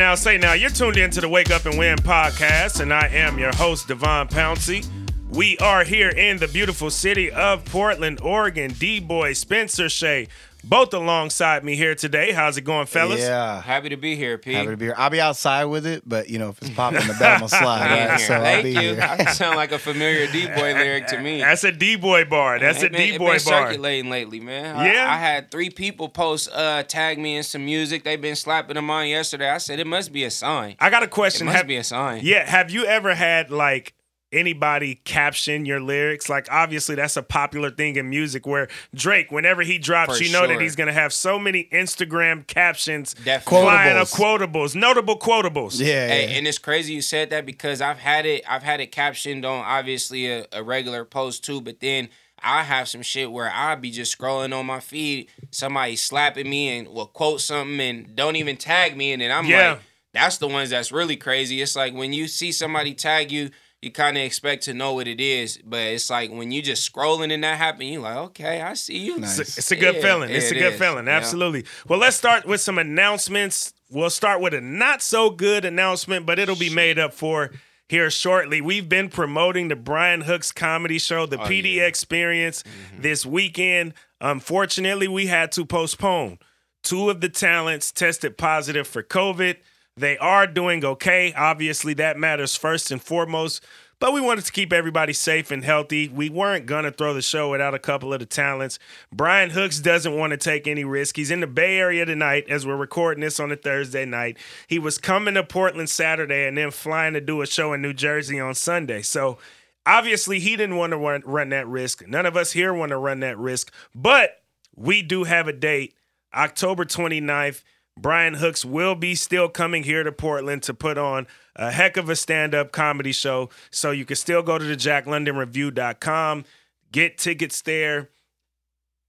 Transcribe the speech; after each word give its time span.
now, 0.00 0.14
say 0.14 0.38
now. 0.38 0.54
You're 0.54 0.70
tuned 0.70 0.96
in 0.96 1.10
to 1.10 1.20
the 1.20 1.28
Wake 1.28 1.50
Up 1.50 1.66
and 1.66 1.78
Win 1.78 1.98
podcast, 1.98 2.80
and 2.80 2.90
I 2.90 3.08
am 3.08 3.38
your 3.38 3.54
host, 3.54 3.88
Devon 3.88 4.28
Pouncey. 4.28 4.86
We 5.30 5.56
are 5.58 5.84
here 5.84 6.08
in 6.08 6.38
the 6.38 6.48
beautiful 6.48 6.90
city 6.90 7.30
of 7.30 7.64
Portland, 7.66 8.20
Oregon. 8.20 8.72
D 8.72 8.98
Boy, 8.98 9.32
Spencer 9.32 9.88
Shea, 9.88 10.26
both 10.64 10.92
alongside 10.92 11.62
me 11.64 11.76
here 11.76 11.94
today. 11.94 12.32
How's 12.32 12.56
it 12.56 12.62
going, 12.62 12.86
fellas? 12.86 13.20
Yeah. 13.20 13.62
Happy 13.62 13.90
to 13.90 13.96
be 13.96 14.16
here, 14.16 14.38
P. 14.38 14.52
Happy 14.54 14.70
to 14.70 14.76
be 14.76 14.86
here. 14.86 14.94
I'll 14.98 15.08
be 15.08 15.20
outside 15.20 15.66
with 15.66 15.86
it, 15.86 16.02
but 16.04 16.28
you 16.28 16.40
know, 16.40 16.48
if 16.48 16.60
it's 16.60 16.70
popping 16.72 17.06
the 17.06 17.14
bell, 17.14 17.34
I'm 17.34 17.38
gonna 17.38 17.48
slide. 17.48 17.80
Right? 17.80 18.08
here. 18.08 18.26
So 18.26 18.34
I'll 18.34 18.42
Thank 18.42 18.64
be 18.64 18.70
you. 18.72 18.80
here. 18.80 19.00
I 19.02 19.24
sound 19.26 19.54
like 19.56 19.70
a 19.70 19.78
familiar 19.78 20.26
D 20.32 20.46
boy 20.48 20.74
lyric 20.74 21.06
to 21.08 21.20
me. 21.20 21.40
That's 21.40 21.62
a 21.62 21.70
D 21.70 21.94
Boy 21.94 22.24
bar. 22.24 22.58
That's 22.58 22.82
a 22.82 22.86
It 22.86 22.92
been- 22.92 23.00
D 23.00 23.14
it 23.14 23.18
Boy 23.20 23.36
been 23.36 23.44
bar. 23.44 23.68
circulating 23.68 24.10
lately, 24.10 24.40
man. 24.40 24.84
Yeah? 24.84 25.06
I, 25.08 25.16
had 25.16 25.52
three 25.52 25.70
people 25.70 26.08
post 26.08 26.50
uh 26.52 26.82
tag 26.82 27.20
me 27.20 27.36
in 27.36 27.44
some 27.44 27.64
music. 27.64 28.02
They've 28.02 28.20
been 28.20 28.36
slapping 28.36 28.74
them 28.74 28.90
on 28.90 29.06
yesterday. 29.06 29.48
I 29.48 29.58
said 29.58 29.78
it 29.78 29.86
must 29.86 30.12
be 30.12 30.24
a 30.24 30.30
sign. 30.30 30.74
I 30.80 30.90
got 30.90 31.02
a 31.02 31.06
It 31.06 31.12
question. 31.12 31.46
must 31.46 31.56
Have- 31.56 31.68
be 31.68 31.76
a 31.76 31.84
sign. 31.84 32.22
Yeah, 32.24 32.50
have 32.50 32.72
you 32.72 32.84
ever 32.84 33.14
had 33.14 33.52
like 33.52 33.94
anybody 34.32 34.96
caption 34.96 35.64
your 35.66 35.80
lyrics? 35.80 36.28
Like 36.28 36.46
obviously 36.50 36.94
that's 36.94 37.16
a 37.16 37.22
popular 37.22 37.70
thing 37.70 37.96
in 37.96 38.08
music 38.08 38.46
where 38.46 38.68
Drake, 38.94 39.30
whenever 39.30 39.62
he 39.62 39.78
drops, 39.78 40.18
For 40.18 40.24
you 40.24 40.32
know 40.32 40.46
that 40.46 40.60
he's 40.60 40.76
gonna 40.76 40.92
have 40.92 41.12
so 41.12 41.38
many 41.38 41.64
Instagram 41.72 42.46
captions 42.46 43.14
Definitely. 43.14 43.62
flying 43.62 43.96
up 43.96 44.08
Quotables. 44.08 44.38
quotables, 44.50 44.74
notable 44.74 45.18
quotables. 45.18 45.78
Yeah. 45.80 46.08
Hey, 46.08 46.30
yeah. 46.30 46.36
and 46.38 46.46
it's 46.46 46.58
crazy 46.58 46.92
you 46.94 47.02
said 47.02 47.30
that 47.30 47.46
because 47.46 47.80
I've 47.80 47.98
had 47.98 48.26
it. 48.26 48.44
I've 48.48 48.62
had 48.62 48.80
it 48.80 48.92
captioned 48.92 49.44
on 49.44 49.64
obviously 49.64 50.26
a, 50.30 50.46
a 50.52 50.62
regular 50.62 51.04
post 51.04 51.44
too, 51.44 51.60
but 51.60 51.80
then 51.80 52.08
I 52.42 52.62
have 52.62 52.88
some 52.88 53.02
shit 53.02 53.30
where 53.30 53.50
I'll 53.54 53.76
be 53.76 53.90
just 53.90 54.16
scrolling 54.18 54.56
on 54.58 54.64
my 54.64 54.80
feed, 54.80 55.28
somebody 55.50 55.96
slapping 55.96 56.48
me 56.48 56.78
and 56.78 56.88
will 56.88 57.06
quote 57.06 57.42
something 57.42 57.78
and 57.80 58.16
don't 58.16 58.36
even 58.36 58.56
tag 58.56 58.96
me, 58.96 59.12
and 59.12 59.20
then 59.20 59.30
I'm 59.30 59.44
Yeah. 59.46 59.72
like, 59.72 59.80
that's 60.14 60.38
the 60.38 60.48
ones 60.48 60.70
that's 60.70 60.90
really 60.90 61.16
crazy. 61.16 61.60
It's 61.60 61.76
like 61.76 61.92
when 61.94 62.12
you 62.12 62.26
see 62.28 62.50
somebody 62.52 62.94
tag 62.94 63.30
you. 63.30 63.50
You 63.82 63.90
kind 63.90 64.18
of 64.18 64.22
expect 64.24 64.64
to 64.64 64.74
know 64.74 64.92
what 64.92 65.08
it 65.08 65.20
is, 65.22 65.58
but 65.64 65.80
it's 65.80 66.10
like 66.10 66.30
when 66.30 66.50
you 66.50 66.60
just 66.60 66.90
scrolling 66.92 67.32
and 67.32 67.42
that 67.44 67.56
happen, 67.56 67.86
you 67.86 68.00
like, 68.00 68.16
okay, 68.16 68.60
I 68.60 68.74
see 68.74 68.98
you. 68.98 69.18
Nice. 69.18 69.38
It's, 69.38 69.56
it's 69.56 69.70
a 69.72 69.76
good 69.76 69.94
Yeah, 69.96 70.02
feeling. 70.02 70.30
It's 70.30 70.50
a 70.50 70.54
good 70.54 70.74
is. 70.74 70.78
feeling. 70.78 71.06
Yeah. 71.06 71.12
Absolutely. 71.16 71.64
Well, 71.88 71.98
let's 71.98 72.16
start 72.16 72.44
with 72.44 72.60
some 72.60 72.78
announcements. 72.78 73.72
We'll 73.90 74.10
start 74.10 74.42
with 74.42 74.52
a 74.52 74.60
not 74.60 75.00
so 75.00 75.30
good 75.30 75.64
announcement, 75.64 76.26
but 76.26 76.38
it'll 76.38 76.56
be 76.56 76.68
made 76.68 76.98
up 76.98 77.14
for 77.14 77.52
here 77.88 78.10
shortly. 78.10 78.60
We've 78.60 78.88
been 78.88 79.08
promoting 79.08 79.68
the 79.68 79.76
Brian 79.76 80.20
Hooks 80.20 80.52
comedy 80.52 80.98
show, 80.98 81.24
the 81.24 81.40
Oh, 81.40 81.46
PD 81.46 81.76
yeah. 81.76 81.86
Experience, 81.86 82.62
mm-hmm. 82.62 83.00
this 83.00 83.24
weekend. 83.24 83.94
Unfortunately, 84.20 85.08
we 85.08 85.26
had 85.26 85.52
to 85.52 85.64
postpone. 85.64 86.38
Two 86.82 87.08
of 87.10 87.20
the 87.22 87.28
talents 87.30 87.92
tested 87.92 88.36
positive 88.36 88.86
for 88.86 89.02
COVID. 89.02 89.56
They 89.96 90.16
are 90.18 90.46
doing 90.46 90.84
okay. 90.84 91.32
Obviously, 91.34 91.94
that 91.94 92.16
matters 92.18 92.56
first 92.56 92.90
and 92.90 93.02
foremost. 93.02 93.64
But 94.00 94.14
we 94.14 94.22
wanted 94.22 94.46
to 94.46 94.52
keep 94.52 94.72
everybody 94.72 95.12
safe 95.12 95.50
and 95.50 95.62
healthy. 95.62 96.08
We 96.08 96.30
weren't 96.30 96.64
going 96.64 96.84
to 96.84 96.90
throw 96.90 97.12
the 97.12 97.20
show 97.20 97.50
without 97.50 97.74
a 97.74 97.78
couple 97.78 98.14
of 98.14 98.20
the 98.20 98.26
talents. 98.26 98.78
Brian 99.12 99.50
Hooks 99.50 99.78
doesn't 99.78 100.16
want 100.16 100.30
to 100.30 100.38
take 100.38 100.66
any 100.66 100.84
risk. 100.84 101.16
He's 101.16 101.30
in 101.30 101.40
the 101.40 101.46
Bay 101.46 101.78
Area 101.78 102.06
tonight 102.06 102.46
as 102.48 102.66
we're 102.66 102.76
recording 102.76 103.20
this 103.20 103.38
on 103.38 103.52
a 103.52 103.56
Thursday 103.56 104.06
night. 104.06 104.38
He 104.66 104.78
was 104.78 104.96
coming 104.96 105.34
to 105.34 105.44
Portland 105.44 105.90
Saturday 105.90 106.46
and 106.46 106.56
then 106.56 106.70
flying 106.70 107.12
to 107.12 107.20
do 107.20 107.42
a 107.42 107.46
show 107.46 107.74
in 107.74 107.82
New 107.82 107.92
Jersey 107.92 108.40
on 108.40 108.54
Sunday. 108.54 109.02
So 109.02 109.36
obviously, 109.84 110.40
he 110.40 110.56
didn't 110.56 110.76
want 110.76 110.92
to 110.92 110.96
run, 110.96 111.22
run 111.26 111.50
that 111.50 111.68
risk. 111.68 112.06
None 112.08 112.24
of 112.24 112.38
us 112.38 112.52
here 112.52 112.72
want 112.72 112.90
to 112.90 112.96
run 112.96 113.20
that 113.20 113.36
risk. 113.36 113.70
But 113.94 114.40
we 114.74 115.02
do 115.02 115.24
have 115.24 115.46
a 115.46 115.52
date, 115.52 115.94
October 116.32 116.86
29th. 116.86 117.62
Brian 117.98 118.34
Hooks 118.34 118.64
will 118.64 118.94
be 118.94 119.14
still 119.14 119.48
coming 119.48 119.82
here 119.82 120.02
to 120.02 120.12
Portland 120.12 120.62
to 120.64 120.74
put 120.74 120.96
on 120.96 121.26
a 121.56 121.70
heck 121.70 121.96
of 121.96 122.08
a 122.08 122.16
stand-up 122.16 122.72
comedy 122.72 123.12
show. 123.12 123.50
So 123.70 123.90
you 123.90 124.04
can 124.04 124.16
still 124.16 124.42
go 124.42 124.58
to 124.58 124.64
the 124.64 124.76
jacklondonrevue.com, 124.76 126.44
get 126.92 127.18
tickets 127.18 127.60
there. 127.62 128.08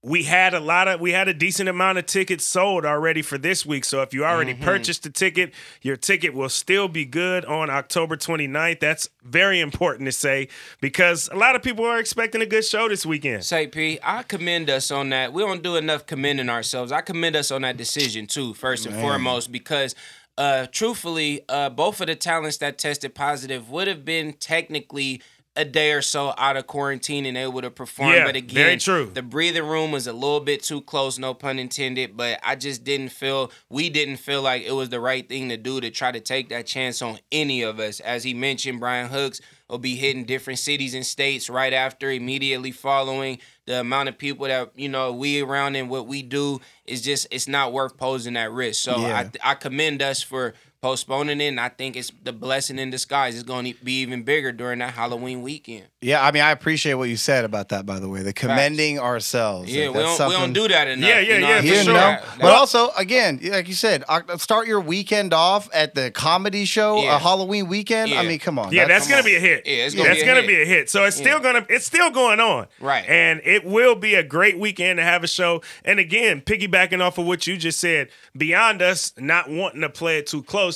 We 0.04 0.24
had 0.24 0.52
a 0.52 0.58
lot 0.58 0.88
of 0.88 1.00
we 1.00 1.12
had 1.12 1.28
a 1.28 1.34
decent 1.34 1.68
amount 1.68 1.96
of 1.98 2.06
tickets 2.06 2.44
sold 2.44 2.84
already 2.84 3.22
for 3.22 3.38
this 3.38 3.64
week. 3.64 3.84
So 3.84 4.02
if 4.02 4.12
you 4.12 4.24
already 4.24 4.52
purchased 4.52 5.04
the 5.04 5.10
ticket, 5.10 5.54
your 5.80 5.96
ticket 5.96 6.34
will 6.34 6.48
still 6.48 6.88
be 6.88 7.04
good 7.04 7.44
on 7.44 7.70
October 7.70 8.16
29th. 8.16 8.80
That's 8.80 9.08
very 9.22 9.60
important 9.60 10.06
to 10.08 10.12
say 10.12 10.48
because 10.80 11.28
a 11.30 11.36
lot 11.36 11.54
of 11.54 11.62
people 11.62 11.84
are 11.84 12.00
expecting 12.00 12.42
a 12.42 12.46
good 12.46 12.64
show 12.64 12.88
this 12.88 13.06
weekend. 13.06 13.44
Say 13.44 13.68
P, 13.68 14.00
I 14.02 14.24
commend 14.24 14.70
us 14.70 14.90
on 14.90 15.10
that. 15.10 15.32
We 15.32 15.42
don't 15.42 15.62
do 15.62 15.76
enough 15.76 16.04
commending 16.04 16.48
ourselves. 16.48 16.90
I 16.90 17.00
commend 17.02 17.36
us 17.36 17.52
on 17.52 17.62
that 17.62 17.76
decision 17.76 18.26
too, 18.26 18.54
first 18.54 18.86
and 18.86 18.96
foremost, 18.96 19.52
because 19.52 19.94
uh 20.36 20.66
truthfully, 20.72 21.42
uh 21.48 21.70
both 21.70 22.00
of 22.00 22.08
the 22.08 22.16
talents 22.16 22.56
that 22.56 22.76
tested 22.76 23.14
positive 23.14 23.70
would 23.70 23.86
have 23.86 24.04
been 24.04 24.32
technically 24.32 25.22
a 25.54 25.64
day 25.66 25.92
or 25.92 26.00
so 26.00 26.32
out 26.38 26.56
of 26.56 26.66
quarantine 26.66 27.26
and 27.26 27.36
able 27.36 27.60
to 27.60 27.70
perform. 27.70 28.12
Yeah, 28.14 28.24
but 28.24 28.36
again, 28.36 28.54
very 28.54 28.76
true. 28.78 29.10
the 29.12 29.22
breathing 29.22 29.66
room 29.66 29.92
was 29.92 30.06
a 30.06 30.12
little 30.12 30.40
bit 30.40 30.62
too 30.62 30.80
close, 30.80 31.18
no 31.18 31.34
pun 31.34 31.58
intended. 31.58 32.16
But 32.16 32.40
I 32.42 32.56
just 32.56 32.84
didn't 32.84 33.10
feel 33.10 33.50
we 33.68 33.90
didn't 33.90 34.16
feel 34.16 34.40
like 34.42 34.62
it 34.62 34.72
was 34.72 34.88
the 34.88 35.00
right 35.00 35.28
thing 35.28 35.50
to 35.50 35.56
do 35.58 35.80
to 35.80 35.90
try 35.90 36.10
to 36.10 36.20
take 36.20 36.48
that 36.48 36.66
chance 36.66 37.02
on 37.02 37.18
any 37.30 37.62
of 37.62 37.80
us. 37.80 38.00
As 38.00 38.24
he 38.24 38.32
mentioned, 38.32 38.80
Brian 38.80 39.10
Hooks 39.10 39.40
will 39.68 39.78
be 39.78 39.94
hitting 39.96 40.24
different 40.24 40.58
cities 40.58 40.94
and 40.94 41.04
states 41.04 41.50
right 41.50 41.72
after, 41.72 42.10
immediately 42.10 42.72
following. 42.72 43.38
The 43.66 43.80
amount 43.80 44.08
of 44.08 44.18
people 44.18 44.46
that 44.46 44.72
you 44.74 44.88
know 44.88 45.12
we 45.12 45.42
around 45.42 45.76
and 45.76 45.90
what 45.90 46.06
we 46.06 46.22
do 46.22 46.60
is 46.86 47.02
just 47.02 47.26
it's 47.30 47.46
not 47.46 47.72
worth 47.72 47.96
posing 47.96 48.34
that 48.34 48.50
risk. 48.52 48.82
So 48.82 48.98
Yeah. 49.00 49.28
I 49.44 49.52
I 49.52 49.54
commend 49.54 50.00
us 50.02 50.22
for 50.22 50.54
postponing 50.92 51.40
it, 51.40 51.46
and 51.46 51.60
I 51.60 51.68
think 51.68 51.94
it's 51.94 52.10
the 52.24 52.32
blessing 52.32 52.76
in 52.78 52.90
disguise. 52.90 53.34
It's 53.34 53.44
going 53.44 53.72
to 53.72 53.84
be 53.84 54.00
even 54.00 54.24
bigger 54.24 54.50
during 54.50 54.80
that 54.80 54.94
Halloween 54.94 55.40
weekend. 55.40 55.84
Yeah, 56.00 56.26
I 56.26 56.32
mean, 56.32 56.42
I 56.42 56.50
appreciate 56.50 56.94
what 56.94 57.08
you 57.08 57.16
said 57.16 57.44
about 57.44 57.68
that. 57.68 57.86
By 57.86 58.00
the 58.00 58.08
way, 58.08 58.22
the 58.22 58.32
commending 58.32 58.98
ourselves. 58.98 59.72
Yeah, 59.72 59.86
Like, 59.86 59.94
we 59.96 60.02
don't, 60.02 60.28
we 60.28 60.34
don't 60.34 60.52
do 60.52 60.66
that 60.66 60.88
enough. 60.88 61.08
Yeah, 61.08 61.20
yeah, 61.20 61.34
you 61.36 61.40
know, 61.40 61.48
yeah, 61.48 61.60
for 61.60 61.66
You 61.66 61.74
sure. 61.76 61.84
know, 61.84 61.92
that- 61.94 62.24
but 62.40 62.52
also 62.52 62.90
again, 62.96 63.38
like 63.44 63.68
you 63.68 63.74
said, 63.74 64.02
uh, 64.08 64.36
start 64.38 64.66
your 64.66 64.80
weekend 64.80 65.32
off 65.32 65.68
at 65.72 65.94
the 65.94 66.10
comedy 66.10 66.64
show, 66.64 67.00
Yeah. 67.00 67.14
a 67.14 67.18
Halloween 67.20 67.68
weekend. 67.68 68.12
I 68.14 68.24
mean, 68.24 68.40
come 68.40 68.58
on. 68.58 68.72
Yeah, 68.72 68.88
that's, 68.88 69.06
come 69.06 69.12
gonna 69.18 69.22
be 69.22 69.36
a 69.36 69.40
hit. 69.40 69.64
Yeah, 69.64 69.84
it's 69.84 69.94
gonna 69.94 70.08
that's 70.08 70.18
be 70.20 70.24
a 70.24 70.26
gonna 70.26 70.40
hit. 70.40 70.48
be 70.48 70.62
a 70.62 70.64
hit. 70.64 70.90
So 70.90 71.04
it's 71.04 71.16
still 71.16 71.38
gonna 71.38 71.64
it's 71.68 71.86
still 71.86 72.10
going 72.10 72.40
on. 72.40 72.66
Right. 72.80 73.04
And 73.08 73.40
it 73.44 73.64
will 73.64 73.94
be 73.94 74.16
a 74.16 74.24
great 74.24 74.58
weekend 74.58 74.96
to 74.96 75.04
have 75.04 75.22
a 75.22 75.28
show. 75.28 75.62
And 75.84 76.00
again, 76.00 76.40
piggybacking 76.40 77.00
off 77.00 77.18
of 77.18 77.26
what 77.26 77.46
you 77.46 77.56
just 77.56 77.78
said, 77.78 78.08
beyond 78.36 78.82
us 78.82 79.12
not 79.16 79.48
wanting 79.48 79.82
to 79.82 79.88
play 79.88 80.18
it 80.18 80.26
too 80.26 80.42
close, 80.42 80.71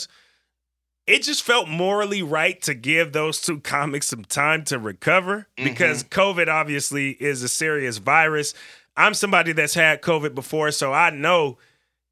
it 1.07 1.23
just 1.23 1.43
felt 1.43 1.69
morally 1.69 2.23
right 2.23 2.61
to 2.63 2.75
give 2.75 3.13
those 3.13 3.41
two 3.41 3.61
comics 3.61 4.09
some 4.09 4.25
time 4.25 4.65
to 4.65 4.79
recover 4.79 5.47
mm-hmm. 5.57 5.69
because 5.69 6.03
COVID 6.05 6.49
obviously 6.49 7.11
is 7.11 7.43
a 7.43 7.49
serious 7.49 7.99
virus. 7.99 8.55
I'm 8.97 9.15
somebody 9.15 9.53
that's 9.53 9.75
had 9.75 10.03
COVID 10.03 10.35
before, 10.35 10.71
so 10.71 10.93
I 10.93 11.11
know 11.11 11.59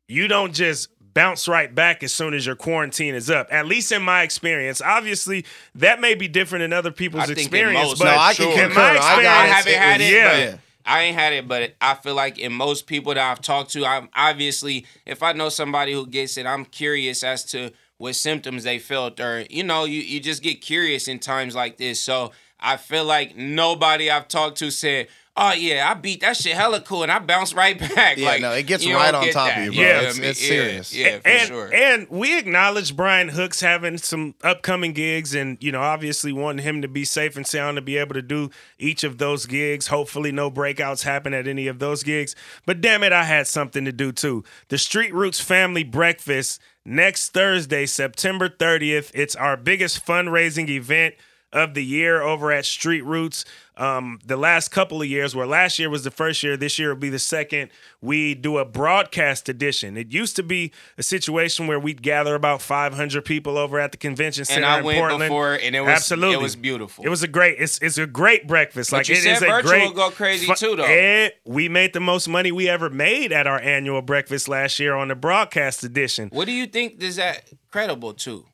you 0.07 0.29
don't 0.29 0.53
just 0.53 0.89
bounce 1.15 1.49
right 1.49 1.73
back 1.73 2.03
as 2.03 2.13
soon 2.13 2.35
as 2.35 2.45
your 2.45 2.57
quarantine 2.57 3.15
is 3.15 3.31
up. 3.31 3.49
At 3.51 3.67
least 3.67 3.91
in 3.93 4.03
my 4.03 4.23
experience. 4.23 4.83
Obviously, 4.83 5.45
that 5.77 6.01
may 6.01 6.15
be 6.15 6.29
different 6.29 6.65
in 6.65 6.73
other 6.73 6.91
people's 6.91 7.23
I 7.23 7.27
think 7.27 7.39
experience, 7.39 7.89
most, 7.89 7.99
but 8.01 8.05
No, 8.07 8.19
I 8.19 8.35
can 8.35 8.49
in 8.51 8.59
concur. 8.59 8.75
my 8.75 8.91
I 8.91 8.95
got 8.95 8.97
experience, 8.97 9.27
I 9.27 9.45
it. 9.45 9.53
haven't 9.53 9.75
had 9.75 10.01
it, 10.01 10.13
yeah. 10.13 10.51
but 10.51 10.61
I 10.85 11.03
ain't 11.03 11.17
had 11.17 11.33
it, 11.33 11.49
but 11.49 11.75
I 11.81 11.95
feel 11.95 12.15
like 12.15 12.39
in 12.39 12.53
most 12.53 12.87
people 12.87 13.15
that 13.15 13.31
I've 13.31 13.41
talked 13.41 13.73
to, 13.73 13.87
I'm 13.87 14.09
obviously 14.15 14.87
if 15.07 15.23
I 15.23 15.33
know 15.33 15.49
somebody 15.49 15.93
who 15.93 16.07
gets 16.07 16.37
it, 16.37 16.47
I'm 16.47 16.65
curious 16.65 17.23
as 17.23 17.45
to 17.47 17.71
what 17.99 18.15
symptoms 18.15 18.65
they 18.65 18.79
felt, 18.79 19.19
or 19.21 19.47
you 19.49 19.65
know, 19.65 19.85
you 19.85 20.01
you 20.01 20.21
just 20.21 20.43
get 20.43 20.61
curious 20.61 21.09
in 21.09 21.19
times 21.19 21.55
like 21.55 21.79
this. 21.79 22.01
So 22.01 22.33
I 22.61 22.77
feel 22.77 23.05
like 23.05 23.37
nobody 23.37 24.11
I've 24.11 24.29
talked 24.29 24.59
to 24.59 24.71
said. 24.71 25.09
Oh 25.37 25.53
yeah, 25.53 25.91
I 25.91 25.95
beat 25.95 26.21
that 26.21 26.37
shit 26.37 26.55
hella 26.55 26.81
cool, 26.81 27.03
and 27.03 27.11
I 27.11 27.19
bounce 27.19 27.55
right 27.55 27.77
back. 27.95 28.17
Yeah, 28.19 28.27
like, 28.29 28.41
no, 28.41 28.53
it 28.53 28.69
gets 28.69 28.87
right 28.87 29.13
on 29.13 29.25
get 29.25 29.33
top 29.33 29.57
of 29.57 29.65
you, 29.65 29.73
bro. 29.73 29.81
Yeah, 29.83 29.89
It's- 30.03 30.05
what 30.15 30.17
I 30.17 30.21
mean? 30.21 30.31
it's 30.31 30.43
Yeah, 30.43 30.49
serious. 30.49 30.95
Yeah, 30.95 31.19
for 31.19 31.29
and, 31.29 31.49
sure. 31.49 31.75
and 31.75 32.07
we 32.09 32.39
acknowledge 32.39 32.95
Brian 32.95 33.31
Hooks 33.31 33.61
having 33.61 33.99
some 33.99 34.37
upcoming 34.45 34.93
gigs 34.93 35.35
and, 35.35 35.59
you 35.61 35.73
know, 35.73 35.81
obviously 35.81 36.33
wanting 36.33 36.65
him 36.65 36.83
to 36.83 36.89
be 36.89 37.05
safe 37.05 37.37
and 37.37 37.45
sound 37.45 37.77
to 37.79 37.83
be 37.83 37.97
able 37.97 38.15
to 38.15 38.23
do 38.23 38.51
each 38.79 39.03
of 39.03 39.19
those 39.19 39.47
gigs. 39.47 39.89
Hopefully, 39.89 40.31
no 40.31 40.53
breakouts 40.53 41.03
happen 41.03 41.35
at 41.35 41.49
any 41.49 41.67
of 41.67 41.81
those 41.81 42.05
gigs. 42.05 42.37
But 42.65 42.81
damn 42.81 43.03
it, 43.03 43.13
I 43.13 43.25
had 43.25 43.49
something 43.49 43.85
to 43.87 43.93
do 43.93 44.13
too. 44.13 44.45
The 44.69 44.79
Street 44.79 45.13
Roots 45.13 45.41
Family 45.41 45.83
Breakfast 45.83 46.61
next 46.85 47.31
Thursday, 47.31 47.87
September 47.87 48.49
30th. 48.49 49.11
It's 49.15 49.35
our 49.35 49.57
biggest 49.57 50.07
fundraising 50.07 50.69
event 50.69 51.17
of 51.55 51.73
the 51.73 51.85
year 51.85 52.21
over 52.21 52.53
at 52.53 52.67
Street 52.67 53.03
Roots. 53.05 53.47
Um, 53.77 54.21
the 54.25 54.37
last 54.37 54.69
couple 54.71 55.03
of 55.03 55.09
years, 55.09 55.35
where 55.35 55.47
last 55.49 55.81
year 55.81 55.91
was 55.91 56.05
the 56.05 56.11
first 56.13 56.43
year, 56.45 56.57
this 56.57 56.79
year 56.79 56.91
will 56.91 57.01
be 57.01 57.09
the 57.09 57.19
second. 57.19 57.71
We 58.01 58.35
do 58.37 58.59
a 58.59 58.65
broadcast 58.65 59.49
edition. 59.49 59.97
It 59.97 60.13
used 60.13 60.37
to 60.37 60.45
be 60.45 60.71
a 60.97 61.03
situation 61.03 61.67
where 61.67 61.81
we'd 61.81 62.01
gather 62.03 62.37
about 62.37 62.63
500 62.63 63.25
people 63.25 63.59
over 63.59 63.81
at 63.81 63.91
the 63.91 63.97
convention 63.99 64.45
center 64.45 64.59
And 64.59 64.67
I 64.67 64.79
in 64.79 64.85
went 64.85 64.99
Portland. 64.99 65.21
before, 65.23 65.55
and 65.55 65.75
it 65.75 65.81
was 65.81 65.89
Absolutely. 65.91 66.35
it 66.35 66.41
was 66.43 66.55
beautiful. 66.55 67.05
It 67.05 67.09
was 67.09 67.25
a 67.25 67.29
great. 67.29 67.57
It's 67.59 67.79
it's 67.79 67.99
a 67.99 68.07
great 68.07 68.47
breakfast. 68.47 68.91
But 68.93 68.99
like 68.99 69.09
you 69.09 69.17
it 69.17 69.23
said 69.23 69.37
is 69.39 69.43
a 69.43 69.47
virtual 69.47 69.71
great. 69.71 69.95
go 69.95 70.11
crazy 70.11 70.47
fu- 70.47 70.55
too, 70.55 70.77
though. 70.77 70.85
And 70.85 71.33
we 71.45 71.69
made 71.69 71.95
the 71.95 72.01
most 72.01 72.29
money 72.29 72.53
we 72.53 72.69
ever 72.69 72.91
made 72.91 73.33
at 73.33 73.49
our 73.49 73.59
annual 73.61 74.03
breakfast 74.03 74.49
last 74.49 74.79
year 74.79 74.95
on 74.95 75.09
the 75.09 75.17
broadcast 75.17 75.83
edition. 75.83 76.29
What 76.33 76.47
do 76.47 76.53
you 76.53 76.67
think 76.67 77.03
is 77.03 77.17
that 77.17 77.49
credible 77.73 78.15
to? 78.15 78.45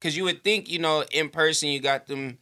Because 0.00 0.16
you 0.16 0.24
would 0.24 0.42
think, 0.44 0.68
you 0.68 0.80
know, 0.80 1.04
in 1.12 1.28
person 1.30 1.68
you 1.70 1.78
got 1.80 2.06
them 2.08 2.38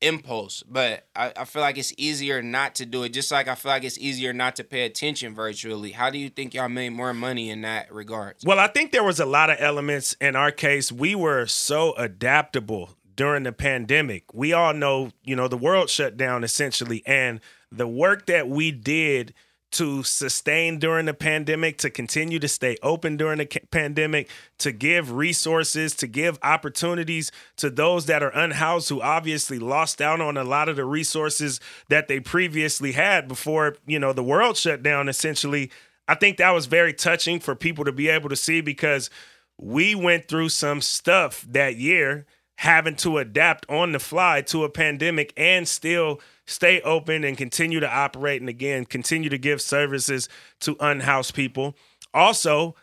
impulse, 0.00 0.62
but 0.62 1.06
I, 1.14 1.32
I 1.36 1.44
feel 1.44 1.62
like 1.62 1.78
it's 1.78 1.92
easier 1.96 2.42
not 2.42 2.74
to 2.76 2.86
do 2.86 3.02
it. 3.02 3.10
Just 3.10 3.30
like 3.30 3.48
I 3.48 3.54
feel 3.54 3.70
like 3.70 3.84
it's 3.84 3.98
easier 3.98 4.32
not 4.32 4.56
to 4.56 4.64
pay 4.64 4.84
attention 4.84 5.34
virtually. 5.34 5.92
How 5.92 6.10
do 6.10 6.18
you 6.18 6.28
think 6.28 6.54
y'all 6.54 6.68
made 6.68 6.90
more 6.90 7.14
money 7.14 7.50
in 7.50 7.62
that 7.62 7.92
regard? 7.92 8.36
Well, 8.44 8.58
I 8.58 8.68
think 8.68 8.92
there 8.92 9.04
was 9.04 9.20
a 9.20 9.26
lot 9.26 9.50
of 9.50 9.56
elements 9.60 10.14
in 10.20 10.36
our 10.36 10.50
case. 10.50 10.92
We 10.92 11.14
were 11.14 11.46
so 11.46 11.94
adaptable 11.94 12.90
during 13.16 13.42
the 13.42 13.52
pandemic. 13.52 14.32
We 14.32 14.52
all 14.52 14.72
know, 14.72 15.10
you 15.24 15.34
know, 15.34 15.48
the 15.48 15.56
world 15.56 15.90
shut 15.90 16.16
down 16.16 16.44
essentially, 16.44 17.02
and 17.04 17.40
the 17.70 17.88
work 17.88 18.26
that 18.26 18.48
we 18.48 18.70
did 18.70 19.34
to 19.70 20.02
sustain 20.02 20.78
during 20.78 21.06
the 21.06 21.14
pandemic, 21.14 21.78
to 21.78 21.90
continue 21.90 22.38
to 22.38 22.48
stay 22.48 22.76
open 22.82 23.16
during 23.16 23.38
the 23.38 23.46
pandemic, 23.70 24.30
to 24.58 24.72
give 24.72 25.12
resources, 25.12 25.94
to 25.96 26.06
give 26.06 26.38
opportunities 26.42 27.30
to 27.56 27.68
those 27.68 28.06
that 28.06 28.22
are 28.22 28.30
unhoused 28.30 28.88
who 28.88 29.02
obviously 29.02 29.58
lost 29.58 30.00
out 30.00 30.20
on 30.20 30.36
a 30.36 30.44
lot 30.44 30.68
of 30.68 30.76
the 30.76 30.84
resources 30.84 31.60
that 31.88 32.08
they 32.08 32.20
previously 32.20 32.92
had 32.92 33.28
before, 33.28 33.76
you 33.86 33.98
know, 33.98 34.12
the 34.12 34.24
world 34.24 34.56
shut 34.56 34.82
down 34.82 35.08
essentially. 35.08 35.70
I 36.06 36.14
think 36.14 36.38
that 36.38 36.52
was 36.52 36.66
very 36.66 36.94
touching 36.94 37.38
for 37.38 37.54
people 37.54 37.84
to 37.84 37.92
be 37.92 38.08
able 38.08 38.30
to 38.30 38.36
see 38.36 38.62
because 38.62 39.10
we 39.58 39.94
went 39.94 40.28
through 40.28 40.48
some 40.48 40.80
stuff 40.80 41.44
that 41.48 41.76
year 41.76 42.24
having 42.56 42.96
to 42.96 43.18
adapt 43.18 43.68
on 43.70 43.92
the 43.92 43.98
fly 43.98 44.40
to 44.42 44.64
a 44.64 44.68
pandemic 44.68 45.32
and 45.36 45.68
still 45.68 46.20
stay 46.48 46.80
open 46.80 47.24
and 47.24 47.36
continue 47.36 47.78
to 47.78 47.88
operate 47.88 48.40
and 48.40 48.48
again 48.48 48.86
continue 48.86 49.28
to 49.28 49.38
give 49.38 49.60
services 49.60 50.28
to 50.60 50.76
unhoused 50.80 51.34
people. 51.34 51.76
Also, 52.14 52.74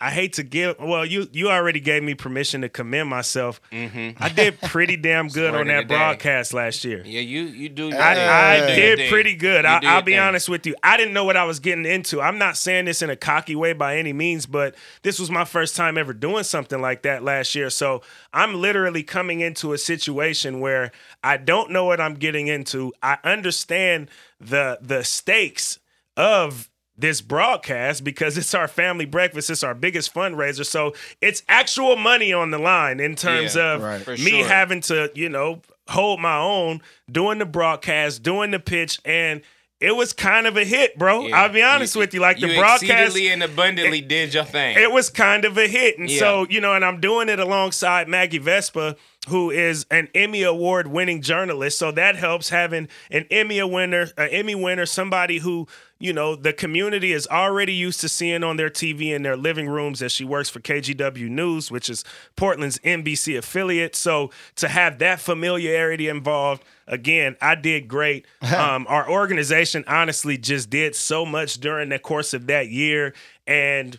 I 0.00 0.10
hate 0.10 0.34
to 0.34 0.44
give 0.44 0.76
well, 0.78 1.04
you 1.04 1.28
you 1.32 1.50
already 1.50 1.80
gave 1.80 2.04
me 2.04 2.14
permission 2.14 2.60
to 2.60 2.68
commend 2.68 3.08
myself. 3.08 3.60
Mm-hmm. 3.72 4.22
I 4.22 4.28
did 4.28 4.60
pretty 4.60 4.96
damn 5.08 5.26
good 5.26 5.54
on 5.54 5.66
that 5.66 5.88
broadcast 5.88 6.54
last 6.54 6.84
year. 6.84 7.02
Yeah, 7.04 7.20
you 7.20 7.42
you 7.42 7.68
do. 7.68 7.92
I, 7.92 8.14
I 8.14 8.56
you 8.56 8.74
do 8.74 8.80
your 8.80 8.96
did 8.96 9.10
pretty 9.10 9.34
good. 9.34 9.64
You 9.64 9.70
I, 9.70 9.80
I'll 9.84 10.02
be 10.02 10.12
thing. 10.12 10.20
honest 10.20 10.48
with 10.48 10.66
you. 10.66 10.76
I 10.84 10.96
didn't 10.96 11.14
know 11.14 11.24
what 11.24 11.36
I 11.36 11.44
was 11.44 11.58
getting 11.58 11.84
into. 11.84 12.20
I'm 12.20 12.38
not 12.38 12.56
saying 12.56 12.84
this 12.84 13.02
in 13.02 13.10
a 13.10 13.16
cocky 13.16 13.56
way 13.56 13.72
by 13.72 13.96
any 13.96 14.12
means, 14.12 14.46
but 14.46 14.76
this 15.02 15.18
was 15.18 15.30
my 15.32 15.44
first 15.44 15.74
time 15.74 15.98
ever 15.98 16.12
doing 16.12 16.44
something 16.44 16.80
like 16.80 17.02
that 17.02 17.24
last 17.24 17.56
year. 17.56 17.68
So 17.68 18.02
I'm 18.32 18.54
literally 18.54 19.02
coming 19.02 19.40
into 19.40 19.72
a 19.72 19.78
situation 19.78 20.60
where 20.60 20.92
I 21.24 21.38
don't 21.38 21.72
know 21.72 21.86
what 21.86 22.00
I'm 22.00 22.14
getting 22.14 22.46
into. 22.46 22.92
I 23.02 23.18
understand 23.24 24.10
the 24.40 24.78
the 24.80 25.02
stakes 25.02 25.80
of 26.16 26.70
this 26.98 27.20
broadcast 27.20 28.02
because 28.04 28.36
it's 28.36 28.54
our 28.54 28.68
family 28.68 29.06
breakfast. 29.06 29.48
It's 29.50 29.62
our 29.62 29.74
biggest 29.74 30.12
fundraiser. 30.12 30.66
So 30.66 30.94
it's 31.20 31.42
actual 31.48 31.96
money 31.96 32.32
on 32.32 32.50
the 32.50 32.58
line 32.58 32.98
in 33.00 33.14
terms 33.14 33.54
Yeah, 33.54 33.74
of 33.74 33.82
right. 33.82 34.06
Me 34.08 34.16
sure. 34.40 34.46
having 34.48 34.80
to, 34.82 35.10
you 35.14 35.28
know, 35.28 35.62
hold 35.88 36.20
my 36.20 36.36
own, 36.38 36.82
doing 37.10 37.38
the 37.38 37.46
broadcast, 37.46 38.22
doing 38.22 38.50
the 38.50 38.58
pitch, 38.58 39.00
and 39.04 39.40
it 39.80 39.94
was 39.94 40.12
kind 40.12 40.48
of 40.48 40.56
a 40.56 40.64
hit, 40.64 40.98
bro. 40.98 41.28
Yeah. 41.28 41.40
I'll 41.42 41.48
be 41.52 41.62
honest 41.62 41.94
with 41.94 42.12
you. 42.12 42.20
Like 42.20 42.40
the 42.40 42.48
you 42.48 42.58
broadcast, 42.58 43.16
and 43.16 43.42
abundantly 43.44 44.00
did 44.00 44.34
your 44.34 44.42
thing. 44.44 44.76
it 44.76 44.90
was 44.90 45.08
kind 45.08 45.44
of 45.44 45.56
a 45.56 45.68
hit. 45.68 45.98
And 45.98 46.10
Yeah. 46.10 46.18
so, 46.18 46.46
you 46.50 46.60
know, 46.60 46.74
and 46.74 46.84
I'm 46.84 47.00
doing 47.00 47.28
it 47.28 47.38
alongside 47.38 48.08
Maggie 48.08 48.38
Vespa, 48.38 48.96
who 49.28 49.50
is 49.50 49.86
an 49.90 50.08
Emmy 50.14 50.42
Award 50.42 50.88
winning 50.88 51.22
journalist. 51.22 51.78
So 51.78 51.90
that 51.92 52.16
helps 52.16 52.48
having 52.48 52.88
an 53.10 53.26
Emmy 53.30 53.62
winner, 53.62 54.10
an 54.16 54.28
Emmy 54.30 54.54
winner, 54.54 54.86
somebody 54.86 55.38
who, 55.38 55.66
you 55.98 56.12
know, 56.12 56.34
the 56.34 56.52
community 56.52 57.12
is 57.12 57.26
already 57.28 57.72
used 57.72 58.00
to 58.00 58.08
seeing 58.08 58.42
on 58.42 58.56
their 58.56 58.70
TV 58.70 59.14
in 59.14 59.22
their 59.22 59.36
living 59.36 59.68
rooms 59.68 60.02
as 60.02 60.12
she 60.12 60.24
works 60.24 60.50
for 60.50 60.60
KGW 60.60 61.28
News, 61.28 61.70
which 61.70 61.88
is 61.88 62.04
Portland's 62.36 62.78
NBC 62.78 63.38
affiliate. 63.38 63.94
So 63.94 64.30
to 64.56 64.68
have 64.68 64.98
that 64.98 65.20
familiarity 65.20 66.08
involved, 66.08 66.64
again, 66.86 67.36
I 67.40 67.54
did 67.54 67.88
great. 67.88 68.26
um, 68.56 68.86
our 68.88 69.08
organization 69.08 69.84
honestly 69.86 70.38
just 70.38 70.70
did 70.70 70.94
so 70.94 71.24
much 71.24 71.58
during 71.58 71.88
the 71.88 71.98
course 71.98 72.34
of 72.34 72.46
that 72.46 72.68
year. 72.68 73.14
And 73.46 73.98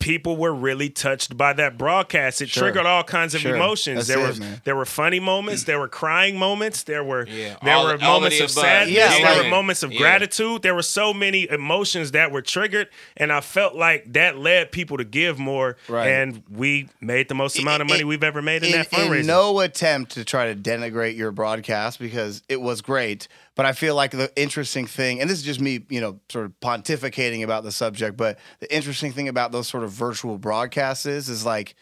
people 0.00 0.36
were 0.36 0.52
really 0.52 0.88
touched 0.88 1.36
by 1.36 1.52
that 1.52 1.78
broadcast. 1.78 2.42
It 2.42 2.48
Sure. 2.48 2.64
triggered 2.64 2.86
all 2.86 3.04
kinds 3.04 3.34
of 3.34 3.42
Sure. 3.42 3.54
emotions. 3.54 4.06
That's 4.06 4.08
there 4.08 4.18
it, 4.24 4.28
was 4.28 4.40
man. 4.40 4.60
there 4.64 4.74
were 4.74 4.84
funny 4.86 5.20
moments, 5.20 5.64
there 5.64 5.78
were 5.78 5.88
crying 5.88 6.36
moments, 6.38 6.82
there 6.82 7.04
were 7.04 7.26
Yeah, 7.28 7.56
there 7.62 7.74
all- 7.74 7.84
were 7.84 7.90
all 7.90 7.94
of 7.94 8.00
moments 8.00 8.38
the 8.38 8.44
of 8.44 8.50
sadness, 8.50 8.96
Yeah, 8.96 9.10
there 9.10 9.34
like- 9.36 9.44
were 9.44 9.50
moments 9.50 9.82
of 9.82 9.92
Yeah. 9.92 9.98
gratitude. 10.00 10.62
There 10.62 10.74
were 10.74 10.82
so 10.82 11.12
many 11.14 11.48
emotions 11.48 12.12
that 12.12 12.32
were 12.32 12.42
triggered, 12.42 12.88
and 13.16 13.30
I 13.32 13.40
felt 13.40 13.74
like 13.76 14.12
that 14.14 14.38
led 14.38 14.72
people 14.72 14.96
to 14.96 15.04
give 15.04 15.38
more. 15.38 15.76
Right. 15.86 16.08
And 16.08 16.42
we 16.50 16.88
made 17.00 17.28
the 17.28 17.34
most 17.34 17.58
amount 17.58 17.82
of 17.82 17.88
money 17.88 18.00
In- 18.00 18.08
we've 18.08 18.24
ever 18.24 18.42
made 18.42 18.62
in, 18.64 18.70
in, 18.72 18.78
that 18.78 18.90
fundraiser. 18.90 19.20
in 19.20 19.26
no 19.26 19.60
attempt 19.60 20.12
to 20.12 20.24
try 20.24 20.46
to 20.52 20.54
denigrate 20.58 21.16
your 21.16 21.30
broadcast 21.30 21.98
because 22.00 22.42
it 22.48 22.60
was 22.60 22.80
great. 22.80 23.28
But 23.56 23.66
I 23.66 23.72
feel 23.72 23.94
like 23.94 24.12
the 24.12 24.32
interesting 24.36 24.86
thing, 24.86 25.20
and 25.20 25.28
this 25.28 25.38
is 25.38 25.44
just 25.44 25.60
me, 25.60 25.84
you 25.88 26.00
know, 26.00 26.20
sort 26.30 26.46
of 26.46 26.58
pontificating 26.60 27.42
about 27.42 27.64
the 27.64 27.72
subject, 27.72 28.16
but 28.16 28.38
the 28.60 28.74
interesting 28.74 29.12
thing 29.12 29.28
about 29.28 29.52
those 29.52 29.68
sort 29.68 29.84
of 29.84 29.90
virtual 29.90 30.38
broadcasts 30.38 31.04
is, 31.04 31.28
is 31.28 31.44
like 31.44 31.74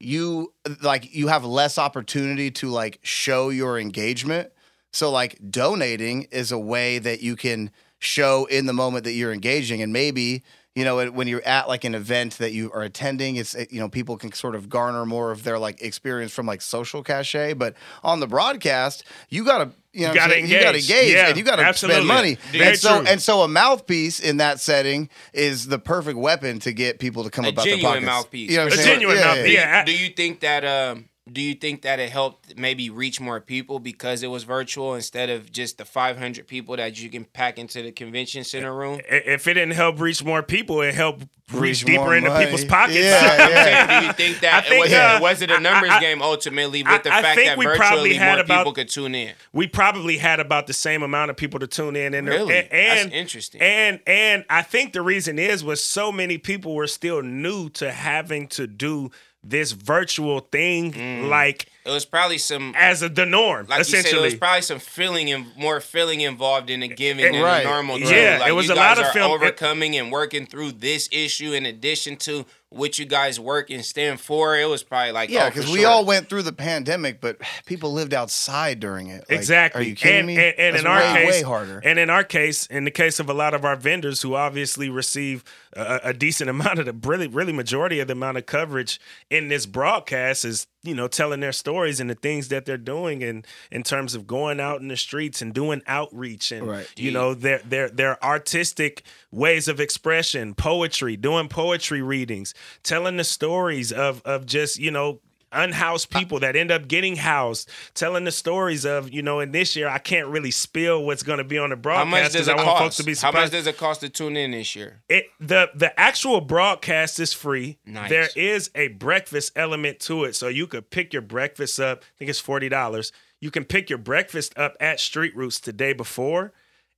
you 0.00 0.52
like 0.82 1.14
you 1.14 1.28
have 1.28 1.44
less 1.44 1.78
opportunity 1.78 2.50
to 2.50 2.68
like 2.68 2.98
show 3.02 3.50
your 3.50 3.78
engagement. 3.78 4.50
So 4.92 5.10
like 5.10 5.38
donating 5.50 6.24
is 6.32 6.52
a 6.52 6.58
way 6.58 6.98
that 6.98 7.22
you 7.22 7.36
can 7.36 7.70
show 7.98 8.46
in 8.46 8.66
the 8.66 8.72
moment 8.72 9.04
that 9.04 9.12
you're 9.12 9.32
engaging, 9.32 9.80
and 9.80 9.92
maybe 9.92 10.42
you 10.74 10.84
know 10.84 11.10
when 11.10 11.28
you're 11.28 11.44
at 11.44 11.68
like 11.68 11.84
an 11.84 11.94
event 11.94 12.38
that 12.38 12.52
you 12.52 12.70
are 12.72 12.82
attending, 12.82 13.36
it's 13.36 13.54
you 13.70 13.78
know 13.80 13.88
people 13.88 14.16
can 14.16 14.32
sort 14.32 14.54
of 14.54 14.68
garner 14.68 15.04
more 15.04 15.30
of 15.30 15.42
their 15.44 15.58
like 15.58 15.82
experience 15.82 16.32
from 16.32 16.46
like 16.46 16.62
social 16.62 17.02
cachet. 17.02 17.54
But 17.54 17.74
on 18.02 18.20
the 18.20 18.26
broadcast, 18.26 19.04
you 19.28 19.44
gotta 19.44 19.70
you 19.92 20.02
know 20.02 20.08
what 20.08 20.10
I'm 20.12 20.16
gotta 20.16 20.32
saying? 20.32 20.46
you 20.46 20.60
gotta 20.60 20.78
engage. 20.78 20.90
engage 20.90 21.12
Yeah, 21.14 21.28
and 21.28 21.36
you 21.36 21.44
gotta 21.44 21.62
absolutely. 21.62 21.96
spend 22.06 22.08
money. 22.08 22.38
Very 22.52 22.66
and 22.68 22.78
so 22.78 22.98
true. 23.00 23.06
and 23.08 23.20
so 23.20 23.40
a 23.42 23.48
mouthpiece 23.48 24.18
in 24.20 24.38
that 24.38 24.60
setting 24.60 25.10
is 25.34 25.66
the 25.66 25.78
perfect 25.78 26.18
weapon 26.18 26.58
to 26.60 26.72
get 26.72 26.98
people 26.98 27.24
to 27.24 27.30
come 27.30 27.44
A 27.44 27.48
about 27.48 27.64
their 27.66 27.74
genuine 27.76 27.92
pockets. 28.04 28.06
mouthpiece, 28.06 28.50
You 28.50 28.56
know 28.56 28.64
what 28.64 28.72
I'm 28.72 28.78
A 28.78 28.82
saying? 28.82 28.94
genuine 29.00 29.20
mouthpiece. 29.20 29.44
do, 29.46 29.52
Yeah, 29.52 29.80
you, 29.80 29.86
do 29.86 29.92
you 30.04 30.08
think 30.10 30.40
that 30.40 30.64
um 30.64 31.04
do 31.30 31.40
you 31.40 31.54
think 31.54 31.82
that 31.82 32.00
it 32.00 32.10
helped 32.10 32.58
maybe 32.58 32.90
reach 32.90 33.20
more 33.20 33.40
people 33.40 33.78
because 33.78 34.22
it 34.24 34.26
was 34.26 34.42
virtual 34.42 34.94
instead 34.96 35.30
of 35.30 35.52
just 35.52 35.78
the 35.78 35.84
500 35.84 36.48
people 36.48 36.76
that 36.76 37.00
you 37.00 37.08
can 37.10 37.24
pack 37.24 37.58
into 37.58 37.80
the 37.82 37.92
convention 37.92 38.42
center 38.42 38.74
room? 38.74 39.00
If 39.08 39.46
it 39.46 39.54
didn't 39.54 39.74
help 39.74 40.00
reach 40.00 40.24
more 40.24 40.42
people, 40.42 40.80
it 40.82 40.94
helped 40.94 41.26
reach, 41.52 41.60
Reach 41.62 41.84
deeper 41.84 42.16
into 42.16 42.28
money. 42.28 42.44
people's 42.46 42.64
pockets. 42.64 42.96
Yeah, 42.98 43.36
yeah. 43.48 43.64
saying, 43.64 44.00
do 44.00 44.06
you 44.06 44.12
think 44.14 44.40
that 44.40 44.64
I 44.64 44.68
think, 44.68 44.82
was, 44.84 44.92
it, 44.92 44.98
uh, 44.98 45.18
was 45.20 45.42
it 45.42 45.50
a 45.52 45.60
numbers 45.60 45.90
I- 45.90 45.98
I- 45.98 46.00
game 46.00 46.22
ultimately 46.22 46.82
I- 46.84 46.92
with 46.92 47.02
the 47.04 47.14
I 47.14 47.22
fact 47.22 47.36
think 47.36 47.46
that 47.50 47.58
we 47.58 47.66
probably 47.66 47.78
virtually 47.88 48.14
had 48.14 48.34
more 48.36 48.44
about- 48.44 48.58
people 48.60 48.72
could 48.72 48.88
tune 48.88 49.14
in? 49.14 49.32
we 49.52 49.68
probably 49.68 50.16
had 50.18 50.40
about 50.40 50.66
the 50.66 50.72
same 50.72 51.02
amount 51.04 51.30
of 51.30 51.36
people 51.36 51.60
to 51.60 51.66
tune 51.68 51.94
in 51.94 52.14
and 52.14 52.26
Really? 52.26 52.56
and, 52.56 52.68
That's 52.72 53.02
and 53.04 53.12
interesting. 53.12 53.60
and 53.60 54.00
and 54.08 54.44
I 54.50 54.62
think 54.62 54.92
the 54.92 55.02
reason 55.02 55.38
is 55.38 55.62
was 55.62 55.84
so 55.84 56.10
many 56.10 56.36
people 56.38 56.74
were 56.74 56.86
still 56.88 57.22
new 57.22 57.68
to 57.70 57.92
having 57.92 58.48
to 58.48 58.66
do 58.66 59.10
this 59.44 59.72
virtual 59.72 60.40
thing 60.40 60.92
Mm. 60.92 61.28
like 61.28 61.66
It 61.84 61.90
was 61.90 62.04
probably 62.04 62.38
some 62.38 62.74
as 62.76 63.02
a 63.02 63.08
the 63.08 63.26
norm 63.26 63.66
like 63.68 63.78
you 63.78 63.84
said, 63.84 64.06
it 64.06 64.20
was 64.20 64.34
probably 64.36 64.62
some 64.62 64.78
feeling 64.78 65.32
and 65.32 65.46
more 65.56 65.80
feeling 65.80 66.20
involved 66.20 66.70
in 66.70 66.80
the 66.80 66.88
giving 66.88 67.32
than 67.32 67.42
Right. 67.42 67.64
normal. 67.64 67.98
Yeah, 67.98 68.38
too. 68.38 68.44
it 68.48 68.52
was 68.52 68.70
a 68.70 68.74
lot 68.76 68.98
of 69.00 69.10
film- 69.12 69.32
it- 69.32 69.34
overcoming 69.34 69.96
and 69.96 70.12
working 70.12 70.46
through 70.46 70.72
this 70.72 71.08
issue 71.10 71.52
in 71.54 71.66
addition 71.66 72.16
to 72.18 72.46
what 72.74 72.98
you 72.98 73.04
guys 73.04 73.38
work 73.38 73.70
and 73.70 73.84
stand 73.84 74.20
for. 74.20 74.56
It 74.56 74.68
was 74.68 74.82
probably 74.82 75.12
like 75.12 75.30
Yeah, 75.30 75.46
oh, 75.46 75.48
because 75.48 75.66
for 75.66 75.72
we 75.72 75.80
sure. 75.80 75.90
all 75.90 76.04
went 76.04 76.28
through 76.28 76.42
the 76.42 76.52
pandemic, 76.52 77.20
but 77.20 77.38
people 77.66 77.92
lived 77.92 78.14
outside 78.14 78.80
during 78.80 79.08
it. 79.08 79.24
Like, 79.28 79.38
exactly. 79.38 79.82
Are 79.82 79.84
you 79.84 79.94
kidding 79.94 80.18
and, 80.18 80.26
me? 80.26 80.36
And, 80.36 80.54
and 80.58 80.76
in 80.76 80.86
our 80.86 81.00
way, 81.00 81.24
case, 81.24 81.30
way 81.30 81.42
harder. 81.42 81.80
And 81.84 81.98
in 81.98 82.10
our 82.10 82.24
case, 82.24 82.66
in 82.66 82.84
the 82.84 82.90
case 82.90 83.20
of 83.20 83.28
a 83.28 83.34
lot 83.34 83.54
of 83.54 83.64
our 83.64 83.76
vendors 83.76 84.22
who 84.22 84.34
obviously 84.34 84.88
receive 84.88 85.44
a, 85.74 86.00
a 86.04 86.12
decent 86.12 86.50
amount 86.50 86.78
of 86.78 86.86
the 86.86 87.08
really, 87.08 87.28
really 87.28 87.52
majority 87.52 88.00
of 88.00 88.08
the 88.08 88.12
amount 88.12 88.38
of 88.38 88.46
coverage 88.46 89.00
in 89.30 89.48
this 89.48 89.66
broadcast 89.66 90.44
is, 90.44 90.66
you 90.82 90.94
know, 90.94 91.06
telling 91.06 91.40
their 91.40 91.52
stories 91.52 92.00
and 92.00 92.10
the 92.10 92.14
things 92.14 92.48
that 92.48 92.64
they're 92.64 92.76
doing 92.76 93.22
and 93.22 93.46
in 93.70 93.82
terms 93.82 94.14
of 94.14 94.26
going 94.26 94.58
out 94.60 94.80
in 94.80 94.88
the 94.88 94.96
streets 94.96 95.40
and 95.40 95.54
doing 95.54 95.80
outreach 95.86 96.50
and 96.50 96.66
Right. 96.66 96.88
you 96.96 97.10
know, 97.12 97.34
their 97.34 97.58
their 97.60 97.88
their 97.88 98.22
artistic 98.24 99.02
ways 99.30 99.68
of 99.68 99.78
expression, 99.80 100.54
poetry, 100.54 101.16
doing 101.16 101.48
poetry 101.48 102.02
readings, 102.02 102.52
telling 102.82 103.16
the 103.16 103.24
stories 103.24 103.92
of 103.92 104.22
of 104.24 104.44
just, 104.46 104.78
you 104.78 104.90
know, 104.90 105.20
unhoused 105.52 106.14
uh, 106.14 106.18
people 106.18 106.40
that 106.40 106.56
end 106.56 106.70
up 106.70 106.88
getting 106.88 107.16
housed, 107.16 107.70
telling 107.94 108.24
the 108.24 108.32
stories 108.32 108.84
of, 108.84 109.12
you 109.12 109.22
know, 109.22 109.40
and 109.40 109.52
this 109.52 109.76
year 109.76 109.88
I 109.88 109.98
can't 109.98 110.28
really 110.28 110.50
spill 110.50 111.04
what's 111.04 111.22
going 111.22 111.38
to 111.38 111.44
be 111.44 111.58
on 111.58 111.70
the 111.70 111.76
broadcast 111.76 112.32
because 112.32 112.48
I 112.48 112.54
want 112.54 112.68
cost? 112.68 112.82
folks 112.82 112.96
to 112.96 113.04
be 113.04 113.14
surprised. 113.14 113.34
How 113.34 113.40
much 113.42 113.50
does 113.52 113.66
it 113.66 113.76
cost 113.78 114.00
to 114.00 114.08
tune 114.08 114.36
in 114.36 114.52
this 114.52 114.74
year? 114.76 115.02
It 115.08 115.26
the 115.40 115.70
the 115.74 115.98
actual 115.98 116.40
broadcast 116.40 117.20
is 117.20 117.32
free. 117.32 117.78
Nice. 117.86 118.10
There 118.10 118.28
is 118.36 118.70
a 118.74 118.88
breakfast 118.88 119.52
element 119.56 120.00
to 120.00 120.24
it, 120.24 120.36
so 120.36 120.48
you 120.48 120.66
could 120.66 120.90
pick 120.90 121.12
your 121.12 121.22
breakfast 121.22 121.78
up. 121.80 122.02
I 122.02 122.18
think 122.18 122.30
it's 122.30 122.40
forty 122.40 122.68
dollars. 122.68 123.12
You 123.40 123.50
can 123.50 123.64
pick 123.64 123.90
your 123.90 123.98
breakfast 123.98 124.56
up 124.56 124.76
at 124.80 125.00
Street 125.00 125.34
Roots 125.36 125.58
the 125.58 125.72
day 125.72 125.92
before, 125.92 126.52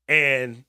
and 0.09 0.65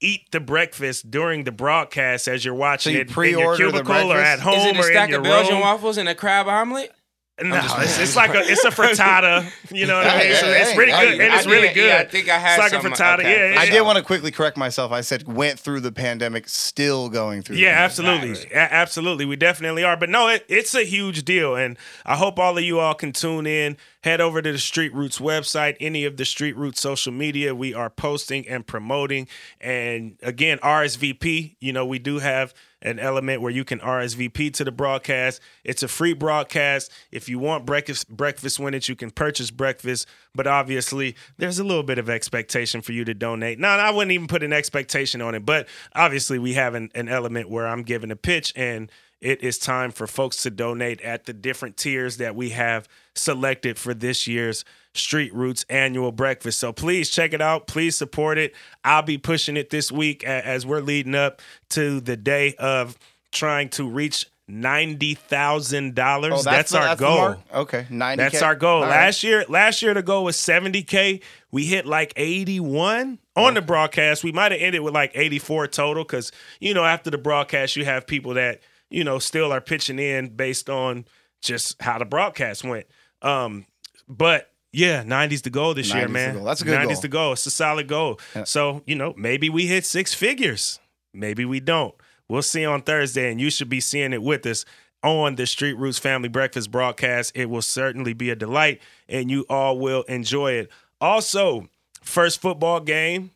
eat 0.00 0.30
the 0.30 0.40
breakfast 0.40 1.10
during 1.10 1.44
the 1.44 1.52
broadcast 1.52 2.28
as 2.28 2.44
you're 2.44 2.54
watching 2.54 2.94
you 2.94 3.00
it 3.00 3.02
in 3.02 3.08
your 3.08 3.14
pre-order 3.14 3.66
the 3.66 3.82
cubicle 3.82 4.12
or 4.12 4.18
at 4.18 4.38
home 4.38 4.54
Is 4.54 4.66
it 4.66 4.76
a 4.76 4.82
stack 4.84 5.08
in 5.08 5.16
of 5.16 5.22
Belgian 5.24 5.54
room. 5.54 5.62
waffles 5.62 5.98
and 5.98 6.08
a 6.08 6.14
crab 6.14 6.46
omelet? 6.46 6.92
No, 7.40 7.56
it's, 7.78 8.00
it's 8.00 8.16
like 8.16 8.34
a 8.34 8.40
it's 8.40 8.64
a 8.64 8.70
frittata. 8.70 9.48
You 9.70 9.86
know 9.86 9.96
what 9.98 10.06
I 10.06 10.18
mean? 10.18 10.26
Hey, 10.26 10.30
it's 10.30 10.70
hey, 10.70 10.74
pretty 10.74 10.90
hey, 10.92 11.12
good, 11.12 11.20
and 11.20 11.32
I 11.32 11.36
it's 11.38 11.46
really 11.46 11.72
good. 11.72 11.86
yeah, 11.86 11.98
I 11.98 12.04
think 12.04 12.28
I 12.28 12.36
had 12.38 12.58
It's 12.60 12.72
like 12.72 12.84
a 12.84 12.86
uh, 12.86 12.90
frittata. 12.90 13.18
okay, 13.20 13.48
yeah, 13.50 13.54
yeah. 13.54 13.60
I 13.60 13.66
did 13.70 13.82
want 13.82 13.96
to 13.98 14.02
quickly 14.02 14.30
correct 14.32 14.56
myself. 14.56 14.90
I 14.90 15.02
said 15.02 15.32
went 15.32 15.58
through 15.60 15.80
the 15.80 15.92
pandemic, 15.92 16.48
still 16.48 17.08
going 17.08 17.42
through. 17.42 17.56
the 17.56 17.62
Yeah, 17.62 17.86
pandemic. 17.88 18.36
absolutely. 18.36 18.52
A- 18.54 18.72
absolutely. 18.74 19.24
We 19.24 19.36
definitely 19.36 19.84
are. 19.84 19.96
But 19.96 20.10
no, 20.10 20.26
it, 20.28 20.44
it's 20.48 20.74
a 20.74 20.82
huge 20.84 21.24
deal. 21.24 21.54
And 21.54 21.76
I 22.04 22.16
hope 22.16 22.38
all 22.40 22.58
of 22.58 22.64
you 22.64 22.80
all 22.80 22.94
can 22.94 23.12
tune 23.12 23.46
in. 23.46 23.76
Head 24.02 24.20
over 24.20 24.40
to 24.42 24.50
the 24.52 24.58
Street 24.58 24.92
Roots 24.94 25.18
website, 25.18 25.76
any 25.80 26.04
of 26.04 26.16
the 26.16 26.24
Street 26.24 26.56
Roots 26.56 26.80
social 26.80 27.12
media. 27.12 27.54
We 27.54 27.72
are 27.74 27.90
posting 27.90 28.48
and 28.48 28.66
promoting. 28.66 29.28
And 29.60 30.16
again, 30.22 30.58
RSVP, 30.58 31.56
you 31.60 31.72
know, 31.72 31.84
we 31.86 31.98
do 31.98 32.18
have 32.18 32.54
an 32.82 32.98
element 32.98 33.42
where 33.42 33.50
you 33.50 33.64
can 33.64 33.78
RSVP 33.80 34.52
to 34.54 34.64
the 34.64 34.72
broadcast. 34.72 35.40
It's 35.64 35.82
a 35.82 35.88
free 35.88 36.12
broadcast. 36.12 36.92
If 37.10 37.28
you 37.28 37.38
want 37.38 37.66
breakfast 37.66 38.08
breakfast 38.08 38.58
when 38.58 38.74
it, 38.74 38.88
you 38.88 38.96
can 38.96 39.10
purchase 39.10 39.50
breakfast. 39.50 40.06
But 40.34 40.46
obviously, 40.46 41.16
there's 41.36 41.58
a 41.58 41.64
little 41.64 41.82
bit 41.82 41.98
of 41.98 42.08
expectation 42.08 42.80
for 42.80 42.92
you 42.92 43.04
to 43.04 43.14
donate. 43.14 43.58
No, 43.58 43.68
I 43.68 43.90
wouldn't 43.90 44.12
even 44.12 44.28
put 44.28 44.42
an 44.42 44.52
expectation 44.52 45.20
on 45.20 45.34
it. 45.34 45.44
But 45.44 45.66
obviously, 45.94 46.38
we 46.38 46.54
have 46.54 46.74
an, 46.74 46.90
an 46.94 47.08
element 47.08 47.50
where 47.50 47.66
I'm 47.66 47.82
giving 47.82 48.10
a 48.10 48.16
pitch 48.16 48.52
and 48.54 48.90
it 49.20 49.42
is 49.42 49.58
time 49.58 49.90
for 49.90 50.06
folks 50.06 50.42
to 50.44 50.50
donate 50.50 51.00
at 51.00 51.24
the 51.24 51.32
different 51.32 51.76
tiers 51.76 52.18
that 52.18 52.36
we 52.36 52.50
have 52.50 52.88
selected 53.14 53.76
for 53.78 53.92
this 53.92 54.28
year's 54.28 54.64
Street 54.98 55.34
Roots 55.34 55.64
annual 55.70 56.12
breakfast. 56.12 56.58
So 56.58 56.72
please 56.72 57.10
check 57.10 57.32
it 57.32 57.40
out. 57.40 57.66
Please 57.66 57.96
support 57.96 58.38
it. 58.38 58.54
I'll 58.84 59.02
be 59.02 59.18
pushing 59.18 59.56
it 59.56 59.70
this 59.70 59.90
week 59.92 60.24
as 60.24 60.66
we're 60.66 60.80
leading 60.80 61.14
up 61.14 61.40
to 61.70 62.00
the 62.00 62.16
day 62.16 62.54
of 62.54 62.98
trying 63.32 63.68
to 63.70 63.88
reach 63.88 64.26
ninety 64.48 65.14
thousand 65.14 65.94
dollars. 65.94 66.32
Oh, 66.36 66.42
that's, 66.42 66.72
the- 66.72 66.78
our 66.80 66.96
the 66.96 67.04
goal. 67.04 67.36
Okay, 67.54 67.86
ninety. 67.90 68.22
That's 68.22 68.42
our 68.42 68.54
goal. 68.54 68.80
Last 68.80 69.22
year, 69.22 69.44
last 69.48 69.82
year 69.82 69.94
the 69.94 70.02
goal 70.02 70.24
was 70.24 70.36
70k. 70.36 71.22
We 71.50 71.64
hit 71.66 71.86
like 71.86 72.12
81 72.16 73.18
on 73.36 73.54
the 73.54 73.62
broadcast. 73.62 74.24
We 74.24 74.32
might 74.32 74.52
have 74.52 74.60
ended 74.60 74.82
with 74.82 74.94
like 74.94 75.12
84 75.14 75.68
total 75.68 76.04
because 76.04 76.32
you 76.60 76.74
know 76.74 76.84
after 76.84 77.10
the 77.10 77.18
broadcast 77.18 77.76
you 77.76 77.84
have 77.84 78.06
people 78.06 78.34
that 78.34 78.60
you 78.90 79.04
know 79.04 79.18
still 79.18 79.52
are 79.52 79.60
pitching 79.60 79.98
in 79.98 80.28
based 80.34 80.68
on 80.70 81.04
just 81.40 81.80
how 81.82 81.98
the 81.98 82.04
broadcast 82.04 82.64
went. 82.64 82.86
Um, 83.22 83.66
but 84.08 84.47
yeah, 84.72 85.02
90's 85.02 85.42
to 85.42 85.50
go 85.50 85.72
this 85.72 85.90
90's 85.90 85.94
year, 85.94 86.08
man. 86.08 86.44
That's 86.44 86.60
a 86.60 86.64
good 86.64 86.78
90's 86.78 86.86
goal. 86.86 87.00
the 87.00 87.08
goal. 87.08 87.32
It's 87.32 87.46
a 87.46 87.50
solid 87.50 87.88
goal. 87.88 88.20
So 88.44 88.82
you 88.86 88.94
know 88.94 89.14
maybe 89.16 89.48
we 89.48 89.66
hit 89.66 89.86
six 89.86 90.14
figures. 90.14 90.80
Maybe 91.14 91.44
we 91.44 91.60
don't. 91.60 91.94
We'll 92.28 92.42
see 92.42 92.66
on 92.66 92.82
Thursday, 92.82 93.30
and 93.30 93.40
you 93.40 93.50
should 93.50 93.70
be 93.70 93.80
seeing 93.80 94.12
it 94.12 94.22
with 94.22 94.44
us 94.44 94.64
on 95.02 95.36
the 95.36 95.46
Street 95.46 95.74
Roots 95.74 95.98
Family 95.98 96.28
Breakfast 96.28 96.70
broadcast. 96.70 97.32
It 97.34 97.48
will 97.48 97.62
certainly 97.62 98.12
be 98.12 98.30
a 98.30 98.36
delight, 98.36 98.82
and 99.08 99.30
you 99.30 99.46
all 99.48 99.78
will 99.78 100.02
enjoy 100.02 100.52
it. 100.52 100.70
Also, 101.00 101.68
first 102.02 102.40
football 102.40 102.80
game 102.80 103.30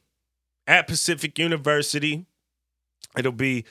at 0.66 0.86
Pacific 0.86 1.38
University. 1.38 2.26
It'll 3.16 3.32
be 3.32 3.64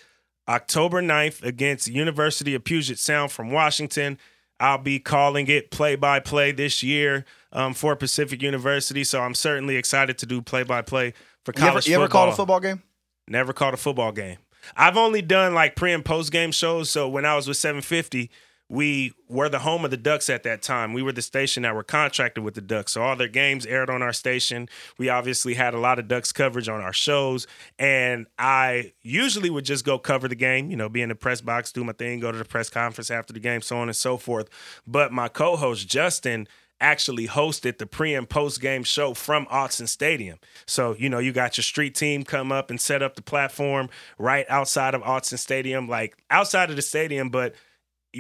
October 0.48 1.02
9th 1.02 1.44
against 1.44 1.88
University 1.88 2.56
of 2.56 2.64
Puget 2.64 2.98
Sound 2.98 3.32
from 3.32 3.52
Washington. 3.52 4.18
I'll 4.60 4.78
be 4.78 5.00
calling 5.00 5.48
it 5.48 5.72
play 5.72 5.96
by 5.96 6.20
play 6.20 6.52
this 6.52 6.82
year 6.84 7.26
um, 7.52 7.74
for 7.74 7.96
Pacific 7.96 8.42
University. 8.42 9.04
So 9.04 9.22
I'm 9.22 9.36
certainly 9.36 9.76
excited 9.76 10.18
to 10.20 10.26
do 10.26 10.42
play 10.42 10.64
by 10.64 10.82
play 10.82 11.14
for 11.44 11.54
You 11.56 11.64
ever, 11.64 11.70
college 11.72 11.88
you 11.88 11.96
ever 11.96 12.08
called 12.08 12.30
a 12.30 12.36
football 12.36 12.60
game? 12.60 12.82
Never 13.28 13.54
called 13.54 13.74
a 13.74 13.78
football 13.78 14.12
game. 14.12 14.38
I've 14.76 14.98
only 14.98 15.22
done 15.22 15.54
like 15.54 15.76
pre 15.76 15.92
and 15.94 16.06
post 16.06 16.32
game 16.32 16.52
shows. 16.52 16.90
So 16.90 17.08
when 17.10 17.26
I 17.26 17.36
was 17.36 17.48
with 17.48 17.58
750, 17.58 18.30
we 18.72 19.12
were 19.28 19.50
the 19.50 19.60
home 19.60 19.84
of 19.84 19.92
the 19.92 19.98
Ducks 19.98 20.30
at 20.30 20.44
that 20.44 20.62
time. 20.62 20.94
We 20.94 21.04
were 21.04 21.12
the 21.12 21.22
station 21.22 21.64
that 21.64 21.76
were 21.76 21.84
contracted 21.84 22.42
with 22.42 22.54
the 22.54 22.62
Ducks. 22.62 22.94
So 22.94 23.04
all 23.04 23.18
their 23.18 23.28
games 23.28 23.66
aired 23.66 23.90
on 23.90 24.02
our 24.02 24.14
station. 24.14 24.70
We 24.98 25.10
obviously 25.10 25.56
had 25.56 25.74
a 25.74 25.78
lot 25.78 26.00
of 26.00 26.08
Ducks 26.08 26.32
coverage 26.32 26.70
on 26.70 26.80
our 26.80 26.94
shows. 26.94 27.48
And 27.78 28.28
I 28.40 28.94
usually 29.02 29.50
would 29.50 29.66
just 29.66 29.84
go 29.84 30.00
cover 30.00 30.30
the 30.30 30.36
game, 30.36 30.72
you 30.72 30.78
know, 30.78 30.88
be 30.88 31.02
in 31.02 31.10
the 31.10 31.16
press 31.16 31.42
box, 31.42 31.74
do 31.74 31.84
my 31.84 31.92
thing, 31.92 32.22
go 32.22 32.32
to 32.32 32.38
the 32.38 32.46
press 32.46 32.70
conference 32.70 33.12
after 33.12 33.34
the 33.34 33.42
game, 33.42 33.62
so 33.62 33.78
on 33.78 33.90
and 33.90 33.96
so 33.96 34.16
forth. 34.16 34.48
But 34.88 35.12
my 35.12 35.28
co 35.28 35.58
host, 35.58 35.90
Justin, 35.90 36.48
actually 36.82 37.28
hosted 37.28 37.78
the 37.78 37.86
pre 37.86 38.14
and 38.14 38.28
post 38.28 38.60
game 38.60 38.84
show 38.84 39.14
from 39.14 39.46
Autzen 39.46 39.88
Stadium. 39.88 40.40
So, 40.66 40.96
you 40.98 41.10
know, 41.10 41.20
you 41.20 41.32
got 41.32 41.58
your 41.58 41.64
street 41.64 41.96
team 41.96 42.24
come 42.24 42.52
up 42.52 42.70
and 42.70 42.82
set 42.82 43.02
up 43.02 43.16
the 43.16 43.22
platform 43.22 43.90
right 44.18 44.46
outside 44.50 44.94
of 44.94 45.02
Autzen 45.04 45.40
Stadium, 45.40 45.88
like 45.88 46.18
outside 46.30 46.70
of 46.70 46.76
the 46.76 46.82
stadium, 46.82 47.30
but 47.30 47.56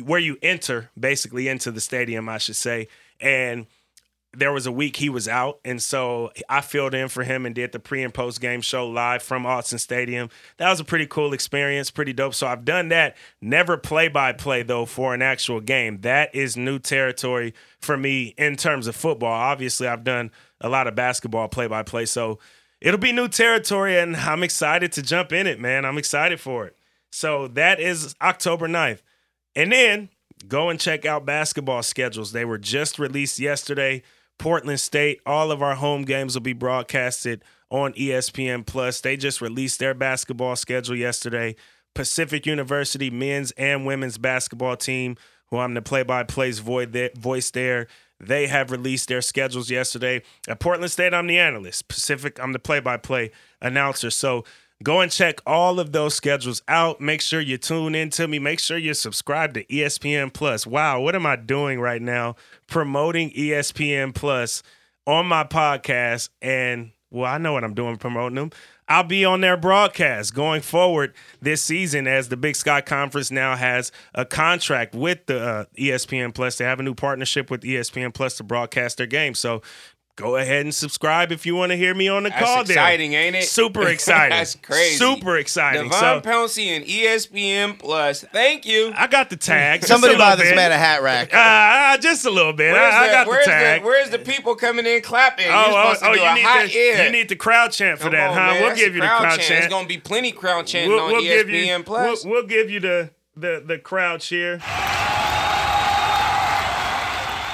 where 0.03 0.19
you 0.19 0.37
enter 0.41 0.89
basically 0.97 1.47
into 1.49 1.71
the 1.71 1.81
stadium, 1.81 2.29
I 2.29 2.37
should 2.37 2.55
say. 2.55 2.87
And 3.19 3.67
there 4.33 4.53
was 4.53 4.65
a 4.65 4.71
week 4.71 4.97
he 4.97 5.09
was 5.09 5.27
out, 5.27 5.59
and 5.65 5.81
so 5.81 6.31
I 6.47 6.61
filled 6.61 6.93
in 6.93 7.09
for 7.09 7.23
him 7.23 7.45
and 7.45 7.53
did 7.53 7.73
the 7.73 7.79
pre 7.79 8.01
and 8.01 8.13
post 8.13 8.39
game 8.39 8.61
show 8.61 8.87
live 8.87 9.21
from 9.21 9.43
Autzen 9.43 9.79
Stadium. 9.79 10.29
That 10.57 10.69
was 10.69 10.79
a 10.79 10.85
pretty 10.85 11.05
cool 11.05 11.33
experience, 11.33 11.91
pretty 11.91 12.13
dope. 12.13 12.33
So 12.33 12.47
I've 12.47 12.63
done 12.63 12.89
that. 12.89 13.17
Never 13.41 13.77
play 13.77 14.07
by 14.07 14.31
play 14.31 14.63
though 14.63 14.85
for 14.85 15.13
an 15.13 15.21
actual 15.21 15.59
game. 15.59 16.01
That 16.01 16.33
is 16.33 16.55
new 16.55 16.79
territory 16.79 17.53
for 17.79 17.97
me 17.97 18.33
in 18.37 18.55
terms 18.55 18.87
of 18.87 18.95
football. 18.95 19.33
Obviously, 19.33 19.87
I've 19.87 20.05
done 20.05 20.31
a 20.61 20.69
lot 20.69 20.87
of 20.87 20.95
basketball 20.95 21.49
play 21.49 21.67
by 21.67 21.83
play, 21.83 22.05
so 22.05 22.39
it'll 22.79 22.99
be 22.99 23.11
new 23.11 23.27
territory, 23.27 23.97
and 23.97 24.15
I'm 24.15 24.43
excited 24.43 24.93
to 24.93 25.01
jump 25.01 25.33
in 25.33 25.45
it, 25.45 25.59
man. 25.59 25.83
I'm 25.83 25.97
excited 25.97 26.39
for 26.39 26.65
it. 26.65 26.77
So 27.11 27.47
that 27.49 27.81
is 27.81 28.15
October 28.21 28.69
9th. 28.69 29.01
And 29.55 29.73
then 29.73 30.09
go 30.47 30.69
and 30.69 30.79
check 30.79 31.05
out 31.05 31.25
basketball 31.25 31.83
schedules. 31.83 32.31
They 32.31 32.45
were 32.45 32.57
just 32.57 32.97
released 32.97 33.37
yesterday. 33.39 34.03
Portland 34.41 34.79
State, 34.79 35.21
all 35.23 35.51
of 35.51 35.61
our 35.61 35.75
home 35.75 36.01
games 36.01 36.33
will 36.33 36.41
be 36.41 36.53
broadcasted 36.53 37.43
on 37.69 37.93
ESPN 37.93 38.65
Plus. 38.65 38.99
They 38.99 39.15
just 39.15 39.39
released 39.39 39.77
their 39.77 39.93
basketball 39.93 40.55
schedule 40.55 40.95
yesterday. 40.95 41.55
Pacific 41.93 42.47
University 42.47 43.11
men's 43.11 43.51
and 43.51 43.85
women's 43.85 44.17
basketball 44.17 44.77
team, 44.77 45.15
who 45.51 45.59
I'm 45.59 45.75
the 45.75 45.81
play-by-play 45.83 46.53
voice 46.53 47.51
there, 47.51 47.87
they 48.19 48.47
have 48.47 48.71
released 48.71 49.09
their 49.09 49.21
schedules 49.21 49.69
yesterday. 49.69 50.23
At 50.47 50.59
Portland 50.59 50.91
State, 50.91 51.13
I'm 51.13 51.27
the 51.27 51.37
analyst. 51.37 51.87
Pacific, 51.87 52.39
I'm 52.41 52.51
the 52.51 52.57
play-by-play 52.57 53.29
announcer. 53.61 54.09
So 54.09 54.43
Go 54.83 55.01
and 55.01 55.11
check 55.11 55.41
all 55.45 55.79
of 55.79 55.91
those 55.91 56.15
schedules 56.15 56.61
out. 56.67 56.99
Make 56.99 57.21
sure 57.21 57.39
you 57.39 57.57
tune 57.57 57.93
in 57.93 58.09
to 58.11 58.27
me. 58.27 58.39
Make 58.39 58.59
sure 58.59 58.77
you 58.77 58.93
subscribe 58.93 59.53
to 59.53 59.63
ESPN 59.65 60.33
Plus. 60.33 60.65
Wow, 60.65 61.01
what 61.01 61.15
am 61.15 61.25
I 61.25 61.35
doing 61.35 61.79
right 61.79 62.01
now? 62.01 62.35
Promoting 62.67 63.31
ESPN 63.31 64.15
Plus 64.15 64.63
on 65.05 65.27
my 65.27 65.43
podcast. 65.43 66.29
And 66.41 66.91
well, 67.11 67.31
I 67.31 67.37
know 67.37 67.53
what 67.53 67.63
I'm 67.63 67.73
doing 67.73 67.97
promoting 67.97 68.35
them. 68.35 68.51
I'll 68.87 69.03
be 69.03 69.23
on 69.23 69.39
their 69.39 69.55
broadcast 69.55 70.33
going 70.33 70.61
forward 70.61 71.13
this 71.41 71.61
season 71.61 72.07
as 72.07 72.27
the 72.27 72.35
Big 72.35 72.57
Sky 72.57 72.81
Conference 72.81 73.31
now 73.31 73.55
has 73.55 73.89
a 74.13 74.25
contract 74.25 74.93
with 74.93 75.25
the 75.27 75.41
uh, 75.41 75.65
ESPN 75.77 76.33
Plus. 76.33 76.57
They 76.57 76.65
have 76.65 76.81
a 76.81 76.83
new 76.83 76.93
partnership 76.93 77.49
with 77.49 77.61
ESPN 77.61 78.13
Plus 78.13 78.35
to 78.37 78.43
broadcast 78.43 78.97
their 78.97 79.07
game. 79.07 79.33
So 79.33 79.61
go 80.15 80.35
ahead 80.37 80.61
and 80.61 80.73
subscribe 80.73 81.31
if 81.31 81.45
you 81.45 81.55
want 81.55 81.71
to 81.71 81.75
hear 81.75 81.93
me 81.93 82.07
on 82.07 82.23
the 82.23 82.29
That's 82.29 82.41
call 82.41 82.63
there. 82.63 82.73
exciting, 82.75 83.13
ain't 83.13 83.35
it? 83.35 83.43
Super 83.43 83.87
exciting. 83.87 84.37
That's 84.37 84.55
crazy. 84.55 84.95
Super 84.95 85.37
exciting. 85.37 85.89
Devon 85.89 86.21
so 86.23 86.29
Pouncey 86.29 86.67
and 86.67 86.85
ESPN 86.85 87.79
Plus. 87.79 88.23
Thank 88.31 88.65
you. 88.65 88.93
I 88.95 89.07
got 89.07 89.29
the 89.29 89.37
tag. 89.37 89.83
Somebody 89.83 90.15
a 90.15 90.17
buy 90.17 90.35
this 90.35 90.49
bit. 90.49 90.55
man 90.55 90.71
a 90.71 90.77
hat 90.77 91.01
rack. 91.01 91.33
Uh, 91.33 91.97
just 92.01 92.25
a 92.25 92.29
little 92.29 92.53
bit. 92.53 92.73
Where's, 92.73 92.93
I, 92.93 92.97
I 92.97 93.07
the, 93.07 93.11
got 93.13 93.27
the 93.27 93.45
tag. 93.45 93.83
where's 93.83 94.09
the 94.09 94.19
people 94.19 94.55
coming 94.55 94.85
in 94.85 95.01
clapping? 95.01 95.47
You're 95.47 95.55
oh, 95.55 95.93
oh, 95.95 95.99
to 95.99 96.09
oh, 96.09 96.13
do 96.13 96.19
you 96.19 96.25
a 96.25 96.35
need 96.35 96.41
hot 96.43 96.65
the 96.67 96.75
ear. 96.77 97.05
you 97.05 97.11
need 97.11 97.29
the 97.29 97.35
crowd 97.35 97.71
chant 97.71 97.99
for 97.99 98.03
Come 98.05 98.13
that, 98.13 98.29
on, 98.29 98.35
huh? 98.35 98.39
man. 98.39 98.61
We'll 98.61 98.69
That's 98.69 98.79
give 98.81 98.95
you 98.95 99.01
the 99.01 99.07
crowd 99.07 99.39
chant. 99.39 99.47
There's 99.49 99.67
gonna 99.67 99.87
be 99.87 99.97
plenty 99.97 100.31
crowd 100.31 100.67
chanting 100.67 100.91
We'll, 100.91 100.99
on 101.05 101.11
we'll 101.11 101.21
give 101.21 101.47
ESPN 101.47 101.77
you. 101.79 101.83
Plus. 101.83 102.25
We'll, 102.25 102.33
we'll 102.33 102.47
give 102.47 102.69
you 102.69 102.79
the 102.79 103.11
the 103.35 103.63
the 103.65 103.77
crowd 103.77 104.21
cheer. 104.21 104.59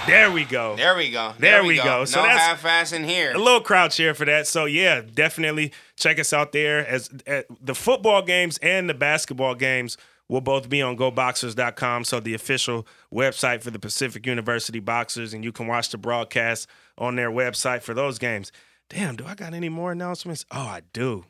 There 0.08 0.32
we 0.32 0.46
go. 0.46 0.76
there 0.76 0.96
we 0.96 1.12
go. 1.12 1.34
There 1.38 1.64
we 1.64 1.76
go. 1.78 2.06
So 2.06 2.22
no 2.22 2.28
that's- 2.28 2.42
half-ass 2.46 2.94
in 2.94 3.04
here. 3.04 3.34
a 3.34 3.38
little 3.38 3.62
crowd 3.62 3.92
cheer 3.92 4.14
for 4.14 4.26
that. 4.26 4.48
So 4.48 4.66
yeah, 4.66 5.02
definitely 5.02 5.72
check 5.96 6.20
us 6.20 6.34
out 6.34 6.52
there. 6.54 6.86
As 6.88 7.10
the 7.10 7.76
football 7.76 8.22
games 8.22 8.58
and 8.60 8.90
the 8.90 8.94
basketball 8.94 9.54
games 9.56 9.98
will 10.30 10.42
both 10.42 10.68
be 10.68 10.82
on 10.82 10.98
goboxers.com, 10.98 12.04
so 12.04 12.20
the 12.20 12.34
official 12.34 12.86
website 13.14 13.62
for 13.64 13.72
the 13.72 13.80
Pacific 13.80 14.26
University 14.26 14.80
Boxers, 14.80 15.34
and 15.34 15.44
you 15.44 15.52
can 15.54 15.68
watch 15.68 15.90
the 15.90 15.98
broadcast 15.98 16.68
on 16.98 17.16
their 17.16 17.32
website 17.32 17.82
for 17.82 17.94
those 17.94 18.18
games. 18.20 18.52
Damn, 18.90 19.16
do 19.16 19.26
I 19.26 19.36
got 19.36 19.54
any 19.54 19.70
more 19.70 19.92
announcements? 19.92 20.46
Oh, 20.52 20.60
I 20.60 20.82
do. 20.94 21.26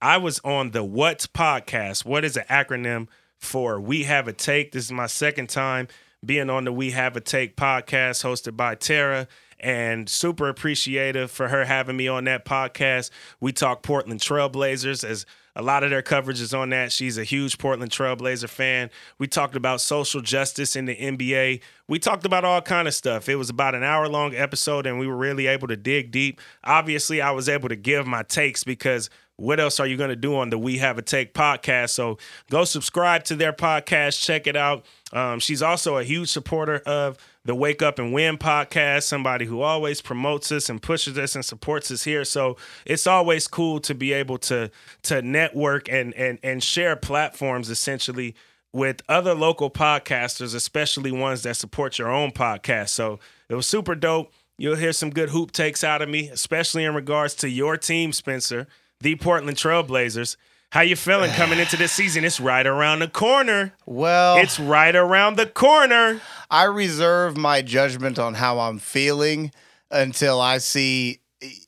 I 0.00 0.16
was 0.18 0.40
on 0.44 0.70
the 0.72 0.82
What's 0.84 1.26
podcast. 1.26 2.04
What 2.04 2.24
is 2.24 2.36
an 2.36 2.44
acronym 2.50 3.06
for 3.38 3.80
We 3.80 4.04
Have 4.04 4.26
a 4.28 4.32
Take? 4.32 4.72
This 4.72 4.84
is 4.84 4.92
my 4.92 5.06
second 5.06 5.48
time 5.48 5.86
being 6.24 6.50
on 6.50 6.64
the 6.64 6.72
We 6.72 6.92
Have 6.92 7.16
a 7.16 7.20
Take 7.20 7.56
podcast 7.56 8.22
hosted 8.22 8.56
by 8.56 8.76
Tara 8.76 9.26
and 9.58 10.08
super 10.08 10.48
appreciative 10.48 11.30
for 11.30 11.48
her 11.48 11.64
having 11.64 11.96
me 11.96 12.08
on 12.08 12.24
that 12.24 12.44
podcast. 12.44 13.10
We 13.40 13.52
talk 13.52 13.82
Portland 13.82 14.20
Trailblazers 14.20 15.04
as 15.04 15.26
a 15.54 15.62
lot 15.62 15.84
of 15.84 15.90
their 15.90 16.02
coverage 16.02 16.40
is 16.40 16.54
on 16.54 16.70
that. 16.70 16.92
She's 16.92 17.18
a 17.18 17.24
huge 17.24 17.58
Portland 17.58 17.90
Trailblazer 17.90 18.48
fan. 18.48 18.90
We 19.18 19.26
talked 19.26 19.54
about 19.54 19.80
social 19.80 20.20
justice 20.20 20.76
in 20.76 20.86
the 20.86 20.96
NBA. 20.96 21.60
We 21.88 21.98
talked 21.98 22.24
about 22.24 22.44
all 22.44 22.62
kind 22.62 22.88
of 22.88 22.94
stuff. 22.94 23.28
It 23.28 23.36
was 23.36 23.50
about 23.50 23.74
an 23.74 23.82
hour 23.82 24.08
long 24.08 24.34
episode 24.34 24.86
and 24.86 24.98
we 24.98 25.06
were 25.06 25.16
really 25.16 25.46
able 25.48 25.68
to 25.68 25.76
dig 25.76 26.10
deep. 26.10 26.40
Obviously, 26.64 27.20
I 27.20 27.32
was 27.32 27.48
able 27.48 27.68
to 27.68 27.76
give 27.76 28.06
my 28.06 28.22
takes 28.22 28.64
because 28.64 29.10
what 29.42 29.58
else 29.58 29.80
are 29.80 29.86
you 29.88 29.96
going 29.96 30.10
to 30.10 30.16
do 30.16 30.36
on 30.36 30.50
the 30.50 30.56
We 30.56 30.78
Have 30.78 30.98
a 30.98 31.02
Take 31.02 31.34
podcast? 31.34 31.90
So 31.90 32.16
go 32.48 32.62
subscribe 32.64 33.24
to 33.24 33.34
their 33.34 33.52
podcast, 33.52 34.22
check 34.22 34.46
it 34.46 34.54
out. 34.56 34.86
Um, 35.12 35.40
she's 35.40 35.62
also 35.62 35.96
a 35.96 36.04
huge 36.04 36.28
supporter 36.28 36.80
of 36.86 37.18
the 37.44 37.56
Wake 37.56 37.82
Up 37.82 37.98
and 37.98 38.12
Win 38.12 38.38
podcast, 38.38 39.02
somebody 39.02 39.44
who 39.44 39.60
always 39.60 40.00
promotes 40.00 40.52
us 40.52 40.70
and 40.70 40.80
pushes 40.80 41.18
us 41.18 41.34
and 41.34 41.44
supports 41.44 41.90
us 41.90 42.04
here. 42.04 42.24
So 42.24 42.56
it's 42.86 43.08
always 43.08 43.48
cool 43.48 43.80
to 43.80 43.96
be 43.96 44.12
able 44.12 44.38
to 44.38 44.70
to 45.02 45.22
network 45.22 45.88
and 45.88 46.14
and 46.14 46.38
and 46.44 46.62
share 46.62 46.94
platforms 46.94 47.68
essentially 47.68 48.36
with 48.72 49.02
other 49.08 49.34
local 49.34 49.70
podcasters, 49.70 50.54
especially 50.54 51.10
ones 51.10 51.42
that 51.42 51.56
support 51.56 51.98
your 51.98 52.10
own 52.10 52.30
podcast. 52.30 52.90
So 52.90 53.18
it 53.48 53.56
was 53.56 53.66
super 53.66 53.96
dope. 53.96 54.32
You'll 54.56 54.76
hear 54.76 54.92
some 54.92 55.10
good 55.10 55.30
hoop 55.30 55.50
takes 55.50 55.82
out 55.82 56.00
of 56.00 56.08
me, 56.08 56.28
especially 56.28 56.84
in 56.84 56.94
regards 56.94 57.34
to 57.36 57.48
your 57.48 57.76
team, 57.76 58.12
Spencer, 58.12 58.68
the 59.02 59.16
Portland 59.16 59.56
Trailblazers. 59.56 60.36
How 60.70 60.80
you 60.80 60.96
feeling 60.96 61.30
coming 61.36 61.58
into 61.58 61.76
this 61.76 61.92
season? 61.92 62.24
It's 62.24 62.40
right 62.40 62.66
around 62.66 63.00
the 63.00 63.08
corner. 63.08 63.74
Well, 63.84 64.38
It's 64.38 64.58
right 64.58 64.94
around 64.94 65.36
the 65.36 65.46
corner. 65.46 66.20
I 66.50 66.64
reserve 66.64 67.36
my 67.36 67.62
judgment 67.62 68.18
on 68.18 68.34
how 68.34 68.60
I'm 68.60 68.78
feeling 68.78 69.52
until 69.90 70.40
I 70.40 70.58
see 70.58 71.20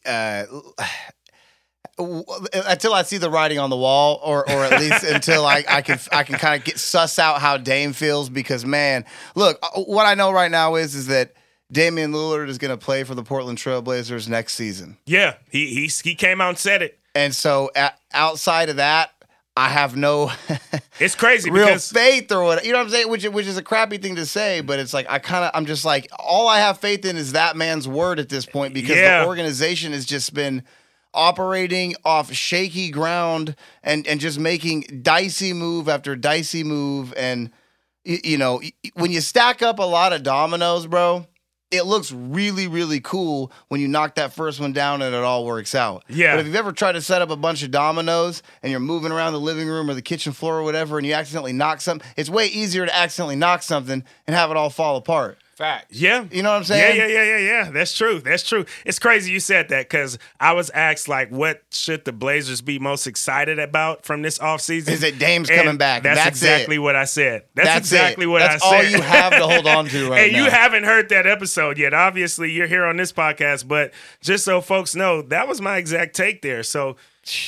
uh, 0.06 0.44
until 1.98 2.94
I 2.94 3.02
see 3.02 3.18
the 3.18 3.30
writing 3.30 3.58
on 3.58 3.70
the 3.70 3.76
wall, 3.76 4.20
or 4.24 4.48
or 4.50 4.64
at 4.64 4.80
least 4.80 5.04
until 5.14 5.44
I, 5.44 5.64
I 5.68 5.82
can 5.82 5.98
I 6.12 6.22
can 6.22 6.36
kind 6.36 6.58
of 6.58 6.64
get 6.64 6.78
suss 6.78 7.18
out 7.18 7.40
how 7.40 7.56
Dame 7.56 7.92
feels. 7.92 8.28
Because 8.28 8.64
man, 8.64 9.04
look, 9.34 9.58
uh, 9.62 9.80
what 9.82 10.06
I 10.06 10.14
know 10.14 10.32
right 10.32 10.50
now 10.50 10.76
is 10.76 10.94
is 10.94 11.06
that 11.08 11.34
Damian 11.70 12.12
Lillard 12.12 12.48
is 12.48 12.58
going 12.58 12.70
to 12.76 12.82
play 12.82 13.04
for 13.04 13.14
the 13.14 13.22
Portland 13.22 13.58
Trailblazers 13.58 14.28
next 14.28 14.54
season, 14.54 14.98
Yeah, 15.06 15.34
he 15.50 15.66
he 15.74 15.86
he 15.86 16.14
came 16.14 16.40
out 16.40 16.50
and 16.50 16.58
said 16.58 16.82
it. 16.82 16.98
And 17.14 17.34
so 17.34 17.70
uh, 17.76 17.90
outside 18.12 18.68
of 18.68 18.76
that, 18.76 19.10
I 19.56 19.68
have 19.68 19.96
no. 19.96 20.30
It's 21.00 21.16
crazy 21.16 21.50
real 21.50 21.76
faith 21.78 22.30
or 22.30 22.44
what 22.44 22.64
you 22.64 22.70
know 22.70 22.78
what 22.78 22.84
I'm 22.84 22.90
saying, 22.90 23.08
which 23.10 23.24
which 23.26 23.46
is 23.46 23.56
a 23.56 23.62
crappy 23.62 23.98
thing 23.98 24.14
to 24.14 24.26
say, 24.26 24.60
but 24.60 24.78
it's 24.78 24.94
like 24.94 25.06
I 25.10 25.18
kind 25.18 25.44
of 25.44 25.50
I'm 25.52 25.66
just 25.66 25.84
like 25.84 26.08
all 26.20 26.46
I 26.46 26.60
have 26.60 26.78
faith 26.78 27.04
in 27.04 27.16
is 27.16 27.32
that 27.32 27.56
man's 27.56 27.88
word 27.88 28.20
at 28.20 28.28
this 28.28 28.46
point 28.46 28.74
because 28.74 28.96
Yeah. 28.96 29.20
the 29.22 29.26
organization 29.26 29.90
has 29.92 30.04
just 30.06 30.34
been 30.34 30.62
operating 31.12 31.94
off 32.04 32.32
shaky 32.32 32.90
ground 32.90 33.56
and 33.82 34.06
and 34.06 34.20
just 34.20 34.38
making 34.38 34.82
dicey 35.02 35.52
move 35.52 35.88
after 35.88 36.14
dicey 36.16 36.62
move 36.64 37.12
and 37.16 37.50
y- 38.06 38.20
you 38.24 38.38
know 38.38 38.60
when 38.94 39.10
you 39.10 39.20
stack 39.20 39.62
up 39.62 39.78
a 39.78 39.82
lot 39.84 40.12
of 40.12 40.22
dominoes, 40.22 40.86
bro. 40.86 41.26
It 41.74 41.84
looks 41.86 42.12
really, 42.12 42.68
really 42.68 43.00
cool 43.00 43.52
when 43.68 43.80
you 43.80 43.88
knock 43.88 44.14
that 44.14 44.32
first 44.32 44.60
one 44.60 44.72
down 44.72 45.02
and 45.02 45.14
it 45.14 45.22
all 45.22 45.44
works 45.44 45.74
out. 45.74 46.04
Yeah. 46.08 46.34
But 46.34 46.40
if 46.40 46.46
you've 46.46 46.56
ever 46.56 46.72
tried 46.72 46.92
to 46.92 47.02
set 47.02 47.22
up 47.22 47.30
a 47.30 47.36
bunch 47.36 47.62
of 47.62 47.70
dominoes 47.70 48.42
and 48.62 48.70
you're 48.70 48.80
moving 48.80 49.12
around 49.12 49.32
the 49.32 49.40
living 49.40 49.68
room 49.68 49.90
or 49.90 49.94
the 49.94 50.02
kitchen 50.02 50.32
floor 50.32 50.58
or 50.58 50.62
whatever 50.62 50.98
and 50.98 51.06
you 51.06 51.12
accidentally 51.12 51.52
knock 51.52 51.80
something, 51.80 52.06
it's 52.16 52.30
way 52.30 52.46
easier 52.46 52.86
to 52.86 52.96
accidentally 52.96 53.36
knock 53.36 53.62
something 53.62 54.04
and 54.26 54.36
have 54.36 54.50
it 54.50 54.56
all 54.56 54.70
fall 54.70 54.96
apart. 54.96 55.38
Fact. 55.56 55.86
yeah, 55.90 56.24
You 56.32 56.42
know 56.42 56.50
what 56.50 56.56
I'm 56.56 56.64
saying? 56.64 56.96
Yeah, 56.96 57.06
yeah, 57.06 57.12
yeah, 57.22 57.38
yeah, 57.38 57.64
yeah. 57.64 57.70
That's 57.70 57.96
true. 57.96 58.18
That's 58.20 58.42
true. 58.42 58.64
It's 58.84 58.98
crazy 58.98 59.30
you 59.32 59.40
said 59.40 59.68
that 59.68 59.88
because 59.88 60.18
I 60.40 60.52
was 60.52 60.70
asked 60.70 61.08
like, 61.08 61.30
what 61.30 61.62
should 61.70 62.04
the 62.04 62.12
Blazers 62.12 62.60
be 62.60 62.78
most 62.78 63.06
excited 63.06 63.58
about 63.58 64.04
from 64.04 64.22
this 64.22 64.38
offseason? 64.38 64.88
Is 64.88 65.02
it 65.02 65.18
Dame's 65.18 65.48
And 65.50 65.58
coming 65.60 65.76
back. 65.76 66.02
That's, 66.02 66.18
That's 66.18 66.28
exactly 66.42 66.76
it. 66.76 66.80
what 66.80 66.96
I 66.96 67.04
said. 67.04 67.44
That's, 67.54 67.68
That's 67.68 67.78
exactly 67.92 68.24
it. 68.24 68.28
what 68.28 68.40
That's 68.40 68.64
I 68.64 68.68
said. 68.68 68.76
all 68.76 68.90
you 68.90 69.00
have 69.02 69.32
to 69.32 69.46
hold 69.46 69.66
on 69.66 69.86
to 69.86 70.10
right 70.10 70.20
and 70.28 70.32
you 70.36 70.50
haven't 70.50 70.84
heard 70.84 71.08
that 71.10 71.26
episode 71.26 71.78
yet. 71.78 71.94
Obviously, 71.94 72.50
you're 72.50 72.66
here 72.66 72.84
on 72.84 72.96
this 72.96 73.12
podcast, 73.12 73.68
but 73.68 73.92
just 74.20 74.44
so 74.44 74.60
folks 74.60 74.94
know, 74.96 75.22
that 75.22 75.46
was 75.46 75.60
my 75.60 75.76
exact 75.76 76.16
take 76.16 76.42
there. 76.42 76.62
So 76.62 76.96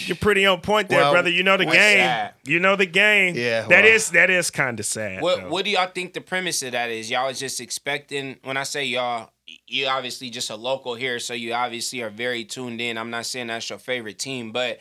you're 0.07 0.17
pretty 0.17 0.47
on 0.47 0.61
point 0.61 0.89
there, 0.89 1.01
Well, 1.01 1.13
brother. 1.13 1.31
You 1.31 1.43
know 1.43 1.57
the 1.57 1.65
game. 1.65 1.75
sad? 1.75 2.35
You 2.45 2.61
know 2.61 2.77
the 2.77 2.87
game. 2.87 3.35
Yeah, 3.35 3.63
that 3.63 3.85
well. 3.85 3.95
is 3.95 4.11
that 4.11 4.31
is 4.31 4.51
kind 4.51 4.79
of 4.81 4.87
sad. 4.87 5.23
What 5.23 5.41
though. 5.41 5.49
What 5.49 5.65
do 5.65 5.71
y'all 5.71 5.89
think 5.89 6.13
the 6.13 6.21
premise 6.21 6.63
of 6.63 6.73
that 6.73 6.91
is? 6.91 7.11
Y'all 7.11 7.29
is 7.29 7.39
just 7.39 7.61
expecting. 7.61 8.37
When 8.43 8.57
I 8.57 8.63
say 8.63 8.85
y'all, 8.85 9.31
you 9.67 9.87
obviously 9.87 10.31
just 10.31 10.51
a 10.51 10.57
local 10.57 10.95
here, 10.95 11.19
so 11.19 11.35
you 11.35 11.53
obviously 11.53 12.03
are 12.03 12.11
very 12.11 12.45
tuned 12.45 12.81
in. 12.81 12.99
I'm 12.99 13.11
not 13.11 13.27
saying 13.27 13.49
that's 13.49 13.69
your 13.71 13.79
favorite 13.79 14.19
team, 14.19 14.53
but 14.53 14.81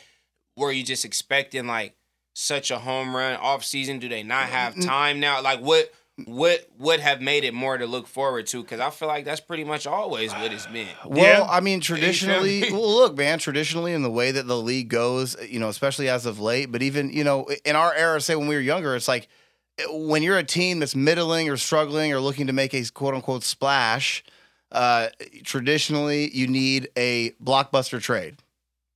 were 0.58 0.72
you 0.72 0.84
just 0.84 1.06
expecting 1.06 1.68
like 1.68 1.96
such 2.34 2.72
a 2.72 2.78
home 2.80 3.16
run 3.16 3.36
off 3.38 3.64
season? 3.64 4.00
Do 4.00 4.10
they 4.10 4.24
not 4.24 4.48
have 4.50 4.80
time 4.82 5.20
now? 5.20 5.42
Like 5.42 5.60
what? 5.60 5.92
What 6.23 6.65
would 6.80 7.01
have 7.01 7.19
made 7.21 7.43
it 7.43 7.54
more 7.54 7.78
to 7.78 7.86
look 7.86 8.08
forward 8.08 8.47
to? 8.47 8.62
Because 8.62 8.80
I 8.80 8.89
feel 8.89 9.10
like 9.10 9.25
that's 9.25 9.41
pretty 9.41 9.65
much 9.65 9.86
always 9.86 10.32
what 10.32 10.54
it's 10.54 10.65
been. 10.65 10.88
Well, 11.06 11.43
Yeah. 11.43 11.47
I 11.49 11.60
mean, 11.60 11.82
traditionally, 11.82 12.71
well, 12.71 12.95
look, 12.95 13.17
man, 13.17 13.38
traditionally, 13.38 13.91
in 13.91 14.01
the 14.01 14.10
way 14.10 14.32
that 14.32 14.47
the 14.47 14.58
league 14.58 14.88
goes, 14.88 15.36
you 15.45 15.60
know, 15.60 15.67
especially 15.67 16.08
as 16.08 16.25
of 16.25 16.39
late, 16.39 16.71
but 16.71 16.82
even, 16.82 17.10
you 17.10 17.25
know, 17.25 17.47
in 17.65 17.75
our 17.75 17.93
era, 17.93 18.21
say 18.21 18.36
when 18.38 18.47
we 18.47 18.56
were 18.56 18.62
younger, 18.62 18.95
it's 18.95 19.10
like 19.10 19.28
when 19.89 20.23
you're 20.23 20.38
a 20.38 20.43
team 20.43 20.80
that's 20.80 20.95
middling 20.95 21.49
or 21.49 21.58
struggling 21.58 22.13
or 22.13 22.21
looking 22.21 22.47
to 22.47 22.54
make 22.54 22.73
a 22.73 22.86
quote 22.93 23.13
unquote 23.13 23.43
splash, 23.43 24.23
uh, 24.71 25.10
traditionally, 25.43 26.30
you 26.34 26.47
need 26.47 26.88
a 26.97 27.32
blockbuster 27.43 28.01
trade. 28.01 28.38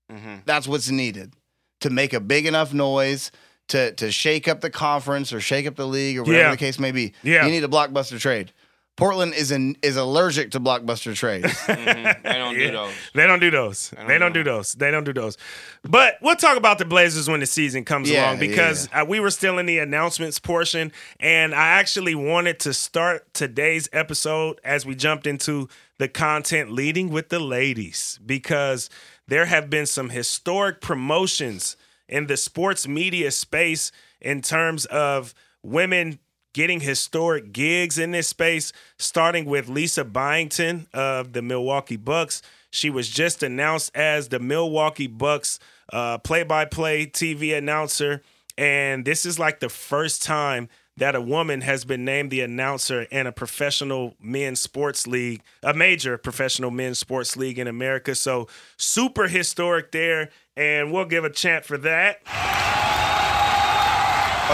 hmm 0.09 0.37
That's 0.45 0.67
what's 0.69 0.89
needed 0.89 1.33
to 1.81 1.89
make 1.89 2.13
a 2.13 2.19
big 2.21 2.45
enough 2.45 2.73
noise 2.73 3.29
to 3.69 3.91
to 3.93 4.11
shake 4.11 4.47
up 4.47 4.61
the 4.61 4.69
conference 4.69 5.33
or 5.33 5.39
shake 5.39 5.65
up 5.67 5.75
the 5.75 5.87
league 5.87 6.17
or 6.17 6.23
whatever 6.23 6.39
Yeah. 6.45 6.51
the 6.51 6.57
case 6.57 6.77
may 6.79 6.91
be. 6.91 7.13
Yeah. 7.23 7.45
You 7.45 7.51
need 7.51 7.63
a 7.63 7.67
blockbuster 7.67 8.19
trade. 8.19 8.51
Portland 8.97 9.33
is 9.33 9.49
in, 9.49 9.77
is 9.81 9.95
allergic 9.95 10.51
to 10.51 10.59
blockbuster 10.59 11.15
trades. 11.15 11.49
hmm 11.61 11.73
They 11.73 12.33
don't 12.33 12.53
do 12.53 12.69
those. 12.69 12.91
They 13.13 13.25
don't 13.27 13.39
do 13.39 13.49
those. 13.49 13.91
don't 13.91 14.07
They 14.09 14.17
don't 14.17 14.33
do 14.33 14.43
do 14.43 14.51
those. 14.51 14.73
They 14.73 14.91
don't 14.91 15.05
do 15.05 15.13
those. 15.13 15.37
But 15.83 16.15
we'll 16.21 16.35
talk 16.35 16.57
about 16.57 16.79
the 16.79 16.83
Blazers 16.85 17.29
when 17.29 17.39
the 17.39 17.45
season 17.45 17.85
comes 17.85 18.11
Yeah, 18.11 18.25
along 18.25 18.39
because 18.39 18.89
uh, 18.91 19.05
we 19.07 19.21
were 19.21 19.31
still 19.31 19.57
in 19.57 19.67
the 19.67 19.79
announcements 19.79 20.37
portion, 20.37 20.91
and 21.17 21.55
I 21.55 21.67
actually 21.79 22.13
wanted 22.13 22.59
to 22.59 22.73
start 22.73 23.33
today's 23.33 23.87
episode 23.93 24.59
as 24.65 24.85
we 24.85 24.95
jumped 24.95 25.25
into 25.25 25.69
the 25.97 26.09
content 26.09 26.69
leading 26.69 27.09
with 27.09 27.29
the 27.29 27.39
ladies 27.39 28.19
because 28.25 28.89
there 29.29 29.45
have 29.45 29.69
been 29.69 29.85
some 29.85 30.09
historic 30.09 30.81
promotions 30.81 31.77
in 32.09 32.27
the 32.27 32.37
sports 32.37 32.87
media 32.87 33.31
space 33.31 33.91
in 34.19 34.41
terms 34.41 34.85
of 34.85 35.33
women 35.63 36.19
getting 36.53 36.79
historic 36.79 37.53
gigs 37.53 37.97
in 37.97 38.11
this 38.11 38.27
space, 38.27 38.73
starting 38.97 39.45
with 39.45 39.69
Lisa 39.69 40.03
Byington 40.03 40.87
of 40.93 41.33
the 41.33 41.41
Milwaukee 41.41 41.95
Bucks. 41.95 42.41
She 42.71 42.89
was 42.89 43.07
just 43.09 43.43
announced 43.43 43.95
as 43.95 44.29
the 44.29 44.39
Milwaukee 44.39 45.07
Bucks 45.07 45.59
uh, 45.93 46.17
play-by-play 46.17 47.07
TV 47.07 47.57
announcer, 47.57 48.21
and 48.57 49.05
this 49.05 49.25
is 49.25 49.39
like 49.39 49.59
the 49.59 49.69
first 49.69 50.21
time 50.23 50.69
that 50.99 51.15
a 51.15 51.21
woman 51.21 51.61
has 51.61 51.85
been 51.85 52.05
named 52.05 52.29
the 52.29 52.41
announcer 52.41 53.03
in 53.03 53.25
a 53.25 53.31
professional 53.31 54.15
men's 54.21 54.59
sports 54.59 55.07
league, 55.07 55.41
a 55.63 55.73
major 55.73 56.17
professional 56.17 56.71
men's 56.71 56.99
sports 56.99 57.35
league 57.35 57.57
in 57.57 57.67
America. 57.67 58.15
So 58.15 58.47
super 58.77 59.27
historic 59.27 59.91
there, 59.91 60.29
and 60.55 60.91
we'll 60.91 61.05
give 61.05 61.23
a 61.23 61.29
chant 61.29 61.65
for 61.65 61.77
that. 61.79 62.19
oh 62.27 62.31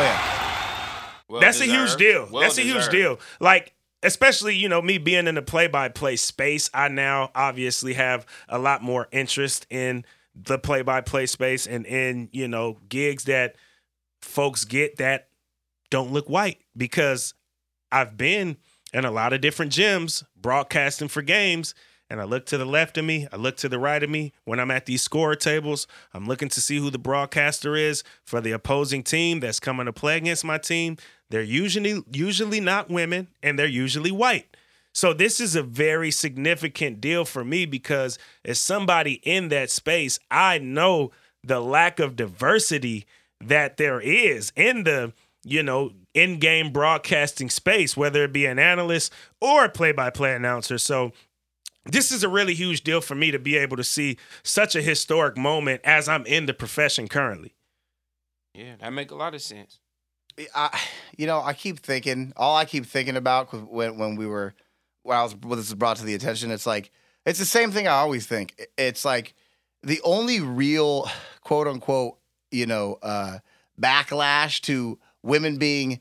yeah. 0.01 0.31
Well 1.27 1.41
That's 1.41 1.59
a 1.59 1.65
huge 1.65 1.95
deal. 1.95 2.29
Well 2.31 2.43
That's 2.43 2.59
a 2.59 2.61
huge 2.61 2.87
deal. 2.89 3.19
Like, 3.39 3.73
especially, 4.03 4.55
you 4.55 4.69
know, 4.69 4.81
me 4.81 4.99
being 4.99 5.27
in 5.27 5.35
the 5.35 5.41
play 5.41 5.67
by 5.67 5.89
play 5.89 6.15
space, 6.15 6.69
I 6.73 6.89
now 6.89 7.31
obviously 7.33 7.95
have 7.95 8.25
a 8.47 8.59
lot 8.59 8.83
more 8.83 9.07
interest 9.11 9.65
in 9.71 10.05
the 10.35 10.59
play 10.59 10.83
by 10.83 11.01
play 11.01 11.25
space 11.25 11.65
and 11.65 11.85
in, 11.87 12.29
you 12.31 12.47
know, 12.47 12.77
gigs 12.87 13.23
that 13.23 13.55
folks 14.21 14.63
get 14.63 14.97
that 14.97 15.29
don't 15.89 16.11
look 16.11 16.29
white 16.29 16.59
because 16.75 17.33
I've 17.91 18.17
been 18.17 18.57
in 18.93 19.05
a 19.05 19.11
lot 19.11 19.33
of 19.33 19.41
different 19.41 19.71
gyms 19.71 20.23
broadcasting 20.39 21.07
for 21.07 21.21
games 21.21 21.73
and 22.09 22.21
I 22.21 22.23
look 22.23 22.45
to 22.47 22.57
the 22.57 22.65
left 22.65 22.97
of 22.97 23.05
me, 23.05 23.27
I 23.31 23.35
look 23.35 23.57
to 23.57 23.69
the 23.69 23.79
right 23.79 24.01
of 24.01 24.09
me. 24.09 24.31
When 24.43 24.59
I'm 24.59 24.69
at 24.69 24.85
these 24.85 25.01
score 25.01 25.35
tables, 25.35 25.87
I'm 26.13 26.27
looking 26.27 26.49
to 26.49 26.61
see 26.61 26.77
who 26.77 26.91
the 26.91 26.99
broadcaster 26.99 27.75
is 27.75 28.03
for 28.23 28.41
the 28.41 28.51
opposing 28.51 29.03
team 29.03 29.39
that's 29.39 29.59
coming 29.59 29.87
to 29.87 29.93
play 29.93 30.17
against 30.17 30.45
my 30.45 30.59
team. 30.59 30.97
They're 31.29 31.41
usually 31.41 32.03
usually 32.11 32.59
not 32.59 32.89
women 32.89 33.29
and 33.41 33.57
they're 33.57 33.65
usually 33.65 34.11
white. 34.11 34.55
So 34.93 35.13
this 35.13 35.41
is 35.41 35.55
a 35.55 35.63
very 35.63 36.11
significant 36.11 37.01
deal 37.01 37.25
for 37.25 37.43
me 37.43 37.65
because 37.65 38.17
as 38.45 38.59
somebody 38.59 39.13
in 39.23 39.49
that 39.49 39.69
space, 39.69 40.19
I 40.29 40.59
know 40.59 41.11
the 41.43 41.59
lack 41.59 41.99
of 41.99 42.15
diversity 42.15 43.05
that 43.41 43.77
there 43.77 43.99
is 43.99 44.53
in 44.55 44.83
the, 44.83 45.11
you 45.45 45.61
know, 45.61 45.91
in-game 46.13 46.71
broadcasting 46.71 47.49
space, 47.49 47.95
whether 47.95 48.23
it 48.23 48.33
be 48.33 48.45
an 48.47 48.57
analyst 48.57 49.13
or 49.39 49.65
a 49.65 49.69
play-by-play 49.69 50.33
announcer. 50.33 50.77
So 50.77 51.11
this 51.85 52.11
is 52.11 52.23
a 52.23 52.29
really 52.29 52.55
huge 52.55 52.83
deal 52.83 52.99
for 52.99 53.13
me 53.13 53.29
to 53.29 53.37
be 53.37 53.55
able 53.55 53.77
to 53.77 53.83
see 53.83 54.17
such 54.43 54.75
a 54.75 54.81
historic 54.81 55.37
moment 55.37 55.81
as 55.83 56.09
I'm 56.09 56.25
in 56.25 56.47
the 56.47 56.53
profession 56.53 57.07
currently. 57.07 57.53
Yeah, 58.55 58.75
that 58.79 58.91
make 58.91 59.11
a 59.11 59.15
lot 59.15 59.35
of 59.35 59.41
sense. 59.41 59.79
I, 60.53 60.77
you 61.17 61.27
know, 61.27 61.41
I 61.41 61.53
keep 61.53 61.79
thinking. 61.79 62.33
All 62.35 62.57
I 62.57 62.65
keep 62.65 62.85
thinking 62.85 63.15
about 63.15 63.53
when 63.71 63.97
when 63.97 64.15
we 64.15 64.25
were 64.25 64.53
when 65.03 65.17
I 65.17 65.23
was 65.23 65.35
when 65.35 65.57
this 65.57 65.69
was 65.69 65.75
brought 65.75 65.97
to 65.97 66.05
the 66.05 66.15
attention, 66.15 66.51
it's 66.51 66.65
like 66.65 66.91
it's 67.25 67.39
the 67.39 67.45
same 67.45 67.71
thing 67.71 67.87
I 67.87 67.91
always 67.91 68.25
think. 68.25 68.67
It's 68.77 69.05
like 69.05 69.35
the 69.83 70.01
only 70.03 70.41
real 70.41 71.07
quote 71.41 71.67
unquote 71.67 72.17
you 72.51 72.65
know 72.65 72.97
uh, 73.01 73.39
backlash 73.79 74.61
to 74.61 74.99
women 75.25 75.57
being 75.57 75.99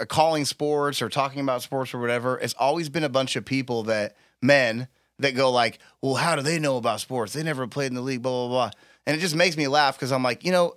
uh, 0.00 0.04
calling 0.04 0.44
sports 0.44 1.02
or 1.02 1.08
talking 1.08 1.40
about 1.40 1.62
sports 1.62 1.94
or 1.94 1.98
whatever. 2.00 2.38
It's 2.38 2.54
always 2.54 2.88
been 2.88 3.04
a 3.04 3.08
bunch 3.08 3.34
of 3.36 3.44
people 3.44 3.84
that 3.84 4.16
men 4.42 4.88
that 5.18 5.34
go 5.34 5.50
like, 5.50 5.78
well, 6.00 6.14
how 6.14 6.36
do 6.36 6.42
they 6.42 6.58
know 6.60 6.76
about 6.76 7.00
sports? 7.00 7.32
They 7.32 7.42
never 7.42 7.66
played 7.66 7.86
in 7.88 7.94
the 7.94 8.00
league, 8.02 8.22
blah 8.22 8.46
blah 8.46 8.48
blah. 8.48 8.70
And 9.06 9.16
it 9.16 9.20
just 9.20 9.34
makes 9.34 9.56
me 9.56 9.66
laugh 9.68 9.96
because 9.96 10.12
I'm 10.12 10.22
like, 10.22 10.44
you 10.44 10.52
know, 10.52 10.74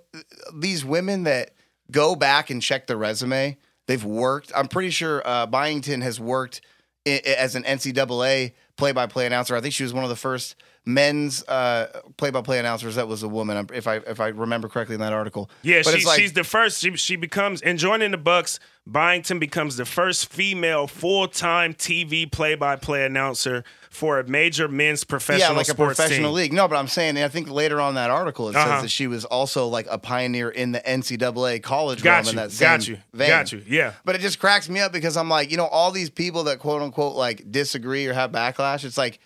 these 0.54 0.84
women 0.84 1.24
that 1.24 1.50
go 1.90 2.16
back 2.16 2.50
and 2.50 2.62
check 2.62 2.86
the 2.86 2.96
resume. 2.96 3.58
They've 3.86 4.02
worked. 4.04 4.52
I'm 4.56 4.68
pretty 4.68 4.90
sure 4.90 5.22
uh, 5.26 5.46
Byington 5.46 6.00
has 6.02 6.18
worked 6.18 6.62
i- 7.06 7.20
as 7.26 7.56
an 7.56 7.64
NCAA 7.64 8.52
play-by-play 8.76 9.26
announcer. 9.26 9.54
I 9.54 9.60
think 9.60 9.74
she 9.74 9.82
was 9.82 9.92
one 9.92 10.04
of 10.04 10.08
the 10.10 10.16
first 10.16 10.54
men's 10.84 11.44
uh, 11.46 12.00
play-by-play 12.16 12.58
announcers 12.58 12.96
that 12.96 13.06
was 13.08 13.22
a 13.22 13.28
woman. 13.28 13.68
If 13.72 13.86
I 13.86 13.96
if 13.96 14.20
I 14.20 14.28
remember 14.28 14.68
correctly 14.68 14.94
in 14.94 15.00
that 15.00 15.12
article. 15.12 15.48
Yeah, 15.62 15.82
but 15.84 15.98
she, 15.98 16.04
like, 16.06 16.18
she's 16.20 16.32
the 16.32 16.44
first. 16.44 16.80
She, 16.80 16.96
she 16.96 17.16
becomes 17.16 17.62
and 17.62 17.78
joining 17.78 18.10
the 18.10 18.18
Bucks. 18.18 18.58
Byington 18.84 19.38
becomes 19.38 19.76
the 19.76 19.84
first 19.84 20.32
female 20.32 20.88
full-time 20.88 21.72
TV 21.72 22.28
play-by-play 22.30 23.04
announcer 23.06 23.62
for 23.90 24.18
a 24.18 24.26
major 24.26 24.66
men's 24.66 25.04
professional 25.04 25.50
yeah, 25.52 25.56
like 25.56 25.68
a 25.68 25.74
professional 25.76 26.30
team. 26.30 26.34
league. 26.34 26.52
No, 26.52 26.66
but 26.66 26.74
I'm 26.76 26.88
saying, 26.88 27.16
I 27.18 27.28
think 27.28 27.48
later 27.48 27.80
on 27.80 27.90
in 27.90 27.94
that 27.94 28.10
article 28.10 28.48
it 28.48 28.56
Uh-huh. 28.56 28.66
says 28.76 28.82
that 28.82 28.88
she 28.88 29.06
was 29.06 29.24
also 29.24 29.68
like 29.68 29.86
a 29.88 29.98
pioneer 29.98 30.50
in 30.50 30.72
the 30.72 30.80
NCAA 30.80 31.62
college 31.62 32.02
Got 32.02 32.10
realm 32.12 32.24
you, 32.24 32.30
in 32.30 32.36
that 32.38 32.50
same 32.50 32.66
got 32.66 32.88
you, 32.88 32.98
vein. 33.12 33.28
got 33.28 33.52
you. 33.52 33.62
Yeah, 33.68 33.92
But 34.04 34.16
it 34.16 34.20
just 34.20 34.40
cracks 34.40 34.68
me 34.68 34.80
up 34.80 34.92
because 34.92 35.16
I'm 35.16 35.28
like, 35.28 35.52
you 35.52 35.56
know, 35.58 35.66
all 35.66 35.92
these 35.92 36.10
people 36.10 36.42
that 36.44 36.58
quote 36.58 36.82
unquote 36.82 37.14
like 37.14 37.52
disagree 37.52 38.06
or 38.08 38.14
have 38.14 38.32
backlash, 38.32 38.82
it's 38.84 38.98
like 38.98 39.20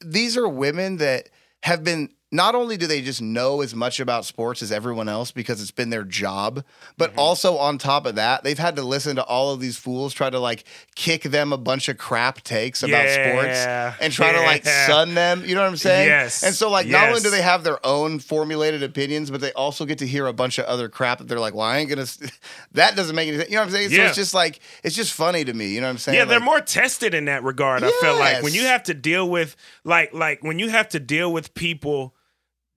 these 0.00 0.36
are 0.36 0.48
women 0.48 0.98
that 0.98 1.28
have 1.62 1.84
been 1.84 2.10
not 2.32 2.54
only 2.54 2.76
do 2.76 2.86
they 2.86 3.00
just 3.02 3.20
know 3.20 3.60
as 3.60 3.74
much 3.74 3.98
about 3.98 4.24
sports 4.24 4.62
as 4.62 4.70
everyone 4.70 5.08
else 5.08 5.32
because 5.32 5.60
it's 5.60 5.72
been 5.72 5.90
their 5.90 6.04
job, 6.04 6.64
but 6.96 7.10
Mm-hmm. 7.10 7.18
also 7.18 7.56
on 7.56 7.76
top 7.76 8.06
of 8.06 8.14
that, 8.14 8.44
they've 8.44 8.58
had 8.58 8.76
to 8.76 8.82
listen 8.82 9.16
to 9.16 9.24
all 9.24 9.52
of 9.52 9.58
these 9.60 9.76
fools 9.76 10.14
try 10.14 10.30
to 10.30 10.38
like 10.38 10.62
kick 10.94 11.22
them 11.24 11.52
a 11.52 11.56
bunch 11.58 11.88
of 11.88 11.98
crap 11.98 12.42
takes 12.42 12.84
about 12.84 13.06
Yeah, 13.08 13.14
sports 13.24 13.66
and 14.00 14.12
try 14.12 14.32
to 14.32 14.40
like 14.42 14.64
sun 14.64 15.14
them. 15.14 15.42
You 15.44 15.56
know 15.56 15.62
what 15.62 15.68
I'm 15.70 15.76
saying? 15.76 16.06
Yes, 16.06 16.44
And 16.44 16.54
so 16.54 16.70
like 16.70 16.86
not 16.86 17.08
only 17.08 17.20
do 17.20 17.30
they 17.30 17.42
have 17.42 17.64
their 17.64 17.84
own 17.84 18.20
formulated 18.20 18.82
opinions, 18.84 19.30
but 19.30 19.40
they 19.40 19.52
also 19.54 19.84
get 19.84 19.98
to 19.98 20.06
hear 20.06 20.26
a 20.26 20.32
bunch 20.32 20.58
of 20.58 20.66
other 20.66 20.88
crap 20.88 21.18
that 21.18 21.26
they're 21.26 21.40
like, 21.40 21.54
well, 21.54 21.66
I 21.66 21.78
ain't 21.78 21.88
gonna. 21.90 22.06
That 22.72 22.94
doesn't 22.94 23.16
make 23.16 23.26
any 23.26 23.38
sense. 23.38 23.50
You 23.50 23.56
know 23.56 23.62
what 23.62 23.66
I'm 23.66 23.72
saying? 23.72 23.88
So 23.90 23.96
Yeah. 23.96 24.06
it's 24.06 24.16
just 24.16 24.34
like 24.34 24.60
it's 24.84 24.94
just 24.94 25.12
funny 25.12 25.44
to 25.44 25.52
me. 25.52 25.74
You 25.74 25.80
know 25.80 25.88
what 25.88 25.92
I'm 25.94 25.98
saying? 25.98 26.18
yeah, 26.18 26.24
they're 26.24 26.38
Like, 26.38 26.44
more 26.44 26.60
tested 26.60 27.12
in 27.14 27.24
that 27.24 27.42
regard. 27.42 27.82
I 27.82 27.90
feel 27.90 28.16
like 28.16 28.42
when 28.44 28.54
you 28.54 28.62
have 28.62 28.84
to 28.84 28.94
deal 28.94 29.28
with 29.28 29.56
like 29.82 30.14
like 30.14 30.44
when 30.44 30.60
you 30.60 30.68
have 30.68 30.88
to 30.90 31.00
deal 31.00 31.32
with 31.32 31.52
people 31.54 32.14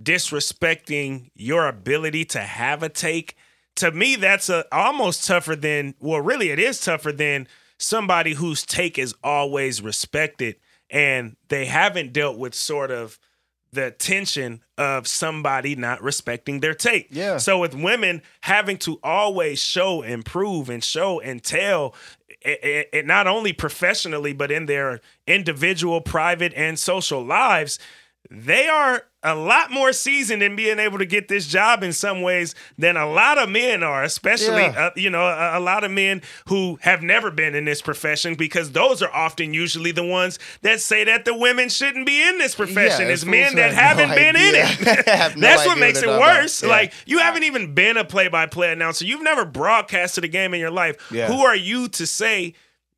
disrespecting 0.01 1.29
your 1.35 1.67
ability 1.67 2.25
to 2.25 2.39
have 2.39 2.83
a 2.83 2.89
take. 2.89 3.35
To 3.77 3.91
me, 3.91 4.15
that's 4.15 4.49
a 4.49 4.65
almost 4.71 5.25
tougher 5.25 5.55
than 5.55 5.95
well, 5.99 6.21
really, 6.21 6.49
it 6.49 6.59
is 6.59 6.79
tougher 6.79 7.11
than 7.11 7.47
somebody 7.77 8.33
whose 8.33 8.65
take 8.65 8.97
is 8.97 9.15
always 9.23 9.81
respected 9.81 10.55
and 10.89 11.35
they 11.49 11.65
haven't 11.65 12.13
dealt 12.13 12.37
with 12.37 12.53
sort 12.53 12.91
of 12.91 13.19
the 13.73 13.89
tension 13.89 14.61
of 14.77 15.07
somebody 15.07 15.75
not 15.75 16.01
respecting 16.03 16.59
their 16.59 16.75
take. 16.75 17.07
Yeah. 17.09 17.37
So 17.37 17.59
with 17.59 17.73
women 17.73 18.21
having 18.41 18.77
to 18.79 18.99
always 19.03 19.59
show 19.59 20.03
and 20.03 20.23
prove 20.23 20.69
and 20.69 20.83
show 20.83 21.19
and 21.19 21.43
tell 21.43 21.95
it, 22.41 22.89
it, 22.93 23.05
not 23.07 23.25
only 23.25 23.51
professionally 23.51 24.33
but 24.33 24.51
in 24.51 24.67
their 24.67 25.01
individual, 25.25 26.01
private, 26.01 26.53
and 26.55 26.77
social 26.77 27.23
lives, 27.23 27.79
they 28.29 28.67
are 28.67 29.03
a 29.23 29.35
lot 29.35 29.71
more 29.71 29.93
seasoned 29.93 30.43
in 30.43 30.55
being 30.55 30.79
able 30.79 30.97
to 30.97 31.05
get 31.05 31.27
this 31.27 31.47
job 31.47 31.81
in 31.83 31.93
some 31.93 32.21
ways 32.21 32.53
than 32.77 32.97
a 32.97 33.09
lot 33.09 33.37
of 33.37 33.49
men 33.49 33.81
are, 33.83 34.03
especially 34.03 34.63
Yeah. 34.63 34.87
uh, 34.87 34.91
you 34.95 35.09
know 35.09 35.25
a, 35.25 35.57
a 35.57 35.61
lot 35.61 35.83
of 35.83 35.91
men 35.91 36.21
who 36.47 36.77
have 36.81 37.01
never 37.01 37.31
been 37.31 37.55
in 37.55 37.65
this 37.65 37.81
profession 37.81 38.35
because 38.35 38.71
those 38.73 39.01
are 39.01 39.13
often 39.13 39.53
usually 39.53 39.91
the 39.91 40.05
ones 40.05 40.39
that 40.61 40.81
say 40.81 41.03
that 41.05 41.25
the 41.25 41.37
women 41.37 41.69
shouldn't 41.69 42.05
be 42.05 42.21
in 42.27 42.37
this 42.37 42.55
profession. 42.55 43.07
Yeah, 43.07 43.13
it's 43.13 43.25
men 43.25 43.55
that 43.55 43.73
have 43.73 43.97
no 43.97 44.05
haven't 44.05 44.15
been 44.17 44.35
in 44.35 44.55
it. 44.55 45.35
No 45.37 45.41
That's 45.41 45.65
what 45.65 45.77
makes 45.77 46.01
it 46.01 46.07
worse. 46.09 46.61
Yeah. 46.61 46.69
Like 46.69 46.93
you 47.05 47.19
haven't 47.19 47.43
even 47.43 47.73
been 47.73 47.97
a 47.97 48.03
play-by-play 48.05 48.71
announcer. 48.73 49.05
You've 49.05 49.23
never 49.23 49.45
broadcasted 49.45 50.23
a 50.23 50.27
game 50.27 50.53
in 50.53 50.59
your 50.59 50.71
life. 50.71 50.99
Who 51.09 51.43
are 51.45 51.55
you 51.55 51.87
to 51.89 52.05
say 52.05 52.53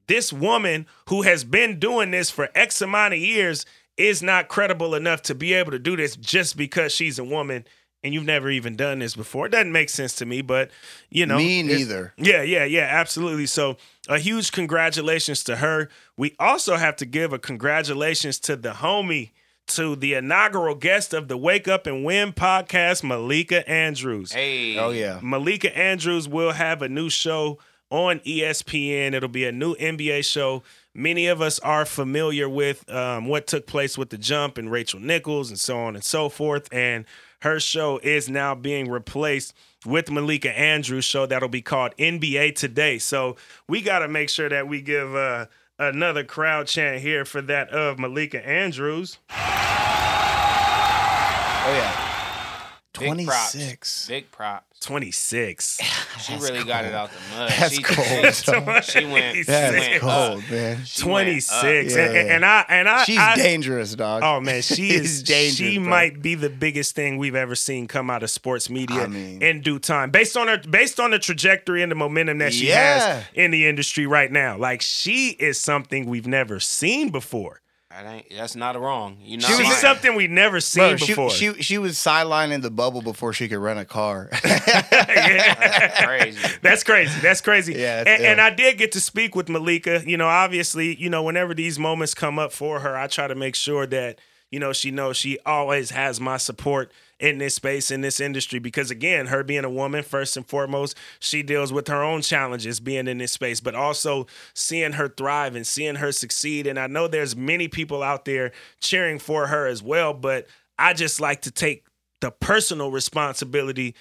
this 0.07 0.31
woman 0.31 0.85
who 1.09 1.23
has 1.23 1.43
been 1.43 1.79
doing 1.79 2.11
this 2.11 2.29
for 2.29 2.49
X 2.55 2.81
amount 2.81 3.13
of 3.13 3.19
years 3.19 3.65
is 3.97 4.21
not 4.21 4.47
credible 4.47 4.95
enough 4.95 5.21
to 5.23 5.35
be 5.35 5.53
able 5.53 5.71
to 5.71 5.79
do 5.79 5.95
this 5.95 6.15
just 6.15 6.57
because 6.57 6.91
she's 6.93 7.17
a 7.19 7.23
woman 7.23 7.65
and 8.03 8.13
you've 8.13 8.25
never 8.25 8.49
even 8.49 8.75
done 8.75 8.99
this 8.99 9.15
before? 9.15 9.47
It 9.47 9.51
doesn't 9.51 9.71
make 9.71 9.89
sense 9.89 10.15
to 10.15 10.25
me, 10.25 10.41
but 10.41 10.69
you 11.09 11.25
know, 11.25 11.37
me 11.37 11.63
neither. 11.63 12.13
yeah, 12.17 12.41
yeah, 12.41 12.65
yeah, 12.65 12.87
absolutely. 12.91 13.45
So, 13.45 13.77
a 14.07 14.19
huge 14.19 14.51
congratulations 14.51 15.43
to 15.45 15.57
her. 15.57 15.89
We 16.17 16.35
also 16.39 16.75
have 16.75 16.95
to 16.97 17.05
give 17.05 17.33
a 17.33 17.39
congratulations 17.39 18.37
to 18.41 18.55
the 18.55 18.71
homie, 18.71 19.31
to 19.67 19.95
the 19.95 20.13
inaugural 20.13 20.75
guest 20.75 21.13
of 21.13 21.27
the 21.27 21.37
Wake 21.37 21.67
Up 21.67 21.87
and 21.87 22.05
Win 22.05 22.33
podcast, 22.33 23.03
Malika 23.03 23.67
Andrews. 23.67 24.31
Hey. 24.33 24.77
Oh 24.77 24.91
yeah. 24.91 25.19
Malika 25.23 25.75
Andrews 25.75 26.27
will 26.27 26.51
have 26.51 26.81
a 26.83 26.89
new 26.89 27.09
show 27.09 27.57
on 27.89 28.19
ESPN. 28.19 29.13
It'll 29.13 29.29
be 29.29 29.45
a 29.45 29.51
new 29.51 29.75
NBA 29.75 30.25
show. 30.25 30.63
Many 30.97 31.27
of 31.27 31.41
us 31.41 31.59
are 31.59 31.85
familiar 31.85 32.47
with 32.47 32.89
um, 32.89 33.25
what 33.25 33.47
took 33.47 33.67
place 33.67 33.97
with 33.97 34.11
the 34.11 34.17
jump 34.17 34.57
and 34.57 34.71
Rachel 34.71 35.01
Nichols 35.01 35.49
and 35.49 35.59
so 35.59 35.77
on 35.77 35.93
and 35.95 36.03
so 36.03 36.29
forth. 36.29 36.69
And 36.71 37.03
her 37.41 37.59
show 37.59 37.99
is 38.01 38.29
now 38.29 38.55
being 38.55 38.89
replaced 38.89 39.53
with 39.85 40.09
Malika 40.09 40.57
Andrews' 40.57 41.03
show 41.03 41.25
that'll 41.25 41.49
be 41.49 41.61
called 41.61 41.93
NBA 41.97 42.55
Today. 42.55 42.97
So 42.97 43.35
we 43.67 43.81
got 43.81 43.99
to 43.99 44.07
make 44.07 44.29
sure 44.29 44.47
that 44.47 44.69
we 44.69 44.81
give 44.81 45.13
uh, 45.13 45.47
another 45.77 46.23
crowd 46.23 46.67
chant 46.67 47.01
here 47.01 47.25
for 47.25 47.41
that 47.41 47.69
of 47.71 47.99
Malika 47.99 48.47
Andrews. 48.47 49.17
Oh 51.67 51.73
yeah. 51.73 51.91
Big 52.97 53.07
Twenty 53.07 53.25
props. 53.25 53.51
six. 53.51 54.07
Big 54.07 54.31
props. 54.31 54.74
26. 54.85 55.79
She 56.21 56.33
really 56.37 56.63
got 56.63 56.85
it 56.85 56.93
out 56.93 57.11
the 57.11 57.35
mud. 57.37 57.49
That's 57.59 57.73
she, 57.75 57.83
cold. 57.83 58.83
She 58.85 59.05
went. 59.05 59.35
She 59.35 59.43
That's 59.43 59.75
went 59.89 60.01
cold, 60.01 60.43
up. 60.43 60.49
man. 60.49 60.85
She 60.85 61.01
26. 61.01 61.93
up. 61.93 61.99
And, 61.99 62.15
and 62.29 62.45
I 62.45 62.65
and 62.69 62.87
I 62.89 63.03
She's 63.03 63.17
I, 63.19 63.35
dangerous, 63.35 63.93
dog. 63.95 64.23
Oh 64.23 64.39
man, 64.39 64.61
she 64.61 64.89
is 64.93 65.21
dangerous, 65.21 65.55
she 65.57 65.77
bro. 65.77 65.89
might 65.89 66.21
be 66.21 66.33
the 66.35 66.49
biggest 66.49 66.95
thing 66.95 67.17
we've 67.17 67.35
ever 67.35 67.53
seen 67.53 67.85
come 67.87 68.09
out 68.09 68.23
of 68.23 68.29
sports 68.31 68.69
media 68.69 69.01
I 69.03 69.07
mean- 69.07 69.41
in 69.43 69.59
due 69.61 69.77
time. 69.77 70.09
Based 70.09 70.37
on 70.37 70.47
her 70.47 70.57
based 70.57 70.99
on 70.99 71.11
the 71.11 71.19
trajectory 71.19 71.83
and 71.83 71.91
the 71.91 71.95
momentum 71.95 72.37
that 72.39 72.53
she 72.53 72.69
Yeah. 72.69 72.99
has 73.17 73.23
in 73.33 73.51
the 73.51 73.67
industry 73.67 74.07
right 74.07 74.31
now. 74.31 74.57
Like 74.57 74.81
she 74.81 75.31
is 75.31 75.59
something 75.59 76.05
we've 76.05 76.27
never 76.27 76.59
seen 76.61 77.09
before. 77.09 77.59
That 77.95 78.05
ain't, 78.05 78.25
that's 78.29 78.57
not 78.57 78.77
wrong. 78.77 79.19
You 79.21 79.37
know, 79.37 79.47
She 79.47 79.53
was 79.53 79.63
lying. 79.63 79.75
something 79.77 80.15
we've 80.15 80.29
never 80.29 80.59
seen 80.59 80.89
Bro, 80.89 80.97
she, 80.97 81.07
before. 81.13 81.29
she 81.29 81.53
she 81.61 81.77
was 81.77 81.93
sidelining 81.95 82.61
the 82.61 82.69
bubble 82.69 83.01
before 83.01 83.31
she 83.31 83.47
could 83.47 83.59
rent 83.59 83.79
a 83.79 83.85
car. 83.85 84.29
that's 84.43 86.03
crazy. 86.03 86.57
That's 86.61 86.83
crazy. 86.83 87.19
That's 87.21 87.41
crazy. 87.41 87.73
Yeah, 87.73 88.03
that's 88.03 88.19
and, 88.19 88.31
and. 88.31 88.41
I 88.41 88.49
did 88.49 88.77
get 88.77 88.91
to 88.93 88.99
speak 88.99 89.33
with 89.33 89.47
Malika. 89.47 90.03
You 90.05 90.17
know, 90.17 90.27
obviously, 90.27 90.95
you 90.95 91.09
know, 91.09 91.23
whenever 91.23 91.53
these 91.53 91.79
moments 91.79 92.13
come 92.13 92.37
up 92.37 92.51
for 92.51 92.81
her, 92.81 92.97
I 92.97 93.07
try 93.07 93.27
to 93.27 93.35
make 93.35 93.55
sure 93.55 93.87
that 93.87 94.19
you 94.51 94.59
know, 94.59 94.73
she 94.73 94.91
knows 94.91 95.17
she 95.17 95.39
always 95.45 95.89
has 95.91 96.19
my 96.19 96.37
support 96.37 96.91
in 97.19 97.37
this 97.37 97.55
space, 97.55 97.91
in 97.91 98.01
this 98.01 98.19
industry, 98.19 98.59
because 98.59 98.91
again, 98.91 99.27
her 99.27 99.43
being 99.43 99.63
a 99.63 99.69
woman, 99.69 100.03
first 100.03 100.35
and 100.35 100.45
foremost, 100.45 100.97
she 101.19 101.41
deals 101.41 101.71
with 101.71 101.87
her 101.87 102.03
own 102.03 102.21
challenges 102.21 102.79
being 102.79 103.07
in 103.07 103.17
this 103.17 103.31
space, 103.31 103.61
but 103.61 103.75
also 103.75 104.27
seeing 104.53 104.93
her 104.93 105.07
thrive 105.07 105.55
and 105.55 105.65
seeing 105.65 105.95
her 105.95 106.11
succeed. 106.11 106.67
And 106.67 106.77
I 106.77 106.87
know 106.87 107.07
there's 107.07 107.35
many 107.35 107.67
people 107.67 108.03
out 108.03 108.25
there 108.25 108.51
cheering 108.81 109.19
for 109.19 109.47
her 109.47 109.65
as 109.67 109.81
well, 109.81 110.13
but 110.13 110.47
I 110.77 110.93
just 110.93 111.21
like 111.21 111.41
to 111.43 111.51
take 111.51 111.85
the 112.19 112.31
personal 112.31 112.91
responsibility 112.91 113.95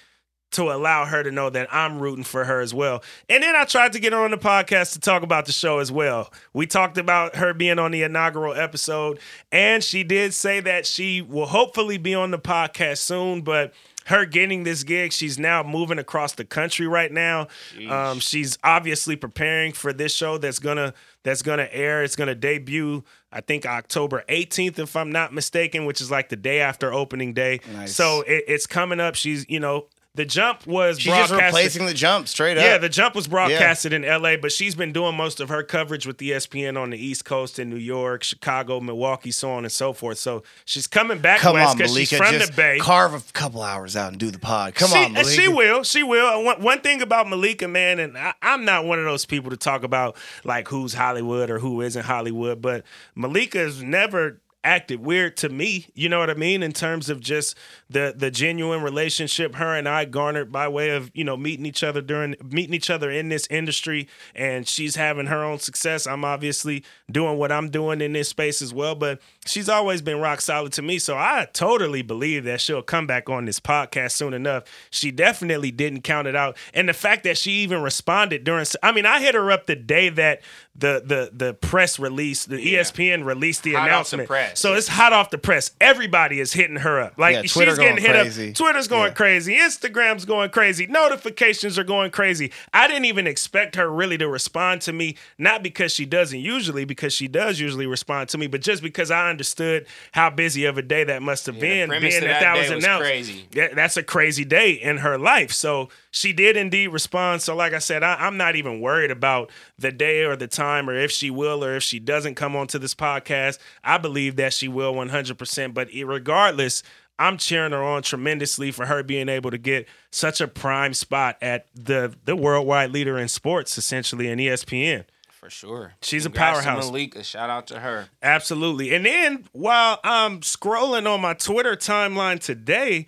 to 0.51 0.71
allow 0.71 1.05
her 1.05 1.21
to 1.23 1.31
know 1.31 1.49
that 1.49 1.67
I'm 1.73 1.99
rooting 1.99 2.23
for 2.23 2.45
her 2.45 2.61
as 2.61 2.73
well. 2.73 3.03
And 3.29 3.43
then 3.43 3.55
I 3.55 3.65
tried 3.65 3.93
to 3.93 3.99
get 3.99 4.13
her 4.13 4.19
on 4.23 4.31
the 4.31 4.37
podcast 4.37 4.93
to 4.93 4.99
talk 4.99 5.21
about 5.21 5.45
the 5.45 5.51
show 5.51 5.79
as 5.79 5.91
well. 5.91 6.31
We 6.53 6.65
talked 6.65 6.97
about 6.97 7.35
her 7.35 7.53
being 7.53 7.77
on 7.79 7.91
the 7.91 8.03
inaugural 8.03 8.53
episode, 8.53 9.19
and 9.51 9.83
she 9.83 10.03
did 10.03 10.33
say 10.33 10.61
that 10.61 10.85
she 10.85 11.21
will 11.21 11.47
hopefully 11.47 11.97
be 11.97 12.15
on 12.15 12.31
the 12.31 12.39
podcast 12.39 12.99
soon, 12.99 13.41
but 13.41 13.73
her 14.05 14.25
getting 14.25 14.63
this 14.63 14.83
gig, 14.83 15.11
she's 15.11 15.39
now 15.39 15.63
moving 15.63 15.97
across 15.97 16.33
the 16.33 16.45
country 16.45 16.87
right 16.87 17.11
now. 17.11 17.47
Um, 17.89 18.19
she's 18.19 18.57
obviously 18.63 19.15
preparing 19.15 19.73
for 19.73 19.91
this 19.93 20.13
show 20.15 20.37
that's 20.37 20.59
gonna 20.59 20.93
that's 21.23 21.41
gonna 21.41 21.67
air. 21.71 22.03
It's 22.03 22.15
gonna 22.15 22.35
debut, 22.35 23.03
I 23.31 23.41
think 23.41 23.65
October 23.65 24.23
18th, 24.29 24.77
if 24.77 24.95
I'm 24.95 25.11
not 25.11 25.33
mistaken, 25.33 25.85
which 25.85 26.01
is 26.01 26.11
like 26.11 26.29
the 26.29 26.35
day 26.35 26.59
after 26.61 26.93
opening 26.93 27.33
day. 27.33 27.61
Nice. 27.73 27.95
So 27.95 28.21
it, 28.21 28.43
it's 28.47 28.67
coming 28.67 28.99
up. 28.99 29.15
She's 29.15 29.43
you 29.49 29.59
know 29.59 29.87
the 30.15 30.25
jump 30.25 30.65
was 30.65 30.97
She's 30.99 31.13
just 31.13 31.29
broadcasted. 31.29 31.55
replacing 31.57 31.85
the 31.85 31.93
jump 31.93 32.27
straight 32.27 32.57
up. 32.57 32.63
Yeah, 32.63 32.77
the 32.77 32.89
jump 32.89 33.15
was 33.15 33.27
broadcasted 33.27 33.93
in 33.93 34.03
LA, 34.03 34.37
but 34.37 34.51
she's 34.51 34.73
been 34.75 34.93
doing 34.93 35.15
most 35.15 35.39
of 35.39 35.49
her 35.49 35.61
coverage 35.63 36.07
with 36.07 36.17
ESPN 36.17 36.81
on 36.81 36.89
the 36.91 36.97
East 36.97 37.25
Coast 37.25 37.59
in 37.59 37.69
New 37.69 37.75
York, 37.77 38.23
Chicago, 38.23 38.79
Milwaukee, 38.79 39.31
so 39.31 39.51
on 39.51 39.65
and 39.65 39.71
so 39.71 39.93
forth. 39.93 40.17
So 40.17 40.43
she's 40.65 40.87
coming 40.87 41.19
back 41.19 41.39
Come 41.39 41.53
west 41.55 41.71
on, 41.71 41.77
because 41.77 41.91
Malika. 41.91 42.07
she's 42.07 42.17
from 42.17 42.39
the 42.39 42.51
Bay. 42.55 42.79
carve 42.79 43.13
a 43.13 43.21
couple 43.33 43.61
hours 43.61 43.95
out 43.95 44.09
and 44.11 44.19
do 44.19 44.31
the 44.31 44.39
pod. 44.39 44.75
Come 44.75 44.89
she, 44.89 44.97
on, 44.97 45.13
Malika. 45.13 45.29
She 45.29 45.47
will. 45.47 45.83
She 45.83 46.03
will. 46.03 46.43
One, 46.43 46.61
one 46.61 46.79
thing 46.81 47.01
about 47.01 47.27
Malika, 47.27 47.67
man, 47.67 47.99
and 47.99 48.17
I, 48.17 48.33
I'm 48.41 48.65
not 48.65 48.85
one 48.85 48.99
of 48.99 49.05
those 49.05 49.25
people 49.25 49.51
to 49.51 49.57
talk 49.57 49.83
about 49.83 50.15
like 50.43 50.67
who's 50.67 50.93
Hollywood 50.93 51.49
or 51.49 51.59
who 51.59 51.81
isn't 51.81 52.03
Hollywood, 52.05 52.61
but 52.61 52.83
Malika 53.15 53.57
has 53.59 53.83
never 53.83 54.41
acted 54.65 55.05
weird 55.05 55.37
to 55.37 55.49
me. 55.49 55.87
You 55.93 56.09
know 56.09 56.19
what 56.19 56.29
I 56.29 56.33
mean? 56.33 56.63
In 56.63 56.73
terms 56.73 57.09
of 57.09 57.19
just 57.19 57.55
the 57.89 58.13
the 58.17 58.31
genuine 58.31 58.81
relationship 58.81 59.55
her 59.55 59.75
and 59.75 59.87
I 59.87 60.05
garnered 60.05 60.51
by 60.51 60.67
way 60.67 60.89
of 60.89 61.11
you 61.13 61.23
know 61.23 61.37
meeting 61.37 61.65
each 61.65 61.83
other 61.83 62.01
during 62.01 62.35
meeting 62.43 62.73
each 62.73 62.89
other 62.89 63.09
in 63.11 63.29
this 63.29 63.47
industry, 63.49 64.07
and 64.33 64.67
she's 64.67 64.95
having 64.95 65.27
her 65.27 65.43
own 65.43 65.59
success. 65.59 66.07
I'm 66.07 66.25
obviously 66.25 66.83
doing 67.09 67.37
what 67.37 67.51
I'm 67.51 67.69
doing 67.69 68.01
in 68.01 68.13
this 68.13 68.29
space 68.29 68.61
as 68.61 68.73
well, 68.73 68.95
but 68.95 69.21
she's 69.45 69.69
always 69.69 70.01
been 70.01 70.19
rock 70.19 70.41
solid 70.41 70.73
to 70.73 70.81
me. 70.81 70.99
So 70.99 71.15
I 71.17 71.47
totally 71.53 72.01
believe 72.01 72.43
that 72.45 72.61
she'll 72.61 72.81
come 72.81 73.07
back 73.07 73.29
on 73.29 73.45
this 73.45 73.59
podcast 73.59 74.11
soon 74.11 74.33
enough. 74.33 74.63
She 74.89 75.11
definitely 75.11 75.71
didn't 75.71 76.01
count 76.01 76.27
it 76.27 76.35
out, 76.35 76.57
and 76.73 76.89
the 76.89 76.93
fact 76.93 77.23
that 77.23 77.37
she 77.37 77.51
even 77.63 77.81
responded 77.81 78.43
during. 78.43 78.65
I 78.83 78.91
mean, 78.91 79.05
I 79.05 79.19
hit 79.21 79.35
her 79.35 79.51
up 79.51 79.65
the 79.65 79.75
day 79.75 80.09
that 80.09 80.41
the 80.75 81.01
the 81.05 81.29
the 81.33 81.53
press 81.53 81.97
release, 81.99 82.45
the 82.45 82.61
Yeah. 82.61 82.79
ESPN 82.81 83.23
released 83.25 83.63
the 83.63 83.73
Hot 83.73 83.81
off 83.81 83.85
the 83.85 83.89
announcement. 84.17 84.27
press. 84.27 84.59
So 84.59 84.73
it's 84.73 84.87
hot 84.89 85.13
off 85.13 85.29
the 85.29 85.37
press. 85.37 85.71
Everybody 85.79 86.39
is 86.41 86.51
hitting 86.51 86.77
her 86.77 86.99
up. 86.99 87.17
Like 87.17 87.35
Yeah, 87.35 87.41
she's 87.43 87.77
getting 87.77 87.97
hit 87.97 88.11
crazy. 88.11 88.49
up. 88.49 88.55
Twitter's 88.55 88.87
going 88.89 89.07
Yeah. 89.09 89.13
crazy. 89.13 89.55
Instagram's 89.55 90.25
going 90.25 90.49
crazy. 90.49 90.85
Notifications 90.87 91.79
are 91.79 91.83
going 91.85 92.11
crazy. 92.11 92.51
I 92.73 92.87
didn't 92.87 93.05
even 93.05 93.25
expect 93.25 93.75
her 93.77 93.89
really 93.89 94.17
to 94.17 94.27
respond 94.27 94.81
to 94.81 94.91
me, 94.93 95.15
not 95.37 95.63
because 95.63 95.93
she 95.93 96.05
doesn't 96.05 96.39
usually, 96.39 96.83
because 96.83 97.13
she 97.13 97.27
does 97.29 97.59
usually 97.59 97.87
respond 97.87 98.27
to 98.29 98.37
me, 98.37 98.47
but 98.47 98.59
just 98.61 98.83
because 98.83 99.11
I 99.11 99.29
understood 99.35 99.85
how 100.13 100.29
busy 100.29 100.65
of 100.65 100.77
a 100.77 100.81
day 100.81 101.03
that 101.03 101.21
must 101.21 101.45
have 101.45 101.55
the 101.55 101.61
been, 101.61 101.89
being 101.89 102.01
that 102.01 102.21
that 102.21 102.39
that 102.41 102.57
was 102.57 102.69
was 102.69 102.83
announced. 102.83 103.03
crazy. 103.03 103.47
Yeah, 103.51 103.73
that's 103.73 103.97
a 103.97 104.03
crazy 104.03 104.45
day 104.45 104.71
in 104.71 104.97
her 104.97 105.17
life. 105.17 105.51
So 105.51 105.89
she 106.11 106.31
did 106.31 106.55
indeed 106.55 106.87
respond. 106.87 107.41
So, 107.41 107.55
like 107.55 107.73
I 107.73 107.79
said, 107.79 108.01
I, 108.03 108.15
I'm 108.15 108.37
not 108.37 108.55
even 108.55 108.79
worried 108.79 109.11
about 109.11 109.51
the 109.77 109.91
day 109.91 110.23
or 110.23 110.35
the 110.35 110.47
time 110.47 110.89
or 110.89 110.95
if 110.95 111.11
she 111.11 111.29
will 111.29 111.63
or 111.63 111.75
if 111.75 111.83
she 111.83 111.99
doesn't 111.99 112.35
come 112.35 112.55
onto 112.55 112.79
this 112.79 112.95
podcast. 112.95 113.59
I 113.83 113.97
believe 113.97 114.37
that 114.37 114.53
she 114.53 114.67
will 114.67 114.93
100%. 114.93 115.73
But 115.73 115.89
regardless, 115.93 116.81
I'm 117.19 117.37
cheering 117.37 117.71
her 117.71 117.83
on 117.83 118.01
tremendously 118.01 118.71
for 118.71 118.85
her 118.85 119.03
being 119.03 119.29
able 119.29 119.51
to 119.51 119.57
get 119.57 119.87
such 120.11 120.41
a 120.41 120.47
prime 120.47 120.93
spot 120.93 121.37
at 121.41 121.67
the 121.73 122.13
the 122.25 122.35
worldwide 122.35 122.91
leader 122.91 123.17
in 123.17 123.27
sports, 123.27 123.77
essentially 123.77 124.29
in 124.29 124.39
ESPN. 124.39 125.05
For 125.45 125.51
sure. 125.51 125.93
She's 126.01 126.25
a 126.25 126.29
Congrats 126.29 126.57
to 126.57 126.65
powerhouse. 126.65 126.85
Malika. 126.87 127.23
Shout 127.23 127.51
out 127.51 127.67
to 127.67 127.79
her. 127.79 128.07
Absolutely. 128.23 128.95
And 128.95 129.05
then 129.05 129.45
while 129.51 129.99
I'm 130.03 130.39
scrolling 130.39 131.07
on 131.07 131.21
my 131.21 131.35
Twitter 131.35 131.75
timeline 131.75 132.39
today, 132.39 133.05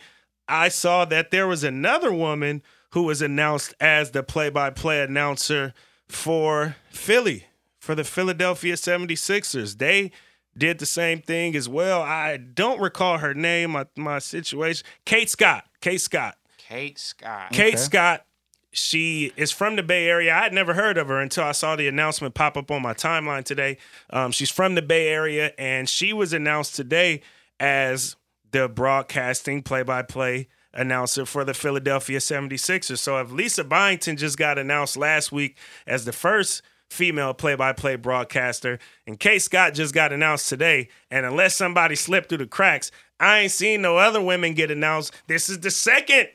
I 0.48 0.70
saw 0.70 1.04
that 1.06 1.32
there 1.32 1.48
was 1.48 1.64
another 1.64 2.14
woman 2.14 2.62
who 2.92 3.02
was 3.02 3.24
announced 3.24 3.74
as 3.80 4.12
the 4.12 4.22
play 4.22 4.52
by 4.52 4.70
play 4.70 5.02
announcer 5.02 5.74
for 6.08 6.76
Philly, 6.92 7.46
for 7.80 7.96
the 7.96 8.04
Philadelphia 8.04 8.76
76ers. 8.76 9.80
They 9.80 10.12
did 10.56 10.78
the 10.78 10.86
same 10.86 11.24
thing 11.24 11.56
as 11.56 11.68
well. 11.68 12.04
I 12.04 12.38
don't 12.38 12.80
recall 12.80 13.18
her 13.18 13.34
name, 13.34 13.72
my, 13.72 13.88
my 13.96 14.20
situation. 14.20 14.86
Kate 15.06 15.32
Scott. 15.32 15.66
Kate 15.82 16.02
Scott. 16.02 16.38
Kate 16.60 17.00
Scott. 17.00 17.52
Kate 17.52 17.74
Okay. 17.74 17.78
Scott, 17.78 18.27
she 18.78 19.34
is 19.36 19.52
from 19.52 19.76
the 19.76 19.84
Bay 19.84 20.08
Area. 20.08 20.34
I 20.34 20.44
had 20.44 20.54
never 20.54 20.74
heard 20.74 20.98
of 20.98 21.08
her 21.08 21.20
until 21.20 21.44
I 21.44 21.52
saw 21.52 21.76
the 21.76 21.88
announcement 21.88 22.36
pop 22.36 22.58
up 22.58 22.70
on 22.72 22.82
my 22.82 22.94
timeline 22.94 23.44
today. 23.44 23.78
Um, 24.10 24.32
she's 24.32 24.52
from 24.52 24.76
the 24.76 24.82
Bay 24.82 25.08
Area, 25.08 25.52
and 25.58 25.90
she 25.90 26.14
was 26.14 26.34
announced 26.34 26.76
today 26.76 27.22
as 27.60 28.16
the 28.52 28.70
broadcasting 28.70 29.64
play 29.64 29.84
by 29.84 30.04
play 30.04 30.48
announcer 30.74 31.26
for 31.26 31.44
the 31.44 31.54
Philadelphia 31.54 32.20
76ers. 32.20 33.00
So 33.00 33.18
if 33.18 33.32
Lisa 33.32 33.64
Byington 33.64 34.18
just 34.18 34.38
got 34.38 34.60
announced 34.60 34.96
last 34.96 35.32
week 35.32 35.58
as 35.88 36.06
the 36.06 36.14
first 36.14 36.62
female 36.90 37.34
play 37.34 37.56
by 37.56 37.74
play 37.74 37.96
broadcaster, 37.96 38.80
and 39.06 39.20
Kate 39.20 39.42
Scott 39.42 39.74
just 39.74 39.94
got 39.94 40.14
announced 40.14 40.48
today, 40.48 40.90
and 41.10 41.26
unless 41.26 41.56
somebody 41.56 41.96
slipped 41.96 42.30
through 42.30 42.38
the 42.38 42.46
cracks, 42.46 42.92
I 43.20 43.40
ain't 43.40 43.52
seen 43.52 43.82
no 43.82 43.98
other 43.98 44.22
women 44.22 44.54
get 44.54 44.72
announced. 44.72 45.14
This 45.28 45.50
is 45.50 45.60
the 45.60 45.72
second 45.72 46.30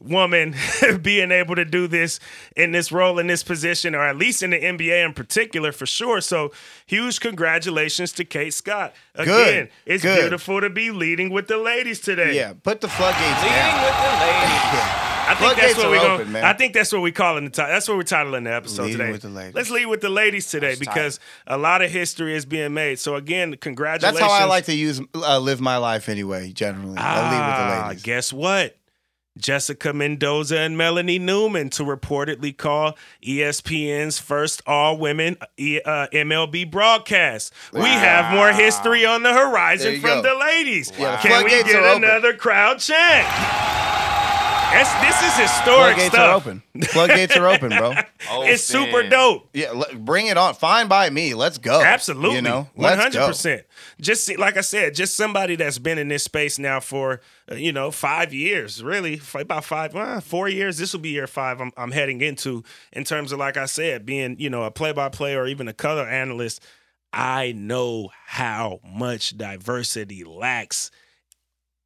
woman 0.00 0.54
being 1.02 1.30
able 1.30 1.54
to 1.54 1.64
do 1.64 1.86
this 1.86 2.18
in 2.56 2.72
this 2.72 2.90
role 2.90 3.18
in 3.18 3.26
this 3.26 3.42
position 3.42 3.94
or 3.94 4.02
at 4.04 4.16
least 4.16 4.42
in 4.42 4.50
the 4.50 4.58
NBA 4.60 5.04
in 5.04 5.12
particular 5.12 5.70
for 5.70 5.86
sure 5.86 6.20
so 6.20 6.50
huge 6.86 7.20
congratulations 7.20 8.10
to 8.12 8.24
Kate 8.24 8.54
Scott 8.54 8.94
again 9.14 9.64
Good, 9.66 9.70
it's 9.86 10.02
good. 10.02 10.18
beautiful 10.20 10.60
to 10.60 10.70
be 10.70 10.90
leading 10.90 11.30
with 11.30 11.46
the 11.46 11.58
ladies 11.58 12.00
today 12.00 12.34
Yeah, 12.34 12.54
put 12.54 12.80
the 12.80 12.88
floodgates 12.88 13.42
Leading 13.42 13.56
down. 13.56 13.82
with 13.84 13.94
the 13.94 14.26
ladies. 14.26 14.98
I 15.24 15.34
think 15.36 15.56
that's 15.56 15.76
what 15.78 15.88
we're 15.90 15.96
open, 15.98 16.16
going 16.18 16.32
man. 16.32 16.44
I 16.44 16.52
think 16.52 16.74
that's 16.74 16.92
what 16.92 17.00
we 17.00 17.12
call 17.12 17.36
in 17.36 17.44
the 17.44 17.50
title 17.50 17.72
that's 17.72 17.86
what 17.88 17.96
we're 17.96 18.02
titling 18.02 18.44
the 18.44 18.52
episode 18.54 18.82
Leading 18.84 18.98
today 18.98 19.12
with 19.12 19.22
the 19.22 19.28
ladies. 19.28 19.54
let's 19.54 19.70
lead 19.70 19.86
with 19.86 20.00
the 20.00 20.08
ladies 20.08 20.48
today 20.50 20.74
That's 20.74 20.80
tight. 20.80 20.94
because 20.94 21.20
a 21.46 21.56
lot 21.58 21.80
of 21.80 21.90
history 21.92 22.34
is 22.34 22.44
being 22.44 22.74
made 22.74 22.98
so 22.98 23.14
again 23.14 23.54
congratulations 23.56 24.18
That's 24.18 24.32
how 24.32 24.36
I 24.40 24.46
like 24.46 24.64
to 24.64 24.74
use 24.74 25.00
uh, 25.14 25.38
live 25.38 25.60
my 25.60 25.76
life 25.76 26.08
anyway. 26.08 26.50
Generally, 26.50 26.96
I 26.98 27.20
lead 27.30 27.46
with 27.46 27.56
the 27.56 27.84
Ah, 27.84 27.86
ladies. 27.88 28.02
Guess 28.02 28.32
what? 28.32 28.76
Jessica 29.38 29.92
Mendoza 29.92 30.58
and 30.58 30.76
Melanie 30.76 31.18
Newman 31.18 31.70
to 31.70 31.84
reportedly 31.84 32.56
call 32.56 32.96
ESPN's 33.22 34.18
first 34.18 34.62
all 34.66 34.98
women 34.98 35.36
uh, 35.40 35.44
MLB 36.12 36.70
broadcast. 36.70 37.52
We 37.72 37.80
have 37.80 38.34
more 38.34 38.52
history 38.52 39.06
on 39.06 39.22
the 39.22 39.32
horizon 39.32 40.00
from 40.00 40.22
go. 40.22 40.22
the 40.22 40.34
ladies. 40.34 40.90
The 40.90 41.18
Can 41.22 41.44
we 41.44 41.50
get 41.50 41.96
another 41.96 42.34
crowd 42.34 42.78
chant? 42.78 43.81
That's, 44.72 44.92
this 45.04 45.22
is 45.22 45.50
historic 45.50 45.94
Floodgates 45.96 46.14
stuff. 46.14 46.28
are 46.30 46.34
open. 46.36 46.62
Floodgates 46.88 47.36
are 47.36 47.46
open, 47.48 47.68
bro. 47.70 47.92
It's 48.44 48.62
super 48.62 49.06
dope. 49.08 49.48
Yeah, 49.52 49.66
l- 49.68 49.84
bring 49.94 50.26
it 50.28 50.38
on. 50.38 50.54
Fine 50.54 50.88
by 50.88 51.10
me. 51.10 51.34
Let's 51.34 51.58
go. 51.58 51.82
Absolutely, 51.82 52.36
You 52.36 52.42
know, 52.42 52.68
Let's 52.76 53.00
hundred 53.02 53.18
go. 53.18 53.26
percent. 53.28 53.62
Just 54.00 54.24
see, 54.24 54.36
like 54.36 54.56
I 54.56 54.62
said, 54.62 54.94
just 54.94 55.14
somebody 55.16 55.56
that's 55.56 55.78
been 55.78 55.98
in 55.98 56.08
this 56.08 56.22
space 56.24 56.58
now 56.58 56.80
for 56.80 57.20
uh, 57.50 57.56
you 57.56 57.72
know 57.72 57.90
five 57.90 58.32
years, 58.32 58.82
really 58.82 59.14
f- 59.16 59.34
about 59.34 59.64
five, 59.64 59.94
uh, 59.94 60.20
four 60.20 60.48
years. 60.48 60.78
This 60.78 60.92
will 60.94 61.00
be 61.00 61.10
year 61.10 61.26
five. 61.26 61.60
I'm, 61.60 61.72
I'm 61.76 61.90
heading 61.90 62.20
into 62.22 62.62
in 62.92 63.04
terms 63.04 63.32
of 63.32 63.38
like 63.38 63.56
I 63.58 63.66
said, 63.66 64.06
being 64.06 64.36
you 64.38 64.48
know 64.48 64.62
a 64.64 64.70
play 64.70 64.92
by 64.92 65.08
play 65.10 65.34
or 65.34 65.46
even 65.46 65.68
a 65.68 65.74
color 65.74 66.08
analyst. 66.08 66.64
I 67.12 67.52
know 67.52 68.10
how 68.24 68.80
much 68.84 69.36
diversity 69.36 70.24
lacks 70.24 70.90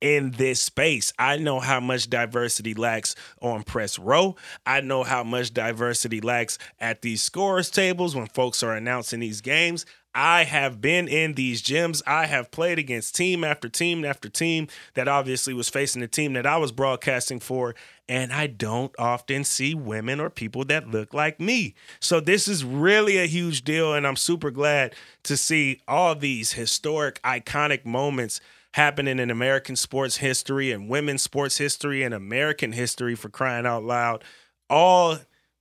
in 0.00 0.32
this 0.32 0.60
space. 0.60 1.12
I 1.18 1.36
know 1.36 1.60
how 1.60 1.80
much 1.80 2.10
diversity 2.10 2.74
lacks 2.74 3.14
on 3.40 3.62
press 3.62 3.98
row. 3.98 4.36
I 4.64 4.80
know 4.80 5.02
how 5.02 5.24
much 5.24 5.54
diversity 5.54 6.20
lacks 6.20 6.58
at 6.78 7.02
these 7.02 7.22
scores 7.22 7.70
tables 7.70 8.14
when 8.14 8.26
folks 8.26 8.62
are 8.62 8.74
announcing 8.74 9.20
these 9.20 9.40
games. 9.40 9.86
I 10.18 10.44
have 10.44 10.80
been 10.80 11.08
in 11.08 11.34
these 11.34 11.62
gyms. 11.62 12.00
I 12.06 12.24
have 12.24 12.50
played 12.50 12.78
against 12.78 13.14
team 13.14 13.44
after 13.44 13.68
team 13.68 14.02
after 14.02 14.30
team 14.30 14.66
that 14.94 15.08
obviously 15.08 15.52
was 15.52 15.68
facing 15.68 16.00
the 16.00 16.08
team 16.08 16.32
that 16.32 16.46
I 16.46 16.56
was 16.56 16.72
broadcasting 16.72 17.38
for. 17.38 17.74
And 18.08 18.32
I 18.32 18.46
don't 18.46 18.94
often 18.98 19.44
see 19.44 19.74
women 19.74 20.18
or 20.18 20.30
people 20.30 20.64
that 20.66 20.88
look 20.88 21.12
like 21.12 21.38
me. 21.38 21.74
So 22.00 22.20
this 22.20 22.48
is 22.48 22.64
really 22.64 23.18
a 23.18 23.26
huge 23.26 23.62
deal. 23.62 23.92
And 23.92 24.06
I'm 24.06 24.16
super 24.16 24.50
glad 24.50 24.94
to 25.24 25.36
see 25.36 25.82
all 25.86 26.14
these 26.14 26.52
historic, 26.52 27.20
iconic 27.20 27.84
moments 27.84 28.40
happening 28.76 29.18
in 29.18 29.30
American 29.30 29.74
sports 29.74 30.18
history 30.18 30.70
and 30.70 30.86
women's 30.88 31.22
sports 31.22 31.56
history 31.56 32.02
and 32.02 32.12
American 32.12 32.72
history 32.72 33.14
for 33.14 33.30
crying 33.30 33.64
out 33.64 33.82
loud, 33.82 34.22
all 34.68 35.16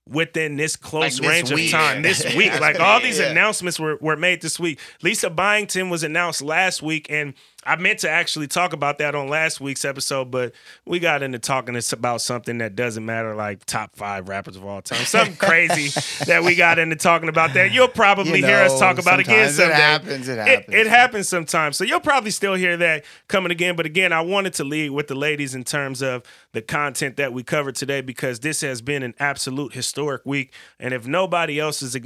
within 0.06 0.56
this 0.56 0.76
close 0.76 1.18
Like 1.18 1.22
this 1.22 1.28
range 1.30 1.52
week. 1.52 1.72
of 1.74 1.80
time 1.80 2.02
this 2.02 2.22
week. 2.36 2.60
Like 2.60 2.78
all 2.78 3.00
these 3.02 3.18
Yeah. 3.18 3.30
announcements 3.30 3.80
were, 3.80 3.96
were 4.02 4.16
made 4.16 4.42
this 4.42 4.60
week. 4.60 4.78
Lisa 5.02 5.30
Byington 5.30 5.88
was 5.88 6.02
announced 6.04 6.42
last 6.42 6.82
week, 6.82 7.06
and 7.08 7.32
I 7.66 7.76
meant 7.76 7.98
to 8.00 8.10
actually 8.10 8.46
talk 8.46 8.72
about 8.72 8.98
that 8.98 9.14
on 9.14 9.28
last 9.28 9.60
week's 9.60 9.84
episode, 9.84 10.30
but 10.30 10.54
we 10.84 11.00
got 11.00 11.22
into 11.22 11.38
talking 11.38 11.74
this 11.74 11.92
about 11.92 12.20
something 12.20 12.58
that 12.58 12.76
doesn't 12.76 13.04
matter, 13.04 13.34
like 13.34 13.64
top 13.64 13.96
five 13.96 14.28
rappers 14.28 14.56
of 14.56 14.64
all 14.64 14.80
time. 14.82 15.04
Something 15.04 15.36
crazy 15.48 15.88
that 16.26 16.44
we 16.44 16.54
got 16.54 16.78
into 16.78 16.94
talking 16.96 17.28
about 17.28 17.54
that. 17.54 17.72
You'll 17.72 17.88
probably 17.88 18.40
You 18.40 18.46
hear 18.46 18.58
us 18.58 18.78
talk 18.78 18.98
about 18.98 19.18
again 19.18 19.50
sometimes 19.50 19.58
it 19.58 19.74
happens, 19.74 20.28
it 20.28 20.38
It, 20.38 20.46
happens. 20.48 20.74
it 20.76 20.86
happens 20.86 21.28
sometimes. 21.28 21.76
So 21.76 21.84
you'll 21.84 22.00
probably 22.00 22.30
still 22.30 22.54
hear 22.54 22.76
that 22.76 23.04
coming 23.28 23.50
again. 23.50 23.74
But 23.74 23.86
again, 23.86 24.12
I 24.12 24.20
wanted 24.20 24.54
to 24.54 24.64
lead 24.64 24.90
with 24.90 25.08
the 25.08 25.16
ladies 25.16 25.54
in 25.54 25.64
terms 25.64 26.02
of 26.02 26.22
the 26.52 26.62
content 26.62 27.16
that 27.16 27.32
we 27.32 27.42
covered 27.42 27.74
today 27.74 28.00
because 28.00 28.40
this 28.40 28.60
has 28.60 28.80
been 28.80 29.02
an 29.02 29.14
absolute 29.18 29.72
historic 29.74 30.24
week. 30.24 30.52
And 30.78 30.94
if 30.94 31.06
nobody 31.06 31.58
else 31.58 31.82
is 31.82 31.96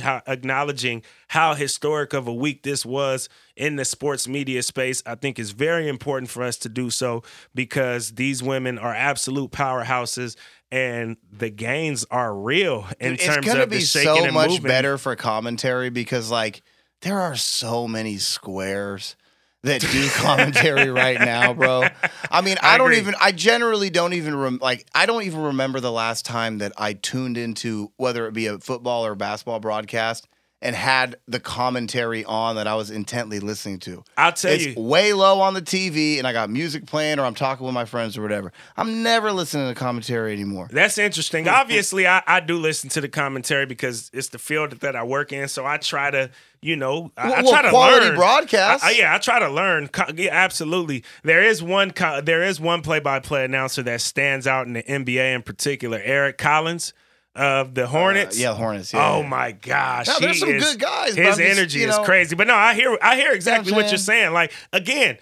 how, 0.00 0.22
acknowledging 0.26 1.02
how 1.28 1.54
historic 1.54 2.12
of 2.12 2.26
a 2.26 2.34
week 2.34 2.62
this 2.62 2.86
was 2.86 3.28
in 3.56 3.76
the 3.76 3.84
sports 3.84 4.26
media 4.28 4.62
space, 4.62 5.02
I 5.06 5.14
think 5.14 5.38
it's 5.38 5.50
very 5.50 5.88
important 5.88 6.30
for 6.30 6.42
us 6.42 6.56
to 6.58 6.68
do 6.68 6.90
so 6.90 7.22
because 7.54 8.12
these 8.12 8.42
women 8.42 8.78
are 8.78 8.94
absolute 8.94 9.50
powerhouses. 9.50 10.36
And 10.72 11.16
the 11.32 11.50
gains 11.50 12.06
are 12.12 12.32
real 12.32 12.86
in 13.00 13.16
Dude, 13.16 13.20
terms 13.20 13.48
of 13.48 13.70
be 13.70 13.78
the 13.78 13.82
shaking 13.82 14.14
so 14.16 14.24
and 14.24 14.34
much 14.34 14.50
moving. 14.50 14.68
better 14.68 14.98
for 14.98 15.16
commentary 15.16 15.90
because 15.90 16.30
like 16.30 16.62
there 17.02 17.18
are 17.18 17.34
so 17.34 17.88
many 17.88 18.18
squares 18.18 19.16
that 19.64 19.80
do 19.80 20.08
commentary 20.14 20.90
right 20.90 21.18
now, 21.18 21.54
bro. 21.54 21.84
I 22.30 22.40
mean, 22.40 22.56
I, 22.62 22.74
I 22.74 22.78
don't 22.78 22.86
agree. 22.88 22.98
even. 22.98 23.14
I 23.20 23.32
generally 23.32 23.90
don't 23.90 24.12
even 24.12 24.36
rem- 24.36 24.58
like. 24.62 24.86
I 24.94 25.06
don't 25.06 25.24
even 25.24 25.42
remember 25.42 25.80
the 25.80 25.90
last 25.90 26.24
time 26.24 26.58
that 26.58 26.72
I 26.78 26.92
tuned 26.92 27.36
into 27.36 27.90
whether 27.96 28.26
it 28.28 28.32
be 28.32 28.46
a 28.46 28.58
football 28.58 29.04
or 29.04 29.16
basketball 29.16 29.58
broadcast 29.58 30.28
and 30.62 30.76
had 30.76 31.16
the 31.26 31.40
commentary 31.40 32.24
on 32.24 32.56
that 32.56 32.66
I 32.66 32.74
was 32.74 32.90
intently 32.90 33.40
listening 33.40 33.78
to. 33.80 34.04
I'll 34.18 34.32
tell 34.32 34.52
it's 34.52 34.66
you. 34.66 34.74
way 34.76 35.12
low 35.14 35.40
on 35.40 35.54
the 35.54 35.62
TV, 35.62 36.18
and 36.18 36.26
I 36.26 36.32
got 36.34 36.50
music 36.50 36.84
playing, 36.86 37.18
or 37.18 37.24
I'm 37.24 37.34
talking 37.34 37.64
with 37.64 37.74
my 37.74 37.86
friends 37.86 38.18
or 38.18 38.22
whatever. 38.22 38.52
I'm 38.76 39.02
never 39.02 39.32
listening 39.32 39.68
to 39.68 39.74
commentary 39.74 40.32
anymore. 40.32 40.68
That's 40.70 40.98
interesting. 40.98 41.48
Obviously, 41.48 42.06
I, 42.06 42.22
I 42.26 42.40
do 42.40 42.58
listen 42.58 42.90
to 42.90 43.00
the 43.00 43.08
commentary 43.08 43.64
because 43.66 44.10
it's 44.12 44.28
the 44.28 44.38
field 44.38 44.72
that 44.80 44.94
I 44.96 45.02
work 45.02 45.32
in. 45.32 45.48
So 45.48 45.64
I 45.64 45.78
try 45.78 46.10
to, 46.10 46.30
you 46.60 46.76
know, 46.76 47.10
I, 47.16 47.32
I 47.32 47.40
Well, 47.42 47.52
try 47.52 47.62
to 47.62 47.70
quality 47.70 48.06
learn. 48.06 48.16
broadcast. 48.16 48.84
I- 48.84 48.88
I- 48.88 48.90
yeah, 48.92 49.14
I 49.14 49.18
try 49.18 49.38
to 49.38 49.48
learn. 49.48 49.88
Yeah, 50.14 50.30
absolutely. 50.32 51.04
There 51.22 51.42
is 51.42 51.62
one. 51.62 51.92
There 52.22 52.42
is 52.42 52.60
one 52.60 52.82
play-by-play 52.82 53.46
announcer 53.46 53.82
that 53.84 54.02
stands 54.02 54.46
out 54.46 54.66
in 54.66 54.74
the 54.74 54.82
NBA 54.82 55.34
in 55.34 55.42
particular. 55.42 56.00
Eric 56.04 56.36
Collins 56.36 56.92
of 57.34 57.74
the 57.74 57.86
Hornets. 57.86 58.36
Uh, 58.38 58.42
yeah, 58.42 58.54
Hornets. 58.54 58.92
Yeah, 58.92 59.08
Oh 59.12 59.20
yeah. 59.20 59.28
my 59.28 59.52
gosh, 59.52 60.06
No, 60.08 60.18
there's 60.18 60.40
some 60.40 60.48
is- 60.50 60.64
good 60.64 60.80
guys, 60.80 61.14
His 61.14 61.26
just, 61.36 61.40
energy 61.40 61.78
you 61.80 61.88
is 61.88 61.98
crazy. 61.98 62.34
But 62.36 62.46
no, 62.46 62.54
I 62.54 62.74
hear, 62.74 62.96
I 63.00 63.16
hear 63.16 63.32
exactly 63.32 63.72
what 63.72 63.88
you're 63.90 63.98
saying? 63.98 64.32
Like 64.32 64.52
again, 64.72 65.18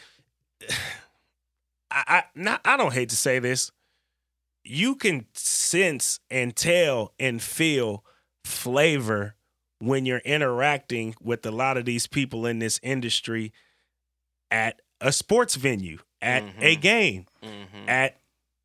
I, 1.90 2.04
I, 2.06 2.22
not, 2.34 2.60
I 2.64 2.76
don't 2.76 2.92
hate 2.92 3.08
to 3.10 3.16
say 3.16 3.38
this. 3.38 3.70
You 4.64 4.94
can 4.96 5.26
sense 5.32 6.20
and 6.30 6.54
tell 6.54 7.14
and 7.18 7.40
feel 7.40 8.04
flavor 8.44 9.34
when 9.78 10.04
you're 10.04 10.18
interacting 10.18 11.14
with 11.22 11.46
a 11.46 11.50
lot 11.50 11.76
of 11.76 11.84
these 11.84 12.06
people 12.06 12.44
in 12.46 12.58
this 12.58 12.78
industry 12.82 13.52
at 14.50 14.80
a 15.00 15.12
sports 15.12 15.54
venue, 15.54 15.98
at 16.20 16.42
a 16.60 16.76
Mhm. 16.76 16.80
game, 16.80 17.26
Mhm. 17.42 17.88
at 17.88 18.16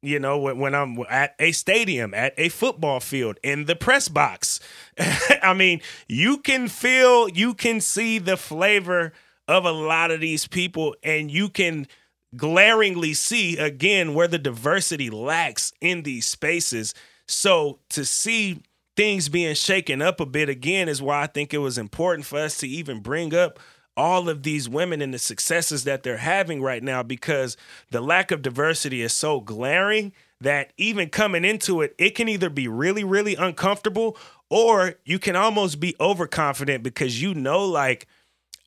you 0.03 0.19
know 0.19 0.37
when, 0.37 0.59
when 0.59 0.75
I'm 0.75 0.99
at 1.09 1.33
a 1.39 1.51
stadium, 1.53 2.13
at 2.13 2.33
a 2.37 2.49
football 2.49 2.99
field, 2.99 3.39
in 3.41 3.65
the 3.65 3.75
press 3.75 4.09
box. 4.09 4.59
I 5.41 5.53
mean, 5.53 5.81
you 6.07 6.37
can 6.37 6.67
feel, 6.67 7.29
you 7.29 7.53
can 7.53 7.81
see 7.81 8.19
the 8.19 8.37
flavor 8.37 9.13
of 9.47 9.65
a 9.65 9.71
lot 9.71 10.11
of 10.11 10.21
these 10.21 10.47
people, 10.47 10.95
and 11.03 11.31
you 11.31 11.49
can 11.49 11.87
glaringly 12.35 13.13
see 13.13 13.57
again 13.57 14.13
where 14.13 14.27
the 14.27 14.39
diversity 14.39 15.09
lacks 15.09 15.71
in 15.81 16.03
these 16.03 16.25
spaces. 16.25 16.93
So 17.27 17.79
to 17.89 18.05
see 18.05 18.61
things 18.95 19.29
being 19.29 19.55
shaken 19.55 20.01
up 20.01 20.19
a 20.19 20.25
bit 20.25 20.49
again 20.49 20.89
is 20.89 21.01
why 21.01 21.23
I 21.23 21.27
think 21.27 21.53
it 21.53 21.59
was 21.59 21.77
important 21.77 22.25
for 22.25 22.39
us 22.39 22.57
to 22.57 22.67
even 22.67 22.99
bring 22.99 23.33
up 23.33 23.59
all 23.95 24.29
of 24.29 24.43
these 24.43 24.67
women 24.67 25.01
and 25.01 25.13
the 25.13 25.19
successes 25.19 25.84
that 25.84 26.03
they're 26.03 26.17
having 26.17 26.62
right 26.62 26.84
now 26.84 27.03
because 27.03 27.58
the 27.91 28.01
lack 28.01 28.32
of 28.32 28.41
diversity 28.41 29.01
is 29.01 29.13
so 29.13 29.39
glaring 29.39 30.13
that 30.41 30.73
even 30.77 31.10
coming 31.10 31.45
into 31.45 31.82
it, 31.82 31.95
it 31.97 32.12
can 32.12 32.27
either 32.27 32.49
be 32.49 32.67
really, 32.67 33.03
really 33.03 33.36
uncomfortable 33.36 34.17
or 34.49 34.95
you 35.06 35.19
can 35.19 35.36
almost 35.36 35.79
be 35.79 35.95
overconfident 35.99 36.84
because 36.84 37.21
you 37.21 37.34
know, 37.34 37.65
like, 37.65 38.08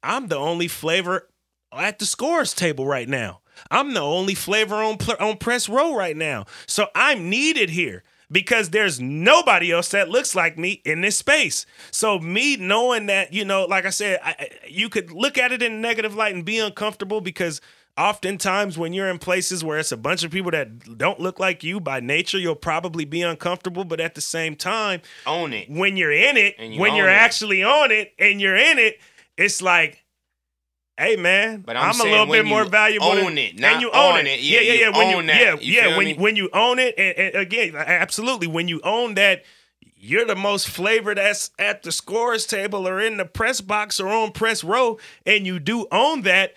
I'm 0.03 0.29
the 0.29 0.37
only 0.37 0.69
flavor 0.69 1.29
at 1.73 1.99
the 1.99 2.07
scores 2.07 2.55
table 2.55 2.87
right 2.87 3.09
now. 3.09 3.41
I'm 3.71 3.95
the 3.95 4.01
only 4.01 4.35
flavor 4.35 4.77
on 4.77 4.99
on 5.19 5.39
press 5.39 5.69
row 5.69 5.95
right 5.97 6.17
now. 6.17 6.45
So 6.67 6.89
I'm 6.95 7.31
needed 7.31 7.71
here 7.71 8.03
because 8.31 8.71
there's 8.71 9.01
nobody 9.01 9.71
else 9.73 9.91
that 9.91 10.09
looks 10.09 10.35
like 10.35 10.59
me 10.59 10.83
in 10.85 11.01
this 11.01 11.17
space. 11.17 11.65
So 11.91 12.19
me 12.19 12.57
knowing 12.57 13.07
that, 13.07 13.33
you 13.33 13.45
know, 13.45 13.65
like 13.65 13.87
I 13.87 13.91
said, 13.91 14.19
I, 14.23 14.49
you 14.67 14.89
could 14.89 15.12
look 15.12 15.39
at 15.39 15.53
it 15.53 15.62
in 15.62 15.73
a 15.73 15.77
negative 15.79 16.15
light 16.15 16.35
and 16.35 16.45
be 16.45 16.59
uncomfortable 16.59 17.21
because 17.21 17.61
oftentimes 17.99 18.77
when 18.77 18.93
you're 18.93 19.09
in 19.09 19.19
places 19.19 19.65
where 19.65 19.79
it's 19.79 19.93
a 19.93 19.97
bunch 19.97 20.23
of 20.25 20.31
people 20.31 20.51
that 20.51 20.99
don't 20.99 21.21
look 21.21 21.39
like 21.39 21.62
you 21.65 21.81
by 21.81 22.01
nature, 22.01 22.39
you'll 22.39 22.55
probably 22.55 23.05
be 23.05 23.23
uncomfortable. 23.23 23.85
But 23.85 24.01
at 24.01 24.15
the 24.15 24.21
same 24.21 24.57
time, 24.57 25.01
Own 25.27 25.53
it. 25.53 25.71
when 25.71 25.97
you're 25.97 26.12
in 26.12 26.37
it, 26.37 26.59
you 26.59 26.81
when 26.81 26.95
you're 26.95 27.09
it. 27.09 27.12
actually 27.12 27.62
on 27.62 27.91
it 27.91 28.12
and 28.19 28.41
you're 28.41 28.57
in 28.57 28.79
it, 28.79 29.01
it's 29.37 29.62
like, 29.62 30.03
hey 30.99 31.17
man, 31.17 31.61
But 31.67 31.77
I'm, 31.77 31.93
I'm 31.95 32.01
a 32.01 32.05
little 32.05 32.27
bit 32.27 32.45
more 32.45 32.65
valuable. 32.65 33.09
own 33.09 33.17
than, 33.25 33.39
it, 33.39 33.51
and 33.53 33.61
not 33.61 33.81
you 33.81 33.91
own 33.93 34.19
it. 34.21 34.27
it. 34.27 34.41
Yeah, 34.41 34.61
Yeah, 34.61 34.73
yeah, 34.73 34.87
you. 34.87 34.93
When 34.93 35.07
own 35.15 35.21
you, 35.23 35.27
that. 35.33 35.41
yeah, 35.41 35.55
You 35.61 35.73
yeah. 35.91 35.97
When 35.97 36.07
me? 36.07 36.15
when 36.15 36.37
you 36.37 36.51
own 36.53 36.79
it, 36.79 36.95
and, 36.99 37.19
and 37.19 37.35
again, 37.37 37.75
absolutely, 37.77 38.47
when 38.47 38.69
you 38.69 38.81
own 38.85 39.15
that. 39.15 39.45
You're 39.99 40.27
the 40.27 40.37
most 40.37 40.69
flavor 40.69 41.15
that's 41.15 41.51
at 41.59 41.83
the 41.83 41.91
scores 41.91 42.47
table 42.47 42.87
or 42.87 43.01
in 43.01 43.17
the 43.17 43.25
press 43.25 43.61
box 43.63 43.99
or 43.99 44.09
on 44.09 44.31
press 44.31 44.63
row, 44.63 44.99
and 45.25 45.47
you 45.47 45.59
do 45.59 45.87
own 45.91 46.23
that 46.23 46.53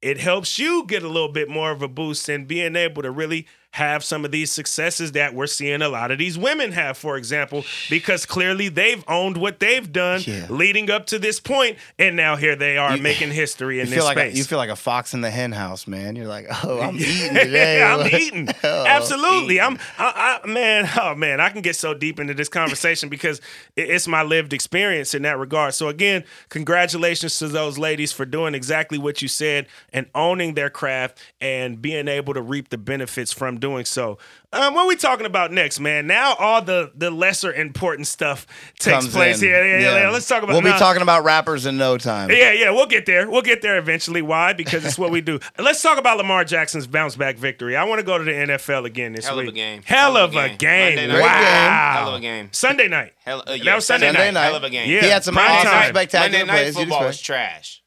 it 0.00 0.18
helps 0.18 0.58
you 0.58 0.84
get 0.86 1.02
a 1.02 1.08
little 1.08 1.30
bit 1.30 1.48
more 1.48 1.70
of 1.70 1.82
a 1.82 1.86
boost 1.86 2.28
in 2.28 2.46
being 2.46 2.76
able 2.76 3.02
to 3.02 3.10
really 3.10 3.46
have 3.74 4.02
some 4.02 4.24
of 4.24 4.30
these 4.32 4.50
successes 4.50 5.12
that 5.12 5.34
we're 5.34 5.46
seeing 5.46 5.82
a 5.82 5.88
lot 5.88 6.10
of 6.10 6.18
these 6.18 6.38
women 6.38 6.72
have, 6.72 6.96
for 6.96 7.16
example, 7.16 7.64
because 7.90 8.24
clearly 8.26 8.68
they've 8.68 9.04
owned 9.06 9.36
what 9.36 9.60
they've 9.60 9.92
done 9.92 10.22
Yeah. 10.24 10.46
leading 10.48 10.90
up 10.90 11.06
to 11.08 11.18
this 11.18 11.38
point, 11.38 11.76
and 11.98 12.16
now 12.16 12.34
here 12.36 12.56
they 12.56 12.76
are 12.78 12.96
You- 12.96 13.02
making 13.02 13.30
history 13.30 13.80
in 13.80 13.86
feel 13.86 13.96
this 13.96 14.04
like 14.04 14.16
a, 14.16 14.20
space. 14.20 14.36
you 14.38 14.44
feel 14.44 14.58
like 14.58 14.70
a 14.70 14.74
fox 14.76 15.12
in 15.14 15.20
the 15.20 15.30
hen 15.30 15.52
house, 15.52 15.86
man. 15.86 16.16
You're 16.16 16.26
like, 16.26 16.46
oh, 16.64 16.80
I'm 16.80 16.96
eating 16.98 17.34
today. 17.34 17.82
I'm 17.82 18.06
eating. 18.12 18.48
Oh, 18.64 18.84
Absolutely. 18.86 19.60
I'm 19.60 19.78
I, 19.98 20.40
I 20.42 20.46
man, 20.46 20.88
oh 21.00 21.14
man, 21.14 21.40
I 21.40 21.48
can 21.50 21.60
get 21.62 21.76
so 21.76 21.94
deep 21.94 22.18
into 22.18 22.34
this 22.34 22.48
conversation 22.48 23.08
because 23.08 23.38
it- 23.76 23.88
it's 23.90 24.08
my 24.08 24.22
lived 24.22 24.52
experience 24.52 25.14
in 25.14 25.22
that 25.22 25.38
regard. 25.38 25.74
So 25.74 25.88
again, 25.88 26.24
congratulations 26.48 27.38
to 27.38 27.48
those 27.48 27.78
ladies 27.78 28.12
for 28.12 28.24
doing 28.24 28.54
exactly 28.54 28.98
what 28.98 29.22
you 29.22 29.28
said 29.28 29.66
and 29.92 30.06
owning 30.14 30.54
their 30.54 30.70
craft 30.70 31.18
and 31.40 31.80
being 31.80 32.08
able 32.08 32.34
to 32.34 32.42
reap 32.42 32.70
the 32.70 32.78
benefits 32.78 33.32
from 33.32 33.57
doing 33.58 33.84
so. 33.84 34.18
Um, 34.50 34.72
what 34.72 34.84
are 34.84 34.86
we 34.88 34.96
talking 34.96 35.26
about 35.26 35.52
next, 35.52 35.78
man? 35.78 36.06
Now 36.06 36.32
all 36.34 36.62
the 36.62 36.90
the 36.96 37.10
lesser 37.10 37.52
important 37.52 38.06
stuff 38.06 38.46
takes 38.78 38.94
Comes 39.04 39.08
place 39.12 39.42
in. 39.42 39.48
here. 39.48 39.62
Yeah, 39.66 39.78
yeah, 39.80 40.02
yeah. 40.04 40.10
Let's 40.10 40.26
talk 40.26 40.42
about 40.42 40.52
We'll 40.54 40.62
be 40.62 40.70
now- 40.70 40.78
talking 40.78 41.02
about 41.02 41.22
rappers 41.24 41.66
in 41.66 41.76
no 41.76 41.98
time. 41.98 42.30
yeah, 42.30 42.52
yeah, 42.52 42.70
we'll 42.70 42.86
get 42.86 43.04
there. 43.04 43.30
We'll 43.30 43.42
get 43.42 43.60
there 43.60 43.76
eventually. 43.76 44.22
Why? 44.22 44.54
Because 44.54 44.84
it's 44.86 44.98
what 44.98 45.10
we 45.10 45.20
do. 45.20 45.38
Let's 45.58 45.82
talk 45.82 45.98
about 45.98 46.16
Lamar 46.16 46.44
Jackson's 46.44 46.86
bounce 46.86 47.14
back 47.14 47.36
victory. 47.36 47.76
I 47.76 47.84
want 47.84 47.98
to 47.98 48.06
go 48.06 48.16
to 48.16 48.24
the 48.24 48.30
NFL 48.32 48.86
again 48.86 49.12
this 49.12 49.26
Hell 49.26 49.38
of 49.38 49.48
a 49.48 49.52
game. 49.52 49.82
Hell, 49.84 50.16
of 50.16 50.34
a 50.34 50.48
game. 50.56 50.96
Monday 50.96 51.06
night. 51.08 51.20
Wow. 51.20 51.28
Great 51.28 51.40
game. 51.44 51.92
Hell 51.98 52.08
of 52.08 52.14
a 52.14 52.20
game. 52.20 52.48
Sunday 52.52 52.88
night. 52.88 53.12
Hell, 53.24 53.42
uh, 53.46 53.52
yeah, 53.52 53.64
That 53.64 53.74
was 53.74 53.86
Sunday 53.86 54.06
Sunday 54.06 54.30
night. 54.30 54.44
Hell 54.44 54.56
of 54.56 54.64
a 54.64 54.70
game. 54.70 54.90
Yeah. 54.90 55.00
He 55.02 55.08
had 55.08 55.24
some 55.24 55.34
Prime 55.34 55.50
awesome, 55.50 55.70
time. 55.70 55.88
spectacular 55.90 56.38
Monday 56.46 56.52
night 56.52 56.62
plays. 56.72 56.76
Football 56.76 57.04
was 57.04 57.20
trash. 57.20 57.82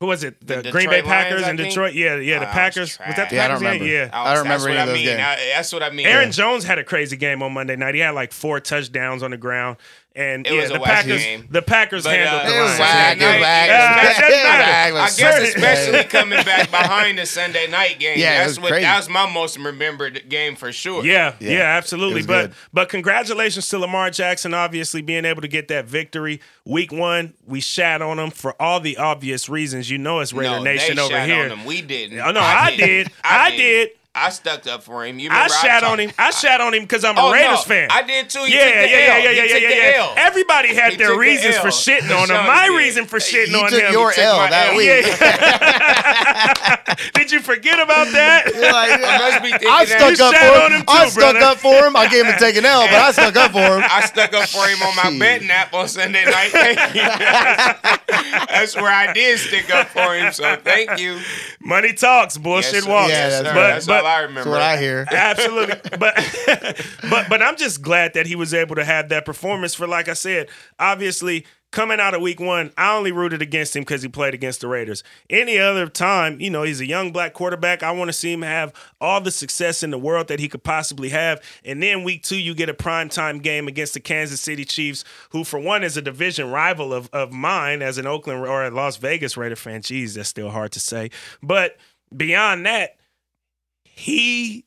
Who 0.00 0.06
was 0.06 0.24
it? 0.24 0.38
The, 0.46 0.60
The 0.60 0.70
Green 0.70 0.90
Bay 0.90 0.96
Detroit 0.96 1.06
Lions, 1.06 1.24
Packers 1.24 1.42
I 1.44 1.50
in 1.50 1.56
think? 1.56 1.68
Detroit. 1.70 1.94
Yeah, 1.94 2.16
yeah. 2.16 2.16
The 2.16 2.20
Oh, 2.20 2.40
that 2.40 2.46
was 2.48 2.54
Packers. 2.54 2.98
Was, 2.98 2.98
that 2.98 3.06
the 3.06 3.14
trash. 3.14 3.32
Yeah, 3.32 3.38
I 3.44 3.48
Packers? 3.48 3.60
don't 3.60 3.72
remember. 3.72 3.84
Yeah. 3.86 3.96
I 3.96 4.02
was- 4.02 4.10
don't 4.10 4.48
that's 4.48 4.62
remember 4.64 4.64
what 4.64 4.70
any 4.70 4.78
I 4.78 4.82
of 4.82 4.88
those 4.88 5.02
games. 5.02 5.20
I- 5.20 5.52
that's 5.56 5.72
what 5.72 5.82
I 5.82 5.90
mean. 5.90 6.06
Aaron 6.06 6.32
Jones 6.32 6.64
had 6.64 6.78
a 6.78 6.84
crazy 6.84 7.16
game 7.16 7.42
on 7.42 7.52
Monday 7.54 7.76
night. 7.76 7.94
He 7.94 8.00
had 8.02 8.10
like 8.10 8.32
four 8.32 8.60
touchdowns 8.60 9.22
on 9.22 9.30
the 9.30 9.36
ground, 9.38 9.78
And 10.16 10.46
It 10.46 10.54
yeah, 10.54 10.60
was 10.62 10.70
a 10.70 10.72
the 10.74 10.80
whack 10.80 10.90
Packers, 11.04 11.22
game. 11.22 11.46
the 11.50 11.60
Packers 11.60 12.04
But, 12.04 12.14
handled 12.16 12.40
uh, 12.42 12.46
the 12.48 12.56
It 12.56 12.60
Lions. 12.60 12.78
whack, 12.80 13.16
it 13.16 13.20
was 13.20 13.20
Night, 13.32 13.40
whack. 13.42 13.68
yeah, 13.68 13.76
It 13.76 14.06
was 14.08 14.16
that 14.16 14.20
doesn't 14.28 14.42
whack. 14.42 14.58
matter. 14.58 14.88
It 14.88 14.92
was 14.94 15.18
I 15.18 15.22
guess 15.22 15.54
especially 15.54 16.04
coming 16.04 16.44
back 16.44 16.70
behind 16.70 17.18
the 17.18 17.26
Sunday 17.26 17.66
night 17.68 17.98
game. 17.98 18.18
Yeah, 18.18 18.46
that's 18.46 18.58
what 18.58 18.68
crazy. 18.70 18.84
that 18.84 18.96
was 18.96 19.08
my 19.10 19.30
most 19.30 19.58
remembered 19.58 20.28
game 20.30 20.56
for 20.56 20.72
sure. 20.72 21.04
Yeah, 21.04 21.34
Yeah, 21.38 21.50
yeah, 21.50 21.60
absolutely. 21.76 22.22
But 22.22 22.46
good. 22.46 22.54
but 22.72 22.88
congratulations 22.88 23.68
to 23.68 23.78
Lamar 23.78 24.08
Jackson, 24.10 24.54
obviously 24.54 25.02
being 25.02 25.26
able 25.26 25.42
to 25.42 25.48
get 25.48 25.68
that 25.68 25.84
victory. 25.84 26.40
Week 26.64 26.92
one, 26.92 27.34
we 27.46 27.60
shat 27.60 28.00
on 28.00 28.18
him 28.18 28.30
for 28.30 28.60
all 28.60 28.80
the 28.80 28.96
obvious 28.96 29.50
reasons. 29.50 29.90
You 29.90 29.98
know 29.98 30.20
it's 30.20 30.32
Raider 30.32 30.56
no, 30.56 30.62
Nation 30.62 30.96
they 30.96 31.02
over 31.02 31.12
shat 31.12 31.28
here. 31.28 31.44
On 31.44 31.58
him. 31.58 31.64
We 31.66 31.82
didn't. 31.82 32.20
Oh, 32.20 32.30
no, 32.32 32.40
I 32.40 32.74
did. 32.74 33.10
I 33.22 33.50
did. 33.54 33.90
I 34.18 34.30
stuck 34.30 34.66
up 34.66 34.82
for 34.82 35.04
him. 35.04 35.18
You 35.18 35.28
I 35.30 35.46
shat 35.48 35.84
on 35.84 36.00
him. 36.00 36.10
I 36.18 36.30
shat 36.30 36.62
on 36.62 36.72
him 36.72 36.84
because 36.84 37.04
I'm 37.04 37.18
a 37.18 37.20
Oh, 37.20 37.32
Raiders 37.32 37.50
no, 37.68 37.74
fan. 37.74 37.88
I 37.90 38.02
did 38.02 38.30
too. 38.30 38.40
Yeah, 38.40 38.46
yeah, 38.48 38.84
yeah, 38.84 39.18
yeah, 39.18 39.30
yeah, 39.44 39.58
yeah, 39.58 39.68
yeah. 39.68 40.14
Everybody 40.16 40.74
had 40.74 40.92
He 40.92 40.96
their 40.96 41.18
reasons 41.18 41.58
for 41.58 41.68
shitting 41.68 42.08
on 42.16 42.28
him. 42.30 42.46
My 42.46 42.66
reason 42.76 43.04
for 43.04 43.18
shitting 43.18 43.52
on 43.62 43.70
him. 43.70 43.92
your 43.92 44.12
L 44.16 44.38
that 44.48 44.74
week. 44.74 45.04
Did 47.14 47.30
you 47.30 47.40
forget 47.40 47.78
about 47.78 48.10
that? 48.12 48.44
I 48.54 48.96
must 49.18 49.42
be 49.60 49.66
I 49.68 49.84
stuck 49.84 50.18
up 50.20 50.34
for 50.34 50.74
him. 50.74 50.84
I 50.88 51.08
stuck 51.08 51.36
up 51.36 51.58
for 51.58 51.74
him. 51.86 51.94
I 51.96 52.08
gave 52.08 52.24
him 52.24 52.34
a 52.34 52.38
take 52.38 52.56
an 52.56 52.64
L, 52.64 52.86
but 52.86 52.94
I 52.94 53.12
stuck 53.12 53.36
up 53.36 53.52
for 53.52 53.58
him. 53.58 53.82
I 53.84 54.00
stuck 54.06 54.32
up 54.32 54.48
for 54.48 54.66
him 54.66 54.80
on 54.82 54.96
my 54.96 55.18
bed 55.18 55.42
nap 55.42 55.74
on 55.74 55.88
Sunday 55.88 56.24
night. 56.24 56.50
Thank 56.52 56.94
you. 56.94 57.02
That's 58.48 58.74
where 58.76 58.90
I 58.92 59.12
did 59.12 59.38
stick 59.38 59.68
up 59.74 59.88
for 59.88 60.14
him. 60.14 60.32
So 60.32 60.56
thank 60.56 60.98
you. 60.98 61.20
Money 61.60 61.92
talks, 61.92 62.38
bullshit 62.38 62.86
walks. 62.86 63.12
But- 63.42 63.84
but- 63.86 64.05
I 64.06 64.20
That's 64.22 64.28
remember. 64.28 64.50
what 64.50 64.62
I 64.62 64.76
hear. 64.78 65.06
Absolutely. 65.10 65.98
But 65.98 66.14
but 67.10 67.28
but 67.28 67.42
I'm 67.42 67.56
just 67.56 67.82
glad 67.82 68.14
that 68.14 68.26
he 68.26 68.36
was 68.36 68.54
able 68.54 68.76
to 68.76 68.84
have 68.84 69.08
that 69.10 69.24
performance 69.24 69.74
for 69.74 69.86
like 69.86 70.08
I 70.08 70.14
said, 70.14 70.48
obviously 70.78 71.46
coming 71.72 72.00
out 72.00 72.14
of 72.14 72.22
week 72.22 72.40
1, 72.40 72.72
I 72.78 72.96
only 72.96 73.12
rooted 73.12 73.42
against 73.42 73.76
him 73.76 73.84
cuz 73.84 74.00
he 74.00 74.08
played 74.08 74.32
against 74.32 74.60
the 74.62 74.68
Raiders. 74.68 75.02
Any 75.28 75.58
other 75.58 75.88
time, 75.88 76.40
you 76.40 76.48
know, 76.48 76.62
he's 76.62 76.80
a 76.80 76.86
young 76.86 77.12
black 77.12 77.34
quarterback. 77.34 77.82
I 77.82 77.90
want 77.90 78.08
to 78.08 78.12
see 78.14 78.32
him 78.32 78.42
have 78.42 78.72
all 79.00 79.20
the 79.20 79.30
success 79.32 79.82
in 79.82 79.90
the 79.90 79.98
world 79.98 80.28
that 80.28 80.40
he 80.40 80.48
could 80.48 80.62
possibly 80.62 81.10
have. 81.10 81.42
And 81.64 81.82
then 81.82 82.04
week 82.04 82.22
2 82.22 82.38
you 82.38 82.54
get 82.54 82.70
a 82.70 82.74
primetime 82.74 83.42
game 83.42 83.68
against 83.68 83.94
the 83.94 84.00
Kansas 84.00 84.40
City 84.40 84.64
Chiefs, 84.64 85.04
who 85.30 85.44
for 85.44 85.58
one 85.58 85.84
is 85.84 85.96
a 85.96 86.02
division 86.02 86.50
rival 86.50 86.94
of 86.94 87.10
of 87.12 87.32
mine 87.32 87.82
as 87.82 87.98
an 87.98 88.06
Oakland 88.06 88.46
or 88.46 88.64
a 88.64 88.70
Las 88.70 88.96
Vegas 88.96 89.36
Raider 89.36 89.56
fan. 89.56 89.82
Jeez, 89.82 90.14
that's 90.14 90.28
still 90.28 90.50
hard 90.50 90.72
to 90.72 90.80
say. 90.80 91.10
But 91.42 91.76
beyond 92.16 92.64
that, 92.66 92.95
he 93.96 94.66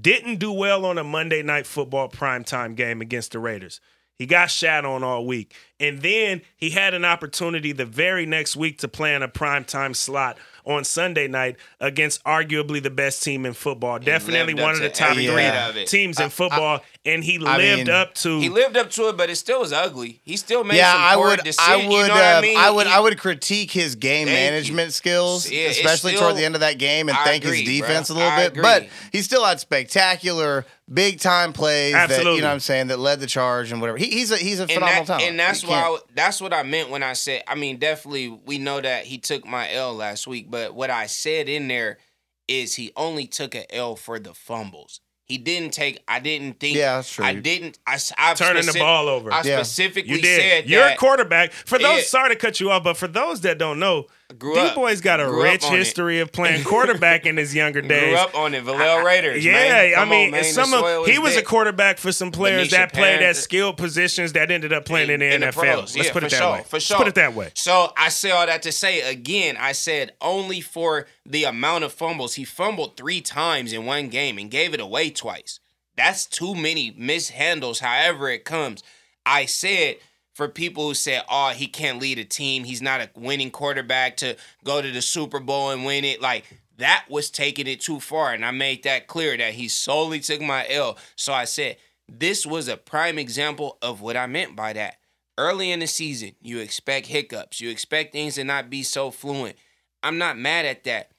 didn't 0.00 0.36
do 0.36 0.52
well 0.52 0.86
on 0.86 0.96
a 0.96 1.04
Monday 1.04 1.42
night 1.42 1.66
football 1.66 2.08
primetime 2.08 2.76
game 2.76 3.00
against 3.00 3.32
the 3.32 3.40
Raiders. 3.40 3.80
He 4.18 4.26
got 4.26 4.50
shot 4.50 4.84
on 4.84 5.04
all 5.04 5.24
week. 5.24 5.54
And 5.80 6.02
then 6.02 6.42
he 6.56 6.70
had 6.70 6.92
an 6.92 7.04
opportunity 7.04 7.70
the 7.70 7.84
very 7.84 8.26
next 8.26 8.56
week 8.56 8.78
to 8.78 8.88
play 8.88 9.14
in 9.14 9.22
a 9.22 9.28
primetime 9.28 9.94
slot 9.94 10.36
on 10.66 10.82
Sunday 10.82 11.28
night 11.28 11.56
against 11.78 12.22
arguably 12.24 12.82
the 12.82 12.90
best 12.90 13.22
team 13.22 13.46
in 13.46 13.52
football. 13.52 14.00
Definitely 14.00 14.54
one 14.54 14.74
of 14.74 14.80
the 14.80 14.88
top 14.90 15.12
every 15.12 15.26
three 15.26 15.36
bit 15.36 15.54
of 15.54 15.76
it. 15.76 15.86
teams 15.86 16.18
in 16.18 16.30
football. 16.30 16.80
and 17.06 17.22
he 17.22 17.36
I 17.46 17.56
lived 17.58 17.86
mean, 17.86 17.90
up 17.90 18.12
to 18.16 18.40
He 18.40 18.48
lived 18.48 18.76
up 18.76 18.90
to 18.90 19.08
it, 19.08 19.16
but 19.16 19.30
it 19.30 19.36
still 19.36 19.60
was 19.60 19.72
ugly. 19.72 20.20
He 20.24 20.36
still 20.36 20.64
made 20.64 20.78
yeah, 20.78 20.92
some 20.94 21.00
I 21.02 21.14
poor 21.14 21.28
would, 21.28 21.44
decisions. 21.44 21.68
I 21.68 21.76
would, 21.76 21.84
you 21.84 21.90
know 22.08 22.14
uh, 22.14 22.16
what 22.16 22.24
I 22.24 22.40
mean? 22.40 22.58
I 22.58 22.70
would, 22.72 22.86
He- 22.88 22.92
I 22.92 22.98
would 23.00 23.18
critique 23.20 23.70
his 23.70 23.94
game 23.94 24.26
Thank 24.26 24.36
you. 24.36 24.50
management 24.50 24.92
skills, 24.94 25.48
Yeah, 25.48 25.68
especially 25.68 26.16
still- 26.16 26.22
toward 26.24 26.36
the 26.36 26.44
end 26.44 26.56
of 26.56 26.60
that 26.62 26.78
game, 26.78 27.08
and 27.08 27.16
I 27.16 27.22
thank 27.24 27.44
agree, 27.44 27.64
his 27.64 27.80
defense 27.80 28.08
bruh. 28.10 28.14
a 28.16 28.18
little 28.18 28.30
I 28.32 28.48
bit. 28.48 28.60
But 28.62 28.88
he 29.12 29.22
still 29.22 29.44
had 29.44 29.60
spectacular, 29.60 30.66
big 30.92 31.20
time 31.20 31.52
plays. 31.52 31.92
That, 31.92 32.10
you 32.18 32.24
know 32.24 32.32
what 32.34 32.44
I'm 32.44 32.60
saying 32.60 32.88
that 32.88 32.98
led 32.98 33.20
the 33.20 33.26
charge 33.26 33.72
and 33.72 33.80
whatever. 33.80 33.98
He, 33.98 34.06
he's 34.06 34.30
a 34.30 34.36
he's 34.36 34.58
a 34.60 34.62
and, 34.62 34.72
phenomenal 34.72 35.04
that, 35.04 35.06
talent. 35.06 35.28
and 35.30 35.38
that's 35.38 35.64
why 35.64 35.80
I, 35.80 35.98
that's 36.14 36.40
what 36.40 36.52
I 36.52 36.62
meant 36.62 36.90
when 36.90 37.02
I 37.02 37.12
said. 37.12 37.42
I 37.46 37.54
mean, 37.54 37.78
definitely 37.78 38.28
we 38.28 38.58
know 38.58 38.80
that 38.80 39.04
he 39.04 39.18
took 39.18 39.46
my 39.46 39.70
L 39.72 39.94
last 39.94 40.26
week, 40.26 40.50
but 40.50 40.74
what 40.74 40.90
I 40.90 41.06
said 41.06 41.48
in 41.48 41.68
there 41.68 41.98
is 42.46 42.74
he 42.74 42.92
only 42.96 43.26
took 43.26 43.54
a 43.54 43.72
L 43.74 43.96
for 43.96 44.18
the 44.18 44.32
fumbles. 44.34 45.00
He 45.24 45.36
didn't 45.36 45.72
take. 45.72 46.02
I 46.08 46.20
didn't 46.20 46.58
think. 46.58 46.76
Yeah, 46.78 46.96
that's 46.96 47.12
true. 47.12 47.24
I 47.24 47.34
didn't. 47.34 47.78
I, 47.86 47.98
I 48.16 48.32
turning 48.32 48.64
the 48.64 48.78
ball 48.78 49.08
over. 49.08 49.30
I 49.30 49.42
Yeah. 49.42 49.62
specifically 49.62 50.14
you 50.16 50.22
did. 50.22 50.40
said 50.40 50.70
You're 50.70 50.80
that 50.80 50.94
a 50.94 50.98
quarterback. 50.98 51.52
For 51.52 51.78
those, 51.78 51.98
Yeah. 51.98 52.04
sorry 52.04 52.30
to 52.30 52.36
cut 52.36 52.60
you 52.60 52.70
off, 52.70 52.82
but 52.82 52.96
for 52.96 53.08
those 53.08 53.42
that 53.42 53.58
don't 53.58 53.78
know, 53.78 54.06
grew 54.36 54.54
D 54.54 54.74
Boy's 54.74 55.00
got 55.00 55.20
a 55.20 55.30
rich 55.30 55.64
on 55.64 55.74
it. 55.74 55.78
history 55.78 56.20
of 56.20 56.30
playing 56.32 56.62
quarterback 56.64 57.24
in 57.24 57.36
his 57.36 57.54
younger 57.54 57.80
days. 57.82 58.10
Grew 58.10 58.16
up 58.16 58.34
on 58.34 58.54
it. 58.54 58.62
Vallejo 58.62 59.04
Raiders. 59.04 59.44
Yeah. 59.44 59.94
I 59.96 60.04
mean, 60.04 60.26
on, 60.26 60.30
man. 60.32 60.44
Some 60.44 60.74
of 60.74 61.06
he 61.06 61.18
was 61.18 61.36
a 61.36 61.42
quarterback 61.42 61.98
for 61.98 62.12
some 62.12 62.30
players 62.30 62.70
that 62.72 62.92
played 62.92 63.22
at 63.22 63.36
skilled 63.36 63.76
positions 63.78 64.34
that 64.34 64.50
ended 64.50 64.72
up 64.72 64.84
playing 64.84 65.10
in, 65.10 65.20
the 65.20 65.46
NFL. 65.46 65.52
pros. 65.54 65.96
Let's 65.96 66.08
Yeah, 66.08 66.12
put 66.12 66.24
it 66.24 66.30
that 66.30 66.36
sure, 66.38 66.52
way. 66.52 66.62
For 66.64 66.76
Let's 66.76 66.84
sure. 66.86 66.96
put 66.98 67.08
it 67.08 67.14
that 67.14 67.34
way. 67.34 67.50
So 67.54 67.92
I 67.96 68.10
say 68.10 68.30
all 68.30 68.44
that 68.46 68.62
to 68.62 68.72
say 68.72 69.00
again, 69.00 69.56
I 69.58 69.72
said 69.72 70.12
only 70.20 70.60
for 70.60 71.06
the 71.24 71.44
amount 71.44 71.84
of 71.84 71.92
fumbles. 71.92 72.34
He 72.34 72.44
fumbled 72.44 72.96
three 72.96 73.20
times 73.20 73.72
in 73.72 73.86
one 73.86 74.08
game 74.08 74.36
and 74.38 74.50
gave 74.50 74.74
it 74.74 74.80
away 74.80 75.10
twice. 75.10 75.60
That's 75.96 76.26
too 76.26 76.54
many 76.54 76.92
mishandles, 76.92 77.80
however 77.80 78.28
it 78.30 78.44
comes. 78.44 78.82
I 79.26 79.46
said 79.46 79.96
for 80.38 80.46
people 80.46 80.86
who 80.86 80.94
said, 80.94 81.24
oh, 81.28 81.48
he 81.48 81.66
can't 81.66 82.00
lead 82.00 82.16
a 82.16 82.24
team, 82.24 82.62
he's 82.62 82.80
not 82.80 83.00
a 83.00 83.10
winning 83.16 83.50
quarterback 83.50 84.16
to 84.18 84.36
go 84.62 84.80
to 84.80 84.88
the 84.92 85.02
Super 85.02 85.40
Bowl 85.40 85.70
and 85.70 85.84
win 85.84 86.04
it. 86.04 86.22
Like 86.22 86.44
that 86.76 87.06
was 87.08 87.28
taking 87.28 87.66
it 87.66 87.80
too 87.80 87.98
far. 87.98 88.32
And 88.32 88.44
I 88.44 88.52
made 88.52 88.84
that 88.84 89.08
clear 89.08 89.36
that 89.36 89.54
he 89.54 89.66
solely 89.66 90.20
took 90.20 90.40
my 90.40 90.64
L. 90.68 90.96
So 91.16 91.32
I 91.32 91.44
said, 91.44 91.76
this 92.08 92.46
was 92.46 92.68
a 92.68 92.76
prime 92.76 93.18
example 93.18 93.78
of 93.82 94.00
what 94.00 94.16
I 94.16 94.28
meant 94.28 94.54
by 94.54 94.74
that. 94.74 94.98
Early 95.36 95.72
in 95.72 95.80
the 95.80 95.88
season, 95.88 96.36
you 96.40 96.60
expect 96.60 97.08
hiccups. 97.08 97.60
You 97.60 97.70
expect 97.70 98.12
things 98.12 98.36
to 98.36 98.44
not 98.44 98.70
be 98.70 98.84
so 98.84 99.10
fluent. 99.10 99.56
I'm 100.04 100.18
not 100.18 100.38
mad 100.38 100.66
at 100.66 100.84
that. 100.84 101.10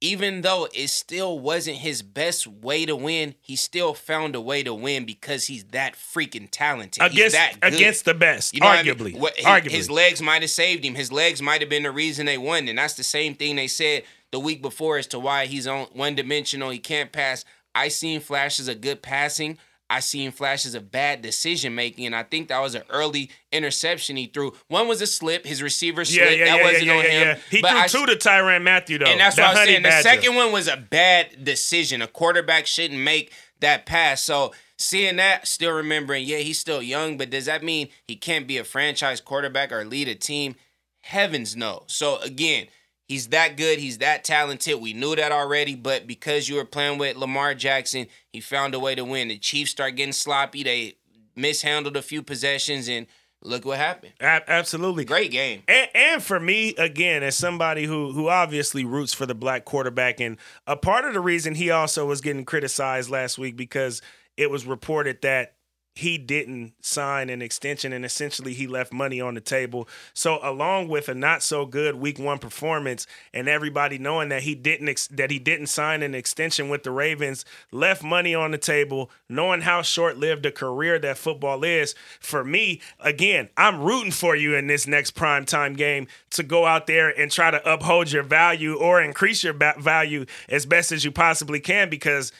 Even 0.00 0.42
though 0.42 0.68
it 0.72 0.88
still 0.90 1.40
wasn't 1.40 1.78
his 1.78 2.02
best 2.02 2.46
way 2.46 2.86
to 2.86 2.94
win, 2.94 3.34
he 3.40 3.56
still 3.56 3.94
found 3.94 4.36
a 4.36 4.40
way 4.40 4.62
to 4.62 4.72
win 4.72 5.04
because 5.04 5.46
he's 5.46 5.64
that 5.64 5.94
freaking 5.94 6.46
talented. 6.50 7.02
Against 7.02 7.36
against 7.62 8.04
the 8.04 8.14
best, 8.14 8.54
You 8.54 8.60
know 8.60 8.66
what 8.66 8.78
I 8.78 8.82
mean? 8.84 8.94
arguably. 8.94 9.18
What- 9.18 9.36
his, 9.36 9.44
arguably. 9.44 9.70
his 9.70 9.90
legs 9.90 10.22
might 10.22 10.42
have 10.42 10.50
saved 10.52 10.84
him. 10.84 10.94
His 10.94 11.10
legs 11.10 11.42
might 11.42 11.60
have 11.62 11.68
been 11.70 11.82
the 11.82 11.90
reason 11.90 12.26
they 12.26 12.38
won, 12.38 12.68
and 12.68 12.78
that's 12.78 12.94
the 12.94 13.02
same 13.02 13.34
thing 13.34 13.56
they 13.56 13.66
said 13.66 14.04
the 14.30 14.38
week 14.38 14.62
before 14.62 14.98
as 14.98 15.06
to 15.08 15.18
why 15.18 15.46
he's 15.46 15.66
on 15.66 15.86
one 15.92 16.14
dimensional. 16.14 16.70
He 16.70 16.78
can't 16.78 17.10
pass. 17.10 17.44
I 17.74 17.88
seen 17.88 18.20
flashes 18.20 18.68
of 18.68 18.80
good 18.80 19.02
passing. 19.02 19.58
I 19.90 20.00
seen 20.00 20.32
flashes 20.32 20.74
of 20.74 20.90
bad 20.90 21.22
decision 21.22 21.74
making, 21.74 22.04
and 22.06 22.14
I 22.14 22.22
think 22.22 22.48
that 22.48 22.60
was 22.60 22.74
an 22.74 22.82
early 22.90 23.30
interception 23.52 24.16
he 24.16 24.26
threw. 24.26 24.52
One 24.68 24.86
was 24.86 25.00
a 25.00 25.06
slip. 25.06 25.46
His 25.46 25.62
receiver 25.62 26.04
slipped. 26.04 26.30
yeah, 26.38 26.44
that 26.44 26.56
yeah, 26.58 26.62
wasn't 26.62 26.84
yeah, 26.84 26.92
on 26.92 27.04
yeah, 27.04 27.10
him. 27.10 27.26
yeah. 27.28 27.38
He 27.50 27.62
But 27.62 27.70
threw 27.70 27.78
I- 27.78 27.86
two 27.86 28.06
to 28.12 28.16
Tyrann 28.28 28.62
Mathieu 28.62 28.98
though. 28.98 29.06
and 29.06 29.18
that's 29.20 29.36
what 29.38 29.46
I'm 29.48 29.56
honey 29.56 29.70
saying. 29.72 29.82
The 29.84 30.02
second 30.02 30.34
one 30.34 30.52
was 30.52 30.68
a 30.68 30.76
bad 30.76 31.42
decision. 31.44 32.02
A 32.02 32.06
quarterback 32.06 32.66
shouldn't 32.66 33.00
make 33.00 33.32
that 33.60 33.86
pass. 33.86 34.22
So 34.22 34.52
seeing 34.76 35.16
that, 35.16 35.48
still 35.48 35.72
remembering, 35.72 36.24
yeah, 36.26 36.38
he's 36.38 36.58
still 36.58 36.82
young, 36.82 37.16
but 37.16 37.30
does 37.30 37.46
that 37.46 37.62
mean 37.64 37.88
he 38.06 38.14
can't 38.14 38.46
be 38.46 38.58
a 38.58 38.64
franchise 38.64 39.20
quarterback 39.22 39.72
or 39.72 39.84
lead 39.84 40.06
a 40.08 40.14
team? 40.14 40.54
Heavens 41.00 41.56
no. 41.56 41.84
So 41.86 42.18
again, 42.18 42.66
he's 43.08 43.28
that 43.28 43.56
good. 43.56 43.78
He's 43.78 43.98
that 43.98 44.22
talented. 44.22 44.80
We 44.80 44.92
knew 44.92 45.16
that 45.16 45.32
already, 45.32 45.74
but 45.74 46.06
because 46.06 46.48
you 46.48 46.56
were 46.56 46.64
playing 46.64 46.98
with 46.98 47.16
Lamar 47.16 47.54
Jackson, 47.54 48.06
he 48.32 48.40
found 48.40 48.74
a 48.74 48.78
way 48.78 48.94
to 48.94 49.04
win. 49.04 49.28
The 49.28 49.38
Chiefs 49.38 49.72
start 49.72 49.96
getting 49.96 50.12
sloppy. 50.12 50.62
They 50.62 50.96
mishandled 51.34 51.96
a 51.96 52.02
few 52.02 52.22
possessions, 52.22 52.88
and 52.88 53.06
look 53.42 53.64
what 53.64 53.78
happened. 53.78 54.12
Absolutely. 54.20 55.04
Great 55.04 55.30
game. 55.30 55.62
And, 55.66 55.88
and 55.94 56.22
for 56.22 56.38
me, 56.38 56.74
again, 56.76 57.22
as 57.22 57.36
somebody 57.36 57.84
who 57.84 58.12
who 58.12 58.28
obviously 58.28 58.84
roots 58.84 59.14
for 59.14 59.26
the 59.26 59.34
black 59.34 59.64
quarterback, 59.64 60.20
and 60.20 60.36
a 60.66 60.76
part 60.76 61.04
of 61.04 61.14
the 61.14 61.20
reason 61.20 61.54
he 61.54 61.70
also 61.70 62.06
was 62.06 62.20
getting 62.20 62.44
criticized 62.44 63.10
last 63.10 63.38
week 63.38 63.56
because 63.56 64.02
it 64.36 64.50
was 64.50 64.66
reported 64.66 65.22
that 65.22 65.54
he 65.98 66.16
didn't 66.16 66.72
sign 66.80 67.28
an 67.28 67.42
extension 67.42 67.92
and 67.92 68.04
essentially 68.04 68.54
he 68.54 68.68
left 68.68 68.92
money 68.92 69.20
on 69.20 69.34
the 69.34 69.40
table. 69.40 69.88
So 70.14 70.38
along 70.44 70.86
with 70.86 71.08
a 71.08 71.14
not 71.14 71.42
so 71.42 71.66
good 71.66 71.96
week 71.96 72.20
1 72.20 72.38
performance 72.38 73.04
and 73.34 73.48
everybody 73.48 73.98
knowing 73.98 74.28
that 74.28 74.42
he 74.42 74.54
didn't 74.54 74.88
ex- 74.88 75.08
that 75.08 75.32
he 75.32 75.40
didn't 75.40 75.66
sign 75.66 76.04
an 76.04 76.14
extension 76.14 76.68
with 76.68 76.84
the 76.84 76.92
Ravens, 76.92 77.44
left 77.72 78.04
money 78.04 78.32
on 78.32 78.52
the 78.52 78.58
table, 78.58 79.10
knowing 79.28 79.62
how 79.62 79.82
short-lived 79.82 80.46
a 80.46 80.52
career 80.52 81.00
that 81.00 81.18
football 81.18 81.64
is, 81.64 81.96
for 82.20 82.44
me, 82.44 82.80
again, 83.00 83.48
I'm 83.56 83.80
rooting 83.82 84.12
for 84.12 84.36
you 84.36 84.54
in 84.54 84.68
this 84.68 84.86
next 84.86 85.12
prime 85.12 85.46
time 85.46 85.74
game 85.74 86.06
to 86.30 86.44
go 86.44 86.64
out 86.64 86.86
there 86.86 87.08
and 87.08 87.28
try 87.28 87.50
to 87.50 87.68
uphold 87.68 88.12
your 88.12 88.22
value 88.22 88.76
or 88.76 89.02
increase 89.02 89.42
your 89.42 89.52
ba- 89.52 89.74
value 89.80 90.26
as 90.48 90.64
best 90.64 90.92
as 90.92 91.04
you 91.04 91.10
possibly 91.10 91.58
can 91.58 91.90
because 91.90 92.30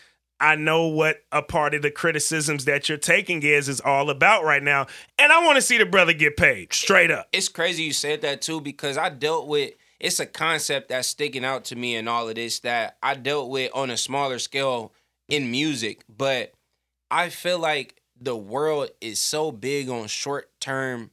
I 0.40 0.56
know 0.56 0.86
what 0.86 1.22
a 1.32 1.42
part 1.42 1.74
of 1.74 1.82
the 1.82 1.90
criticisms 1.90 2.64
that 2.66 2.88
you're 2.88 2.98
taking 2.98 3.42
is 3.42 3.68
is 3.68 3.80
all 3.80 4.10
about 4.10 4.44
right 4.44 4.62
now, 4.62 4.86
and 5.18 5.32
I 5.32 5.44
want 5.44 5.56
to 5.56 5.62
see 5.62 5.78
the 5.78 5.86
brother 5.86 6.12
get 6.12 6.36
paid 6.36 6.72
straight 6.72 7.10
up. 7.10 7.28
it's 7.32 7.48
crazy 7.48 7.82
you 7.84 7.92
said 7.92 8.22
that 8.22 8.42
too 8.42 8.60
because 8.60 8.96
I 8.96 9.08
dealt 9.08 9.48
with 9.48 9.74
it's 10.00 10.20
a 10.20 10.26
concept 10.26 10.90
that's 10.90 11.08
sticking 11.08 11.44
out 11.44 11.64
to 11.66 11.76
me 11.76 11.96
in 11.96 12.06
all 12.06 12.28
of 12.28 12.36
this 12.36 12.60
that 12.60 12.96
I 13.02 13.14
dealt 13.14 13.50
with 13.50 13.72
on 13.74 13.90
a 13.90 13.96
smaller 13.96 14.38
scale 14.38 14.92
in 15.28 15.50
music, 15.50 16.02
but 16.08 16.52
I 17.10 17.30
feel 17.30 17.58
like 17.58 18.00
the 18.20 18.36
world 18.36 18.90
is 19.00 19.20
so 19.20 19.50
big 19.50 19.88
on 19.88 20.06
short 20.06 20.50
term 20.60 21.10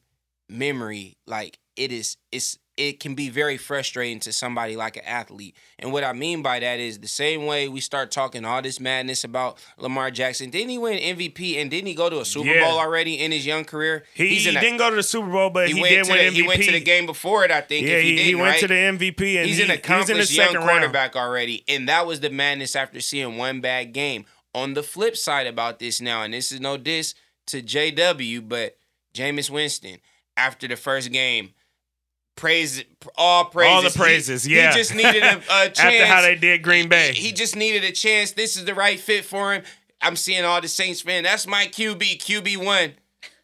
memory. 0.50 1.18
Like 1.26 1.60
it 1.76 1.92
is, 1.92 2.18
it's 2.32 2.60
it 2.78 3.00
can 3.00 3.16
be 3.16 3.30
very 3.30 3.58
frustrating 3.58 4.20
to 4.20 4.34
somebody 4.34 4.76
like 4.76 4.98
an 4.98 5.04
athlete. 5.06 5.56
And 5.80 5.94
what 5.94 6.04
I 6.04 6.14
mean 6.14 6.42
by 6.42 6.60
that 6.60 6.80
is 6.80 7.00
the 7.00 7.08
same 7.08 7.46
way 7.46 7.68
we 7.70 7.80
start 7.80 8.12
talking 8.12 8.44
all 8.44 8.62
this 8.62 8.80
madness 8.80 9.24
about 9.24 9.58
Lamar 9.78 10.12
Jackson. 10.12 10.50
Didn't 10.50 10.70
he 10.70 10.78
win 10.78 10.98
MVP 11.00 11.56
and 11.62 11.72
didn't 11.72 11.88
he 11.88 11.96
go 11.96 12.10
to 12.10 12.20
a 12.20 12.26
Super 12.26 12.50
Yeah. 12.50 12.70
Bowl 12.70 12.78
already 12.80 13.16
in 13.22 13.32
his 13.32 13.46
young 13.46 13.64
career? 13.64 14.04
He, 14.14 14.28
He's 14.28 14.44
he 14.46 14.52
didn't 14.52 14.78
go 14.78 14.90
to 14.90 14.96
the 14.96 15.04
Super 15.04 15.30
Bowl, 15.32 15.50
but 15.50 15.70
he, 15.70 15.76
he, 15.76 15.82
went 15.82 15.94
did 15.96 16.04
to 16.06 16.12
win 16.12 16.20
the, 16.20 16.32
MVP. 16.32 16.34
he 16.34 16.48
went 16.48 16.64
to 16.64 16.72
the 16.72 16.80
game 16.82 17.06
before 17.06 17.46
it, 17.46 17.52
I 17.52 17.62
think. 17.62 17.88
Yeah, 17.88 17.94
if 17.96 18.04
he, 18.04 18.18
he, 18.24 18.36
went 18.36 18.52
right? 18.52 18.60
to 18.60 18.68
the 18.68 18.74
MVP, 18.74 19.38
and 19.38 19.46
He's 19.48 19.58
he, 19.58 19.64
an 19.64 19.70
he 19.70 19.76
was 19.76 20.10
in 20.10 20.18
the 20.18 20.24
accomplished 20.24 20.32
young 20.34 20.48
second 20.48 20.60
round. 20.60 20.70
quarterback 20.70 21.16
already, 21.16 21.64
and 21.68 21.88
that 21.88 22.06
was 22.06 22.20
the 22.20 22.30
madness 22.30 22.76
after 22.76 23.00
seeing 23.00 23.38
one 23.38 23.62
bad 23.62 23.94
game. 23.94 24.26
On 24.54 24.74
the 24.74 24.84
flip 24.84 25.16
side 25.18 25.48
about 25.48 25.80
this 25.80 26.00
now, 26.02 26.24
and 26.24 26.34
this 26.34 26.52
is 26.52 26.60
no 26.62 26.78
diss 26.78 27.14
to 27.48 27.62
JW, 27.62 28.48
but 28.48 28.78
Jameis 29.14 29.50
Winston 29.50 30.00
after 30.38 30.68
the 30.68 30.76
first 30.76 31.12
game, 31.12 31.54
praise 32.36 32.84
all 33.18 33.46
praises, 33.46 33.74
All 33.76 33.82
the 33.82 33.90
He- 33.90 34.00
praises, 34.00 34.44
he, 34.44 34.56
yeah. 34.56 34.72
just 34.72 34.94
needed 34.96 35.24
a, 35.24 35.38
a 35.38 35.70
chance 35.70 35.80
After 35.80 36.06
how 36.06 36.22
they 36.22 36.36
did 36.36 36.62
Green 36.64 36.90
Bay. 36.90 37.14
He, 37.14 37.28
he 37.28 37.32
just 37.32 37.56
needed 37.56 37.84
a 37.84 37.92
chance. 37.92 38.32
This 38.32 38.58
is 38.58 38.66
the 38.66 38.74
right 38.76 39.00
fit 39.00 39.26
for 39.26 39.54
him. 39.54 39.64
I'm 40.02 40.16
seeing 40.16 40.44
all 40.46 40.60
the 40.62 40.68
Saints 40.68 41.02
fans. 41.02 41.26
That's 41.26 41.48
my 41.48 41.66
QB. 41.68 42.18
QB 42.20 42.64
one. 42.64 42.94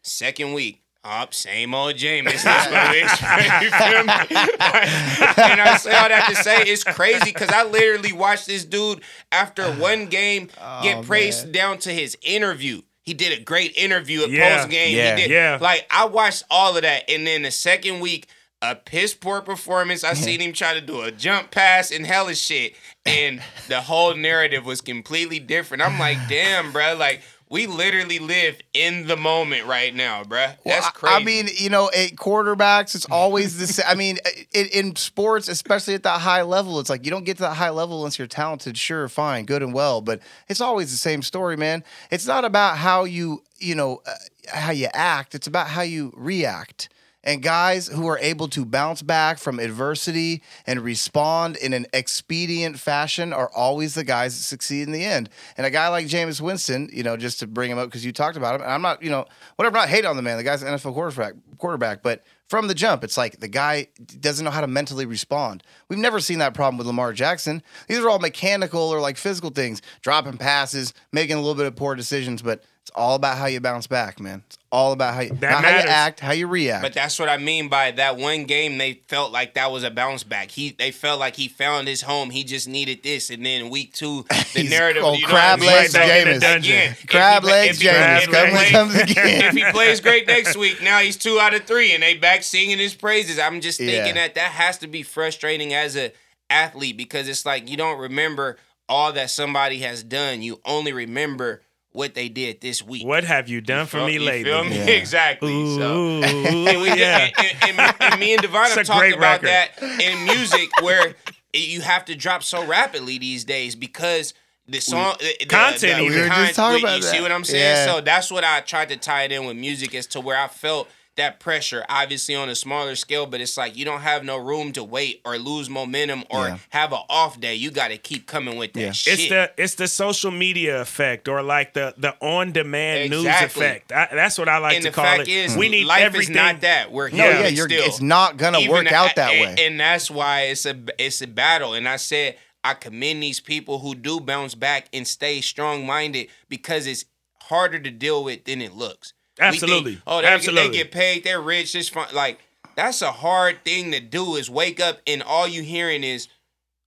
Second 0.02 0.52
week. 0.54 0.80
Up, 1.04 1.34
same 1.34 1.74
old 1.74 1.96
Jameis. 1.96 2.44
That's 2.44 2.70
what 2.70 2.90
we 2.92 3.02
expect. 3.02 3.62
You 3.64 3.70
feel 3.70 4.04
me? 4.04 4.46
and 4.60 5.60
I 5.60 5.76
say 5.76 5.92
all 5.96 6.08
that 6.08 6.26
to 6.28 6.36
say 6.36 6.58
it's 6.62 6.84
crazy 6.84 7.32
because 7.32 7.48
I 7.48 7.64
literally 7.64 8.12
watched 8.12 8.46
this 8.46 8.64
dude 8.64 9.00
after 9.32 9.64
one 9.72 10.06
game 10.06 10.46
get 10.82 10.98
Oh, 10.98 11.02
praised 11.02 11.46
man. 11.46 11.52
down 11.52 11.78
to 11.78 11.90
his 11.92 12.16
interview. 12.22 12.82
He 13.02 13.14
did 13.14 13.36
a 13.36 13.42
great 13.42 13.76
interview 13.76 14.22
at 14.22 14.30
Yeah, 14.30 14.58
post 14.58 14.70
game. 14.70 14.96
yeah, 14.96 15.16
he 15.16 15.22
did, 15.22 15.30
yeah. 15.32 15.58
Like 15.60 15.86
I 15.90 16.04
watched 16.04 16.44
all 16.48 16.76
of 16.76 16.82
that, 16.82 17.10
and 17.10 17.26
then 17.26 17.42
the 17.42 17.50
second 17.50 17.98
week, 17.98 18.28
a 18.62 18.74
piss 18.76 19.12
poor 19.12 19.42
performance. 19.42 20.04
I 20.04 20.14
seen 20.14 20.40
him 20.40 20.52
try 20.52 20.72
to 20.74 20.80
do 20.80 21.02
a 21.02 21.10
jump 21.10 21.50
pass 21.50 21.90
and 21.90 22.06
hella 22.06 22.34
shit, 22.34 22.74
and 23.04 23.42
the 23.68 23.82
whole 23.82 24.14
narrative 24.14 24.64
was 24.64 24.80
completely 24.80 25.38
different. 25.40 25.82
I'm 25.82 25.98
like, 25.98 26.16
damn, 26.28 26.72
bro, 26.72 26.94
like. 26.98 27.20
We 27.50 27.66
literally 27.66 28.18
live 28.18 28.56
in 28.72 29.06
the 29.08 29.16
moment 29.18 29.66
right 29.66 29.94
now, 29.94 30.22
bruh. 30.22 30.30
Well, 30.30 30.56
That's 30.64 30.86
I- 30.86 30.90
crazy. 30.92 31.14
I 31.14 31.22
mean, 31.22 31.48
you 31.54 31.68
know, 31.68 31.90
at 31.94 32.12
quarterbacks, 32.16 32.94
it's 32.94 33.04
always 33.10 33.58
the 33.58 33.66
same. 33.66 33.84
I 33.86 33.94
mean, 33.94 34.16
in, 34.54 34.68
in 34.68 34.96
sports, 34.96 35.48
especially 35.48 35.92
at 35.92 36.02
that 36.04 36.22
high 36.22 36.40
level, 36.40 36.80
it's 36.80 36.88
like 36.88 37.04
you 37.04 37.10
don't 37.10 37.24
get 37.24 37.36
to 37.36 37.42
that 37.42 37.56
high 37.58 37.68
level 37.68 37.98
unless 37.98 38.18
you're 38.18 38.26
talented. 38.26 38.78
Sure, 38.78 39.06
fine, 39.06 39.44
good 39.44 39.62
and 39.62 39.74
well, 39.74 40.00
but 40.00 40.20
it's 40.48 40.62
always 40.62 40.92
the 40.92 40.96
same 40.96 41.20
story, 41.20 41.58
man. 41.58 41.84
It's 42.10 42.26
not 42.26 42.46
about 42.46 42.78
how 42.78 43.04
you, 43.04 43.42
you 43.58 43.74
know, 43.74 44.00
uh, 44.06 44.14
how 44.48 44.70
you 44.70 44.88
act. 44.94 45.34
It's 45.34 45.46
about 45.46 45.66
how 45.68 45.82
you 45.82 46.10
react. 46.16 46.88
And 47.24 47.42
guys 47.42 47.86
who 47.86 48.06
are 48.08 48.18
able 48.18 48.48
to 48.48 48.64
bounce 48.64 49.02
back 49.02 49.38
from 49.38 49.58
adversity 49.60 50.42
and 50.66 50.80
respond 50.80 51.56
in 51.56 51.72
an 51.72 51.86
expedient 51.92 52.78
fashion 52.78 53.32
are 53.32 53.50
always 53.54 53.94
the 53.94 54.04
guys 54.04 54.36
that 54.36 54.42
succeed 54.42 54.82
in 54.82 54.92
the 54.92 55.04
end. 55.04 55.28
And 55.56 55.64
a 55.64 55.70
guy 55.70 55.88
like 55.88 56.06
Jameis 56.06 56.40
Winston, 56.40 56.90
you 56.92 57.02
know, 57.02 57.16
just 57.16 57.38
to 57.40 57.46
bring 57.46 57.70
him 57.70 57.78
up 57.78 57.88
because 57.88 58.04
you 58.04 58.12
talked 58.12 58.36
about 58.36 58.56
him, 58.56 58.62
and 58.62 58.70
I'm 58.72 58.82
not, 58.82 59.02
you 59.02 59.10
know, 59.10 59.26
whatever, 59.56 59.76
not 59.76 59.88
hate 59.88 60.04
on 60.04 60.16
the 60.16 60.22
man. 60.22 60.36
The 60.36 60.42
guy's 60.42 60.62
an 60.62 60.68
NFL 60.68 60.94
quarterback, 60.94 61.34
quarterback, 61.58 62.02
but 62.02 62.24
from 62.48 62.68
the 62.68 62.74
jump, 62.74 63.02
it's 63.02 63.16
like 63.16 63.40
the 63.40 63.48
guy 63.48 63.86
doesn't 64.20 64.44
know 64.44 64.50
how 64.50 64.60
to 64.60 64.66
mentally 64.66 65.06
respond. 65.06 65.62
We've 65.88 65.98
never 65.98 66.20
seen 66.20 66.38
that 66.40 66.52
problem 66.52 66.76
with 66.76 66.86
Lamar 66.86 67.14
Jackson. 67.14 67.62
These 67.88 68.00
are 68.00 68.10
all 68.10 68.18
mechanical 68.18 68.80
or 68.80 69.00
like 69.00 69.16
physical 69.16 69.48
things, 69.48 69.80
dropping 70.02 70.36
passes, 70.36 70.92
making 71.12 71.36
a 71.36 71.40
little 71.40 71.54
bit 71.54 71.64
of 71.66 71.76
poor 71.76 71.94
decisions, 71.94 72.42
but 72.42 72.62
it's 72.82 72.90
all 72.96 73.14
about 73.14 73.38
how 73.38 73.46
you 73.46 73.60
bounce 73.60 73.86
back, 73.86 74.18
man. 74.18 74.42
It's 74.46 74.58
all 74.72 74.90
about 74.92 75.14
how 75.14 75.20
you, 75.20 75.30
That 75.34 75.62
how 75.64 75.70
you 75.70 75.88
act, 75.88 76.18
how 76.18 76.32
you 76.32 76.48
react. 76.48 76.82
But 76.82 76.94
that's 76.94 77.16
what 77.16 77.28
I 77.28 77.36
mean 77.36 77.68
by 77.68 77.92
that 77.92 78.16
one 78.16 78.42
game. 78.44 78.76
They 78.76 78.94
felt 79.06 79.30
like 79.30 79.54
that 79.54 79.70
was 79.70 79.84
a 79.84 79.90
bounce 79.90 80.24
back. 80.24 80.50
He 80.50 80.70
they 80.70 80.90
felt 80.90 81.20
like 81.20 81.36
he 81.36 81.46
found 81.46 81.86
his 81.86 82.02
home. 82.02 82.30
He 82.30 82.42
just 82.42 82.68
needed 82.68 83.04
this, 83.04 83.30
and 83.30 83.46
then 83.46 83.70
week 83.70 83.92
two, 83.92 84.22
the 84.28 84.34
He's- 84.62 84.70
narrative. 84.70 85.04
oh, 85.04 85.14
you 85.14 85.22
know 85.22 85.28
crab 85.28 85.60
what 85.60 85.68
I 85.68 85.70
mean? 85.70 85.76
legs 85.80 85.92
So, 85.92 85.98
Jameis. 86.00 86.22
Again, 86.22 86.40
Dungeon. 86.40 86.76
if 86.92 87.06
Crab 87.06 87.42
he- 87.44 87.48
legs 87.50 87.76
if 87.76 87.82
he- 87.82 87.88
Jameis. 87.88 88.16
if 88.18 88.26
he 88.26 88.32
Come 88.32 88.42
when 88.42 88.50
play- 88.52 88.64
he 88.66 88.72
comes 88.72 88.94
again. 88.96 89.44
If 89.44 89.52
he 89.54 89.72
plays 89.72 90.00
great 90.00 90.26
next 90.26 90.56
week, 90.56 90.82
now 90.82 90.98
he's 90.98 91.16
two 91.16 91.38
out 91.38 91.54
of 91.54 91.64
three, 91.64 91.92
and 91.92 92.02
they 92.02 92.14
back 92.14 92.42
singing 92.42 92.78
his 92.78 92.94
praises. 92.94 93.38
I'm 93.38 93.60
just 93.60 93.78
thinking 93.78 93.94
Yeah. 94.16 94.26
that 94.26 94.34
that 94.34 94.50
has 94.52 94.78
to 94.78 94.88
be 94.88 95.02
frustrating 95.04 95.72
as 95.72 95.96
a 95.96 96.12
athlete 96.50 96.96
because 96.96 97.28
it's 97.28 97.46
like 97.46 97.70
you 97.70 97.76
don't 97.76 97.98
remember 97.98 98.58
all 98.88 99.12
that 99.12 99.30
somebody 99.30 99.78
has 99.78 100.02
done. 100.02 100.42
You 100.42 100.60
only 100.64 100.92
remember 100.92 101.62
what 101.92 102.14
they 102.14 102.28
did 102.28 102.60
this 102.60 102.82
week. 102.82 103.06
What 103.06 103.24
have 103.24 103.48
you 103.48 103.60
done 103.60 103.86
for 103.86 103.98
Feel- 103.98 104.06
me 104.06 104.12
you 104.14 104.20
lately? 104.20 104.50
Feel 104.50 104.64
me? 104.64 104.76
Yeah. 104.78 104.86
Exactly. 104.86 105.76
So. 105.76 106.08
And, 106.22 106.80
we 106.82 106.88
yeah. 106.88 107.28
and, 107.38 107.78
and- 107.78 107.94
and 108.00 108.20
me 108.20 108.32
and 108.32 108.42
Devon 108.42 108.62
It's 108.66 108.74
have 108.74 108.86
talked 108.86 109.08
about 109.12 109.42
record. 109.42 109.48
that 109.48 109.82
in 110.00 110.24
music, 110.24 110.68
where 110.80 111.14
you 111.52 111.80
have 111.82 112.04
to 112.06 112.14
drop 112.14 112.42
so 112.42 112.64
rapidly 112.66 113.18
these 113.18 113.44
days 113.44 113.74
because 113.76 114.32
the 114.66 114.80
song, 114.80 115.16
the, 115.20 115.34
the- 115.40 115.46
Content 115.46 115.80
the- 115.80 115.88
even. 116.00 116.04
We 116.14 116.20
were 116.22 116.28
just 116.28 116.54
con- 116.54 116.72
talking 116.72 116.80
you 116.80 116.86
about 116.86 117.04
see 117.04 117.16
that. 117.18 117.22
what 117.22 117.32
I'm 117.32 117.44
saying? 117.44 117.86
Yeah. 117.86 117.92
So 117.94 118.00
that's 118.00 118.30
what 118.30 118.42
I 118.44 118.60
tried 118.60 118.88
to 118.88 118.96
tie 118.96 119.24
it 119.24 119.32
in 119.32 119.44
with 119.44 119.56
music 119.56 119.94
as 119.94 120.06
to 120.08 120.20
where 120.20 120.38
I 120.38 120.48
felt 120.48 120.88
that 121.16 121.40
pressure, 121.40 121.84
obviously 121.90 122.34
on 122.34 122.48
a 122.48 122.54
smaller 122.54 122.96
scale, 122.96 123.26
but 123.26 123.40
it's 123.40 123.56
like 123.58 123.76
you 123.76 123.84
don't 123.84 124.00
have 124.00 124.24
no 124.24 124.38
room 124.38 124.72
to 124.72 124.82
wait 124.82 125.20
or 125.26 125.36
lose 125.36 125.68
momentum 125.68 126.24
or 126.30 126.46
Yeah. 126.48 126.58
have 126.70 126.92
an 126.92 127.00
off 127.10 127.38
day. 127.38 127.54
You 127.54 127.70
got 127.70 127.88
to 127.88 127.98
keep 127.98 128.26
coming 128.26 128.56
with 128.56 128.72
that 128.72 128.80
Yeah. 128.80 128.92
shit. 128.92 129.20
It's 129.20 129.28
the 129.28 129.50
it's 129.58 129.74
the 129.74 129.88
social 129.88 130.30
media 130.30 130.80
effect 130.80 131.28
or 131.28 131.42
like 131.42 131.74
the 131.74 131.94
the 131.98 132.16
on 132.20 132.52
demand 132.52 133.10
news 133.10 133.26
effect. 133.26 133.92
I, 133.92 134.08
that's 134.12 134.38
what 134.38 134.48
I 134.48 134.56
like 134.58 134.76
and 134.76 134.84
to 134.84 134.90
the 134.90 134.94
call 134.94 135.04
fact 135.04 135.28
it. 135.28 135.32
is, 135.32 135.56
we 135.56 135.68
need 135.68 135.84
life 135.84 136.02
everything. 136.02 136.30
is 136.34 136.36
not 136.36 136.60
that. 136.62 136.90
We're 136.90 137.10
no, 137.10 137.16
yeah, 137.28 137.46
you're, 137.48 137.68
still. 137.68 137.84
it's 137.84 138.00
not 138.00 138.38
gonna 138.38 138.60
Even 138.60 138.70
work 138.72 138.92
out 138.92 139.14
that 139.16 139.32
and, 139.32 139.56
way. 139.58 139.66
and 139.66 139.78
that's 139.78 140.10
why 140.10 140.42
it's 140.42 140.64
a 140.64 140.76
it's 140.98 141.20
a 141.20 141.26
battle. 141.26 141.74
And 141.74 141.86
I 141.88 141.96
said 141.96 142.36
I 142.64 142.72
commend 142.74 143.22
these 143.22 143.40
people 143.40 143.80
who 143.80 143.94
do 143.94 144.18
bounce 144.20 144.54
back 144.54 144.86
and 144.94 145.06
stay 145.06 145.40
strong 145.42 145.84
minded 145.84 146.28
because 146.48 146.86
it's 146.86 147.04
harder 147.42 147.78
to 147.80 147.90
deal 147.90 148.24
with 148.24 148.44
than 148.44 148.62
it 148.62 148.72
looks. 148.72 149.12
We 149.50 149.58
think, 149.58 149.62
Absolutely. 149.62 150.02
oh, 150.06 150.20
they, 150.22 150.26
Absolutely. 150.28 150.68
they 150.68 150.76
get 150.76 150.92
paid. 150.92 151.24
They're 151.24 151.40
rich. 151.40 151.74
It's 151.74 151.88
fun. 151.88 152.08
Like 152.14 152.38
that's 152.76 153.02
a 153.02 153.12
hard 153.12 153.64
thing 153.64 153.92
to 153.92 154.00
do. 154.00 154.36
Is 154.36 154.48
wake 154.50 154.80
up 154.80 155.00
and 155.06 155.22
all 155.22 155.46
you 155.48 155.62
hearing 155.62 156.04
is. 156.04 156.28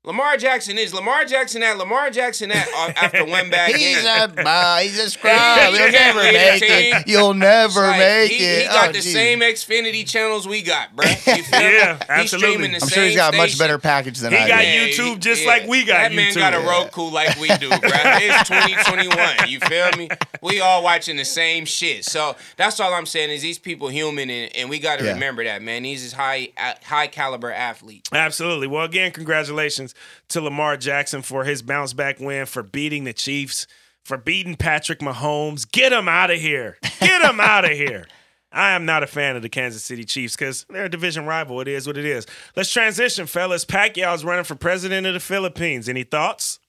Lamar 0.05 0.37
Jackson 0.37 0.77
is 0.77 0.93
Lamar 0.93 1.25
Jackson 1.25 1.63
at 1.63 1.77
Lamar 1.79 2.11
Jackson 2.11 2.51
at 2.51 2.67
uh, 2.77 2.91
after 2.95 3.25
one 3.25 3.49
bad 3.49 3.71
game. 3.71 3.79
He's 3.79 4.05
a 4.05 4.47
uh, 4.47 4.77
he's 4.79 4.99
a 4.99 5.09
scrub. 5.09 5.33
He 5.35 5.65
You'll 5.65 5.89
can't 5.89 5.91
never 5.93 6.19
lead 6.19 6.33
make 6.33 6.61
team. 6.61 6.95
it. 6.95 7.07
You'll 7.07 7.33
never 7.33 7.81
Like, 7.81 7.97
make 7.97 8.31
he, 8.31 8.45
it. 8.45 8.61
He 8.61 8.67
got 8.67 8.89
Oh, 8.89 8.91
the 8.91 8.99
geez. 9.01 9.13
same 9.13 9.39
Xfinity 9.39 10.07
channels 10.07 10.47
we 10.47 10.61
got, 10.61 10.95
bro. 10.95 11.05
You 11.25 11.43
feel 11.43 11.59
Yeah, 11.59 11.93
me? 11.93 11.99
He's 11.99 12.09
absolutely. 12.09 12.37
streaming 12.51 12.71
the 12.71 12.75
I'm 12.77 12.79
same 12.81 12.89
sure 12.89 13.03
he's 13.05 13.15
got 13.15 13.33
a 13.33 13.37
much 13.37 13.57
better 13.57 13.79
package 13.79 14.19
than 14.19 14.31
He 14.31 14.37
I 14.37 14.47
got 14.47 14.61
do. 14.61 14.67
Yeah, 14.67 14.87
YouTube 14.87 15.13
he- 15.15 15.19
just 15.19 15.41
yeah. 15.41 15.47
like 15.47 15.67
we 15.67 15.83
got 15.85 15.93
That 16.09 16.13
man 16.13 16.31
YouTube. 16.31 16.35
got 16.35 16.53
a 16.53 16.59
Roku 16.59 17.09
like 17.09 17.35
we 17.39 17.47
do, 17.57 17.69
bro. 17.69 17.79
It's 17.81 18.47
2021. 18.49 19.49
You 19.49 19.59
feel 19.61 19.89
me? 19.97 20.09
We 20.43 20.59
all 20.59 20.83
watching 20.83 21.17
the 21.17 21.25
same 21.25 21.65
shit. 21.65 22.05
So 22.05 22.35
that's 22.57 22.79
all 22.79 22.93
I'm 22.93 23.07
saying 23.07 23.31
is 23.31 23.41
these 23.41 23.57
people 23.57 23.87
human, 23.87 24.29
and, 24.29 24.55
and 24.55 24.69
we 24.69 24.77
got 24.77 24.99
to 24.99 25.05
Yeah. 25.05 25.13
remember 25.13 25.43
that, 25.45 25.63
man. 25.63 25.81
These 25.81 26.03
is 26.03 26.13
high 26.13 26.49
high 26.83 27.07
caliber 27.07 27.51
athletes. 27.51 28.11
Absolutely. 28.13 28.67
Well, 28.67 28.85
again, 28.85 29.11
congratulations 29.11 29.94
to 30.29 30.41
Lamar 30.41 30.77
Jackson 30.77 31.21
for 31.21 31.43
his 31.43 31.61
bounce 31.61 31.93
back 31.93 32.19
win, 32.19 32.45
for 32.45 32.63
beating 32.63 33.03
the 33.03 33.13
Chiefs, 33.13 33.67
for 34.03 34.17
beating 34.17 34.55
Patrick 34.55 34.99
Mahomes. 34.99 35.69
Get 35.71 35.91
him 35.93 36.07
out 36.07 36.31
of 36.31 36.39
here. 36.39 36.77
Get 36.99 37.21
him 37.21 37.39
out 37.39 37.65
of 37.65 37.71
here. 37.71 38.05
I 38.51 38.71
am 38.71 38.85
not 38.85 39.03
a 39.03 39.07
fan 39.07 39.35
of 39.35 39.41
the 39.41 39.49
Kansas 39.49 39.83
City 39.83 40.05
Chiefs 40.05 40.35
because 40.37 40.65
they're 40.69 40.85
a 40.85 40.89
division 40.89 41.25
rival. 41.25 41.59
It 41.59 41.67
is 41.67 41.87
what 41.87 41.97
it 41.97 42.05
is. 42.05 42.25
Let's 42.55 42.71
transition, 42.71 43.25
fellas. 43.27 43.65
Pacquiao's 43.65 44.23
running 44.23 44.45
for 44.45 44.55
president 44.55 45.05
of 45.05 45.13
the 45.13 45.19
Philippines. 45.19 45.89
Any 45.89 46.03
thoughts? 46.03 46.59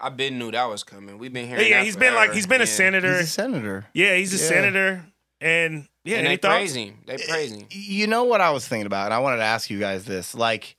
I 0.00 0.08
been 0.08 0.38
knew 0.38 0.50
that 0.50 0.64
was 0.64 0.82
coming. 0.82 1.18
We've 1.18 1.32
been 1.32 1.46
hearing. 1.48 1.64
Yeah, 1.70 1.78
that 1.78 1.84
he's 1.84 1.96
been 1.96 2.14
like 2.14 2.32
he's 2.32 2.46
been 2.48 2.62
a 2.62 2.66
senator. 2.66 3.12
He's 3.18 3.28
a 3.28 3.30
senator. 3.30 3.86
yeah, 3.94 4.16
he's 4.16 4.34
a 4.34 4.42
Yeah. 4.42 4.48
senator. 4.48 5.04
And 5.40 5.86
yeah, 6.04 6.16
And 6.16 6.26
any 6.26 6.36
they 6.36 6.40
thoughts? 6.40 6.56
praise 6.56 6.74
him. 6.74 6.98
They 7.06 7.16
praise 7.18 7.52
him. 7.52 7.66
You 7.70 8.06
know 8.08 8.24
what 8.24 8.40
I 8.40 8.50
was 8.50 8.66
thinking 8.66 8.86
about, 8.86 9.04
and 9.06 9.14
I 9.14 9.18
wanted 9.20 9.36
to 9.36 9.44
ask 9.44 9.70
you 9.70 9.78
guys 9.78 10.04
this: 10.04 10.34
like, 10.34 10.76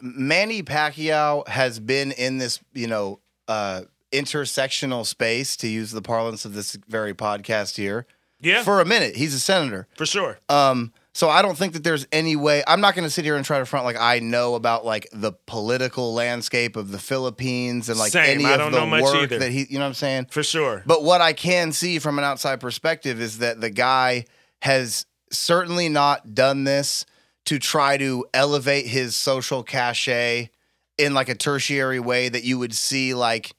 Manny 0.00 0.62
Pacquiao 0.62 1.46
has 1.48 1.78
been 1.78 2.12
in 2.12 2.38
this, 2.38 2.60
you 2.72 2.86
know, 2.86 3.20
uh, 3.48 3.82
intersectional 4.12 5.04
space, 5.06 5.56
to 5.56 5.68
use 5.68 5.90
the 5.90 6.02
parlance 6.02 6.44
of 6.44 6.54
this 6.54 6.76
very 6.88 7.14
podcast 7.14 7.76
here, 7.76 8.06
Yeah, 8.40 8.62
for, 8.62 8.80
a 8.80 8.84
minute. 8.84 9.16
He's 9.16 9.34
a 9.34 9.40
senator. 9.40 9.88
For 9.96 10.04
sure. 10.06 10.38
Um, 10.48 10.92
so 11.14 11.28
I 11.28 11.42
don't 11.42 11.56
think 11.58 11.72
that 11.74 11.84
there's 11.84 12.06
any 12.12 12.36
way. 12.36 12.62
I'm 12.66 12.80
not 12.80 12.94
going 12.94 13.04
to 13.04 13.10
sit 13.10 13.24
here 13.24 13.36
and 13.36 13.44
try 13.44 13.58
to 13.58 13.66
front 13.66 13.84
like 13.84 13.96
I 13.98 14.18
know 14.18 14.54
about 14.54 14.84
like 14.84 15.08
the 15.12 15.32
political 15.46 16.14
landscape 16.14 16.74
of 16.76 16.90
the 16.90 16.98
Philippines 16.98 17.88
and 17.90 17.98
like 17.98 18.12
Same. 18.12 18.38
any 18.40 18.44
I 18.46 18.52
of 18.54 18.58
don't 18.58 18.72
the 18.72 18.84
know 18.84 19.02
work 19.02 19.14
either. 19.16 19.38
that 19.38 19.50
he. 19.50 19.66
You 19.68 19.78
know 19.78 19.84
what 19.84 19.88
I'm 19.88 19.94
saying? 19.94 20.26
For 20.30 20.42
sure. 20.42 20.82
But 20.86 21.02
what 21.04 21.20
I 21.20 21.34
can 21.34 21.72
see 21.72 21.98
from 21.98 22.18
an 22.18 22.24
outside 22.24 22.60
perspective 22.60 23.20
is 23.20 23.38
that 23.38 23.60
the 23.60 23.68
guy 23.70 24.24
has 24.62 25.04
certainly 25.30 25.88
not 25.90 26.34
done 26.34 26.64
this 26.64 27.04
to 27.46 27.58
try 27.58 27.96
to 27.96 28.24
elevate 28.32 28.86
his 28.86 29.16
social 29.16 29.62
cachet 29.62 30.50
in 30.98 31.14
like 31.14 31.28
a 31.28 31.34
tertiary 31.34 31.98
way 32.00 32.28
that 32.28 32.44
you 32.44 32.58
would 32.58 32.74
see 32.74 33.14
like 33.14 33.54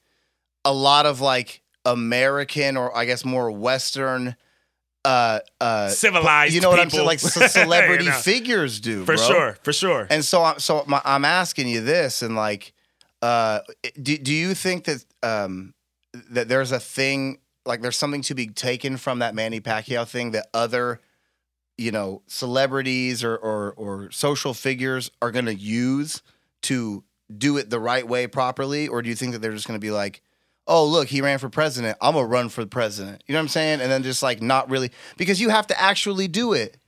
a 0.64 0.72
lot 0.72 1.04
of 1.06 1.20
like 1.20 1.60
American 1.84 2.76
or 2.76 2.96
I 2.96 3.04
guess 3.04 3.24
more 3.24 3.50
Western 3.50 4.36
uh, 5.04 5.40
uh, 5.60 5.88
Civilized 5.88 6.54
You 6.54 6.62
know 6.62 6.70
what 6.70 6.80
I'm 6.80 6.88
saying? 6.88 7.04
Like 7.06 7.18
ce- 7.20 7.52
celebrity 7.52 8.04
You 8.04 8.10
know. 8.10 8.16
figures 8.16 8.80
do, 8.80 9.00
For 9.04 9.16
bro. 9.16 9.26
sure, 9.26 9.58
for 9.62 9.72
sure. 9.72 10.06
And 10.08 10.24
so, 10.24 10.42
i'm 10.42 10.58
so 10.58 10.82
my, 10.86 11.02
I'm 11.04 11.26
asking 11.26 11.68
you 11.68 11.82
this, 11.82 12.22
and 12.22 12.34
like, 12.34 12.72
uh, 13.20 13.60
do 14.00 14.16
do 14.16 14.32
you 14.32 14.54
think 14.54 14.84
that 14.84 15.04
um, 15.22 15.74
that 16.30 16.48
there's 16.48 16.72
a 16.72 16.80
thing 16.80 17.38
like 17.66 17.82
there's 17.82 17.98
something 17.98 18.22
to 18.22 18.34
be 18.34 18.46
taken 18.46 18.96
from 18.96 19.18
that 19.18 19.34
Manny 19.34 19.60
Pacquiao 19.60 20.08
thing 20.08 20.30
that 20.30 20.46
other, 20.54 21.00
you 21.76 21.90
know, 21.90 22.22
celebrities 22.26 23.24
or 23.24 23.36
or, 23.36 23.72
or 23.72 24.10
social 24.10 24.54
figures 24.54 25.10
are 25.20 25.30
going 25.30 25.46
to 25.46 25.54
use 25.54 26.22
to 26.62 27.04
do 27.36 27.56
it 27.56 27.70
the 27.70 27.80
right 27.80 28.06
way 28.06 28.26
properly, 28.26 28.88
or 28.88 29.02
do 29.02 29.08
you 29.08 29.14
think 29.14 29.32
that 29.32 29.40
they're 29.40 29.52
just 29.52 29.66
going 29.66 29.78
to 29.78 29.84
be 29.84 29.90
like? 29.90 30.22
Oh, 30.66 30.86
look, 30.86 31.08
he 31.08 31.20
ran 31.20 31.38
for 31.38 31.50
president. 31.50 31.98
I'm 32.00 32.14
gonna 32.14 32.26
run 32.26 32.48
for 32.48 32.64
president. 32.64 33.22
You 33.26 33.34
know 33.34 33.38
what 33.38 33.42
I'm 33.42 33.48
saying? 33.48 33.82
And 33.82 33.92
then 33.92 34.02
just 34.02 34.22
like 34.22 34.40
not 34.40 34.70
really 34.70 34.92
because 35.18 35.38
you 35.38 35.50
have 35.50 35.66
to 35.66 35.78
actually 35.78 36.26
do 36.26 36.54
it. 36.54 36.78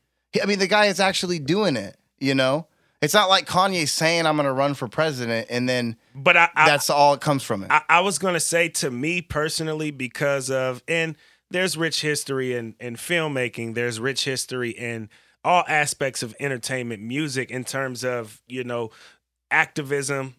I 0.42 0.46
mean, 0.46 0.58
the 0.58 0.66
guy 0.66 0.86
is 0.86 0.98
actually 0.98 1.40
doing 1.40 1.76
it. 1.76 1.94
You 2.18 2.34
know, 2.34 2.68
it's 3.02 3.14
not 3.14 3.28
like 3.28 3.46
Kanye 3.46 3.86
saying 3.86 4.26
I'm 4.26 4.36
going 4.36 4.46
to 4.46 4.52
run 4.52 4.74
for 4.74 4.88
president 4.88 5.48
and 5.50 5.68
then 5.68 5.96
but 6.14 6.36
I, 6.36 6.48
I 6.54 6.66
that's 6.66 6.88
all 6.88 7.14
it 7.14 7.20
comes 7.20 7.42
from 7.42 7.62
it. 7.62 7.70
I, 7.70 7.82
I 7.88 8.00
was 8.00 8.18
gonna 8.18 8.40
say 8.40 8.68
to 8.70 8.90
me 8.90 9.20
personally 9.20 9.90
because 9.90 10.50
of 10.50 10.82
and 10.88 11.16
there's 11.50 11.76
rich 11.76 12.02
history 12.02 12.54
in 12.54 12.74
in 12.80 12.96
filmmaking. 12.96 13.74
There's 13.74 14.00
rich 14.00 14.24
history 14.24 14.70
in 14.70 15.08
all 15.44 15.64
aspects 15.68 16.22
of 16.22 16.34
entertainment, 16.40 17.02
music 17.02 17.50
in 17.50 17.64
terms 17.64 18.04
of 18.04 18.42
you 18.46 18.64
know 18.64 18.90
activism, 19.50 20.34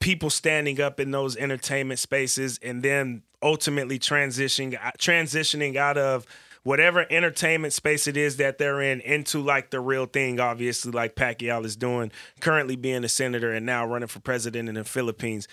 people 0.00 0.30
standing 0.30 0.80
up 0.80 0.98
in 0.98 1.10
those 1.10 1.36
entertainment 1.36 2.00
spaces, 2.00 2.58
and 2.62 2.82
then 2.82 3.22
ultimately 3.42 3.98
transitioning 3.98 4.74
uh, 4.82 4.92
transitioning 4.98 5.76
out 5.76 5.98
of 5.98 6.26
whatever 6.62 7.04
entertainment 7.10 7.72
space 7.72 8.06
it 8.06 8.16
is 8.16 8.36
that 8.36 8.56
they're 8.56 8.80
in 8.80 9.00
into 9.00 9.40
like 9.40 9.70
the 9.70 9.80
real 9.80 10.06
thing 10.06 10.38
obviously 10.38 10.92
like 10.92 11.16
Pacquiao 11.16 11.64
is 11.64 11.74
doing 11.74 12.12
currently 12.40 12.76
being 12.76 13.02
a 13.02 13.08
senator 13.08 13.52
and 13.52 13.66
now 13.66 13.84
running 13.84 14.06
for 14.06 14.20
president 14.20 14.68
in 14.68 14.76
the 14.76 14.84
Philippines 14.84 15.48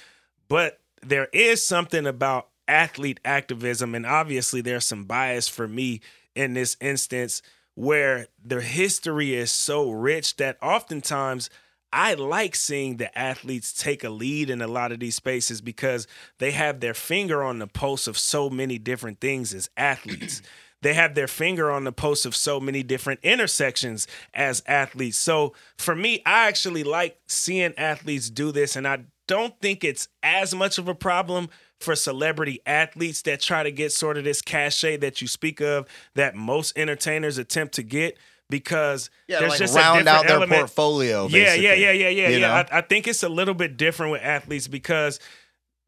but 0.48 0.80
there 1.02 1.28
is 1.34 1.66
something 1.66 2.06
about 2.06 2.50
athlete 2.70 3.20
activism 3.26 3.96
and 3.96 4.06
obviously 4.06 4.62
there's 4.62 4.86
some 4.86 5.04
bias 5.06 5.48
for 5.48 5.68
me 5.68 6.00
in 6.36 6.54
this 6.54 6.78
instance 6.80 7.42
where 7.76 8.28
the 8.44 8.62
history 8.62 9.34
is 9.34 9.52
so 9.52 9.90
rich 9.90 10.36
that 10.38 10.58
oftentimes 10.62 11.50
I 11.92 12.14
like 12.14 12.56
seeing 12.56 12.98
the 12.98 13.18
athletes 13.18 13.74
take 13.74 14.04
a 14.04 14.10
lead 14.10 14.50
in 14.50 14.62
a 14.62 14.68
lot 14.68 14.92
of 14.92 15.00
these 15.00 15.16
spaces 15.16 15.60
because 15.62 16.08
they 16.38 16.52
have 16.52 16.80
their 16.80 16.94
finger 16.94 17.44
on 17.44 17.60
the 17.60 17.68
pulse 17.68 18.06
of 18.06 18.18
so 18.18 18.50
many 18.50 18.78
different 18.78 19.20
things 19.20 19.54
as 19.54 19.70
athletes. 19.76 20.42
they 20.82 20.94
have 20.94 21.16
their 21.16 21.28
finger 21.28 21.72
on 21.72 21.84
the 21.84 21.92
pulse 21.92 22.26
of 22.26 22.36
so 22.36 22.60
many 22.60 22.84
different 22.84 23.20
intersections 23.24 24.08
as 24.34 24.62
athletes. 24.68 25.18
So 25.18 25.54
for 25.78 25.96
me, 25.96 26.22
I 26.26 26.48
actually 26.48 26.84
like 26.84 27.20
seeing 27.28 27.74
athletes 27.78 28.30
do 28.30 28.52
this, 28.52 28.76
and 28.76 28.88
I 28.88 29.06
don't 29.28 29.60
think 29.62 29.84
it's 29.84 30.08
as 30.24 30.54
much 30.56 30.78
of 30.78 30.88
a 30.88 30.96
problem 30.96 31.50
for 31.80 31.96
celebrity 31.96 32.62
athletes 32.66 33.22
that 33.24 33.40
try 33.40 33.64
to 33.64 33.72
get 33.72 33.92
sort 33.92 34.18
of 34.18 34.24
this 34.24 34.42
cachet 34.42 34.98
that 34.98 35.22
you 35.22 35.28
speak 35.28 35.62
of 35.62 35.88
that 36.16 36.36
most 36.36 36.78
entertainers 36.78 37.38
attempt 37.38 37.74
to 37.76 37.84
get 37.84 38.18
because 38.50 39.10
yeah, 39.28 39.40
there's 39.40 39.52
like 39.52 39.60
just 39.60 39.76
a 39.76 39.80
round 39.80 40.00
different 40.00 40.18
out 40.18 40.28
their 40.28 40.38
element. 40.38 40.60
portfolio. 40.60 41.28
Yeah, 41.28 41.54
yeah, 41.54 41.74
yeah, 41.74 41.92
yeah, 41.92 42.10
yeah, 42.10 42.30
yeah. 42.30 42.66
I, 42.72 42.80
I 42.80 42.82
think 42.82 43.08
it's 43.08 43.24
a 43.24 43.30
little 43.30 43.54
bit 43.54 43.78
different 43.78 44.12
with 44.12 44.22
athletes 44.22 44.68
because 44.68 45.20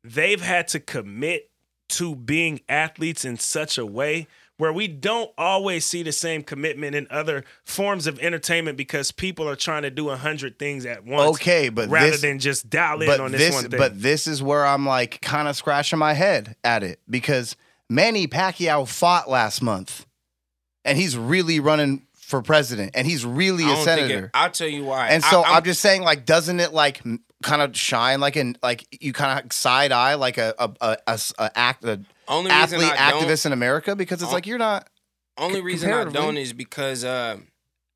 they've 0.04 0.42
had 0.42 0.68
to 0.70 0.80
commit 0.80 1.50
to 1.90 2.16
being 2.16 2.62
athletes 2.70 3.26
in 3.26 3.38
such 3.38 3.78
a 3.78 3.86
way 3.86 4.28
where 4.62 4.72
we 4.72 4.88
don't 4.88 5.32
always 5.40 5.84
see 5.84 6.04
the 6.04 6.12
same 6.12 6.44
commitment 6.44 6.94
in 6.94 7.08
other 7.10 7.44
forms 7.66 8.06
of 8.06 8.20
entertainment 8.20 8.78
because 8.78 9.12
people 9.12 9.50
are 9.50 9.56
trying 9.56 9.82
to 9.82 9.90
do 9.90 10.12
a 10.12 10.16
hundred 10.16 10.60
things 10.60 10.86
at 10.86 11.04
once. 11.04 11.32
Okay, 11.32 11.70
but 11.70 11.90
rather 11.90 12.12
this- 12.12 12.22
than 12.22 12.38
just 12.38 12.70
dial 12.70 13.02
in 13.02 13.08
but 13.08 13.20
on 13.20 13.32
this, 13.32 13.42
this, 13.42 13.56
one 13.56 13.72
thing. 13.72 13.80
but 13.80 14.00
this 14.00 14.28
is 14.28 14.44
where 14.44 14.64
I'm 14.64 14.86
like 14.86 15.20
kind 15.20 15.48
of 15.48 15.56
scratching 15.56 15.98
my 15.98 16.14
head 16.14 16.56
at 16.64 16.84
it 16.84 17.00
because 17.10 17.56
Manny 17.90 18.28
Pacquiao 18.28 18.88
fought 18.88 19.28
last 19.28 19.64
month, 19.64 20.06
and 20.86 20.96
he's 20.96 21.18
really 21.18 21.60
running 21.60 22.04
for 22.14 22.44
president, 22.44 22.92
and 22.94 23.08
he's 23.08 23.26
really 23.26 23.64
a 23.64 23.76
senator. 23.78 24.26
it, 24.26 24.32
I'll 24.36 24.52
tell 24.52 24.68
you 24.68 24.84
why. 24.84 25.08
and 25.08 25.24
so 25.24 25.42
I, 25.42 25.48
I'm, 25.48 25.54
I'm- 25.56 25.64
just 25.64 25.82
saying, 25.82 26.04
like, 26.04 26.28
doesn't 26.28 26.60
it 26.60 26.72
like 26.72 27.02
kind 27.42 27.64
of 27.64 27.76
shine 27.76 28.20
like 28.20 28.38
in 28.38 28.56
like 28.62 28.86
you 29.02 29.12
kind 29.12 29.44
of 29.44 29.52
side 29.52 29.92
eye 29.92 30.14
like 30.14 30.38
a 30.38 30.54
a 30.60 30.96
a 31.40 31.52
act 31.58 31.84
a 31.84 32.00
only 32.32 32.50
reason 32.52 32.82
athlete 32.82 33.00
I 33.00 33.12
don't, 33.12 33.24
activist 33.24 33.46
in 33.46 33.54
America 33.54 33.96
because 33.96 34.22
it's 34.22 34.32
Oh. 34.32 34.34
like 34.34 34.48
you're 34.48 34.58
not. 34.58 34.88
Only 35.38 35.56
c- 35.60 35.62
reason 35.62 35.90
I 35.90 36.04
comparatively. 36.04 36.22
don't 36.28 36.38
is 36.38 36.54
because 36.54 37.04
uh, 37.04 37.38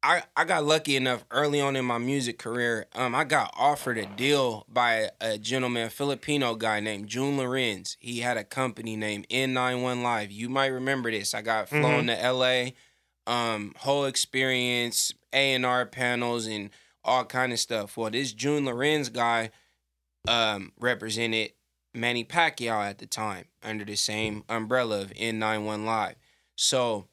I 0.04 0.24
I 0.38 0.44
got 0.46 0.64
lucky 0.66 0.96
enough 0.96 1.26
early 1.32 1.60
on 1.60 1.76
in 1.76 1.84
my 1.86 1.98
music 1.98 2.38
career. 2.40 2.86
Um, 2.94 3.14
I 3.16 3.24
got 3.24 3.54
offered 3.58 3.98
a 3.98 4.06
deal 4.06 4.66
by 4.70 5.10
a 5.20 5.38
gentleman, 5.38 5.90
Filipino 5.90 6.56
guy 6.56 6.80
named 6.80 7.08
June 7.08 7.38
Lorenz. 7.38 7.98
He 8.00 8.20
had 8.20 8.38
a 8.38 8.44
company 8.44 8.96
named 8.96 9.28
N91 9.30 10.02
Live. 10.04 10.32
You 10.32 10.50
might 10.50 10.68
remember 10.68 11.10
this. 11.12 11.34
I 11.34 11.42
got 11.42 11.70
flown 11.70 12.08
to 12.08 12.14
LA. 12.32 12.70
Um, 13.28 13.74
whole 13.80 14.06
experience, 14.06 15.12
A 15.34 15.54
and 15.56 15.66
R 15.66 15.86
panels, 15.88 16.46
and 16.46 16.70
all 17.04 17.26
kind 17.26 17.52
of 17.52 17.60
stuff. 17.60 17.98
Well, 17.98 18.12
this 18.12 18.34
June 18.34 18.66
Lorenz 18.66 19.10
guy 19.10 19.50
um, 20.28 20.72
represented 20.80 21.52
Manny 21.96 22.24
Pacquiao 22.24 22.84
at 22.84 23.00
the 23.00 23.06
time 23.06 23.46
under 23.64 23.86
the 23.86 23.96
same 23.96 24.44
umbrella 24.50 25.02
of 25.02 25.14
N91 25.14 25.86
Live. 25.86 26.16
So 26.56 27.08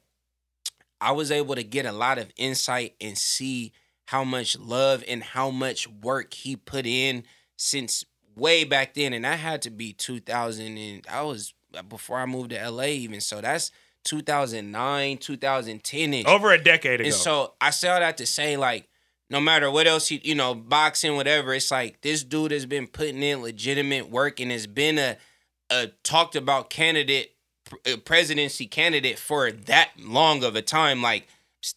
I 0.99 1.11
was 1.11 1.31
able 1.31 1.55
to 1.55 1.63
get 1.63 1.85
a 1.85 1.91
lot 1.91 2.17
of 2.17 2.31
insight 2.37 2.95
and 3.01 3.17
see 3.17 3.73
how 4.05 4.23
much 4.23 4.57
love 4.57 5.03
and 5.07 5.23
how 5.23 5.49
much 5.49 5.87
work 5.87 6.33
he 6.33 6.55
put 6.55 6.85
in 6.85 7.23
since 7.55 8.05
way 8.35 8.63
back 8.63 8.93
then. 8.93 9.13
And 9.13 9.25
that 9.25 9.39
had 9.39 9.61
to 9.63 9.69
be 9.69 9.93
2000 9.93 10.77
and 10.77 11.07
I 11.09 11.23
was 11.23 11.53
before 11.89 12.19
I 12.19 12.25
moved 12.25 12.51
to 12.51 12.69
LA 12.69 12.83
even. 12.85 13.21
So 13.21 13.41
that's 13.41 13.71
2009, 14.03 15.17
2010 15.17 16.13
ish. 16.13 16.25
over 16.25 16.51
a 16.51 16.61
decade 16.61 17.01
ago. 17.01 17.07
And 17.07 17.13
so 17.13 17.53
I 17.59 17.69
say 17.71 17.89
all 17.89 17.99
that 17.99 18.17
to 18.17 18.25
say, 18.25 18.57
like, 18.57 18.89
no 19.29 19.39
matter 19.39 19.69
what 19.71 19.87
else 19.87 20.07
he, 20.07 20.21
you 20.23 20.35
know, 20.35 20.53
boxing, 20.53 21.15
whatever, 21.15 21.53
it's 21.53 21.71
like 21.71 22.01
this 22.01 22.23
dude 22.23 22.51
has 22.51 22.65
been 22.65 22.87
putting 22.87 23.23
in 23.23 23.41
legitimate 23.41 24.09
work 24.09 24.39
and 24.39 24.51
has 24.51 24.67
been 24.67 24.97
a, 24.97 25.17
a 25.69 25.87
talked 26.03 26.35
about 26.35 26.69
candidate, 26.69 27.31
uh, 27.85 27.97
presidency 28.05 28.67
candidate 28.67 29.17
for 29.17 29.51
that 29.51 29.91
long 29.99 30.43
of 30.43 30.55
a 30.55 30.61
time, 30.61 31.01
like 31.01 31.27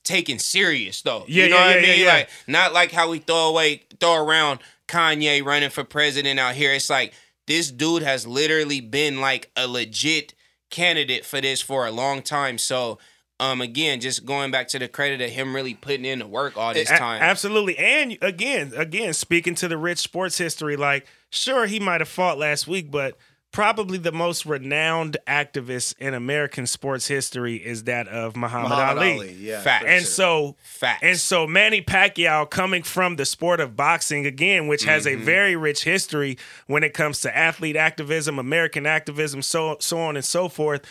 taken 0.04 0.38
serious 0.38 1.02
though. 1.02 1.24
Yeah, 1.28 1.44
you 1.44 1.50
know 1.50 1.56
yeah, 1.56 1.66
what 1.66 1.76
I 1.78 1.80
mean? 1.82 2.00
yeah. 2.00 2.12
Like 2.12 2.30
not 2.46 2.72
like 2.72 2.92
how 2.92 3.10
we 3.10 3.20
throw 3.20 3.48
away, 3.48 3.82
throw 4.00 4.24
around 4.24 4.60
Kanye 4.88 5.44
running 5.44 5.70
for 5.70 5.84
president 5.84 6.38
out 6.38 6.54
here. 6.54 6.72
It's 6.72 6.90
like 6.90 7.14
this 7.46 7.70
dude 7.70 8.02
has 8.02 8.26
literally 8.26 8.80
been 8.80 9.20
like 9.20 9.50
a 9.56 9.66
legit 9.66 10.34
candidate 10.70 11.24
for 11.24 11.40
this 11.40 11.62
for 11.62 11.86
a 11.86 11.90
long 11.92 12.22
time. 12.22 12.58
So, 12.58 12.98
um, 13.38 13.60
again, 13.60 14.00
just 14.00 14.24
going 14.24 14.50
back 14.50 14.68
to 14.68 14.78
the 14.78 14.88
credit 14.88 15.20
of 15.20 15.30
him 15.30 15.54
really 15.54 15.74
putting 15.74 16.04
in 16.04 16.20
the 16.20 16.26
work 16.26 16.56
all 16.56 16.72
this 16.74 16.90
A- 16.90 16.96
time. 16.98 17.22
absolutely. 17.22 17.76
And 17.78 18.16
again, 18.22 18.72
again, 18.76 19.12
speaking 19.12 19.54
to 19.56 19.68
the 19.68 19.76
rich 19.76 19.98
sports 19.98 20.38
history, 20.38 20.76
like 20.76 21.06
sure 21.30 21.66
he 21.66 21.78
might 21.80 22.00
have 22.00 22.08
fought 22.08 22.38
last 22.38 22.66
week, 22.66 22.90
but 22.90 23.16
probably 23.52 23.96
the 23.96 24.12
most 24.12 24.44
renowned 24.44 25.16
activist 25.26 25.96
in 25.98 26.12
American 26.12 26.66
sports 26.66 27.06
history 27.08 27.56
is 27.56 27.84
that 27.84 28.06
of 28.08 28.36
Muhammad, 28.36 28.68
Muhammad 28.70 28.98
Ali. 28.98 29.12
Ali, 29.14 29.32
yeah, 29.34 29.62
Fact. 29.62 29.84
And 29.86 30.02
sure. 30.02 30.10
so 30.10 30.56
Facts. 30.62 31.02
and 31.02 31.16
so 31.18 31.46
Manny 31.46 31.80
Pacquiao 31.80 32.48
coming 32.50 32.82
from 32.82 33.16
the 33.16 33.24
sport 33.24 33.60
of 33.60 33.74
boxing 33.76 34.26
again, 34.26 34.66
which 34.66 34.84
has 34.84 35.06
Mm-hmm. 35.06 35.22
a 35.22 35.24
very 35.24 35.56
rich 35.56 35.84
history 35.84 36.36
when 36.66 36.82
it 36.84 36.92
comes 36.92 37.20
to 37.22 37.34
athlete 37.34 37.76
activism, 37.76 38.38
American 38.38 38.84
activism, 38.86 39.40
so 39.42 39.76
so 39.80 39.98
on 40.00 40.16
and 40.16 40.24
so 40.24 40.48
forth. 40.48 40.82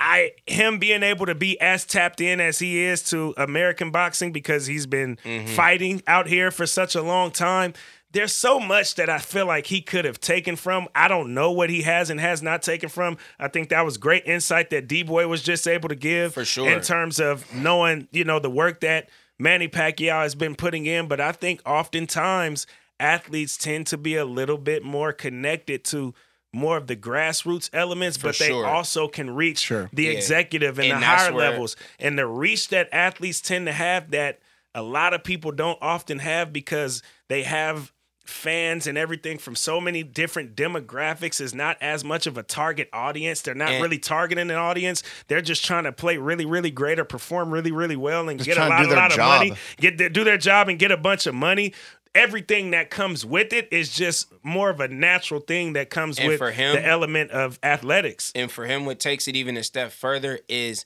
I 0.00 0.32
him 0.46 0.78
being 0.78 1.02
able 1.02 1.26
to 1.26 1.34
be 1.34 1.60
as 1.60 1.84
tapped 1.84 2.20
in 2.20 2.40
as 2.40 2.58
he 2.58 2.82
is 2.82 3.02
to 3.10 3.34
American 3.36 3.90
boxing 3.90 4.32
because 4.32 4.66
he's 4.66 4.86
been 4.86 5.16
Mm-hmm. 5.24 5.46
fighting 5.54 6.02
out 6.06 6.26
here 6.26 6.50
for 6.50 6.66
such 6.66 6.94
a 6.94 7.02
long 7.02 7.30
time. 7.30 7.74
There's 8.12 8.32
so 8.34 8.58
much 8.58 8.96
that 8.96 9.08
I 9.08 9.18
feel 9.18 9.46
like 9.46 9.66
he 9.66 9.80
could 9.82 10.04
have 10.04 10.18
taken 10.18 10.56
from. 10.56 10.88
I 10.96 11.06
don't 11.06 11.32
know 11.34 11.52
what 11.52 11.70
he 11.70 11.82
has 11.82 12.10
and 12.10 12.18
has 12.18 12.42
not 12.42 12.62
taken 12.62 12.88
from. 12.88 13.18
I 13.38 13.46
think 13.46 13.68
that 13.68 13.84
was 13.84 13.98
great 13.98 14.24
insight 14.26 14.70
that 14.70 14.88
D 14.88 15.04
Boy 15.04 15.28
was 15.28 15.42
just 15.42 15.68
able 15.68 15.88
to 15.90 15.94
give 15.94 16.34
For 16.34 16.44
sure. 16.44 16.68
in 16.68 16.80
terms 16.80 17.20
of 17.20 17.44
knowing, 17.54 18.08
you 18.10 18.24
know, 18.24 18.40
the 18.40 18.50
work 18.50 18.80
that 18.80 19.08
Manny 19.38 19.68
Pacquiao 19.68 20.22
has 20.22 20.34
been 20.34 20.56
putting 20.56 20.86
in. 20.86 21.06
But 21.06 21.20
I 21.20 21.30
think 21.32 21.60
oftentimes 21.64 22.66
athletes 22.98 23.56
tend 23.56 23.86
to 23.88 23.96
be 23.96 24.16
a 24.16 24.24
little 24.24 24.58
bit 24.58 24.82
more 24.82 25.12
connected 25.12 25.84
to 25.84 26.12
more 26.52 26.76
of 26.76 26.86
the 26.86 26.96
grassroots 26.96 27.70
elements, 27.72 28.18
but 28.18 28.36
they 28.38 28.48
sure. 28.48 28.66
also 28.66 29.06
can 29.08 29.30
reach 29.30 29.58
Sure. 29.58 29.88
the 29.92 30.04
Yeah. 30.04 30.10
executive 30.12 30.78
and, 30.78 30.92
And 30.92 31.02
the 31.02 31.06
higher 31.06 31.32
where- 31.32 31.50
levels. 31.50 31.76
And 31.98 32.18
the 32.18 32.26
reach 32.26 32.68
that 32.68 32.88
athletes 32.92 33.40
tend 33.40 33.66
to 33.66 33.72
have 33.72 34.10
that 34.10 34.40
a 34.74 34.82
lot 34.82 35.14
of 35.14 35.22
people 35.24 35.52
don't 35.52 35.78
often 35.80 36.18
have 36.20 36.52
because 36.52 37.02
they 37.28 37.42
have 37.44 37.92
fans 38.24 38.86
and 38.86 38.96
everything 38.96 39.38
from 39.38 39.56
so 39.56 39.80
many 39.80 40.04
different 40.04 40.54
demographics 40.54 41.40
is 41.40 41.52
not 41.52 41.76
as 41.80 42.04
much 42.04 42.28
of 42.28 42.38
a 42.38 42.44
target 42.44 42.88
audience. 42.92 43.42
They're 43.42 43.54
not 43.56 43.70
And- 43.72 43.82
really 43.82 43.98
targeting 43.98 44.50
an 44.50 44.56
audience. 44.56 45.02
They're 45.26 45.40
just 45.40 45.64
trying 45.64 45.82
to 45.84 45.90
play 45.92 46.16
really, 46.16 46.46
really 46.46 46.70
great 46.70 47.00
or 47.00 47.04
perform 47.04 47.50
really, 47.50 47.72
really 47.72 47.96
well 47.96 48.28
and 48.28 48.38
get 48.42 48.56
a 48.56 48.68
lot, 48.68 48.84
a 48.84 48.88
lot 48.94 49.10
of 49.10 49.16
job. 49.16 49.38
money, 49.38 49.54
get 49.80 50.12
do 50.12 50.22
their 50.22 50.38
job 50.38 50.68
and 50.68 50.78
get 50.78 50.92
a 50.92 50.96
bunch 50.96 51.26
of 51.26 51.34
money. 51.34 51.72
Everything 52.14 52.72
that 52.72 52.90
comes 52.90 53.24
with 53.24 53.52
it 53.52 53.68
is 53.70 53.94
just 53.94 54.32
more 54.42 54.70
of 54.70 54.80
a 54.80 54.88
natural 54.88 55.40
thing 55.40 55.74
that 55.74 55.90
comes 55.90 56.18
And 56.18 56.28
with 56.28 56.38
for 56.38 56.50
him- 56.50 56.74
the 56.74 56.84
element 56.84 57.30
of 57.30 57.58
athletics. 57.62 58.32
And 58.34 58.50
for 58.50 58.66
him, 58.66 58.84
what 58.84 58.98
takes 58.98 59.28
it 59.28 59.36
even 59.36 59.56
a 59.56 59.62
step 59.62 59.92
further 59.92 60.40
is 60.48 60.84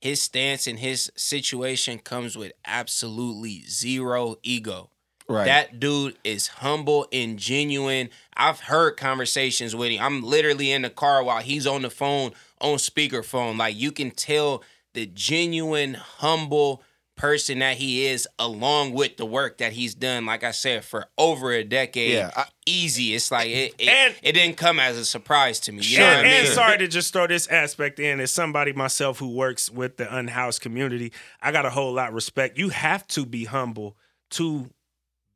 his 0.00 0.22
stance 0.22 0.66
and 0.66 0.78
his 0.78 1.10
situation 1.16 1.98
comes 1.98 2.36
with 2.38 2.52
absolutely 2.64 3.62
zero 3.68 4.36
ego. 4.42 4.90
Right. 5.28 5.44
That 5.44 5.78
dude 5.78 6.16
is 6.24 6.46
humble 6.48 7.06
and 7.12 7.38
genuine. 7.38 8.10
I've 8.36 8.60
heard 8.60 8.96
conversations 8.96 9.76
with 9.76 9.90
him. 9.90 10.02
I'm 10.02 10.22
literally 10.22 10.72
in 10.72 10.82
the 10.82 10.90
car 10.90 11.22
while 11.22 11.40
he's 11.42 11.66
on 11.66 11.82
the 11.82 11.90
phone 11.90 12.32
on 12.60 12.78
speakerphone. 12.78 13.56
Like 13.58 13.76
you 13.76 13.92
can 13.92 14.10
tell 14.10 14.64
the 14.94 15.06
genuine, 15.06 15.94
humble 15.94 16.82
person 17.20 17.58
that 17.58 17.76
he 17.76 18.06
is, 18.06 18.26
along 18.38 18.92
with 18.92 19.16
the 19.18 19.26
work 19.26 19.58
that 19.58 19.72
he's 19.74 19.94
done. 19.94 20.24
Like 20.24 20.42
I 20.42 20.52
said, 20.52 20.84
for 20.84 21.06
over 21.18 21.52
a 21.52 21.62
decade, 21.62 22.14
Yeah, 22.14 22.30
I- 22.34 22.46
easy. 22.66 23.14
It's 23.14 23.30
like 23.30 23.48
it. 23.48 23.74
It, 23.78 23.88
And- 23.88 24.14
it 24.22 24.32
didn't 24.32 24.56
come 24.56 24.80
as 24.80 24.96
a 24.96 25.04
surprise 25.04 25.60
to 25.60 25.72
me. 25.72 25.82
You 25.82 25.98
know 25.98 26.04
and, 26.06 26.20
I 26.20 26.22
mean? 26.22 26.32
and 26.46 26.48
sorry 26.48 26.78
to 26.78 26.88
just 26.88 27.12
throw 27.12 27.26
this 27.26 27.46
aspect 27.48 28.00
in 28.00 28.20
as 28.20 28.30
somebody 28.30 28.72
myself 28.72 29.18
who 29.18 29.28
works 29.28 29.70
with 29.70 29.96
the 29.98 30.14
unhoused 30.16 30.60
community 30.62 31.12
i 31.42 31.52
got 31.52 31.66
a 31.66 31.70
whole 31.70 31.92
lot 31.92 32.08
of 32.08 32.14
respect 32.14 32.56
you 32.58 32.68
have 32.70 33.06
to 33.08 33.26
be 33.26 33.44
humble 33.44 33.96
to 34.30 34.70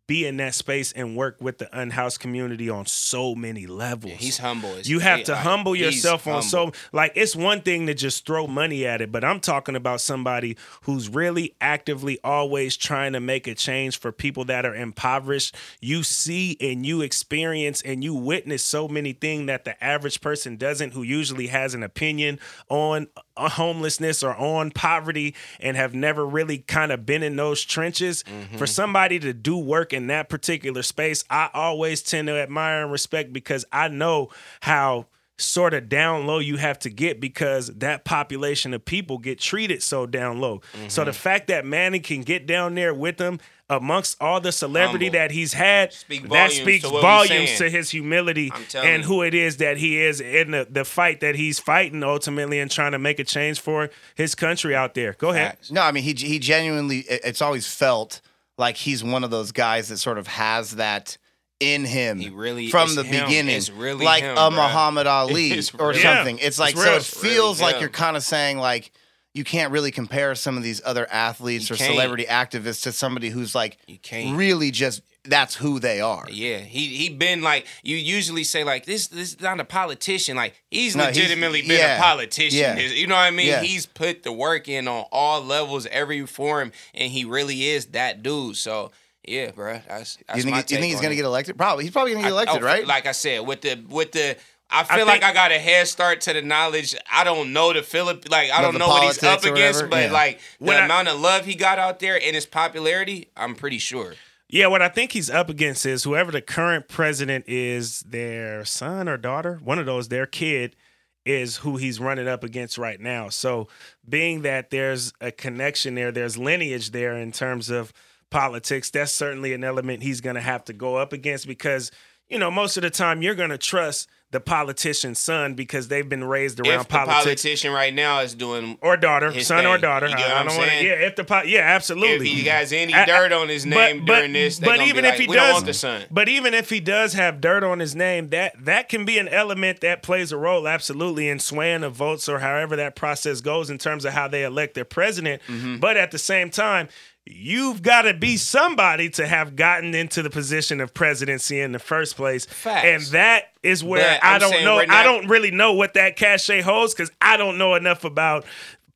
be 0.07 0.27
in 0.27 0.37
that 0.39 0.55
space 0.55 0.93
and 0.93 1.17
work 1.17 1.37
with 1.41 1.59
the 1.59 1.79
unhoused 1.79 2.21
community 2.21 2.69
on 2.69 2.87
so 2.87 3.35
many 3.35 3.67
levels. 3.67 4.13
Yeah, 4.13 4.19
he's 4.19 4.39
humble. 4.39 4.79
you 4.81 4.99
have 4.99 5.25
to 5.25 5.37
humble 5.37 5.75
yourself 5.75 6.27
on 6.27 6.43
so 6.43 6.73
like 6.93 7.13
it's 7.15 7.35
one 7.35 7.63
thing 7.63 7.87
to 7.87 7.95
just 7.95 8.27
throw 8.27 8.47
money 8.47 8.87
at 8.87 9.01
it 9.01 9.11
but 9.11 9.25
i'm 9.25 9.41
talking 9.41 9.77
about 9.77 10.01
somebody 10.01 10.57
who's 10.83 11.09
really 11.09 11.55
actively 11.61 12.19
always 12.23 12.77
trying 12.77 13.13
to 13.13 13.21
make 13.21 13.47
a 13.47 13.55
change 13.55 13.99
for 13.99 14.13
people 14.13 14.45
that 14.45 14.67
are 14.67 14.75
impoverished. 14.75 15.55
You 15.81 16.03
see 16.03 16.57
and 16.61 16.85
you 16.85 17.03
experience 17.03 17.83
and 17.83 18.05
you 18.05 18.15
witness 18.15 18.63
so 18.63 18.89
many 18.89 19.13
things 19.13 19.47
that 19.47 19.65
the 19.65 19.83
average 19.83 20.21
person 20.21 20.57
doesn't 20.57 20.93
who 20.93 21.03
usually 21.03 21.49
has 21.49 21.75
an 21.75 21.83
opinion 21.83 22.39
on 22.69 23.09
homelessness 23.37 24.23
or 24.23 24.35
on 24.37 24.71
poverty 24.71 25.35
and 25.61 25.77
have 25.77 25.95
never 25.95 26.25
really 26.27 26.59
kind 26.59 26.93
of 26.93 27.05
been 27.05 27.23
in 27.23 27.37
those 27.37 27.63
trenches 27.65 28.23
Mm-hmm. 28.25 28.57
for 28.57 28.67
somebody 28.67 29.19
to 29.19 29.33
do 29.33 29.57
work 29.59 29.93
in 29.93 30.07
that 30.07 30.29
particular 30.29 30.83
space 30.83 31.25
i 31.31 31.49
always 31.53 32.03
tend 32.03 32.29
to 32.29 32.35
admire 32.35 32.83
and 32.83 32.93
respect 32.93 33.33
because 33.33 33.65
i 33.73 33.89
know 33.89 34.31
how 34.61 35.07
sort 35.37 35.75
of 35.75 35.89
down 35.89 36.27
low 36.27 36.39
you 36.39 36.57
have 36.57 36.79
to 36.79 36.89
get 36.89 37.21
because 37.21 37.67
that 37.75 38.05
population 38.05 38.73
of 38.73 38.85
people 38.85 39.19
get 39.19 39.41
treated 39.41 39.83
so 39.83 40.07
down 40.07 40.41
low 40.41 40.61
so 40.89 41.03
Mm-hmm. 41.03 41.07
the 41.07 41.13
fact 41.13 41.49
that 41.49 41.67
manny 41.67 41.99
can 41.99 42.21
get 42.23 42.47
down 42.47 42.77
there 42.77 42.95
with 42.95 43.17
them 43.17 43.41
amongst 43.69 44.17
all 44.23 44.41
the 44.41 44.53
celebrity 44.53 45.07
Humble. 45.07 45.19
that 45.19 45.31
he's 45.33 45.55
had 45.55 45.93
Speak 45.93 46.29
that 46.29 46.53
speaks 46.53 46.85
to 46.85 46.91
volumes 46.91 47.57
to 47.59 47.69
his 47.69 47.91
humility 47.91 48.53
and 48.77 49.03
you. 49.03 49.09
who 49.09 49.23
it 49.23 49.35
is 49.35 49.57
that 49.57 49.77
he 49.79 49.99
is 50.01 50.21
in 50.21 50.53
the, 50.53 50.69
the 50.71 50.85
fight 50.85 51.19
that 51.21 51.35
he's 51.35 51.59
fighting 51.59 52.05
ultimately 52.05 52.61
and 52.61 52.71
trying 52.71 52.93
to 52.93 52.99
make 52.99 53.19
a 53.19 53.25
change 53.25 53.59
for 53.59 53.91
his 54.15 54.35
country 54.37 54.77
out 54.77 54.95
there. 54.95 55.15
Go 55.15 55.31
ahead. 55.31 55.57
No, 55.71 55.81
I 55.83 55.91
mean 55.93 56.05
he 56.05 56.13
he 56.13 56.39
genuinely. 56.39 56.99
It's 57.09 57.41
always 57.43 57.67
felt 57.67 58.21
like 58.59 58.77
he's 58.77 59.03
one 59.03 59.25
of 59.25 59.31
those 59.33 59.51
guys 59.51 59.89
that 59.89 59.97
sort 59.99 60.19
of 60.19 60.27
has 60.29 60.77
that 60.77 61.17
in 61.61 61.85
him. 61.85 62.19
He 62.19 62.29
really- 62.31 62.69
from 62.71 62.95
the 62.95 63.03
him. 63.05 63.25
beginning, 63.27 63.57
It's 63.57 63.71
really 63.71 64.05
like 64.05 64.23
him, 64.25 64.37
a 64.37 64.51
bruh. 64.51 64.53
Muhammad 64.53 65.07
Ali 65.21 65.53
It's 65.53 65.73
or 65.75 65.91
real. 65.91 66.01
something. 66.01 66.39
It's 66.39 66.59
like 66.59 66.75
it's 66.75 66.85
so 66.85 66.95
it 66.97 67.03
feels 67.05 67.61
Really 67.61 67.67
like 67.73 67.75
him. 67.77 67.81
you're 67.83 67.91
kind 67.91 68.17
of 68.17 68.23
saying 68.23 68.59
like 68.59 68.93
you 69.35 69.43
can't 69.45 69.73
really 69.73 69.91
compare 69.91 70.35
some 70.37 70.57
of 70.57 70.63
these 70.63 70.81
other 70.85 71.09
athletes 71.11 71.69
You 71.69 71.75
or 71.75 71.77
can't. 71.77 71.93
celebrity 71.93 72.25
activists 72.25 72.83
to 72.85 72.93
somebody 72.93 73.31
who's 73.31 73.55
like 73.55 73.79
You 73.87 73.99
can't. 73.99 74.37
really 74.37 74.71
just 74.71 75.03
that's 75.27 75.55
who 75.55 75.81
they 75.81 76.01
are. 76.03 76.27
Yeah, 76.31 76.59
he 76.59 76.87
he 76.97 77.09
been 77.09 77.41
like 77.41 77.67
you 77.83 77.97
usually 77.97 78.45
say 78.45 78.63
like 78.63 78.85
this 78.85 79.07
this 79.07 79.33
is 79.35 79.41
not 79.41 79.59
a 79.59 79.65
politician 79.65 80.37
like 80.37 80.55
he's 80.71 80.95
No, 80.95 81.05
he's- 81.05 81.17
legitimately 81.17 81.63
been 81.63 81.79
yeah, 81.79 81.97
a 81.97 82.01
politician. 82.01 82.59
yeah. 82.59 82.79
You 82.79 83.07
know 83.07 83.15
what 83.15 83.23
I 83.23 83.31
mean? 83.31 83.47
Yeah. 83.47 83.63
He's 83.63 83.87
put 83.87 84.23
the 84.23 84.33
work 84.33 84.69
in 84.69 84.87
on 84.87 85.05
all 85.11 85.41
levels, 85.43 85.87
every 85.87 86.27
form, 86.27 86.73
and 86.93 87.11
he 87.11 87.25
really 87.25 87.65
is 87.69 87.87
that 87.87 88.23
dude. 88.23 88.57
So 88.57 88.93
yeah, 89.27 89.51
bro, 89.53 89.81
that's 89.89 90.19
that's 90.27 90.37
you 90.39 90.43
think, 90.45 90.53
my 90.53 90.59
you 90.59 90.63
think 90.65 90.85
he's 90.85 91.01
gonna 91.01 91.13
it. 91.13 91.17
get 91.17 91.25
elected? 91.25 91.57
Probably. 91.57 91.85
He's 91.85 91.93
probably 91.93 92.13
gonna 92.13 92.25
get 92.25 92.33
I- 92.33 92.35
elected, 92.35 92.63
oh, 92.63 92.67
right? 92.67 92.87
Like 92.87 93.07
I 93.07 93.13
said, 93.13 93.41
with 93.47 93.61
the 93.63 93.83
with 93.89 94.13
the. 94.13 94.37
I 94.71 94.83
feel 94.83 95.01
I 95.01 95.03
like 95.05 95.23
I 95.23 95.33
got 95.35 95.53
a 95.53 95.59
head 95.59 95.87
start 95.89 96.23
to 96.23 96.33
the 96.33 96.41
knowledge. 96.43 96.97
I 97.13 97.23
don't 97.23 97.53
know 97.53 97.73
the 97.73 97.83
Philip, 97.83 98.29
like 98.31 98.51
I 98.51 98.63
don't 98.63 98.79
know 98.79 98.89
what 98.89 99.05
he's 99.05 99.23
up 99.23 99.45
against, 99.45 99.89
but 99.91 100.07
Yeah. 100.07 100.13
like 100.13 100.41
the 100.59 100.65
When 100.65 100.77
I- 100.79 100.85
amount 100.87 101.09
of 101.09 101.21
love 101.21 101.45
he 101.45 101.55
got 101.55 101.79
out 101.79 101.99
there 102.01 102.17
and 102.21 102.35
his 102.35 102.47
popularity, 102.47 103.29
I'm 103.37 103.55
pretty 103.55 103.79
sure. 103.79 104.15
Yeah, 104.49 104.67
what 104.69 104.83
I 104.83 104.89
think 104.89 105.13
he's 105.13 105.31
up 105.31 105.49
against 105.49 105.85
is 105.87 106.05
whoever 106.05 106.33
the 106.33 106.41
current 106.43 106.89
president 106.89 107.45
is, 107.47 108.01
their 108.01 108.65
son 108.65 109.09
or 109.09 109.17
daughter, 109.17 109.61
one 109.63 109.79
of 109.79 109.87
those, 109.87 110.09
their 110.09 110.27
kid 110.27 110.77
is 111.25 111.57
who 111.59 111.77
he's 111.77 111.99
running 112.01 112.29
up 112.29 112.43
against 112.45 112.77
right 112.79 113.01
now. 113.01 113.29
So, 113.31 113.69
being 114.09 114.43
that 114.43 114.71
there's 114.71 115.13
a 115.21 115.31
connection 115.33 115.95
there, 115.95 116.13
there's 116.13 116.37
lineage 116.37 116.91
there 116.91 117.17
in 117.17 117.33
terms 117.33 117.71
of 117.71 117.93
politics, 118.35 118.91
that's 118.91 119.13
certainly 119.13 119.53
an 119.55 119.63
element 119.65 120.03
he's 120.03 120.21
going 120.21 120.35
to 120.35 120.43
have 120.43 120.65
to 120.65 120.73
go 120.73 120.97
up 120.97 121.13
against 121.13 121.47
because, 121.47 121.91
you 122.29 122.39
know, 122.39 122.51
most 122.51 122.77
of 122.77 122.83
the 122.83 122.91
time 122.91 123.23
you're 123.23 123.35
going 123.37 123.51
to 123.51 123.59
trust 123.59 124.09
the 124.33 124.41
politician's 124.41 125.21
son 125.21 125.55
because 125.55 125.87
they've 125.87 126.09
been 126.09 126.25
raised 126.25 126.59
around 126.59 126.81
If 126.81 126.89
the 126.89 126.93
politics. 126.95 127.19
politician 127.25 127.73
right 127.73 127.95
now 127.95 128.19
is 128.19 128.35
doing 128.35 128.77
or 128.83 128.97
daughter, 128.97 129.31
son 129.43 129.65
or 129.65 129.79
daughter. 129.79 130.09
You 130.09 130.17
get 130.17 130.29
I, 130.29 130.33
what 130.33 130.37
I 130.41 130.49
don't 130.49 130.59
want 130.59 130.71
to. 130.73 130.85
Yeah, 130.85 130.93
if 131.07 131.15
the 131.15 131.23
po- 131.23 131.43
yeah, 131.43 131.61
absolutely. 131.61 132.27
If 132.33 132.37
he 132.39 132.43
has 132.49 132.73
any 132.73 132.93
I- 132.93 133.05
dirt 133.05 133.31
on 133.31 133.49
his 133.49 133.65
name 133.65 133.99
but- 134.01 134.07
but- 134.07 134.17
during 134.17 134.33
this, 134.33 134.59
but 134.59 134.81
even 134.81 135.05
if 135.05 135.13
like, 135.13 135.21
he 135.21 135.27
does, 135.29 135.63
the 135.63 135.73
son. 135.73 136.03
but 136.11 136.29
even 136.29 136.53
if 136.53 136.69
he 136.69 136.81
does 136.81 137.13
have 137.13 137.41
dirt 137.41 137.63
on 137.63 137.79
his 137.79 137.95
name, 137.95 138.31
that 138.31 138.55
that 138.65 138.89
can 138.89 139.05
be 139.05 139.19
an 139.19 139.29
element 139.29 139.83
that 139.83 140.03
plays 140.03 140.33
a 140.33 140.37
role 140.37 140.67
absolutely 140.67 141.29
in 141.29 141.39
swaying 141.39 141.85
of 141.85 141.95
votes 141.95 142.29
or 142.29 142.41
however 142.41 142.75
that 142.75 142.97
process 142.97 143.41
goes 143.41 143.71
in 143.71 143.79
terms 143.79 144.05
of 144.05 144.15
how 144.15 144.27
they 144.27 144.43
elect 144.43 144.75
their 144.75 144.85
president. 144.85 145.43
Mm-hmm. 145.47 145.77
But 145.77 145.97
at 145.97 146.11
the 146.11 146.19
same 146.19 146.51
time. 146.51 146.89
You've 147.27 147.81
got 147.81 148.03
to 148.03 148.13
be 148.13 148.37
somebody 148.37 149.09
to 149.11 149.27
have 149.27 149.57
gotten 149.57 149.95
into 149.95 150.23
the 150.23 150.29
position 150.29 150.81
of 150.83 150.93
presidency 150.93 151.59
in 151.61 151.73
the 151.73 151.79
first 151.79 152.17
place, 152.17 152.45
Facts. 152.45 152.85
and 152.87 153.03
that 153.15 153.45
is 153.63 153.83
where 153.83 154.19
But 154.21 154.25
I 154.25 154.35
I'm 154.35 154.41
don't 154.41 154.63
know. 154.65 154.77
we're 154.77 154.87
I 154.91 155.03
don't 155.03 155.27
really 155.29 155.51
know 155.51 155.73
what 155.73 155.95
that 155.95 156.17
cachet 156.17 156.61
holds 156.61 156.93
because 156.95 157.11
I 157.23 157.39
don't 157.39 157.57
know 157.57 157.77
enough 157.77 158.05
about 158.05 158.45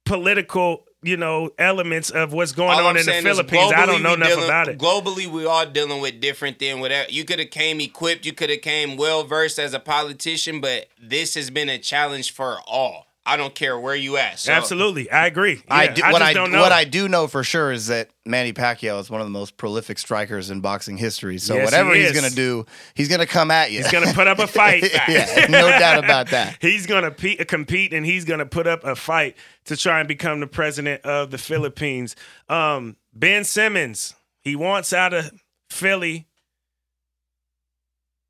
political, 0.04 0.84
you 1.02 1.16
know, 1.16 1.50
elements 1.58 2.10
of 2.10 2.32
what's 2.34 2.52
going 2.52 2.78
on 2.78 2.84
I'm 2.84 2.96
in 2.98 3.06
the 3.06 3.12
Philippines. 3.22 3.72
I 3.74 3.86
don't 3.86 4.02
know 4.02 4.12
enough 4.14 4.28
dealing- 4.28 4.44
about 4.44 4.68
it. 4.68 4.78
Globally, 4.78 5.26
we 5.26 5.46
are 5.46 5.64
dealing 5.64 6.00
with 6.02 6.20
different 6.20 6.58
than 6.58 6.80
whatever. 6.80 7.10
You 7.10 7.24
could 7.24 7.38
have 7.38 7.50
came 7.50 7.80
equipped, 7.80 8.26
you 8.26 8.32
could 8.34 8.50
have 8.50 8.60
came 8.60 8.96
well 8.98 9.24
versed 9.24 9.58
as 9.58 9.72
a 9.72 9.80
politician, 9.80 10.60
but 10.60 10.88
this 11.00 11.34
has 11.34 11.48
been 11.50 11.68
a 11.70 11.78
challenge 11.78 12.32
for 12.32 12.58
all. 12.66 13.06
I 13.28 13.36
don't 13.36 13.54
care 13.54 13.78
where 13.78 13.94
you 13.94 14.16
at. 14.16 14.38
So, 14.38 14.52
Absolutely, 14.52 15.10
I 15.10 15.26
agree. 15.26 15.62
I 15.68 15.84
Yeah, 15.84 15.92
do, 15.94 16.02
I 16.02 16.12
what 16.12 16.18
just 16.20 16.30
I 16.30 16.32
don't 16.32 16.50
know. 16.50 16.60
what 16.60 16.72
I 16.72 16.84
do 16.84 17.08
know 17.08 17.26
for 17.26 17.44
sure 17.44 17.70
is 17.70 17.88
that 17.88 18.08
Manny 18.24 18.52
Pacquiao 18.52 18.98
is 19.00 19.10
one 19.10 19.20
of 19.20 19.26
the 19.26 19.30
most 19.30 19.56
prolific 19.56 19.98
strikers 19.98 20.50
in 20.50 20.60
boxing 20.60 20.96
history. 20.96 21.38
So 21.38 21.54
Yes, 21.56 21.64
whatever 21.66 21.94
he 21.94 22.02
he's 22.02 22.12
gonna 22.12 22.30
do, 22.30 22.64
he's 22.94 23.08
gonna 23.08 23.26
come 23.26 23.50
at 23.50 23.70
you. 23.70 23.78
He's 23.82 23.92
gonna 23.92 24.12
put 24.14 24.26
up 24.28 24.38
a 24.38 24.46
fight. 24.46 24.82
yeah, 25.08 25.46
no 25.50 25.68
doubt 25.68 26.02
about 26.02 26.28
that. 26.30 26.56
He's 26.60 26.86
gonna 26.86 27.10
pe- 27.10 27.36
compete 27.44 27.92
and 27.92 28.06
he's 28.06 28.24
gonna 28.24 28.46
put 28.46 28.66
up 28.66 28.84
a 28.84 28.94
fight 28.96 29.36
to 29.66 29.76
try 29.76 29.98
and 30.00 30.08
become 30.08 30.40
the 30.40 30.46
president 30.46 31.02
of 31.04 31.30
the 31.30 31.38
Philippines. 31.38 32.16
Um, 32.48 32.96
ben 33.12 33.44
Simmons, 33.44 34.14
he 34.40 34.56
wants 34.56 34.92
out 34.92 35.12
of 35.12 35.30
Philly. 35.70 36.27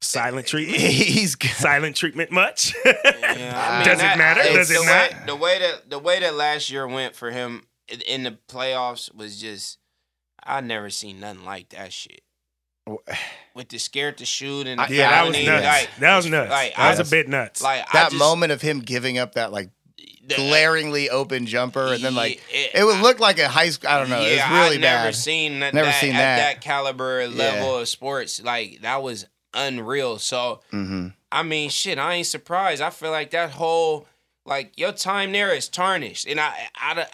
Silent 0.01 0.46
treatment. 0.49 0.78
He's 0.80 1.36
Silent 1.57 1.96
treatment 1.96 2.30
much. 2.30 2.74
Yeah, 2.84 3.80
I 3.80 3.84
Does 3.84 3.99
it 4.01 4.18
matter? 4.18 4.40
it's 4.44 4.55
Does 4.55 4.70
it 4.70 4.78
the 4.80 4.84
not? 4.84 5.11
Way, 5.12 5.26
the 5.26 5.36
way 5.36 5.59
that 5.59 5.90
the 5.90 5.99
way 5.99 6.20
that 6.20 6.34
last 6.34 6.70
year 6.70 6.86
went 6.86 7.14
for 7.14 7.30
him 7.30 7.66
in- 7.88 8.01
in 8.03 8.22
the 8.24 8.38
playoffs 8.49 9.14
was 9.14 9.40
just 9.40 9.78
I 10.44 10.61
never 10.61 10.90
seen 10.90 11.20
nothing 11.20 11.44
like 11.44 11.68
that 11.70 11.92
shit. 11.92 12.22
With 13.55 13.68
the 13.68 13.78
scared 13.78 14.18
to 14.18 14.24
shoot 14.24 14.66
and 14.66 14.80
the 14.80 14.86
yeah, 14.94 15.11
that 15.11 15.26
was 15.28 15.44
nuts. 15.44 15.64
like, 15.64 15.88
that 16.01 16.16
was 16.16 16.26
nuts. 16.26 16.51
like, 16.51 16.76
that 16.76 16.90
was 16.90 17.01
I- 17.01 17.03
a 17.03 17.07
bit 17.11 17.28
nuts. 17.28 17.62
like 17.62 17.90
that 17.92 18.11
just- 18.11 18.16
moment 18.18 18.53
of 18.53 18.62
him 18.62 18.80
giving 18.80 19.18
up 19.18 19.34
that 19.34 19.53
like 19.53 19.70
the- 20.26 20.36
glaringly 20.36 21.11
open 21.11 21.46
jumper, 21.46 21.92
and 21.92 22.03
then 22.03 22.14
like 22.14 22.40
Yeah, 22.53 22.80
it 22.82 22.84
would 22.84 23.01
look 23.01 23.18
like 23.20 23.38
a 23.38 23.49
high 23.49 23.70
school. 23.70 23.90
I 23.90 23.99
don't 23.99 24.11
know. 24.11 24.20
Yeah, 24.20 24.26
it's 24.28 24.51
really 24.51 24.76
I've 24.76 24.80
never 24.80 25.05
bad. 25.09 25.14
seen 25.16 25.61
that, 25.61 25.74
Never 25.74 25.86
that 25.86 26.01
seen 26.01 26.14
at 26.14 26.18
that. 26.18 26.36
that 26.55 26.61
caliber 26.61 27.26
level 27.28 27.78
of 27.78 27.88
sports. 27.88 28.40
Like 28.42 28.80
that 28.82 29.03
was 29.03 29.26
unreal. 29.55 30.18
So 30.18 30.61
hmm 30.70 31.09
I 31.30 31.42
mean, 31.42 31.68
shit, 31.68 31.99
I 31.99 32.14
ain't 32.14 32.26
surprised. 32.26 32.80
I 32.80 32.88
feel 32.90 33.11
like 33.11 33.30
that 33.32 33.51
whole 33.51 34.07
like 34.46 34.72
your 34.78 34.92
time 34.92 35.32
there 35.32 35.53
is 35.55 35.68
tarnished, 35.68 36.26
and 36.26 36.40
I, 36.40 36.55
I, 36.74 37.07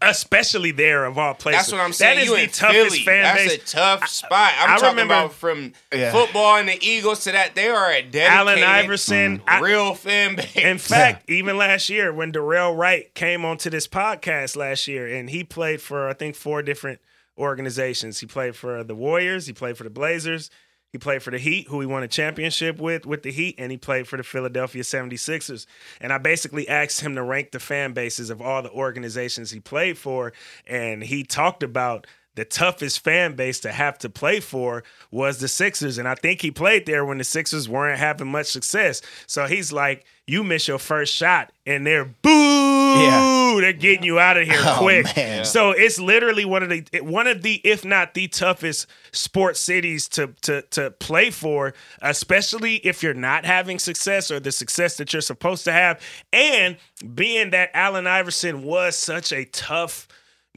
I 0.00 0.08
especially 0.10 0.72
there 0.72 1.04
of 1.06 1.16
all 1.18 1.32
places. 1.34 1.60
That's 1.62 1.72
what 1.72 1.80
I'm 1.80 1.92
saying. 1.94 2.16
That 2.16 2.22
is 2.24 2.28
you 2.28 2.36
the 2.36 2.42
in 2.42 2.48
toughest 2.50 2.90
Philly. 2.90 2.98
fan 3.04 3.22
That's 3.22 3.56
base. 3.56 3.72
a 3.72 3.76
tough 3.76 4.08
spot. 4.08 4.52
I'm 4.58 4.70
I 4.70 4.74
talking 4.74 4.88
remember- 4.90 5.14
about 5.14 5.32
from 5.32 5.72
Yeah. 5.92 6.12
football 6.12 6.56
and 6.58 6.68
the 6.68 6.78
Eagles 6.86 7.24
to 7.24 7.32
that. 7.32 7.54
They 7.54 7.68
are 7.68 7.90
a 7.90 8.02
dedicated, 8.02 8.30
Allen 8.30 8.62
Iverson. 8.62 9.42
I- 9.46 9.60
real 9.60 9.94
fan 9.94 10.36
base. 10.36 10.54
In 10.56 10.76
fact, 10.78 11.28
even 11.30 11.56
last 11.56 11.88
year 11.88 12.12
when 12.12 12.30
Dorell 12.30 12.76
Wright 12.76 13.12
came 13.14 13.44
onto 13.46 13.70
this 13.70 13.88
podcast 13.88 14.54
last 14.54 14.86
year, 14.86 15.06
and 15.06 15.30
he 15.30 15.44
played 15.44 15.80
for 15.80 16.08
I 16.08 16.12
think 16.12 16.36
four 16.36 16.62
different 16.62 17.00
organizations. 17.38 18.20
He 18.20 18.26
played 18.26 18.54
for 18.54 18.84
the 18.84 18.94
Warriors, 18.94 19.46
he 19.46 19.52
played 19.54 19.76
for 19.78 19.84
the 19.84 19.90
Blazers, 19.90 20.50
he 20.90 20.98
played 20.98 21.22
for 21.22 21.30
the 21.30 21.38
Heat, 21.38 21.68
who 21.68 21.80
he 21.80 21.86
won 21.86 22.02
a 22.02 22.08
championship 22.08 22.78
with 22.78 23.06
with 23.06 23.22
the 23.22 23.30
Heat, 23.30 23.54
and 23.58 23.70
he 23.70 23.78
played 23.78 24.08
for 24.08 24.16
the 24.16 24.22
Philadelphia 24.22 24.82
76ers. 24.82 25.66
And 26.00 26.12
I 26.12 26.18
basically 26.18 26.68
asked 26.68 27.00
him 27.00 27.14
to 27.14 27.22
rank 27.22 27.52
the 27.52 27.60
fan 27.60 27.92
bases 27.92 28.30
of 28.30 28.42
all 28.42 28.62
the 28.62 28.70
organizations 28.70 29.50
he 29.50 29.60
played 29.60 29.98
for, 29.98 30.32
and 30.66 31.02
he 31.02 31.22
talked 31.22 31.62
about 31.62 32.06
the 32.36 32.44
toughest 32.44 33.02
fan 33.02 33.34
base 33.34 33.60
to 33.60 33.72
have 33.72 33.98
to 33.98 34.08
play 34.08 34.40
for 34.40 34.84
was 35.10 35.38
the 35.40 35.48
Sixers. 35.48 35.98
And 35.98 36.06
I 36.06 36.14
think 36.14 36.40
he 36.42 36.50
played 36.50 36.86
there 36.86 37.04
when 37.04 37.18
the 37.18 37.24
Sixers 37.24 37.68
weren't 37.68 37.98
having 37.98 38.28
much 38.28 38.46
success. 38.46 39.02
So 39.26 39.46
he's 39.46 39.72
like, 39.72 40.04
you 40.26 40.44
miss 40.44 40.68
your 40.68 40.78
first 40.78 41.12
shot 41.12 41.50
and 41.66 41.84
they're 41.84 42.04
boo. 42.04 42.30
Yeah. 42.30 43.58
They're 43.60 43.72
getting 43.72 44.04
you 44.04 44.18
out 44.20 44.36
of 44.36 44.46
here 44.46 44.56
Oh, 44.64 44.76
quick. 44.78 45.06
man. 45.16 45.44
So 45.44 45.72
it's 45.72 45.98
literally 45.98 46.44
one 46.44 46.62
of 46.62 46.68
the 46.70 46.84
one 47.02 47.26
of 47.26 47.42
the, 47.42 47.60
if 47.64 47.84
not 47.84 48.14
the 48.14 48.28
toughest 48.28 48.86
sports 49.12 49.58
cities 49.60 50.08
to 50.10 50.28
to 50.42 50.62
to 50.70 50.92
play 50.92 51.30
for, 51.30 51.74
especially 52.00 52.76
if 52.76 53.02
you're 53.02 53.12
not 53.14 53.44
having 53.44 53.78
success 53.80 54.30
or 54.30 54.38
the 54.40 54.52
success 54.52 54.96
that 54.98 55.12
you're 55.12 55.20
supposed 55.22 55.64
to 55.64 55.72
have. 55.72 56.00
And 56.32 56.76
being 57.14 57.50
that 57.50 57.70
Allen 57.74 58.06
Iverson 58.06 58.62
was 58.62 58.96
such 58.96 59.32
a 59.32 59.44
tough, 59.46 60.06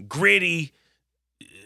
gritty, 0.08 0.72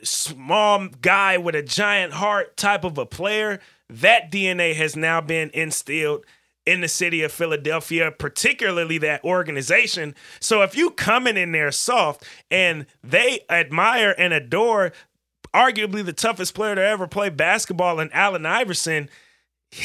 small 0.09 0.87
guy 1.01 1.37
with 1.37 1.55
a 1.55 1.63
giant 1.63 2.13
heart 2.13 2.57
type 2.57 2.83
of 2.83 2.97
a 2.97 3.05
player, 3.05 3.59
that 3.89 4.31
DNA 4.31 4.75
has 4.75 4.95
now 4.95 5.21
been 5.21 5.49
instilled 5.53 6.25
in 6.65 6.81
the 6.81 6.87
city 6.87 7.23
of 7.23 7.31
Philadelphia, 7.31 8.11
particularly 8.11 8.97
that 8.97 9.23
organization. 9.23 10.13
So 10.41 10.61
if 10.63 10.75
you 10.75 10.91
coming 10.91 11.37
in 11.37 11.53
there 11.53 11.71
soft 11.71 12.25
and 12.51 12.85
they 13.01 13.39
admire 13.49 14.13
and 14.17 14.33
adore 14.33 14.91
arguably 15.53 16.03
the 16.03 16.13
toughest 16.13 16.53
player 16.53 16.75
to 16.75 16.81
ever 16.85 17.07
play 17.07 17.29
basketball 17.29 18.01
in 18.01 18.11
Allen 18.11 18.45
Iverson, 18.45 19.09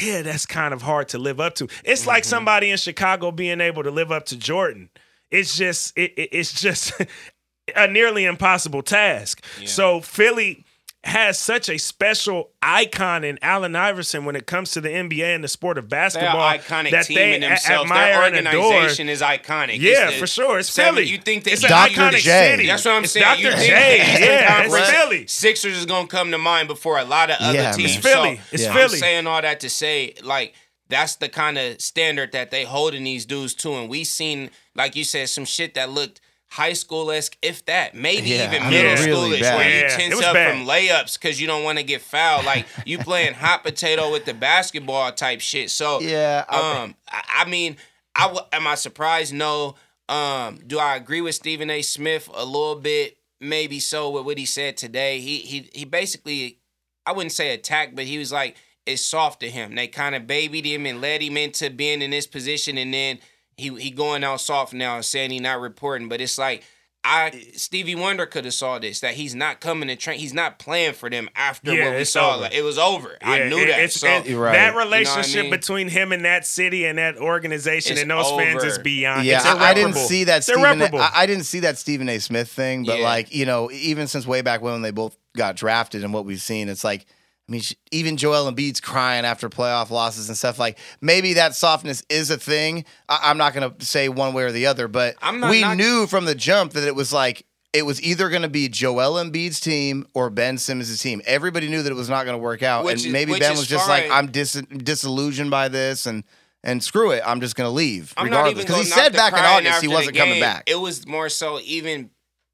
yeah, 0.01 0.21
that's 0.21 0.45
kind 0.45 0.73
of 0.73 0.81
hard 0.81 1.07
to 1.09 1.17
live 1.17 1.39
up 1.39 1.55
to. 1.55 1.67
It's 1.85 2.05
like 2.05 2.23
mm-hmm. 2.23 2.29
somebody 2.29 2.69
in 2.69 2.77
Chicago 2.77 3.31
being 3.31 3.61
able 3.61 3.83
to 3.83 3.91
live 3.91 4.11
up 4.11 4.25
to 4.27 4.37
Jordan. 4.37 4.89
It's 5.31 5.55
just 5.57 5.97
it, 5.97 6.13
it- 6.17 6.29
it's 6.31 6.53
just 6.53 6.93
a 7.75 7.87
nearly 7.87 8.25
impossible 8.25 8.81
task. 8.81 9.43
So 9.65 10.01
Philly 10.01 10.65
has 11.05 11.37
such 11.37 11.67
a 11.67 11.77
special 11.77 12.49
icon 12.61 13.25
in 13.25 13.37
Allen 13.41 13.75
Iverson 13.75 14.23
when 14.23 14.37
it 14.37 14.45
comes 14.45 14.71
to 14.71 14.79
the 14.79 14.87
NBA 14.87 15.35
and 15.35 15.43
the 15.43 15.49
sport 15.49 15.77
of 15.77 15.89
They're 15.89 15.99
basketball 15.99 16.47
an 16.49 16.59
iconic 16.59 16.91
that 16.91 17.05
team 17.07 17.15
they 17.17 17.35
in 17.35 17.43
a- 17.43 17.49
themselves. 17.49 17.83
admire 17.91 18.13
Their 18.13 18.23
organization 18.45 19.09
is 19.09 19.21
iconic. 19.21 19.79
Yeah, 19.81 20.11
the- 20.11 20.17
for 20.17 20.27
sure. 20.27 20.59
It's 20.59 20.69
Seven- 20.69 20.95
Philly. 20.95 21.09
You 21.09 21.17
think 21.17 21.43
that 21.43 21.53
it's 21.53 21.63
you- 21.63 21.67
an 21.67 21.89
iconic 21.89 22.19
J. 22.19 22.51
city. 22.51 22.67
That's 22.67 22.85
what 22.85 22.93
I'm 22.93 23.03
it's 23.03 23.11
saying. 23.11 23.25
Dr. 23.25 23.39
You 23.41 23.51
think 23.51 23.63
J. 23.67 24.01
Eastern 24.01 24.23
Yeah, 24.23 24.39
it's 24.39 24.47
Conference, 24.73 24.89
Philly. 24.89 25.27
Sixers 25.27 25.77
is 25.77 25.85
gonna 25.85 26.07
come 26.07 26.31
to 26.31 26.37
mind 26.37 26.69
before 26.69 26.97
a 26.97 27.03
lot 27.03 27.29
of 27.29 27.35
other 27.41 27.53
Yeah, 27.53 27.63
man. 27.63 27.73
teams. 27.75 27.95
It's 27.97 28.05
Philly. 28.07 28.37
So, 28.37 28.41
It's 28.53 28.65
I'm 28.65 28.73
Philly. 28.73 28.97
saying 28.99 29.27
all 29.27 29.41
that 29.41 29.59
to 29.59 29.69
say, 29.69 30.13
like, 30.21 30.53
that's 30.87 31.15
the 31.15 31.27
kind 31.27 31.57
of 31.57 31.81
standard 31.81 32.31
that 32.31 32.49
they 32.49 32.63
holding 32.63 33.03
these 33.03 33.25
dudes 33.25 33.53
to, 33.55 33.73
and 33.75 33.89
we 33.89 34.05
seen, 34.05 34.51
like 34.73 34.95
you 34.95 35.03
said, 35.03 35.27
some 35.27 35.43
shit 35.45 35.73
that 35.73 35.89
looked 35.89 36.21
high 36.53 36.73
school 36.73 37.09
esque, 37.11 37.35
if 37.41 37.65
that, 37.65 37.95
maybe 37.95 38.29
Yeah, 38.29 38.47
even 38.47 38.61
I 38.63 38.69
middle 38.69 38.93
mean, 38.95 39.05
really 39.05 39.37
schoolish, 39.37 39.41
bad. 39.41 39.57
where 39.57 39.69
Yeah, 39.69 39.81
you 39.91 39.97
tense 40.11 40.21
up 40.23 40.33
bad. 40.33 40.51
from 40.51 40.65
layups 40.67 41.19
because 41.19 41.41
you 41.41 41.47
don't 41.47 41.63
want 41.63 41.79
to 41.79 41.83
get 41.83 42.01
fouled, 42.01 42.45
like 42.45 42.67
you 42.85 42.97
playing 43.09 43.33
hot 43.33 43.63
potato 43.63 44.11
with 44.11 44.25
the 44.25 44.33
basketball 44.35 45.11
type 45.11 45.41
shit. 45.41 45.71
So 45.71 45.99
Yeah, 46.01 46.45
I- 46.47 46.83
um, 46.83 46.95
I, 47.09 47.23
I 47.45 47.49
mean, 47.49 47.77
I 48.15 48.23
w- 48.27 48.45
am 48.51 48.67
I 48.67 48.75
surprised? 48.75 49.33
No. 49.33 49.75
Um, 50.09 50.59
do 50.67 50.77
I 50.79 50.95
agree 50.95 51.21
with 51.21 51.33
Stephen 51.33 51.69
A. 51.71 51.81
Smith 51.81 52.29
a 52.33 52.45
little 52.45 52.75
bit? 52.75 53.17
Maybe 53.41 53.79
so 53.79 54.09
with 54.11 54.25
what 54.25 54.37
he 54.37 54.45
said 54.45 54.77
today. 54.77 55.19
He 55.21 55.39
he 55.39 55.69
he 55.73 55.85
basically, 55.85 56.59
I 57.05 57.13
wouldn't 57.13 57.31
say 57.31 57.53
attacked, 57.53 57.95
but 57.95 58.05
he 58.05 58.17
was 58.19 58.31
like, 58.31 58.55
it's 58.85 59.01
soft 59.03 59.39
to 59.39 59.49
him. 59.49 59.75
They 59.75 59.87
kind 59.87 60.13
of 60.13 60.27
babied 60.27 60.65
him 60.65 60.85
and 60.85 61.01
led 61.01 61.21
him 61.23 61.35
into 61.37 61.69
being 61.69 62.01
in 62.01 62.11
this 62.11 62.27
position, 62.27 62.77
and 62.77 62.93
then 62.93 63.19
he 63.63 63.81
he 63.81 63.91
going 63.91 64.23
out 64.23 64.41
soft 64.41 64.73
now 64.73 64.95
and 64.95 65.05
saying 65.05 65.31
he 65.31 65.39
not 65.39 65.59
reporting. 65.59 66.09
But 66.09 66.21
it's 66.21 66.37
like. 66.37 66.63
I 67.05 67.47
Stevie 67.57 67.95
Wonder 67.95 68.25
could 68.25 68.45
have 68.45 68.53
saw 68.53 68.79
this 68.79 69.01
that 69.01 69.15
he's 69.15 69.35
not 69.35 69.59
coming 69.59 69.89
to 69.89 69.97
train. 69.97 70.17
He's 70.19 70.33
not 70.33 70.57
playing 70.57 70.93
for 70.93 71.09
them 71.09 71.27
after 71.35 71.73
Yeah, 71.75 71.89
what 71.89 71.97
we 71.97 72.05
saw. 72.05 72.35
over. 72.35 72.43
Like, 72.43 72.53
it 72.53 72.61
was 72.61 72.77
over. 72.77 73.17
I 73.21 73.39
knew 73.49 73.57
it- 73.57 73.65
that. 73.67 73.79
It's, 73.81 73.99
so 73.99 74.07
it- 74.07 74.33
right. 74.37 74.53
That 74.53 74.67
You 74.67 74.71
know 74.71 74.79
I 74.79 74.83
relationship 74.85 75.41
mean? 75.41 75.51
between 75.51 75.89
him 75.89 76.13
and 76.13 76.23
that 76.23 76.47
city 76.47 76.85
and 76.85 76.97
that 76.99 77.17
organization 77.17 77.91
It's 77.91 78.03
and 78.03 78.09
those 78.09 78.31
fans 78.31 78.63
is 78.63 78.77
beyond. 78.77 79.25
Yeah, 79.25 79.35
it's 79.35 79.45
I, 79.45 79.71
I 79.71 79.73
didn't 79.73 79.95
see 79.95 80.23
that. 80.23 80.37
It's 80.37 80.45
Stephen, 80.45 80.61
irreparable. 80.63 80.99
I, 81.01 81.11
I 81.13 81.25
didn't 81.25 81.43
see 81.43 81.59
that 81.59 81.77
Stephen 81.77 82.07
A. 82.07 82.19
Smith 82.19 82.47
thing, 82.49 82.85
but 82.85 82.97
Yeah. 82.99 83.03
like 83.03 83.35
you 83.35 83.45
know, 83.45 83.69
even 83.73 84.07
since 84.07 84.25
way 84.25 84.41
back 84.41 84.61
when 84.61 84.81
they 84.81 84.91
both 84.91 85.17
got 85.35 85.57
drafted 85.57 86.05
and 86.05 86.13
what 86.13 86.23
we've 86.23 86.41
seen, 86.41 86.69
it's 86.69 86.85
like. 86.85 87.05
I 87.53 87.55
mean, 87.55 87.61
even 87.91 88.17
Joel 88.17 88.51
Embiid's 88.51 88.81
crying 88.81 89.25
after 89.25 89.47
playoff 89.47 89.91
losses 89.91 90.27
and 90.27 90.37
stuff. 90.37 90.57
Like 90.57 90.79
maybe 91.01 91.33
that 91.33 91.53
softness 91.53 92.03
is 92.09 92.31
a 92.31 92.37
thing. 92.37 92.85
I, 93.07 93.19
I'm 93.25 93.37
not 93.37 93.53
gonna 93.53 93.73
say 93.79 94.09
one 94.09 94.33
way 94.33 94.43
or 94.43 94.51
the 94.51 94.65
other, 94.65 94.87
but 94.87 95.15
not- 95.21 95.51
we 95.51 95.61
not- 95.61 95.77
knew 95.77 96.07
from 96.07 96.25
the 96.25 96.35
jump 96.35 96.73
that 96.73 96.87
it 96.87 96.95
was 96.95 97.13
like 97.13 97.45
it 97.73 97.85
was 97.85 98.01
either 98.03 98.29
going 98.29 98.43
to 98.43 98.49
be 98.49 98.69
Joel 98.69 99.13
Embiid's 99.15 99.59
team 99.59 100.05
or 100.13 100.29
Ben 100.29 100.59
Simmons' 100.59 100.99
team. 101.01 101.23
Everybody 101.25 101.67
knew 101.67 101.81
that 101.81 101.91
it 101.91 101.95
was 101.95 102.07
not 102.09 102.23
going 102.23 102.35
to 102.35 102.41
work 102.41 102.61
out, 102.61 102.85
Which 102.85 103.03
and 103.03 103.11
maybe 103.11 103.31
which 103.31 103.41
Ben 103.41 103.57
was 103.57 103.65
just 103.65 103.89
like, 103.89 104.09
"I'm 104.11 104.27
dis- 104.27 104.61
disillusioned 104.71 105.49
by 105.49 105.69
this," 105.69 106.05
and 106.05 106.23
and 106.63 106.83
screw 106.83 107.11
it, 107.11 107.21
I'm 107.25 107.41
just 107.41 107.55
going 107.55 107.67
to 107.67 107.73
leave 107.73 108.13
I'm 108.15 108.25
regardless. 108.25 108.63
Because 108.63 108.77
he 108.77 108.85
said 108.85 109.13
back 109.13 109.33
in 109.33 109.39
August 109.39 109.81
he 109.81 109.87
wasn't 109.87 110.15
coming 110.15 110.39
back. 110.39 110.63
It 110.67 110.79
was 110.79 111.07
more 111.07 111.29
so 111.29 111.59
even 111.61 112.09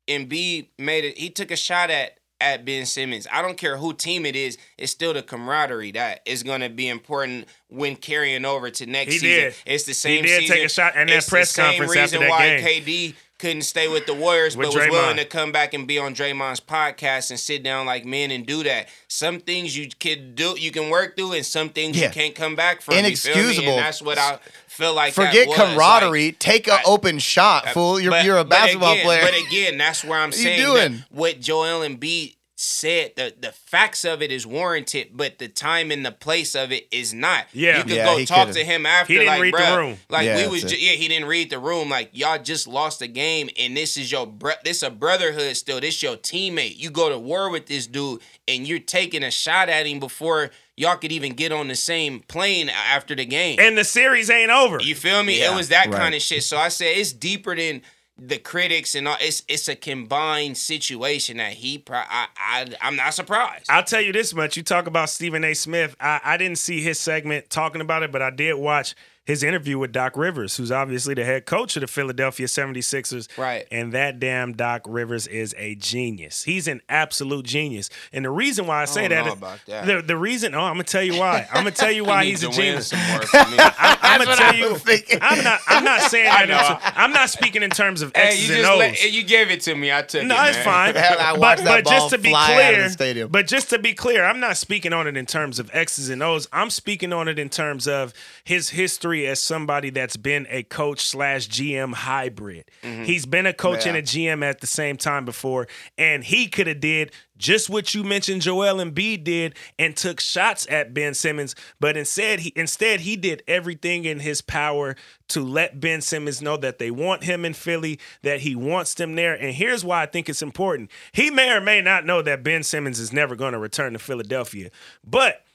Embiid 0.07 0.69
made 0.77 1.05
it. 1.05 1.17
He 1.17 1.29
took 1.29 1.51
a 1.51 1.55
shot 1.55 1.89
at 1.89 2.18
at 2.41 2.65
Ben 2.65 2.85
Simmons. 2.85 3.27
I 3.31 3.41
don't 3.41 3.57
care 3.57 3.77
who 3.77 3.93
team 3.93 4.25
it 4.25 4.35
is. 4.35 4.57
It's 4.77 4.91
still 4.91 5.13
the 5.13 5.21
camaraderie 5.23 5.91
that 5.91 6.21
is 6.25 6.43
going 6.43 6.61
to 6.61 6.69
be 6.69 6.87
important 6.87 7.47
when 7.69 7.95
carrying 7.95 8.45
over 8.45 8.69
to 8.69 8.85
next 8.85 9.13
He 9.13 9.19
season. 9.19 9.43
did. 9.43 9.55
It's 9.65 9.83
the 9.85 9.93
same. 9.93 10.23
He 10.23 10.29
did 10.29 10.39
season. 10.41 10.55
take 10.55 10.65
a 10.65 10.69
shot 10.69 10.95
in 10.95 11.07
that 11.07 11.15
It's 11.17 11.25
the 11.25 11.29
press 11.31 11.51
same 11.51 11.65
conference 11.79 11.91
after 11.95 12.01
reason 12.17 12.19
that 12.21 12.29
why 12.29 12.57
game. 12.57 12.83
KD 12.85 13.15
couldn't 13.39 13.61
stay 13.61 13.87
with 13.87 14.05
the 14.05 14.13
Warriors, 14.13 14.57
With 14.57 14.67
but 14.67 14.75
was 14.75 14.89
willing 14.89 15.15
to 15.15 15.23
come 15.23 15.53
back 15.53 15.73
and 15.73 15.87
be 15.87 15.97
on 15.97 16.13
Draymond's 16.13 16.59
podcast 16.59 17.29
and 17.29 17.39
sit 17.39 17.63
down 17.63 17.85
like 17.85 18.03
men 18.03 18.31
and 18.31 18.45
do 18.45 18.63
that. 18.65 18.89
Some 19.07 19.39
things 19.39 19.77
you 19.77 19.87
can 19.97 20.35
do, 20.35 20.55
you 20.59 20.71
can 20.71 20.89
work 20.89 21.15
through, 21.15 21.31
and 21.33 21.45
some 21.45 21.69
things 21.69 21.97
Yeah. 21.97 22.07
you 22.07 22.11
can't 22.13 22.35
come 22.35 22.57
back 22.57 22.81
from. 22.81 22.95
You 22.95 23.15
feel 23.15 23.35
me? 23.35 23.39
Inexcusable. 23.41 23.69
And 23.77 23.79
that's 23.79 24.01
what 24.01 24.17
I 24.17 24.39
feel 24.79 24.93
like. 24.95 25.13
that 25.13 25.27
Forget 25.27 25.47
was. 25.47 25.57
Like, 25.57 25.67
camaraderie. 25.69 26.31
Take 26.33 26.67
an 26.67 26.73
I- 26.73 26.83
open 26.85 27.19
shot, 27.19 27.67
uh, 27.67 27.71
fool. 27.73 27.99
You're 27.99 28.11
but- 28.11 28.25
you're 28.25 28.37
a 28.37 28.43
but 28.43 28.49
basketball 28.49 28.93
again- 28.93 29.05
player. 29.05 29.21
But 29.21 29.35
again, 29.47 29.77
that's 29.77 30.03
where 30.03 30.17
I'm 30.19 30.29
What 30.29 30.37
you 30.37 30.43
saying 30.43 30.61
doing? 30.65 30.91
that 30.93 31.05
what 31.11 31.39
Joel 31.39 31.87
Embiid 31.87 32.35
said, 32.61 33.13
the 33.15 33.33
the 33.39 33.53
facts 33.53 34.03
of 34.03 34.21
it 34.21 34.33
is 34.33 34.45
warranted, 34.45 35.07
but 35.13 35.39
the 35.39 35.47
time 35.47 35.91
and 35.91 36.05
the 36.05 36.11
place 36.11 36.55
of 36.55 36.73
it 36.73 36.89
is 36.91 37.13
not. 37.13 37.45
Yeah. 37.53 37.77
you 37.77 37.83
could 37.83 37.93
Yeah, 37.93 38.03
go 38.05 38.25
talk 38.25 38.47
could've. 38.47 38.55
to 38.57 38.65
him 38.65 38.85
after. 38.85 39.13
He 39.13 39.19
didn't 39.19 39.27
like, 39.33 39.41
read 39.41 39.53
the 39.53 39.77
room. 39.77 39.97
Like 40.09 40.25
Yeah, 40.25 40.41
we 40.43 40.47
was, 40.49 40.65
it. 40.65 40.67
ju- 40.67 40.77
yeah, 40.77 40.91
he 40.91 41.07
didn't 41.07 41.29
read 41.29 41.49
the 41.51 41.59
room. 41.59 41.89
Like 41.89 42.09
y'all 42.11 42.37
just 42.37 42.67
lost 42.67 42.99
the 42.99 43.07
game, 43.07 43.49
and 43.57 43.77
this 43.77 43.95
is 43.95 44.11
your 44.11 44.27
bro- 44.27 44.59
this 44.65 44.83
a 44.83 44.89
brotherhood 44.89 45.55
still. 45.55 45.79
This 45.79 46.03
your 46.03 46.17
teammate. 46.17 46.77
You 46.77 46.89
go 46.89 47.07
to 47.07 47.17
war 47.17 47.49
with 47.49 47.67
this 47.67 47.87
dude, 47.87 48.19
and 48.45 48.67
you're 48.67 48.79
taking 48.79 49.23
a 49.23 49.31
shot 49.31 49.69
at 49.69 49.87
him 49.87 50.01
before 50.01 50.51
y'all 50.79 50.95
could 50.95 51.11
even 51.11 51.33
get 51.33 51.51
on 51.51 51.67
the 51.67 51.75
same 51.75 52.21
plane 52.21 52.69
after 52.69 53.13
the 53.13 53.25
game. 53.25 53.59
and 53.59 53.77
the 53.77 53.83
series 53.83 54.29
ain't 54.29 54.49
over. 54.49 54.79
You 54.81 54.95
feel 54.95 55.21
me? 55.23 55.39
Yeah, 55.39 55.51
it 55.51 55.55
was 55.55 55.69
that 55.69 55.87
right. 55.87 55.95
kind 55.95 56.15
of 56.15 56.21
shit. 56.21 56.43
So 56.43 56.57
I 56.57 56.69
said 56.69 56.97
it's 56.97 57.11
deeper 57.11 57.55
than 57.55 57.81
the 58.17 58.37
critics 58.37 58.95
and 58.95 59.07
all. 59.07 59.17
It's 59.19 59.43
it's 59.47 59.67
a 59.67 59.75
combined 59.75 60.57
situation 60.57 61.37
that 61.37 61.53
he. 61.53 61.77
Pro- 61.77 61.97
I 61.97 62.27
I 62.37 62.67
I'm 62.81 62.95
not 62.95 63.13
surprised. 63.13 63.65
I'll 63.69 63.83
tell 63.83 64.01
you 64.01 64.13
this 64.13 64.33
much. 64.33 64.55
You 64.57 64.63
talk 64.63 64.87
about 64.87 65.09
Stephen 65.09 65.43
A. 65.43 65.53
Smith. 65.53 65.95
I, 65.99 66.21
I 66.23 66.37
didn't 66.37 66.57
see 66.57 66.81
his 66.81 66.97
segment 66.97 67.49
talking 67.49 67.81
about 67.81 68.03
it, 68.03 68.11
but 68.11 68.21
I 68.21 68.29
did 68.29 68.55
watch 68.55 68.95
his 69.29 69.43
interview 69.43 69.77
with 69.77 69.91
Doc 69.91 70.17
Rivers, 70.17 70.57
who's 70.57 70.71
obviously 70.71 71.13
the 71.13 71.23
head 71.23 71.45
coach 71.45 71.75
of 71.77 71.81
the 71.81 71.87
Philadelphia 71.87 72.47
76ers. 72.47 73.27
Right. 73.37 73.67
And 73.71 73.93
that 73.93 74.19
damn 74.19 74.53
Doc 74.53 74.81
Rivers 74.87 75.27
is 75.27 75.53
a 75.57 75.75
genius. 75.75 76.43
He's 76.43 76.67
an 76.67 76.81
absolute 76.89 77.45
genius. 77.45 77.89
And 78.11 78.25
the 78.25 78.31
reason 78.31 78.65
why 78.65 78.81
I 78.81 78.85
say 78.85 79.07
don't 79.07 79.09
that, 79.11 79.25
know 79.25 79.31
is- 79.33 79.37
about 79.37 79.59
that. 79.67 79.85
The, 79.85 80.01
the 80.01 80.17
reason, 80.17 80.55
oh, 80.55 80.61
I'm 80.61 80.73
going 80.73 80.85
to 80.85 80.91
tell 80.91 81.03
you 81.03 81.19
why. 81.19 81.47
I'm 81.53 81.63
going 81.63 81.73
to 81.73 81.79
tell 81.79 81.91
you 81.91 82.05
why 82.05 82.23
He 82.23 82.31
he's 82.31 82.43
a 82.43 82.49
genius. 82.49 82.89
for 82.91 82.97
me. 83.51 83.57
I'm 83.59 84.19
gonna 84.25 84.35
tell 84.35 84.55
you. 84.55 84.75
thinking. 84.77 85.19
I'm 85.21 85.43
not. 85.43 85.59
I'm 85.67 85.83
not 85.83 86.01
saying 86.01 86.27
I 86.31 86.45
that. 86.45 86.49
know. 86.49 86.75
into- 86.87 86.99
I'm 86.99 87.11
not 87.13 87.29
speaking 87.29 87.61
in 87.63 87.69
terms 87.69 88.01
of 88.01 88.11
hey, 88.15 88.29
X's 88.29 88.49
you 88.49 88.55
and 88.55 88.61
just 88.63 88.71
O's. 88.73 88.79
let, 88.79 89.11
you 89.13 89.23
gave 89.23 89.51
it 89.51 89.61
to 89.61 89.75
me. 89.75 89.91
I 89.91 90.01
took 90.01 90.23
No, 90.25 90.43
it. 90.43 90.49
it's 90.49 90.57
fine. 90.59 90.97
I 90.97 91.35
but 91.37 91.63
but 91.63 91.85
just 91.85 92.09
to 92.09 92.17
be 92.17 92.29
fly 92.31 92.63
out 92.63 92.73
of 92.85 92.97
clear, 92.97 93.27
but 93.27 93.45
just 93.47 93.69
to 93.69 93.77
be 93.79 93.93
clear, 93.93 94.25
I'm 94.25 94.39
not 94.39 94.57
speaking 94.57 94.93
on 94.93 95.05
it 95.07 95.15
in 95.15 95.25
terms 95.27 95.59
of 95.59 95.69
X's 95.73 96.09
and 96.09 96.23
O's. 96.23 96.47
I'm 96.51 96.69
speaking 96.71 97.13
on 97.13 97.27
it 97.27 97.37
in 97.37 97.49
terms 97.49 97.87
of 97.87 98.13
his 98.43 98.69
history 98.69 99.18
as 99.27 99.41
somebody 99.41 99.89
that's 99.89 100.17
been 100.17 100.47
a 100.49 100.63
coach 100.63 101.07
slash 101.07 101.47
GM 101.47 101.93
hybrid. 101.93 102.65
Mm-hmm. 102.83 103.03
He's 103.03 103.25
been 103.25 103.45
a 103.45 103.53
coach 103.53 103.85
and 103.85 103.97
a 103.97 104.01
GM 104.01 104.43
at 104.43 104.61
the 104.61 104.67
same 104.67 104.97
time 104.97 105.25
before, 105.25 105.67
and 105.97 106.23
he 106.23 106.47
could 106.47 106.67
have 106.67 106.79
did 106.79 107.11
just 107.39 107.69
what 107.69 107.93
you 107.93 108.03
mentioned 108.03 108.41
Joel 108.41 108.83
Embiid 108.83 109.23
did 109.23 109.55
and 109.79 109.95
took 109.95 110.19
shots 110.19 110.67
at 110.69 110.93
Ben 110.93 111.13
Simmons, 111.13 111.55
but 111.79 111.97
instead 111.97 112.41
he 112.41 112.53
instead 112.55 112.99
he 112.99 113.15
did 113.15 113.41
everything 113.47 114.05
in 114.05 114.19
his 114.19 114.41
power 114.41 114.95
to 115.29 115.41
let 115.41 115.79
Ben 115.79 116.01
Simmons 116.01 116.41
know 116.41 116.57
that 116.57 116.77
they 116.77 116.91
want 116.91 117.23
him 117.23 117.45
in 117.45 117.53
Philly, 117.53 117.99
that 118.21 118.41
he 118.41 118.55
wants 118.55 118.93
them 118.93 119.15
there. 119.15 119.33
And 119.33 119.55
here's 119.55 119.85
why 119.85 120.03
I 120.03 120.05
think 120.05 120.29
it's 120.29 120.41
important. 120.41 120.91
He 121.13 121.31
may 121.31 121.51
or 121.51 121.61
may 121.61 121.81
not 121.81 122.05
know 122.05 122.21
that 122.21 122.43
Ben 122.43 122.61
Simmons 122.61 122.99
is 122.99 123.13
never 123.13 123.35
going 123.35 123.53
to 123.53 123.59
return 123.59 123.93
to 123.93 123.99
Philadelphia. 123.99 124.69
But 125.03 125.45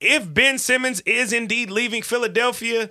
if 0.00 0.32
Ben 0.32 0.58
Simmons 0.58 1.00
is 1.02 1.32
indeed 1.32 1.70
leaving 1.70 2.02
Philadelphia, 2.02 2.90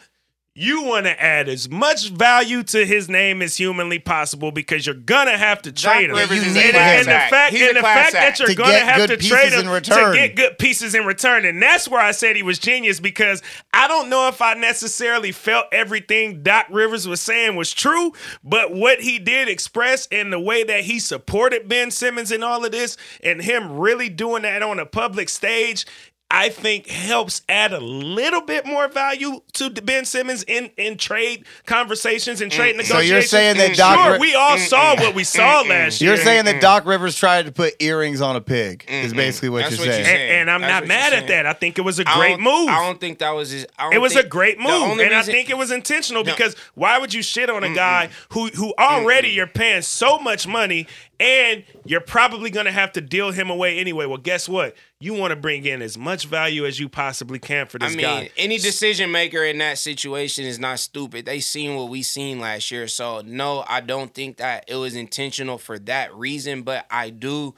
you 0.56 0.84
want 0.84 1.08
to 1.08 1.20
add 1.20 1.50
as 1.50 1.68
much 1.68 2.10
value 2.10 2.62
to 2.62 2.86
his 2.86 3.10
name 3.10 3.42
as 3.42 3.58
humanly 3.58 3.98
possible 3.98 4.52
because 4.52 4.86
you're 4.86 4.94
gonna 4.94 5.36
have 5.36 5.64
to 5.64 5.72
trade 5.72 6.12
him. 6.12 6.16
Is 6.16 6.30
and, 6.30 6.58
and 6.58 7.08
the 7.08 7.12
fact, 7.12 7.54
and 7.56 7.78
the 7.78 7.82
fact 7.82 8.14
that 8.14 8.38
you're 8.38 8.50
To 8.50 8.56
gonna 8.56 8.78
have 8.78 9.08
to 9.08 9.18
trade 9.18 9.52
him 9.52 9.82
to 9.82 10.12
get 10.14 10.36
good 10.36 10.60
pieces 10.60 10.94
in 10.94 11.06
return, 11.06 11.46
and 11.46 11.60
that's 11.60 11.88
where 11.88 12.00
I 12.02 12.12
said 12.12 12.36
he 12.36 12.44
was 12.44 12.60
genius 12.60 13.00
because 13.00 13.42
I 13.74 13.88
don't 13.88 14.10
know 14.10 14.28
if 14.28 14.44
I 14.44 14.54
necessarily 14.54 15.32
felt 15.32 15.66
everything 15.72 16.44
Doc 16.44 16.68
Rivers 16.70 17.08
was 17.08 17.20
saying 17.20 17.56
was 17.56 17.74
true, 17.74 18.14
but 18.44 18.76
what 18.76 19.02
he 19.02 19.18
did 19.18 19.50
express 19.50 20.08
and 20.12 20.32
the 20.32 20.40
way 20.40 20.64
that 20.64 20.84
he 20.84 21.00
supported 21.00 21.68
Ben 21.68 21.90
Simmons 21.90 22.32
in 22.32 22.44
all 22.44 22.64
of 22.64 22.72
this, 22.72 22.96
and 23.24 23.42
him 23.42 23.80
really 23.80 24.08
doing 24.08 24.44
that 24.44 24.62
on 24.62 24.78
a 24.78 24.86
public 24.86 25.30
stage 25.30 25.88
I 26.36 26.50
think 26.50 26.88
helps 26.88 27.44
add 27.48 27.74
a 27.74 27.80
little 27.80 28.42
bit 28.42 28.66
more 28.66 28.88
value 28.88 29.42
to 29.54 29.70
Ben 29.70 30.04
Simmons 30.04 30.42
in 30.48 30.72
in 30.78 30.98
trade 30.98 31.46
conversations 31.68 32.42
and 32.42 32.52
trade 32.52 32.76
Mm. 32.76 32.84
So 32.86 32.96
negotiations. 32.96 33.10
you're 33.12 33.22
saying 33.22 33.58
that 33.58 33.78
Doc 33.78 34.00
Sure, 34.00 34.14
Ri- 34.14 34.20
we 34.20 34.34
all 34.36 34.58
saw 34.58 34.96
what 34.96 35.14
we 35.14 35.24
saw 35.24 35.62
last 35.62 36.02
year. 36.02 36.16
You're 36.16 36.24
saying 36.24 36.46
that 36.46 36.60
Doc 36.60 36.86
Rivers 36.88 37.16
tried 37.16 37.46
to 37.46 37.52
put 37.52 37.76
earrings 37.80 38.20
on 38.20 38.36
a 38.36 38.42
pig 38.42 38.84
is 38.88 39.14
basically 39.14 39.50
what 39.50 39.70
you're 39.70 39.80
what 39.80 39.88
saying. 39.90 40.06
you're 40.06 40.16
and, 40.16 40.50
and 40.50 40.52
I'm 40.52 40.62
That's 40.62 40.82
not 40.82 40.88
mad 40.88 41.14
at 41.14 41.20
saying. 41.20 41.28
that. 41.28 41.46
I 41.46 41.54
think 41.54 41.78
it 41.78 41.82
was 41.84 42.00
a 42.00 42.04
great 42.04 42.32
don't- 42.38 42.42
move. 42.42 42.70
I 42.70 42.84
don't 42.86 43.00
think 43.00 43.20
that 43.20 43.32
was 43.32 43.52
his. 43.52 43.68
I 43.78 43.84
don't 43.84 43.94
It 43.94 44.02
was 44.02 44.16
a 44.16 44.24
great 44.24 44.58
move, 44.60 44.70
only 44.72 45.06
and 45.06 45.14
I 45.14 45.22
think 45.22 45.52
it 45.52 45.58
was 45.58 45.70
intentional 45.72 46.24
because 46.24 46.56
why 46.74 46.98
would 46.98 47.14
you 47.14 47.22
shit 47.22 47.50
on 47.52 47.64
a 47.64 47.74
guy 47.76 48.10
who 48.30 48.48
who 48.48 48.74
already 48.80 49.30
you're 49.30 49.46
paying 49.46 49.84
so 49.84 50.18
much 50.18 50.48
money 50.48 50.88
and 51.24 51.64
you're 51.86 52.02
probably 52.02 52.50
going 52.50 52.66
to 52.66 52.72
have 52.72 52.92
to 52.94 53.02
deal 53.02 53.32
him 53.32 53.50
away 53.50 53.80
anyway? 53.80 54.06
Well, 54.06 54.18
guess 54.18 54.50
what? 54.50 54.76
You 55.00 55.14
want 55.14 55.32
to 55.32 55.38
bring 55.38 55.66
in 55.66 55.82
as 55.82 55.98
much 55.98 56.26
value 56.26 56.66
as 56.66 56.80
you 56.82 56.90
possibly 56.90 57.40
can 57.40 57.66
for 57.68 57.80
this 57.80 57.94
I 57.94 57.96
mean, 57.96 58.06
guy. 58.06 58.30
any 58.36 58.58
decision 58.58 59.10
maker 59.12 59.44
in 59.44 59.60
that 59.60 59.78
situation 59.78 60.44
is 60.44 60.60
not 60.60 60.80
stupid. 60.80 61.26
They 61.26 61.40
seen 61.40 61.78
what 61.78 61.88
we 61.88 62.04
seen 62.04 62.40
last 62.40 62.72
year. 62.72 62.90
So 62.90 63.22
no, 63.26 63.64
I 63.68 63.80
don't 63.80 64.14
think 64.14 64.38
that 64.38 64.66
it 64.68 64.76
was 64.76 64.96
intentional 64.96 65.58
for 65.58 65.80
that 65.80 66.14
reason. 66.14 66.64
But 66.64 66.86
I 66.92 67.10
do 67.10 67.56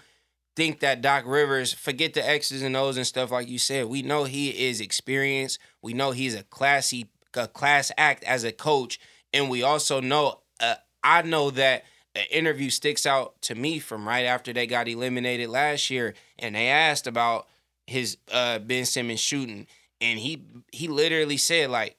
think 0.55 0.81
that 0.81 1.01
Doc 1.01 1.23
Rivers, 1.25 1.73
forget 1.73 2.13
the 2.13 2.27
X's 2.27 2.61
and 2.61 2.77
O's 2.77 2.97
and 2.97 3.07
stuff 3.07 3.31
like 3.31 3.49
you 3.49 3.57
said. 3.57 3.87
We 3.87 4.03
know 4.03 4.25
he 4.25 4.67
is 4.67 4.79
experienced. 4.79 5.57
We 5.81 5.93
know 5.93 6.11
he's 6.11 6.35
a 6.35 6.43
classy, 6.43 7.07
a 7.33 7.47
class 7.47 7.91
act 7.97 8.23
as 8.25 8.43
a 8.43 8.51
coach, 8.51 8.99
and 9.33 9.49
we 9.49 9.63
also 9.63 9.99
know. 10.01 10.41
Uh, 10.59 10.75
I 11.03 11.23
know 11.23 11.51
that 11.51 11.83
an 12.15 12.25
interview 12.31 12.69
sticks 12.69 13.05
out 13.05 13.41
to 13.43 13.55
me 13.55 13.79
from 13.79 14.07
right 14.07 14.25
after 14.25 14.53
they 14.53 14.67
got 14.67 14.87
eliminated 14.87 15.49
last 15.49 15.89
year, 15.89 16.13
and 16.39 16.55
they 16.55 16.67
asked 16.67 17.07
about 17.07 17.47
his 17.87 18.17
uh 18.31 18.59
Ben 18.59 18.85
Simmons 18.85 19.19
shooting, 19.19 19.67
and 20.01 20.19
he 20.19 20.43
he 20.71 20.87
literally 20.87 21.37
said 21.37 21.69
like, 21.69 21.97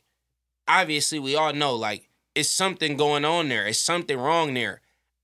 obviously 0.67 1.19
we 1.19 1.37
all 1.37 1.53
know 1.53 1.75
like 1.75 2.09
it's 2.35 2.49
something 2.49 2.97
going 2.97 3.25
on 3.25 3.49
there, 3.49 3.67
it's 3.67 3.79
something 3.79 4.19
wrong 4.19 4.55
there. 4.55 4.81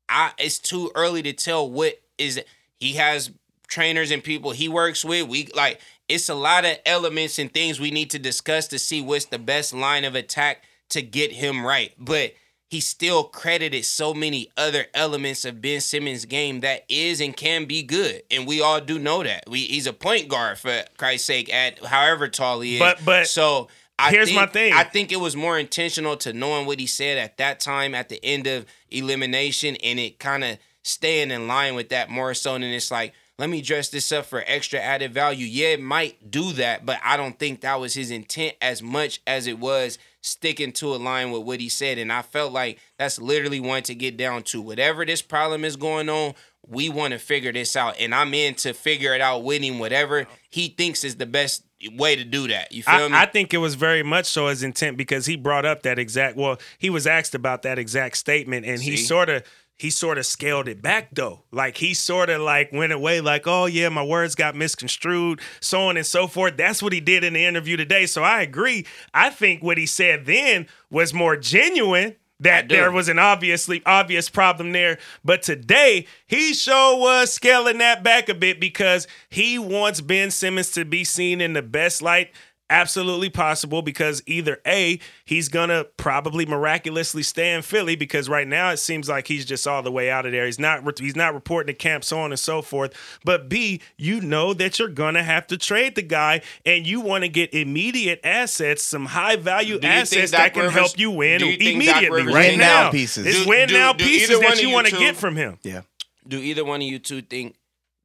I 0.09 0.33
it's 0.39 0.59
too 0.59 0.91
early 0.95 1.23
to 1.23 1.33
tell 1.33 1.69
what 1.69 2.01
is 2.19 2.41
he 2.79 2.95
has 2.95 3.31
trainers 3.69 4.11
and 4.11 4.23
people 4.23 4.51
he 4.53 4.69
works 4.69 5.05
with. 5.05 5.27
We 5.29 5.49
like 5.55 5.81
it's 6.09 6.29
a 6.29 6.35
lot 6.35 6.65
of 6.65 6.77
elements 6.85 7.39
and 7.39 7.53
things 7.53 7.81
we 7.81 7.91
need 7.91 8.11
to 8.11 8.19
discuss 8.19 8.69
to 8.69 8.79
see 8.79 9.01
what's 9.01 9.27
the 9.27 9.39
best 9.39 9.73
line 9.73 10.05
of 10.05 10.15
attack 10.15 10.65
to 10.91 11.01
get 11.01 11.33
him 11.33 11.65
right, 11.65 11.93
but 11.99 12.35
he 12.73 12.81
still 12.81 13.25
credited 13.25 13.85
so 13.85 14.15
many 14.15 14.49
other 14.57 14.87
elements 14.95 15.45
of 15.45 15.61
Ben 15.61 15.79
Simmons' 15.83 16.25
game 16.25 16.61
that 16.61 16.87
is 16.89 17.21
and 17.21 17.37
can 17.37 17.67
be 17.67 17.83
good, 17.83 18.23
and 18.31 18.47
we 18.47 18.63
all 18.63 18.81
do 18.81 18.99
know 18.99 19.23
that. 19.23 19.45
We 19.47 19.61
he's 19.67 19.87
a 19.87 19.93
point 19.93 20.29
guard 20.29 20.57
for 20.59 20.83
Christ's 20.97 21.27
sake 21.27 21.53
at 21.53 21.85
however 21.85 22.29
tall 22.29 22.61
he 22.61 22.77
is. 22.77 22.81
But- 22.81 23.05
but 23.05 23.29
so 23.29 23.69
I 23.99 24.11
here's 24.11 24.29
think, 24.29 24.41
my 24.41 24.47
thing. 24.47 24.73
I 24.73 24.85
think 24.85 25.13
it 25.13 25.21
was 25.21 25.37
more 25.37 25.59
intentional 25.59 26.17
to 26.17 26.33
knowing 26.33 26.65
what 26.65 26.81
he 26.81 26.87
said 26.87 27.19
at 27.19 27.37
that 27.37 27.61
time 27.61 27.95
at 27.95 28.09
the 28.09 28.25
end 28.25 28.47
of 28.47 28.65
elimination, 28.91 29.77
and 29.77 30.01
it 30.01 30.19
kind 30.19 30.43
of 30.43 30.57
staying 30.83 31.31
in 31.31 31.47
line 31.47 31.75
with 31.75 31.91
that 31.91 32.09
more 32.09 32.33
so 32.33 32.55
than 32.55 32.63
it's 32.65 32.91
like. 32.91 33.13
Let 33.39 33.49
me 33.51 33.61
dress 33.63 33.89
this 33.89 34.13
up 34.13 34.27
for 34.27 34.45
extra 34.47 34.79
added 34.79 35.13
value. 35.13 35.47
Yeah, 35.47 35.69
it 35.69 35.81
might 35.81 36.31
do 36.31 36.53
that, 36.53 36.87
but 36.87 37.01
I 37.03 37.17
don't 37.17 37.37
think 37.39 37.63
that 37.63 37.81
was 37.81 37.95
his 37.95 38.11
intent 38.11 38.55
as 38.61 38.83
much 38.83 39.21
as 39.27 39.47
it 39.47 39.59
was 39.59 39.99
sticking 40.23 40.73
to 40.73 40.95
a 40.95 40.97
line 40.97 41.31
with 41.31 41.43
what 41.43 41.61
he 41.61 41.69
said. 41.69 41.99
And 41.99 42.11
I 42.13 42.23
felt 42.23 42.53
like 42.53 42.79
that's 42.99 43.21
literally 43.21 43.61
one 43.61 43.83
to 43.83 43.95
get 43.95 44.17
down 44.17 44.45
to. 44.45 44.63
Whatever 44.63 45.05
this 45.05 45.21
problem 45.21 45.65
is 45.65 45.77
going 45.77 46.09
on, 46.09 46.35
we 46.67 46.89
want 46.89 47.13
to 47.13 47.19
figure 47.19 47.53
this 47.53 47.77
out. 47.77 47.97
And 48.01 48.15
I'm 48.15 48.33
in 48.33 48.55
to 48.57 48.73
figure 48.73 49.15
it 49.15 49.21
out 49.21 49.43
with 49.45 49.63
him, 49.63 49.79
whatever 49.79 50.27
he 50.49 50.69
thinks 50.69 51.05
is 51.05 51.17
the 51.17 51.27
best 51.27 51.65
way 51.97 52.15
to 52.15 52.25
do 52.25 52.49
that. 52.49 52.73
You 52.73 52.85
feel 52.85 53.09
me? 53.09 53.17
I, 53.17 53.23
I 53.23 53.27
think 53.27 53.53
it 53.53 53.59
was 53.59 53.75
very 53.75 54.05
much 54.05 54.27
so 54.27 54.47
his 54.47 54.63
intent 54.63 54.97
because 54.97 55.27
he 55.27 55.37
brought 55.37 55.67
up 55.67 55.83
that 55.83 55.99
exact. 55.99 56.37
Well, 56.37 56.59
he 56.79 56.89
was 56.89 57.07
asked 57.07 57.35
about 57.35 57.63
that 57.63 57.79
exact 57.79 58.17
statement, 58.17 58.65
and 58.65 58.81
he 58.81 58.97
sort 58.97 59.29
of 59.29 59.43
he 59.83 59.91
sort 59.91 60.17
of 60.17 60.25
scaled 60.25 60.69
it 60.69 60.81
back 60.81 61.09
though. 61.13 61.43
Like 61.51 61.79
he 61.79 61.93
sort 61.93 62.31
of 62.31 62.41
like 62.41 62.71
went 62.73 62.93
away, 62.93 63.21
like, 63.21 63.49
oh 63.49 63.67
yeah, 63.67 63.89
my 63.89 64.05
words 64.05 64.37
got 64.37 64.55
misconstrued, 64.55 65.41
so 65.59 65.81
on 65.81 65.97
and 65.97 66.07
so 66.07 66.29
forth. 66.29 66.57
That's 66.57 66.81
what 66.81 66.93
he 66.93 67.01
did 67.01 67.25
in 67.25 67.33
the 67.33 67.45
interview 67.45 67.77
today. 67.77 68.07
So 68.07 68.23
I 68.23 68.43
agree. 68.43 68.87
I 69.13 69.31
think 69.31 69.61
what 69.61 69.79
he 69.79 69.87
said 69.87 70.25
then 70.25 70.69
was 70.89 71.13
more 71.13 71.37
genuine. 71.37 72.15
That 72.39 72.69
there 72.69 72.91
was 72.91 73.09
an 73.09 73.21
obviously 73.21 73.83
obvious 73.87 74.29
problem 74.29 74.73
there, 74.73 74.99
but 75.25 75.43
today 75.43 76.07
he 76.27 76.55
sure 76.55 76.99
was 76.99 77.33
scaling 77.33 77.79
that 77.79 78.03
back 78.03 78.29
a 78.29 78.35
bit 78.35 78.59
because 78.59 79.07
he 79.31 79.61
wants 79.61 80.01
Ben 80.01 80.33
Simmons 80.33 80.73
to 80.73 80.85
be 80.85 81.05
seen 81.05 81.41
in 81.41 81.53
the 81.53 81.63
best 81.63 82.03
light 82.03 82.33
absolutely 82.73 83.29
possible 83.31 83.83
because 83.83 84.23
either 84.27 84.61
A, 84.67 84.99
he's 85.25 85.49
gonna 85.49 85.85
probably 85.97 86.47
miraculously 86.47 87.23
stay 87.23 87.53
in 87.55 87.63
Philly 87.63 87.95
because 87.97 88.29
right 88.29 88.49
now 88.49 88.71
it 88.71 88.79
seems 88.79 89.09
like 89.09 89.29
he's 89.29 89.45
just 89.45 89.67
all 89.69 89.83
the 89.83 89.93
way 89.93 90.11
out 90.11 90.27
of 90.27 90.33
there. 90.33 90.47
He's 90.47 90.59
not 90.59 90.99
he's 90.99 91.15
not 91.17 91.35
reporting 91.35 91.75
to 91.75 91.79
camp, 91.79 92.05
so 92.05 92.19
on 92.21 92.33
and 92.33 92.39
so 92.39 92.63
forth. 92.63 92.95
But 93.25 93.49
B, 93.49 93.81
you 93.97 94.21
know 94.21 94.55
that 94.55 94.79
you're 94.79 94.89
gonna 94.89 95.23
have 95.23 95.47
to 95.49 95.59
trade 95.59 95.95
the 95.95 96.03
guy 96.03 96.41
and 96.65 96.87
you 96.87 97.01
want 97.01 97.23
to 97.25 97.29
get 97.29 97.53
immediate 97.55 98.21
assets, 98.25 98.83
some 98.83 99.07
high 99.07 99.37
value 99.37 99.79
Do 99.79 99.87
you 99.87 99.93
think 99.93 99.93
assets 100.23 100.31
that 100.33 100.55
can 100.55 100.63
Rivers- 100.63 100.75
help 100.79 100.99
you 100.99 101.11
win 101.11 101.41
do 101.41 101.47
you 101.47 101.73
immediately 101.75 102.11
Rivers- 102.11 102.35
right 102.35 102.57
now 102.59 102.85
now. 102.85 102.91
pieces. 102.91 103.27
It's 103.27 103.43
Do- 103.43 103.49
win 103.49 103.69
do- 103.69 103.75
now 103.75 103.93
do 103.93 104.05
pieces 104.05 104.31
either 104.31 104.41
that 104.41 104.63
you 104.63 104.69
you 104.69 104.75
want 104.75 104.87
to 104.89 104.97
get 104.97 105.17
from 105.17 105.37
him. 105.37 105.59
Yeah. 105.63 105.83
Do 106.27 106.39
either 106.39 106.65
one 106.65 106.81
of 106.81 106.87
you 106.87 106.99
two 106.99 107.21
think 107.23 107.57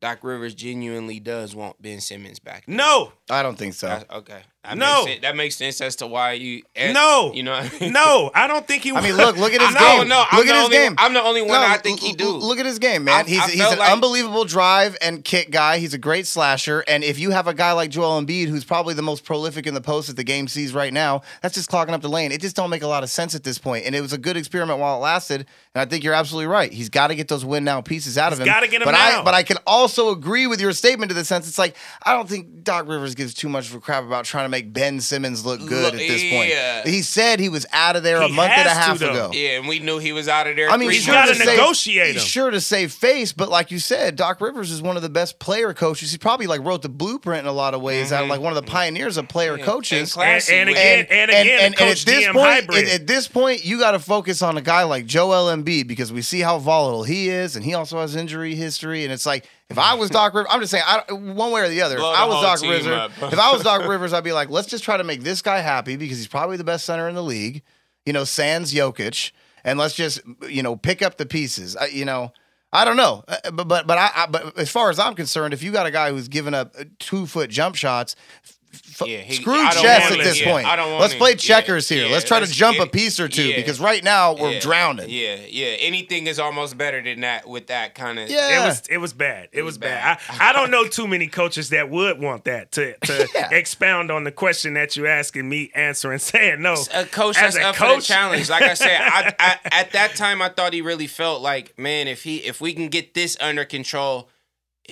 Doc 0.02 0.20
Rivers 0.24 0.54
genuinely 0.54 1.20
does 1.20 1.56
want 1.56 1.82
Ben 1.82 2.02
Simmons 2.02 2.38
back? 2.40 2.68
No, 2.68 3.14
I 3.30 3.42
don't 3.44 3.58
think 3.58 3.74
so. 3.74 3.88
That's- 3.88 4.18
okay. 4.18 4.42
That 4.68 4.78
No. 4.78 4.86
makes 5.06 5.12
sense. 5.12 5.22
that 5.22 5.36
makes 5.36 5.56
sense 5.56 5.82
as 5.82 5.96
to 5.98 6.08
why 6.08 6.34
you. 6.34 6.62
eh, 6.76 6.92
no, 6.92 7.32
You 7.34 7.44
know. 7.44 7.52
What 7.54 7.74
I 7.74 7.80
mean? 7.80 7.94
no. 7.94 8.32
I 8.34 8.48
don't 8.48 8.68
think 8.68 8.84
he. 8.84 8.92
I 8.92 9.02
mean, 9.02 9.16
look, 9.16 9.38
look 9.38 9.54
at 9.54 9.62
his 9.62 9.70
I 9.76 9.80
game. 9.80 9.98
don't 10.00 10.08
know. 10.10 10.24
I'm 10.30 10.38
Look 10.38 10.48
the 10.48 10.54
at 10.54 10.56
his 10.58 10.66
only- 10.66 10.78
game. 10.78 10.96
I'm 10.98 11.14
the 11.14 11.22
only 11.24 11.42
one 11.42 11.60
I 11.60 11.78
think 11.78 12.00
he 12.00 12.14
do. 12.14 12.26
l- 12.26 12.40
Look 12.40 12.60
at 12.60 12.66
his 12.66 12.80
game, 12.80 13.04
man. 13.06 13.26
I- 13.26 13.30
he's 13.30 13.40
I 13.40 13.48
he's 13.50 13.62
an 13.62 13.80
like- 13.80 13.92
unbelievable 13.92 14.46
drive 14.46 14.98
and 15.02 15.24
kick 15.24 15.52
guy. 15.52 15.78
He's 15.80 15.94
a 15.94 15.98
great 15.98 16.28
slasher. 16.28 16.84
And 16.88 17.04
if 17.04 17.18
you 17.20 17.32
have 17.32 17.48
a 17.48 17.54
guy 17.54 17.72
like 17.72 17.90
Joel 17.90 18.22
Embiid, 18.22 18.48
who's 18.48 18.66
probably 18.66 18.94
the 18.94 19.02
most 19.02 19.24
prolific 19.24 19.66
in 19.68 19.74
the 19.74 19.82
post 19.82 20.08
that 20.08 20.16
the 20.18 20.24
game 20.24 20.48
sees 20.48 20.74
right 20.74 20.92
now, 20.94 21.22
that's 21.42 21.56
just 21.56 21.70
clogging 21.70 21.94
up 21.96 22.02
the 22.02 22.10
lane. 22.10 22.32
It 22.32 22.42
just 22.42 22.56
don't 22.56 22.70
make 22.70 22.84
a 22.84 22.88
lot 22.88 23.04
of 23.04 23.10
sense 23.10 23.36
at 23.36 23.44
this 23.44 23.58
point. 23.58 23.86
And 23.86 23.96
it 23.96 24.02
was 24.02 24.14
a 24.14 24.18
good 24.18 24.38
experiment 24.38 24.80
while 24.80 24.96
it 24.98 25.00
lasted. 25.00 25.46
And 25.74 25.82
I 25.82 25.86
think 25.86 26.04
you're 26.04 26.14
absolutely 26.14 26.48
right. 26.48 26.72
He's 26.74 26.90
got 26.90 27.08
to 27.08 27.16
get 27.16 27.28
those 27.28 27.46
win 27.46 27.64
now 27.64 27.82
pieces 27.82 28.18
out 28.18 28.34
of 28.34 28.40
him. 28.40 28.46
gotta 28.46 28.68
get 28.68 28.82
'em 28.82 28.86
but 28.86 28.92
now. 28.92 29.22
I 29.22 29.24
but 29.24 29.34
I 29.34 29.44
can 29.44 29.58
also 29.68 30.10
agree 30.12 30.48
with 30.48 30.60
your 30.60 30.74
statement 30.74 31.10
to 31.10 31.14
the 31.16 31.24
sense 31.26 31.48
it's 31.48 31.58
like 31.60 31.76
I 32.04 32.14
don't 32.14 32.28
think 32.28 32.64
Doc 32.64 32.88
Rivers 32.88 33.14
gives 33.16 33.34
too 33.34 33.48
much 33.50 33.70
of 33.70 33.76
a 33.76 33.80
crap 33.80 34.04
about 34.04 34.26
trying 34.26 34.46
to 34.46 34.50
make 34.50 34.57
Ben 34.62 35.00
Simmons 35.02 35.46
look 35.46 35.60
good 35.66 35.94
at 35.94 36.00
this 36.00 36.22
point. 36.32 36.50
Yeah. 36.50 36.84
He 36.86 37.02
said 37.02 37.40
he 37.40 37.50
was 37.50 37.66
out 37.72 37.96
of 37.96 38.04
there 38.04 38.22
a 38.22 38.30
month 38.30 38.52
and 38.52 38.68
a 38.68 38.72
has 38.72 39.00
to, 39.00 39.06
half 39.06 39.14
ago. 39.16 39.32
Yeah, 39.34 39.58
and 39.58 39.68
we 39.68 39.80
knew 39.80 40.00
he 40.00 40.12
was 40.12 40.28
out 40.28 40.48
of 40.48 40.56
there. 40.56 40.70
I 40.70 40.78
mean, 40.78 40.90
three 40.90 40.96
He's 40.96 41.04
sure 41.06 41.14
gotta 41.14 41.34
to 41.34 41.38
months. 41.38 41.46
save- 41.52 41.58
negotiate 41.58 42.14
he's. 42.14 42.24
Sure 42.24 42.50
to 42.52 42.62
save 42.62 42.92
face, 42.92 43.34
but 43.34 43.50
like 43.50 43.72
you 43.72 43.80
said, 43.80 44.16
Doc 44.16 44.42
Rivers 44.42 44.72
is 44.72 44.82
one 44.82 44.96
of 44.96 45.02
the 45.04 45.10
best 45.10 45.40
player 45.40 45.74
coaches. 45.74 46.12
He 46.12 46.18
probably 46.18 46.48
like 46.48 46.62
wrote 46.64 46.82
the 46.82 46.90
blueprint 46.90 47.42
in 47.42 47.48
a 47.48 47.52
lot 47.54 47.74
of 47.74 47.82
ways. 47.82 48.12
Out 48.12 48.24
of 48.24 48.30
like 48.30 48.42
one 48.42 48.52
of 48.52 48.56
the 48.56 48.62
mm-hmm. 48.64 48.72
pioneers 48.76 49.18
of 49.18 49.28
player 49.28 49.56
And 49.56 49.64
coaches. 49.64 50.14
classy 50.14 50.54
And- 50.54 50.70
and 50.70 50.78
again- 50.78 51.08
and 51.10 51.32
again, 51.32 51.74
a 51.74 51.76
Coach 51.76 52.02
at 52.02 52.06
this 52.06 52.26
GM 52.26 52.34
point, 52.34 52.46
hybrid. 52.48 52.86
at, 52.88 53.02
at 53.02 53.08
this 53.08 53.28
point, 53.28 53.66
you 53.66 53.80
got 53.80 53.92
to 53.92 54.00
focus 54.00 54.42
on 54.42 54.58
a 54.58 54.62
guy 54.62 54.84
like 54.84 55.06
Joel 55.06 55.56
Embiid 55.56 55.88
because 55.88 56.12
we 56.12 56.22
see 56.22 56.40
how 56.42 56.58
volatile 56.60 57.04
he 57.04 57.30
is, 57.30 57.56
and 57.56 57.64
he 57.64 57.74
also 57.74 58.00
has 58.00 58.16
injury 58.16 58.56
history. 58.56 59.04
And 59.04 59.14
it's 59.14 59.26
like 59.26 59.46
If 59.70 59.78
I 59.78 59.96
was 59.96 60.10
Doc 60.10 60.34
Rivers, 60.34 60.50
I'm 60.52 60.62
just 60.62 60.72
saying, 60.72 60.84
I, 60.88 61.12
one 61.12 61.52
way 61.52 61.62
or 61.62 61.68
the 61.70 61.82
other. 61.82 61.98
Blow 61.98 62.14
if 62.14 62.18
I 62.20 62.26
was 62.26 62.42
Doc 62.42 62.62
Rivers, 62.70 63.12
if 63.34 63.40
I 63.40 63.52
was 63.52 63.64
Doc 63.64 63.86
Rivers, 63.88 64.14
I'd 64.14 64.24
be 64.24 64.32
like, 64.32 64.50
let's 64.50 64.68
just 64.68 64.84
try 64.84 64.96
to 64.96 65.04
make 65.04 65.24
this 65.24 65.42
guy 65.42 65.60
happy 65.60 65.98
because 65.98 66.18
he's 66.18 66.28
probably 66.28 66.56
the 66.58 66.64
best 66.64 66.86
center 66.86 67.10
in 67.10 67.16
the 67.16 67.24
league. 67.24 67.64
You 68.06 68.14
know, 68.14 68.24
sans 68.24 68.74
Jokic, 68.74 69.32
and 69.66 69.78
let's 69.78 69.94
just 69.94 70.22
you 70.48 70.64
know 70.64 70.78
pick 70.78 71.02
up 71.02 71.18
the 71.18 71.26
pieces. 71.26 71.76
I, 71.76 71.88
you 71.88 72.06
know, 72.06 72.32
I 72.72 72.86
don't 72.86 72.96
know, 72.96 73.26
Uh, 73.28 73.52
but 73.52 73.68
but 73.68 73.86
but 73.88 73.98
I, 73.98 74.12
I 74.16 74.26
but 74.28 74.58
as 74.58 74.70
far 74.70 74.90
as 74.90 75.00
I'm 75.00 75.14
concerned, 75.16 75.54
if 75.54 75.62
you 75.62 75.74
got 75.74 75.86
a 75.86 75.92
guy 75.92 76.12
who's 76.12 76.30
giving 76.30 76.54
up 76.54 76.74
two 77.00 77.26
foot 77.26 77.50
jump 77.50 77.76
shots. 77.76 78.16
F- 79.02 79.08
Yeah, 79.08 79.18
he- 79.20 79.36
screw 79.36 79.56
chess 79.72 80.12
at 80.12 80.18
this 80.18 80.40
Yeah, 80.42 80.52
point. 80.52 80.68
I 80.68 80.76
don't 80.76 80.90
want 80.92 81.02
Let's 81.02 81.14
him. 81.14 81.20
play 81.20 81.32
Yeah, 81.32 81.36
checkers 81.38 81.90
here. 81.90 82.06
yeah, 82.08 82.12
Let's 82.14 82.26
try 82.26 82.40
to 82.40 82.46
let's 82.46 82.56
jump 82.56 82.80
a 82.80 82.88
piece 82.88 83.20
or 83.20 83.28
two 83.28 83.44
yeah. 83.50 83.56
because 83.56 83.80
right 83.80 84.04
now 84.04 84.34
we're 84.34 84.54
Yeah. 84.54 84.60
drowning. 84.60 85.10
Yeah, 85.10 85.38
yeah. 85.50 85.68
Anything 85.80 86.28
is 86.28 86.40
almost 86.40 86.78
better 86.78 87.02
than 87.02 87.22
that 87.22 87.48
with 87.48 87.68
that 87.68 87.96
kind 87.96 88.20
of. 88.20 88.30
Yeah. 88.30 88.62
It 88.64 88.66
was 88.68 88.84
it 88.90 88.98
was 88.98 89.14
bad. 89.14 89.50
It, 89.52 89.62
was, 89.64 89.74
was 89.74 89.78
bad. 89.80 90.18
bad. 90.28 90.40
I, 90.42 90.50
I 90.50 90.54
don't 90.54 90.72
know 90.72 90.88
too 90.88 91.08
many 91.08 91.28
coaches 91.28 91.70
that 91.70 91.90
would 91.90 92.20
want 92.20 92.46
that 92.46 92.72
to 92.74 92.96
to 92.98 93.28
Yeah. 93.36 93.50
expound 93.52 94.12
on 94.12 94.24
the 94.24 94.32
question 94.32 94.74
that 94.76 94.96
you're 94.96 95.08
asking 95.08 95.48
me, 95.50 95.72
answering, 95.76 96.20
saying 96.20 96.62
no. 96.62 96.76
a 96.94 97.06
coach 97.06 97.38
As 97.38 97.56
a 97.56 97.64
up 97.68 97.76
for 97.76 97.88
the 97.88 97.94
coach- 97.96 98.08
challenge. 98.08 98.50
Like 98.50 98.64
I 98.64 98.74
said, 98.74 99.00
I, 99.02 99.34
I, 99.40 99.58
at 99.72 99.92
that 99.92 100.16
time 100.16 100.42
I 100.42 100.50
thought 100.50 100.74
he 100.74 100.82
really 100.82 101.08
felt 101.08 101.42
like, 101.42 101.78
man, 101.78 102.08
if 102.08 102.24
he 102.24 102.38
if 102.38 102.62
we 102.62 102.74
can 102.74 102.90
get 102.90 103.14
this 103.14 103.38
under 103.40 103.66
control, 103.66 104.30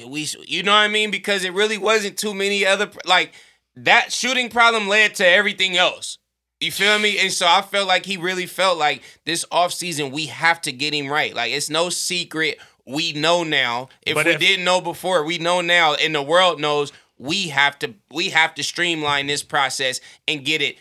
we 0.06 0.28
you 0.46 0.62
know 0.64 0.72
what 0.74 0.80
I 0.80 0.88
mean? 0.90 1.10
Because 1.12 1.44
it 1.46 1.54
really 1.54 1.78
wasn't 1.78 2.18
too 2.18 2.34
many 2.34 2.66
other 2.66 2.90
like 3.06 3.32
that 3.78 4.11
shooting 4.11 4.49
problem 4.49 4.88
led 4.88 5.15
to 5.15 5.28
everything 5.28 5.78
else. 5.78 6.17
You 6.61 6.71
feel 6.71 6.97
me? 6.99 7.19
And 7.19 7.32
so 7.32 7.45
I 7.45 7.61
felt 7.61 7.88
like 7.88 8.05
he 8.05 8.17
really 8.17 8.45
felt 8.45 8.78
like 8.78 9.03
this 9.26 9.45
offseason 9.51 10.11
we 10.11 10.28
have 10.28 10.61
to 10.61 10.71
get 10.71 10.93
him 10.93 11.07
right. 11.07 11.34
Like 11.36 11.51
it's 11.51 11.69
no 11.69 11.89
secret. 11.89 12.57
We 12.88 13.13
know 13.13 13.43
now. 13.43 13.89
If 14.05 14.15
But 14.15 14.26
we 14.28 14.34
if- 14.34 14.39
didn't 14.39 14.65
know 14.65 14.80
before, 14.82 15.23
we 15.23 15.38
know 15.38 15.61
now 15.61 15.95
and 15.95 16.15
the 16.15 16.21
world 16.23 16.59
knows 16.61 16.93
we 17.17 17.49
have 17.49 17.78
to 17.80 17.93
we 18.11 18.30
have 18.30 18.55
to 18.55 18.63
streamline 18.63 19.28
this 19.28 19.43
process 19.43 19.99
and 20.28 20.45
get 20.45 20.61
it 20.61 20.78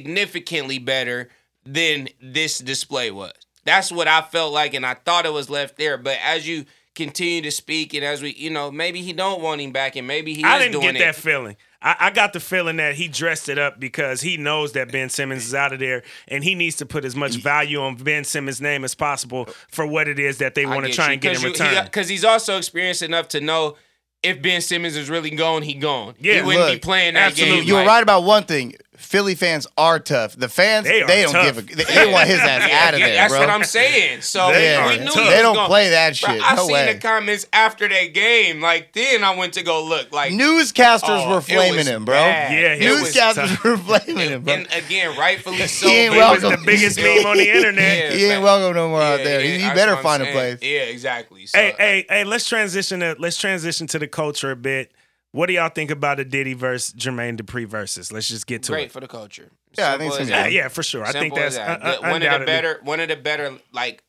significantly 0.00 0.78
better 0.78 1.28
than 1.64 2.08
this 2.22 2.58
display 2.58 3.10
was. 3.10 3.32
That's 3.64 3.90
what 3.90 4.06
I 4.06 4.22
felt 4.22 4.52
like 4.52 4.74
and 4.74 4.86
I 4.86 4.94
thought 4.94 5.26
it 5.26 5.32
was 5.32 5.50
left 5.50 5.76
there, 5.76 5.98
but 5.98 6.18
as 6.22 6.46
you 6.46 6.66
continue 6.94 7.42
to 7.42 7.50
speak 7.50 7.92
and 7.94 8.04
as 8.04 8.22
we, 8.22 8.32
you 8.34 8.48
know, 8.50 8.70
maybe 8.70 9.02
he 9.02 9.12
don't 9.12 9.42
want 9.42 9.60
him 9.60 9.72
back 9.72 9.96
and 9.96 10.06
maybe 10.06 10.34
he 10.34 10.44
I 10.44 10.58
didn't 10.60 10.80
get 10.80 10.96
it. 10.96 11.00
that 11.00 11.16
feeling. 11.16 11.56
I, 11.86 11.96
I 12.00 12.10
got 12.10 12.32
the 12.32 12.40
feeling 12.40 12.78
that 12.78 12.96
he 12.96 13.06
dressed 13.06 13.48
it 13.48 13.60
up 13.60 13.78
because 13.78 14.20
he 14.20 14.36
knows 14.36 14.72
that 14.72 14.90
Ben 14.90 15.08
Simmons 15.08 15.46
is 15.46 15.54
out 15.54 15.72
of 15.72 15.78
there 15.78 16.02
and 16.26 16.42
he 16.42 16.56
needs 16.56 16.74
to 16.76 16.86
put 16.86 17.04
as 17.04 17.14
much 17.14 17.36
value 17.36 17.80
on 17.80 17.94
Ben 17.94 18.24
Simmons' 18.24 18.60
name 18.60 18.82
as 18.82 18.96
possible 18.96 19.48
for 19.68 19.86
what 19.86 20.08
it 20.08 20.18
is 20.18 20.38
that 20.38 20.56
they 20.56 20.66
want 20.66 20.84
to 20.84 20.92
try 20.92 21.12
and 21.12 21.20
get 21.20 21.36
in 21.36 21.42
return. 21.44 21.76
Uh, 21.76 21.84
because 21.84 22.08
he's 22.08 22.24
also 22.24 22.58
experienced 22.58 23.02
enough 23.02 23.28
to 23.28 23.40
know 23.40 23.76
if 24.24 24.42
Ben 24.42 24.60
Simmons 24.60 24.96
is 24.96 25.08
really 25.08 25.30
gone, 25.30 25.62
he 25.62 25.74
gone. 25.74 26.14
Yeah, 26.18 26.40
he 26.40 26.42
wouldn't 26.42 26.72
be 26.72 26.78
playing 26.80 27.14
that 27.14 27.28
absolutely. 27.30 27.58
game. 27.60 27.68
You 27.68 27.74
were 27.74 27.80
like- 27.80 27.88
right 27.88 28.02
about 28.02 28.24
one 28.24 28.42
thing. 28.42 28.74
Philly 29.06 29.34
fans 29.34 29.66
are 29.78 29.98
tough. 29.98 30.34
The 30.36 30.48
fans, 30.48 30.86
They 30.86 31.02
they, 31.04 31.22
don't 31.22 31.32
tough. 31.32 31.44
give 31.46 31.58
a. 31.58 31.62
They, 31.76 31.84
they 31.84 32.12
want 32.12 32.28
his 32.28 32.38
ass 32.40 32.68
Yeah, 32.68 32.84
out 32.88 32.94
of 32.94 33.00
yeah, 33.00 33.06
there, 33.06 33.14
That's 33.16 33.32
bro. 33.32 33.40
what 33.40 33.50
I'm 33.50 33.64
saying. 33.64 34.20
So 34.22 34.50
They 34.52 34.74
are 34.74 34.88
we 34.88 34.98
knew 34.98 35.04
tough. 35.06 35.14
They 35.30 35.42
don't 35.42 35.54
gonna- 35.54 35.68
play 35.68 35.90
that 35.90 36.16
shit. 36.16 36.26
Bro, 36.28 36.34
shit. 36.36 36.44
I 36.52 36.54
no 36.56 36.62
seen 36.66 36.72
way. 36.74 36.92
the 36.92 36.98
comments 37.00 37.46
after 37.52 37.88
that 37.88 38.06
game. 38.14 38.60
Like 38.60 38.92
then 38.92 39.22
I 39.24 39.34
went 39.36 39.54
to 39.54 39.62
go 39.62 39.84
look. 39.84 40.12
Like 40.12 40.32
Newscasters 40.32 41.02
Oh, 41.26 41.34
were 41.34 41.40
flaming 41.40 41.86
him, 41.86 42.04
bro. 42.04 42.14
bad. 42.14 42.80
Yeah, 42.80 42.88
Newscasters 42.90 43.62
were 43.64 43.76
flaming 43.78 44.28
him, 44.30 44.42
bro. 44.42 44.54
and 44.54 44.66
again, 44.72 45.16
rightfully 45.16 45.58
so. 45.68 45.88
He 45.88 45.94
ain't 45.96 46.14
but- 46.14 46.34
was 46.34 46.42
welcome. 46.42 46.60
the 46.60 46.66
biggest 46.66 46.98
meme 46.98 47.24
on 47.26 47.36
the 47.36 47.48
internet. 47.56 48.12
Yeah, 48.12 48.16
he 48.16 48.24
ain't 48.26 48.42
welcome 48.42 48.74
no 48.76 48.88
more 48.88 49.02
out 49.02 49.18
there. 49.22 49.40
yeah, 49.40 49.56
he 49.56 49.62
he 49.62 49.68
better 49.70 49.96
find 49.98 50.22
a 50.22 50.32
place. 50.32 50.58
Yeah, 50.62 50.80
exactly. 50.80 51.46
Hey, 51.54 51.74
hey, 51.78 52.06
hey, 52.08 52.24
let's 52.24 52.48
transition 52.48 53.00
let's 53.18 53.36
transition 53.36 53.86
to 53.88 53.98
the 53.98 54.08
culture 54.08 54.50
a 54.50 54.56
bit. 54.56 54.90
What 55.32 55.46
do 55.46 55.52
y'all 55.52 55.68
think 55.68 55.90
about 55.90 56.16
the 56.16 56.24
Diddy 56.24 56.54
versus 56.54 56.94
Jermaine 56.94 57.38
Dupri 57.38 57.66
versus? 57.66 58.10
Let's 58.12 58.28
just 58.28 58.46
get 58.46 58.62
to 58.64 58.72
great 58.72 58.78
it. 58.78 58.82
Great 58.84 58.92
for 58.92 59.00
the 59.00 59.08
culture. 59.08 59.50
Yeah, 59.76 59.92
I 59.94 59.98
think 59.98 60.12
so, 60.14 60.22
Yeah, 60.22 60.46
yeah, 60.46 60.68
for 60.68 60.82
sure. 60.82 61.04
I 61.04 61.12
think 61.12 61.34
that's 61.34 61.56
that. 61.56 61.82
uh, 61.82 61.96
The- 61.96 62.00
one 62.02 62.22
of 62.22 62.40
the 62.40 62.46
better, 62.46 62.80
one 62.82 63.00
of 63.00 63.08
the 63.08 63.16
better, 63.16 63.58
like 63.72 64.02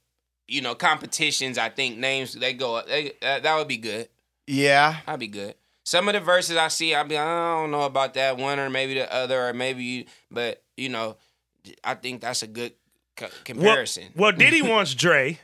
you 0.47 0.61
know, 0.61 0.76
competitions. 0.76 1.57
I 1.57 1.68
think 1.70 1.97
names 1.97 2.34
they 2.34 2.53
go. 2.53 2.82
They, 2.88 3.11
uh, 3.22 3.39
that 3.39 3.55
would 3.57 3.68
be 3.68 3.78
good. 3.78 4.07
Yeah, 4.45 4.97
I'd 5.05 5.20
be 5.20 5.28
good. 5.28 5.55
Some 5.84 6.07
of 6.07 6.13
the 6.13 6.22
verses 6.22 6.55
I 6.55 6.70
see, 6.70 6.95
I'd 6.95 7.09
be. 7.09 7.18
I 7.18 7.57
don't 7.59 7.72
know 7.72 7.82
about 7.84 8.13
that 8.13 8.38
one 8.38 8.57
or 8.59 8.70
maybe 8.70 8.93
the 8.93 9.13
other 9.13 9.49
or 9.49 9.53
maybe 9.53 9.84
you, 9.84 10.05
but 10.32 10.63
you 10.78 10.88
know, 10.88 11.18
I 11.84 11.95
think 11.95 12.22
that's 12.22 12.43
a 12.43 12.47
good 12.47 12.74
co- 13.18 13.26
Well, 13.26 13.34
comparison. 13.43 14.05
well, 14.15 14.32
Diddy 14.32 14.61
wants 14.72 14.93
Dre. 14.93 15.39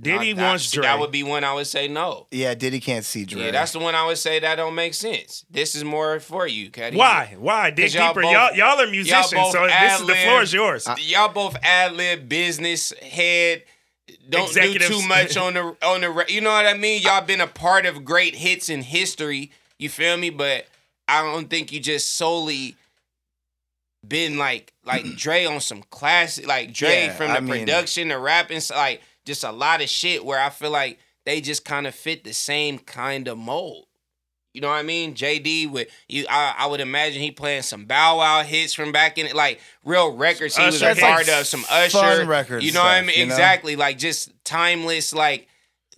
Diddy 0.00 0.32
Now, 0.34 0.42
that- 0.42 0.48
wants 0.50 0.64
see, 0.66 0.76
Dre. 0.76 0.82
That 0.84 0.98
would 0.98 1.10
be 1.10 1.22
one 1.22 1.44
I 1.44 1.52
would 1.52 1.66
say 1.66 1.86
no. 1.88 2.26
yeah. 2.30 2.54
Diddy 2.54 2.80
can't 2.80 3.04
see 3.04 3.24
Dre. 3.24 3.42
Yeah, 3.46 3.50
that's 3.50 3.72
the 3.72 3.78
one 3.80 3.94
I 3.94 4.06
would 4.06 4.18
say 4.18 4.38
that 4.38 4.56
don't 4.56 4.74
make 4.74 4.94
sense. 4.94 5.44
This 5.50 5.74
is 5.74 5.84
more 5.84 6.20
for 6.20 6.46
you, 6.46 6.70
Caddy. 6.70 6.96
Why? 6.96 7.34
Why? 7.38 7.70
Dig 7.70 7.86
'Cause 7.86 7.94
y'all 7.94 8.08
deeper. 8.08 8.22
both- 8.22 8.32
y'all, 8.32 8.54
y'all 8.54 8.80
are 8.80 8.86
musicians, 8.86 9.32
both 9.32 9.52
so 9.52 9.66
this 9.66 10.00
is 10.00 10.06
the 10.06 10.14
floor 10.14 10.42
is 10.42 10.52
yours. 10.52 10.86
y'all 11.00 11.28
both 11.28 11.56
ad 11.62 11.92
lib 11.94 12.28
business 12.28 12.92
head. 13.02 13.64
Don't 14.28 14.48
Executives. 14.48 14.88
do 14.88 15.00
too 15.02 15.06
much 15.08 15.36
on 15.36 15.54
the 15.54 15.76
on 15.82 16.00
the. 16.00 16.24
You 16.28 16.40
know 16.40 16.50
what 16.52 16.66
I 16.66 16.74
mean? 16.74 17.02
Y'all 17.02 17.20
been 17.20 17.40
a 17.40 17.46
part 17.46 17.84
of 17.86 18.04
great 18.04 18.34
hits 18.36 18.68
in 18.68 18.82
history. 18.82 19.50
You 19.78 19.88
feel 19.88 20.16
me? 20.16 20.30
But 20.30 20.66
I 21.08 21.22
don't 21.22 21.50
think 21.50 21.72
you 21.72 21.80
just 21.80 22.14
solely 22.16 22.76
been 24.06 24.38
like 24.38 24.72
like 24.84 25.04
Dre 25.16 25.44
on 25.44 25.60
some 25.60 25.82
classic 25.90 26.46
like 26.46 26.72
Dre 26.72 27.06
Yeah, 27.06 27.12
from 27.14 27.28
the 27.28 27.36
I 27.36 27.40
mean- 27.40 27.64
production, 27.66 28.08
the 28.08 28.18
rapping, 28.18 28.60
so, 28.60 28.74
like 28.74 29.02
just 29.30 29.44
a 29.44 29.52
lot 29.52 29.80
of 29.80 29.88
shit 29.88 30.24
where 30.24 30.40
I 30.40 30.50
feel 30.50 30.70
like 30.70 30.98
they 31.24 31.40
just 31.40 31.64
kind 31.64 31.86
of 31.86 31.94
fit 31.94 32.24
the 32.24 32.34
same 32.34 32.78
kind 32.80 33.28
of 33.28 33.38
mold. 33.38 33.86
You 34.52 34.60
know 34.60 34.66
what 34.66 34.74
I 34.74 34.82
mean? 34.82 35.14
JD 35.14 35.70
with 35.70 35.86
you, 36.08 36.26
I, 36.28 36.56
I 36.58 36.66
would 36.66 36.80
imagine 36.80 37.22
he 37.22 37.30
playing 37.30 37.62
some 37.62 37.84
Bow 37.84 38.18
Wow 38.18 38.42
hits 38.42 38.74
from 38.74 38.90
back 38.90 39.16
in 39.16 39.32
like 39.36 39.60
real 39.84 40.12
records. 40.16 40.56
He 40.56 40.66
was 40.66 40.82
a 40.82 40.88
hits. 40.88 41.00
part 41.00 41.28
of 41.28 41.46
some 41.46 41.64
Usher 41.70 41.98
Fun 41.98 42.26
record 42.26 42.64
You 42.64 42.72
know 42.72 42.80
what 42.80 42.88
I 42.88 43.02
mean? 43.02 43.16
you 43.16 43.26
know? 43.26 43.32
Exactly. 43.32 43.76
Like 43.76 43.98
just 43.98 44.32
timeless. 44.42 45.14
Like 45.14 45.46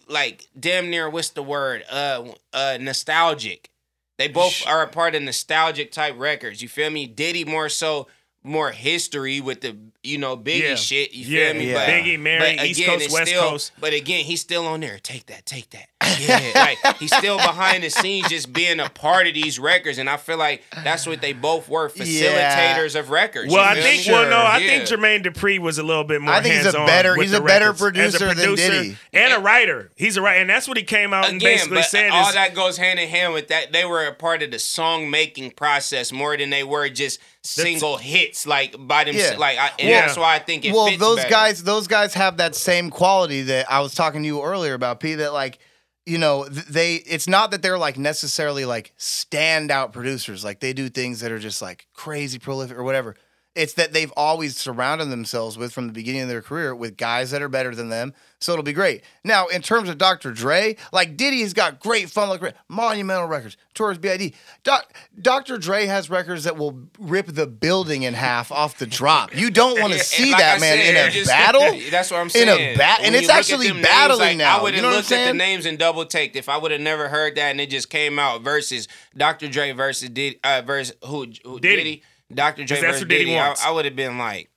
like 0.06 0.46
damn 0.58 0.90
near 0.90 1.08
what's 1.08 1.30
the 1.30 1.42
word? 1.42 1.84
Uh, 1.90 2.24
uh, 2.52 2.76
nostalgic. 2.78 3.70
They 4.18 4.28
both 4.28 4.66
are 4.66 4.82
a 4.82 4.88
part 4.88 5.14
of 5.14 5.22
nostalgic 5.22 5.90
type 5.90 6.14
records. 6.18 6.60
You 6.60 6.68
feel 6.68 6.90
me? 6.90 7.06
Diddy 7.06 7.46
more 7.46 7.70
so 7.70 8.06
more 8.44 8.70
history 8.70 9.40
with 9.40 9.62
the 9.62 9.78
you 10.03 10.18
know 10.18 10.36
Biggie 10.36 10.61
Yeah. 10.61 10.74
shit. 10.74 11.12
You 11.12 11.24
Yeah, 11.38 11.53
feel 11.53 11.61
me? 11.61 11.70
yeah. 11.70 11.74
But, 11.74 11.88
Biggie, 11.88 12.18
Mary, 12.18 12.57
but 12.57 12.66
East 12.66 12.80
again, 12.80 12.98
Coast, 12.98 13.11
West 13.12 13.30
still- 13.30 13.50
Coast. 13.50 13.72
But 13.80 13.92
again, 13.92 14.24
he's 14.24 14.40
still 14.40 14.66
on 14.66 14.80
there. 14.80 14.98
Take 15.03 15.26
that, 15.26 15.46
take 15.46 15.70
that. 15.70 15.86
Yeah, 16.22 16.50
like 16.55 16.96
he's 16.98 17.14
still 17.16 17.36
behind 17.38 17.82
the 17.84 17.88
scenes, 17.90 18.28
just 18.28 18.53
being 18.53 18.80
a 18.80 18.88
part 18.90 19.26
of 19.26 19.34
these 19.34 19.59
records, 19.59 19.98
and 19.98 20.11
I 20.11 20.16
feel 20.18 20.36
like 20.36 20.62
that's 20.84 21.07
what 21.07 21.20
they 21.22 21.32
both 21.32 21.68
were 21.68 21.88
facilitators 21.88 22.98
of 22.98 23.11
records. 23.11 23.53
Well, 23.53 23.64
I 23.64 23.80
think 23.80 24.07
me? 24.07 24.12
well, 24.12 24.28
no, 24.28 24.36
I 24.44 24.59
think 24.61 24.84
Jermaine 24.84 25.24
Dupri 25.24 25.59
was 25.59 25.78
a 25.78 25.82
little 25.82 26.05
bit 26.05 26.20
more. 26.20 26.34
I 26.34 26.42
think 26.42 26.57
he's 26.57 26.66
a 26.66 26.72
better- 26.72 27.14
he's 27.16 27.32
a 27.32 27.40
better 27.40 27.72
records. 27.72 27.98
As 27.98 28.14
a 28.14 28.18
producer 28.26 28.34
than 28.44 28.55
Diddy. 28.57 28.96
and 29.12 29.32
a 29.32 29.38
writer. 29.40 29.90
He's 29.96 30.16
a 30.16 30.22
writer, 30.22 30.40
and 30.40 30.50
that's 30.50 30.68
what 30.68 30.76
he 30.76 30.82
came 30.82 31.12
out 31.14 31.28
and 31.28 31.36
Again, 31.36 31.55
basically 31.55 31.76
but 31.78 31.84
said. 31.86 32.11
all 32.11 32.28
is, 32.28 32.34
that 32.34 32.55
goes 32.55 32.76
hand 32.76 32.98
in 33.00 33.09
hand 33.09 33.32
with 33.32 33.48
that. 33.48 33.72
They 33.72 33.84
were 33.84 34.05
a 34.07 34.12
part 34.14 34.42
of 34.42 34.50
the 34.50 34.59
song 34.59 35.09
making 35.11 35.53
process 35.53 36.12
more 36.12 36.36
than 36.36 36.50
they 36.50 36.62
were 36.64 36.88
just 36.88 37.20
single 37.42 37.96
hits, 37.96 38.46
like 38.46 38.74
by 38.78 39.05
themselves. 39.05 39.32
Yeah. 39.32 39.38
Like, 39.38 39.59
I, 39.59 39.70
and 39.78 39.88
Yeah. 39.93 40.07
that's 40.07 40.18
why 40.18 40.34
I 40.34 40.38
think 40.38 40.64
it 40.64 40.72
well, 40.72 40.97
those 40.97 41.16
better. 41.18 41.30
guys, 41.30 41.62
those 41.62 41.86
guys 41.86 42.14
have 42.14 42.38
that 42.38 42.55
same 42.55 42.90
quality 42.90 43.43
that 43.43 43.70
I 43.70 43.80
was 43.80 43.95
talking 43.95 44.22
to 44.22 44.26
you 44.26 44.43
earlier 44.43 44.74
about. 44.74 45.01
P 45.01 45.14
that 45.14 45.32
like, 45.32 45.59
you 46.05 46.18
know, 46.18 46.45
they. 46.47 46.97
It's 46.97 47.28
not 47.28 47.53
that 47.53 47.62
they're 47.62 47.78
like 47.78 47.97
necessarily 47.99 48.64
like 48.64 48.93
standout 48.99 49.93
producers. 49.93 50.45
Like 50.45 50.61
they 50.61 50.72
do 50.72 50.88
things 50.88 51.20
that 51.20 51.30
are 51.30 51.38
just 51.38 51.62
like 51.62 51.86
crazy 51.93 52.38
prolific 52.38 52.76
or 52.76 52.82
whatever. 52.82 53.16
It's 53.55 53.74
that 53.74 53.92
they've 53.92 54.12
always 54.16 54.57
surrounded 54.57 55.11
themselves 55.11 55.59
with 55.59 55.72
from 55.74 55.86
the 55.86 55.92
beginning 55.92 56.22
of 56.22 56.28
their 56.28 56.40
career 56.40 56.74
with 56.74 56.96
guys 56.96 57.32
that 57.32 57.42
are 57.42 57.50
better 57.50 57.74
than 57.74 57.90
them. 57.90 58.14
So 58.40 58.53
it'll 58.53 58.64
be 58.64 58.72
great. 58.72 59.05
Now, 59.24 59.46
in 59.48 59.61
terms 59.62 59.88
of 59.88 59.98
Dr. 59.98 60.32
Dre, 60.32 60.76
like 60.92 61.16
Diddy's 61.16 61.53
got 61.53 61.78
great 61.78 62.09
fun, 62.11 62.28
like 62.30 62.40
great, 62.40 62.55
monumental 62.68 63.26
records. 63.28 63.57
Towards 63.74 63.98
BID, 63.98 64.34
Doc, 64.64 64.92
Dr. 65.20 65.59
Dre 65.59 65.86
has 65.86 66.11
records 66.11 66.44
that 66.44 66.57
will 66.57 66.80
rip 66.98 67.26
the 67.26 67.46
building 67.46 68.03
in 68.03 68.14
half 68.14 68.50
off 68.50 68.78
the 68.78 68.86
drop. 68.86 69.34
You 69.36 69.50
don't 69.50 69.78
want 69.80 69.92
to 69.92 69.98
And 69.98 70.07
see 70.07 70.30
like 70.32 70.40
that 70.40 70.57
I 70.57 70.61
man 70.61 70.76
said, 70.78 70.94
in 70.96 71.09
a 71.09 71.11
just- 71.11 71.28
battle. 71.30 71.78
That's 71.90 72.11
what 72.11 72.20
I'm 72.20 72.30
saying. 72.30 72.48
In 72.48 72.74
a 72.74 72.76
bat, 72.76 73.00
and 73.03 73.14
it's 73.14 73.28
actually 73.28 73.68
them 73.68 73.76
names, 73.76 73.86
battling 73.88 74.20
like, 74.28 74.36
now. 74.38 74.59
I 74.59 74.62
would 74.62 74.74
You 74.74 74.80
have 74.82 74.90
know 74.90 74.96
looked 74.96 75.12
at 75.12 75.26
the 75.28 75.34
names 75.34 75.66
and 75.66 75.78
double 75.78 76.05
taked 76.07 76.34
if 76.36 76.48
I 76.48 76.57
would 76.57 76.70
have 76.72 76.80
never 76.80 77.09
heard 77.09 77.36
that 77.36 77.50
and 77.50 77.61
it 77.61 77.70
just 77.70 77.90
came 77.90 78.18
out 78.18 78.42
versus 78.42 78.88
Dr. 79.16 79.48
Dre 79.48 79.72
versus 79.72 80.09
Diddy, 80.09 80.40
uh, 80.42 80.62
versus 80.66 80.96
who, 81.05 81.26
who 81.44 81.61
Diddy. 81.61 81.76
Diddy. 81.76 82.03
Dr. 82.34 82.64
That's 82.66 82.80
versus 82.80 83.00
Diddy 83.02 83.24
Diddy. 83.26 83.38
I. 83.38 83.54
I 83.64 83.70
would 83.70 83.84
have 83.84 83.96
been 83.96 84.18
like, 84.18 84.50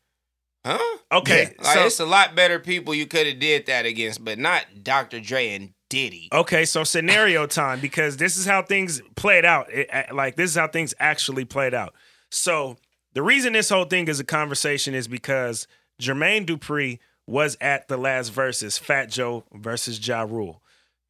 huh? 0.65 0.97
okay, 1.11 1.53
Like 1.57 1.73
so 1.73 1.85
it's 1.85 1.99
a 1.99 2.05
lot 2.05 2.35
better 2.35 2.59
people 2.59 2.93
you 2.93 3.05
could 3.05 3.27
have 3.27 3.39
did 3.39 3.65
that 3.67 3.85
against, 3.85 4.23
but 4.23 4.37
not 4.39 4.65
Dr. 4.83 5.19
Dre 5.19 5.49
and 5.53 5.73
Diddy. 5.89 6.29
Okay, 6.33 6.65
so 6.65 6.83
scenario 6.83 7.45
time 7.47 7.79
because 7.79 8.17
this 8.17 8.37
is 8.37 8.45
how 8.45 8.61
things 8.61 9.01
played 9.15 9.45
out. 9.45 9.71
It- 9.71 9.89
like 10.13 10.35
this 10.35 10.51
is 10.51 10.55
how 10.55 10.67
things 10.67 10.93
actually 10.99 11.45
played 11.45 11.73
out. 11.73 11.93
So 12.31 12.77
the 13.13 13.21
reason 13.21 13.53
this 13.53 13.69
whole 13.69 13.85
thing 13.85 14.07
is 14.07 14.19
a 14.19 14.23
conversation 14.25 14.93
is 14.93 15.07
because 15.07 15.67
Jermaine 16.01 16.45
Dupri 16.45 16.99
was 17.27 17.57
at 17.61 17.87
the 17.87 17.97
last 17.97 18.29
verses, 18.29 18.77
Fat 18.77 19.09
Joe 19.09 19.45
versus 19.53 20.05
Ja 20.05 20.21
Rule. 20.23 20.61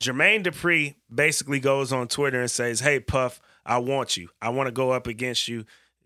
Jermaine 0.04 0.44
Dupri 0.46 0.96
basically 1.14 1.60
goes 1.60 1.92
on 1.92 2.08
Twitter 2.08 2.42
and 2.42 2.52
says, 2.52 2.82
"Hey 2.82 3.00
Puff, 3.00 3.40
I 3.66 3.78
want 3.80 4.18
you. 4.18 4.30
I 4.42 4.50
want 4.50 4.68
to 4.68 4.72
go 4.72 4.92
up 4.92 5.08
against 5.08 5.48
you. 5.48 5.66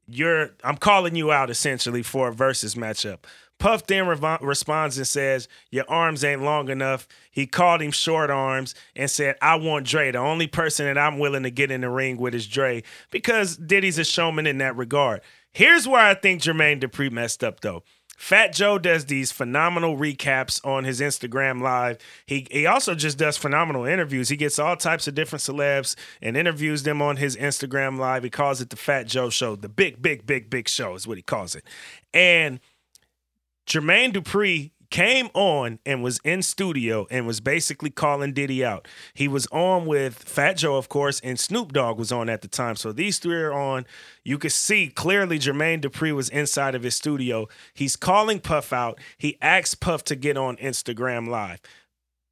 You're 0.10 0.52
I'm 0.64 0.78
calling 0.78 1.16
you 1.16 1.32
out 1.32 1.50
essentially 1.50 2.04
for 2.04 2.30
a 2.30 2.34
versus 2.34 2.76
matchup." 2.76 3.20
Puff 3.60 3.88
then 3.88 4.08
responds 4.08 4.98
and 4.98 5.06
says, 5.06 5.50
Your 5.70 5.84
arms 5.90 6.24
ain't 6.24 6.42
long 6.42 6.70
enough. 6.70 7.10
He 7.30 7.46
called 7.46 7.82
him 7.82 7.92
short 7.92 8.30
arms 8.30 8.74
and 8.96 9.12
said, 9.12 9.36
I 9.42 9.56
want 9.56 9.86
Dre. 9.86 10.12
The 10.12 10.18
only 10.18 10.48
person 10.48 10.86
that 10.86 10.98
I'm 10.98 11.20
willing 11.20 11.44
to 11.44 11.52
get 11.52 11.70
in 11.70 11.82
the 11.82 11.90
ring 11.90 12.16
with 12.16 12.34
is 12.34 12.48
Dre 12.48 12.84
because 13.12 13.58
Diddy's 13.58 14.00
a 14.00 14.06
showman 14.06 14.48
in 14.48 14.60
that 14.60 14.78
regard. 14.78 15.20
Here's 15.52 15.88
where 15.88 16.00
I 16.00 16.14
think 16.14 16.42
Jermaine 16.42 16.82
Dupri 16.82 17.12
messed 17.12 17.44
up, 17.44 17.60
though. 17.60 17.84
Fat 18.20 18.52
Joe 18.52 18.78
does 18.78 19.06
these 19.06 19.32
phenomenal 19.32 19.96
recaps 19.96 20.64
on 20.68 20.84
his 20.84 21.00
Instagram 21.00 21.62
live. 21.62 21.98
He 22.26 22.46
he 22.52 22.66
also 22.66 22.94
just 22.94 23.18
does 23.18 23.38
phenomenal 23.38 23.86
interviews. 23.86 24.28
He 24.28 24.36
gets 24.36 24.60
all 24.60 24.76
types 24.76 25.08
of 25.08 25.16
different 25.16 25.42
celebs 25.42 25.96
and 26.22 26.36
interviews 26.36 26.84
them 26.84 27.02
on 27.02 27.16
his 27.16 27.38
Instagram 27.38 27.98
live. 27.98 28.24
He 28.24 28.30
calls 28.30 28.60
it 28.60 28.72
the 28.72 28.76
Fat 28.76 29.08
Joe 29.08 29.30
Show, 29.30 29.56
the 29.56 29.70
big, 29.70 30.02
big, 30.02 30.26
big, 30.28 30.50
big 30.50 30.68
show 30.68 30.96
is 30.96 31.08
what 31.08 31.18
he 31.18 31.22
calls 31.22 31.56
it. 31.56 31.64
And 32.14 32.60
Jermaine 33.66 34.12
Dupri 34.12 34.72
came 34.90 35.30
on 35.34 35.80
and 35.86 36.04
was 36.04 36.20
in 36.24 36.42
studio 36.42 37.08
and 37.10 37.28
was 37.28 37.40
basically 37.40 37.90
calling 37.90 38.34
Diddy 38.34 38.64
out. 38.66 38.88
He 39.14 39.28
was 39.28 39.48
on 39.48 39.86
with 39.86 40.16
Fat 40.16 40.58
Joe, 40.58 40.78
of 40.78 40.90
course, 40.90 41.20
and 41.22 41.40
Snoop 41.40 41.74
Dogg 41.74 41.98
was 41.98 42.12
on 42.12 42.30
at 42.30 42.42
the 42.42 42.48
time. 42.48 42.76
So 42.76 42.92
these 42.92 43.20
three 43.20 43.42
are 43.42 43.54
on. 43.54 43.86
You 44.24 44.38
could 44.38 44.52
see 44.52 44.88
clearly 44.88 45.40
Jermaine 45.40 45.82
Dupri 45.82 46.14
was 46.14 46.30
inside 46.30 46.76
of 46.76 46.84
his 46.84 46.96
studio. 46.96 47.48
He's 47.74 47.96
calling 47.96 48.40
Puff 48.40 48.74
out. 48.74 49.00
He 49.18 49.38
asks 49.42 49.76
Puff 49.76 50.04
to 50.06 50.16
get 50.16 50.38
on 50.38 50.58
Instagram 50.58 51.28
Live. 51.28 51.60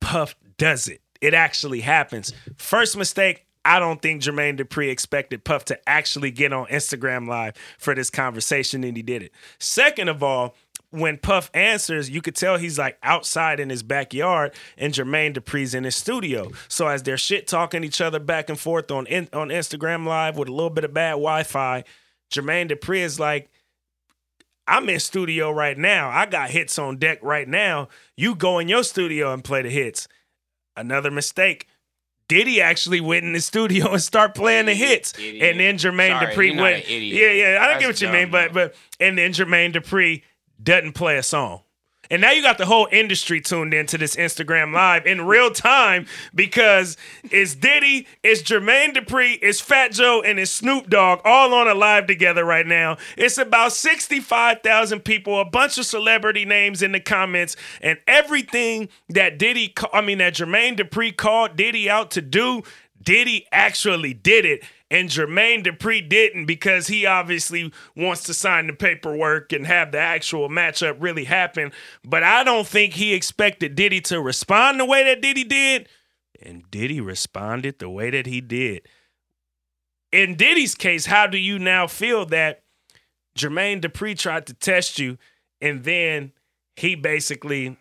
Puff 0.01 0.35
does 0.57 0.87
it. 0.87 1.01
It 1.21 1.33
actually 1.33 1.81
happens. 1.81 2.33
First 2.57 2.97
mistake, 2.97 3.47
I 3.67 3.79
don't 3.79 4.01
think 4.01 4.21
Jermaine 4.21 4.57
Dupri 4.57 4.89
expected 4.89 5.43
Puff 5.43 5.65
to 5.65 5.89
actually 5.89 6.31
get 6.31 6.53
on 6.53 6.67
Instagram 6.67 7.27
Live 7.27 7.55
for 7.77 7.93
this 7.93 8.09
conversation, 8.09 8.85
and 8.85 8.95
he 8.95 9.03
did 9.03 9.21
it. 9.21 9.33
Second 9.59 10.07
of 10.07 10.23
all, 10.23 10.55
when 10.91 11.17
Puff 11.17 11.51
answers, 11.53 12.09
you 12.09 12.21
could 12.21 12.35
tell 12.35 12.57
he's 12.57 12.79
like 12.79 12.97
outside 13.03 13.59
in 13.59 13.69
his 13.69 13.83
backyard, 13.83 14.53
and 14.77 14.93
Jermaine 14.93 15.35
Dupri's 15.35 15.73
in 15.73 15.83
his 15.83 15.95
studio. 15.95 16.51
So 16.67 16.87
as 16.87 17.03
they're 17.03 17.17
shit 17.17 17.47
talking 17.47 17.83
each 17.83 17.99
other 17.99 18.19
back 18.19 18.49
and 18.49 18.59
forth 18.59 18.89
on 18.91 19.05
in, 19.07 19.27
on 19.33 19.49
Instagram 19.49 20.05
Live 20.05 20.37
with 20.37 20.47
a 20.47 20.53
little 20.53 20.69
bit 20.69 20.85
of 20.85 20.93
bad 20.93 21.11
Wi-Fi, 21.11 21.83
Jermaine 22.33 22.71
Dupri 22.71 22.99
is 22.99 23.19
like, 23.19 23.49
"I'm 24.65 24.87
in 24.89 24.99
studio 24.99 25.51
right 25.51 25.77
now. 25.77 26.09
I 26.09 26.25
got 26.25 26.51
hits 26.51 26.79
on 26.79 26.97
deck 26.97 27.19
right 27.21 27.47
now. 27.47 27.89
You 28.15 28.33
go 28.35 28.59
in 28.59 28.67
your 28.69 28.83
studio 28.83 29.33
and 29.33 29.43
play 29.43 29.61
the 29.61 29.69
hits." 29.69 30.07
Another 30.75 31.11
mistake. 31.11 31.67
Diddy 32.29 32.61
actually 32.61 32.99
went 33.01 33.23
in 33.25 33.31
the 33.33 33.39
studio 33.39 33.91
and 33.93 34.01
start 34.01 34.35
playing 34.35 34.65
the 34.65 34.73
hits, 34.73 35.17
Idiot. 35.17 35.49
and 35.49 35.59
then 35.59 35.77
Jermaine 35.77 36.19
Sorry, 36.19 36.33
Dupri 36.35 36.61
went. 36.61 36.89
Yeah, 36.89 37.31
yeah, 37.31 37.57
I 37.61 37.67
don't 37.67 37.73
That's 37.73 37.79
get 37.79 37.87
what 37.87 38.01
you 38.01 38.07
dumb, 38.07 38.15
mean, 38.15 38.31
but 38.31 38.53
but 38.53 38.75
and 38.99 39.17
then 39.17 39.31
Jermaine 39.31 39.73
Dupri 39.73 40.23
doesn't 40.61 40.93
play 40.93 41.17
a 41.17 41.23
song. 41.23 41.61
And 42.09 42.21
now 42.21 42.31
you 42.31 42.41
got 42.41 42.57
the 42.57 42.65
whole 42.65 42.87
industry 42.91 43.41
tuned 43.41 43.73
into 43.73 43.97
this 43.97 44.15
Instagram 44.15 44.73
live 44.73 45.05
in 45.05 45.25
real 45.25 45.51
time 45.51 46.05
because 46.33 46.95
it's 47.23 47.53
Diddy, 47.53 48.07
it's 48.23 48.41
Jermaine 48.41 48.95
Dupri, 48.95 49.37
it's 49.41 49.59
Fat 49.59 49.91
Joe, 49.91 50.21
and 50.21 50.39
it's 50.39 50.51
Snoop 50.51 50.89
Dogg 50.89 51.19
all 51.25 51.53
on 51.53 51.67
a 51.67 51.73
live 51.73 52.07
together 52.07 52.45
right 52.45 52.65
now. 52.65 52.97
It's 53.17 53.37
about 53.37 53.73
65,000 53.73 55.01
people, 55.01 55.39
a 55.39 55.45
bunch 55.45 55.77
of 55.77 55.85
celebrity 55.85 56.45
names 56.45 56.81
in 56.81 56.93
the 56.93 56.99
comments, 57.01 57.55
and 57.81 57.99
everything 58.07 58.89
that 59.09 59.37
Diddy, 59.37 59.73
I 59.91 60.01
mean, 60.01 60.19
that 60.19 60.35
Jermaine 60.35 60.77
Dupri 60.77 61.15
called 61.15 61.57
Diddy 61.57 61.89
out 61.89 62.11
to 62.11 62.21
do, 62.21 62.63
Diddy 63.01 63.45
actually 63.51 64.13
did 64.13 64.45
it. 64.45 64.63
And 64.89 65.09
Jermaine 65.09 65.65
Dupri 65.65 66.07
didn't 66.07 66.45
because 66.45 66.87
he 66.87 67.05
obviously 67.05 67.73
wants 67.95 68.23
to 68.23 68.33
sign 68.33 68.67
the 68.67 68.73
paperwork 68.73 69.51
and 69.51 69.67
have 69.67 69.91
the 69.91 69.99
actual 69.99 70.47
matchup 70.47 70.95
really 70.99 71.25
happen. 71.25 71.73
But 72.05 72.23
I 72.23 72.43
don't 72.43 72.65
think 72.65 72.93
he 72.93 73.13
expected 73.13 73.75
Diddy 73.75 73.99
to 74.01 74.21
respond 74.21 74.79
the 74.79 74.85
way 74.85 75.03
that 75.03 75.21
Diddy 75.21 75.43
did. 75.43 75.89
And 76.41 76.69
Diddy 76.71 77.01
responded 77.01 77.79
the 77.79 77.89
way 77.89 78.11
that 78.11 78.27
he 78.27 78.39
did. 78.39 78.87
In 80.13 80.35
Diddy's 80.35 80.75
case, 80.75 81.07
how 81.07 81.27
do 81.27 81.37
you 81.37 81.59
now 81.59 81.87
feel 81.87 82.25
that 82.27 82.63
Jermaine 83.37 83.81
Dupri 83.81 84.17
tried 84.17 84.47
to 84.47 84.53
test 84.53 84.99
you 84.99 85.17
and 85.59 85.83
then 85.83 86.31
he 86.75 86.95
basically 86.95 87.77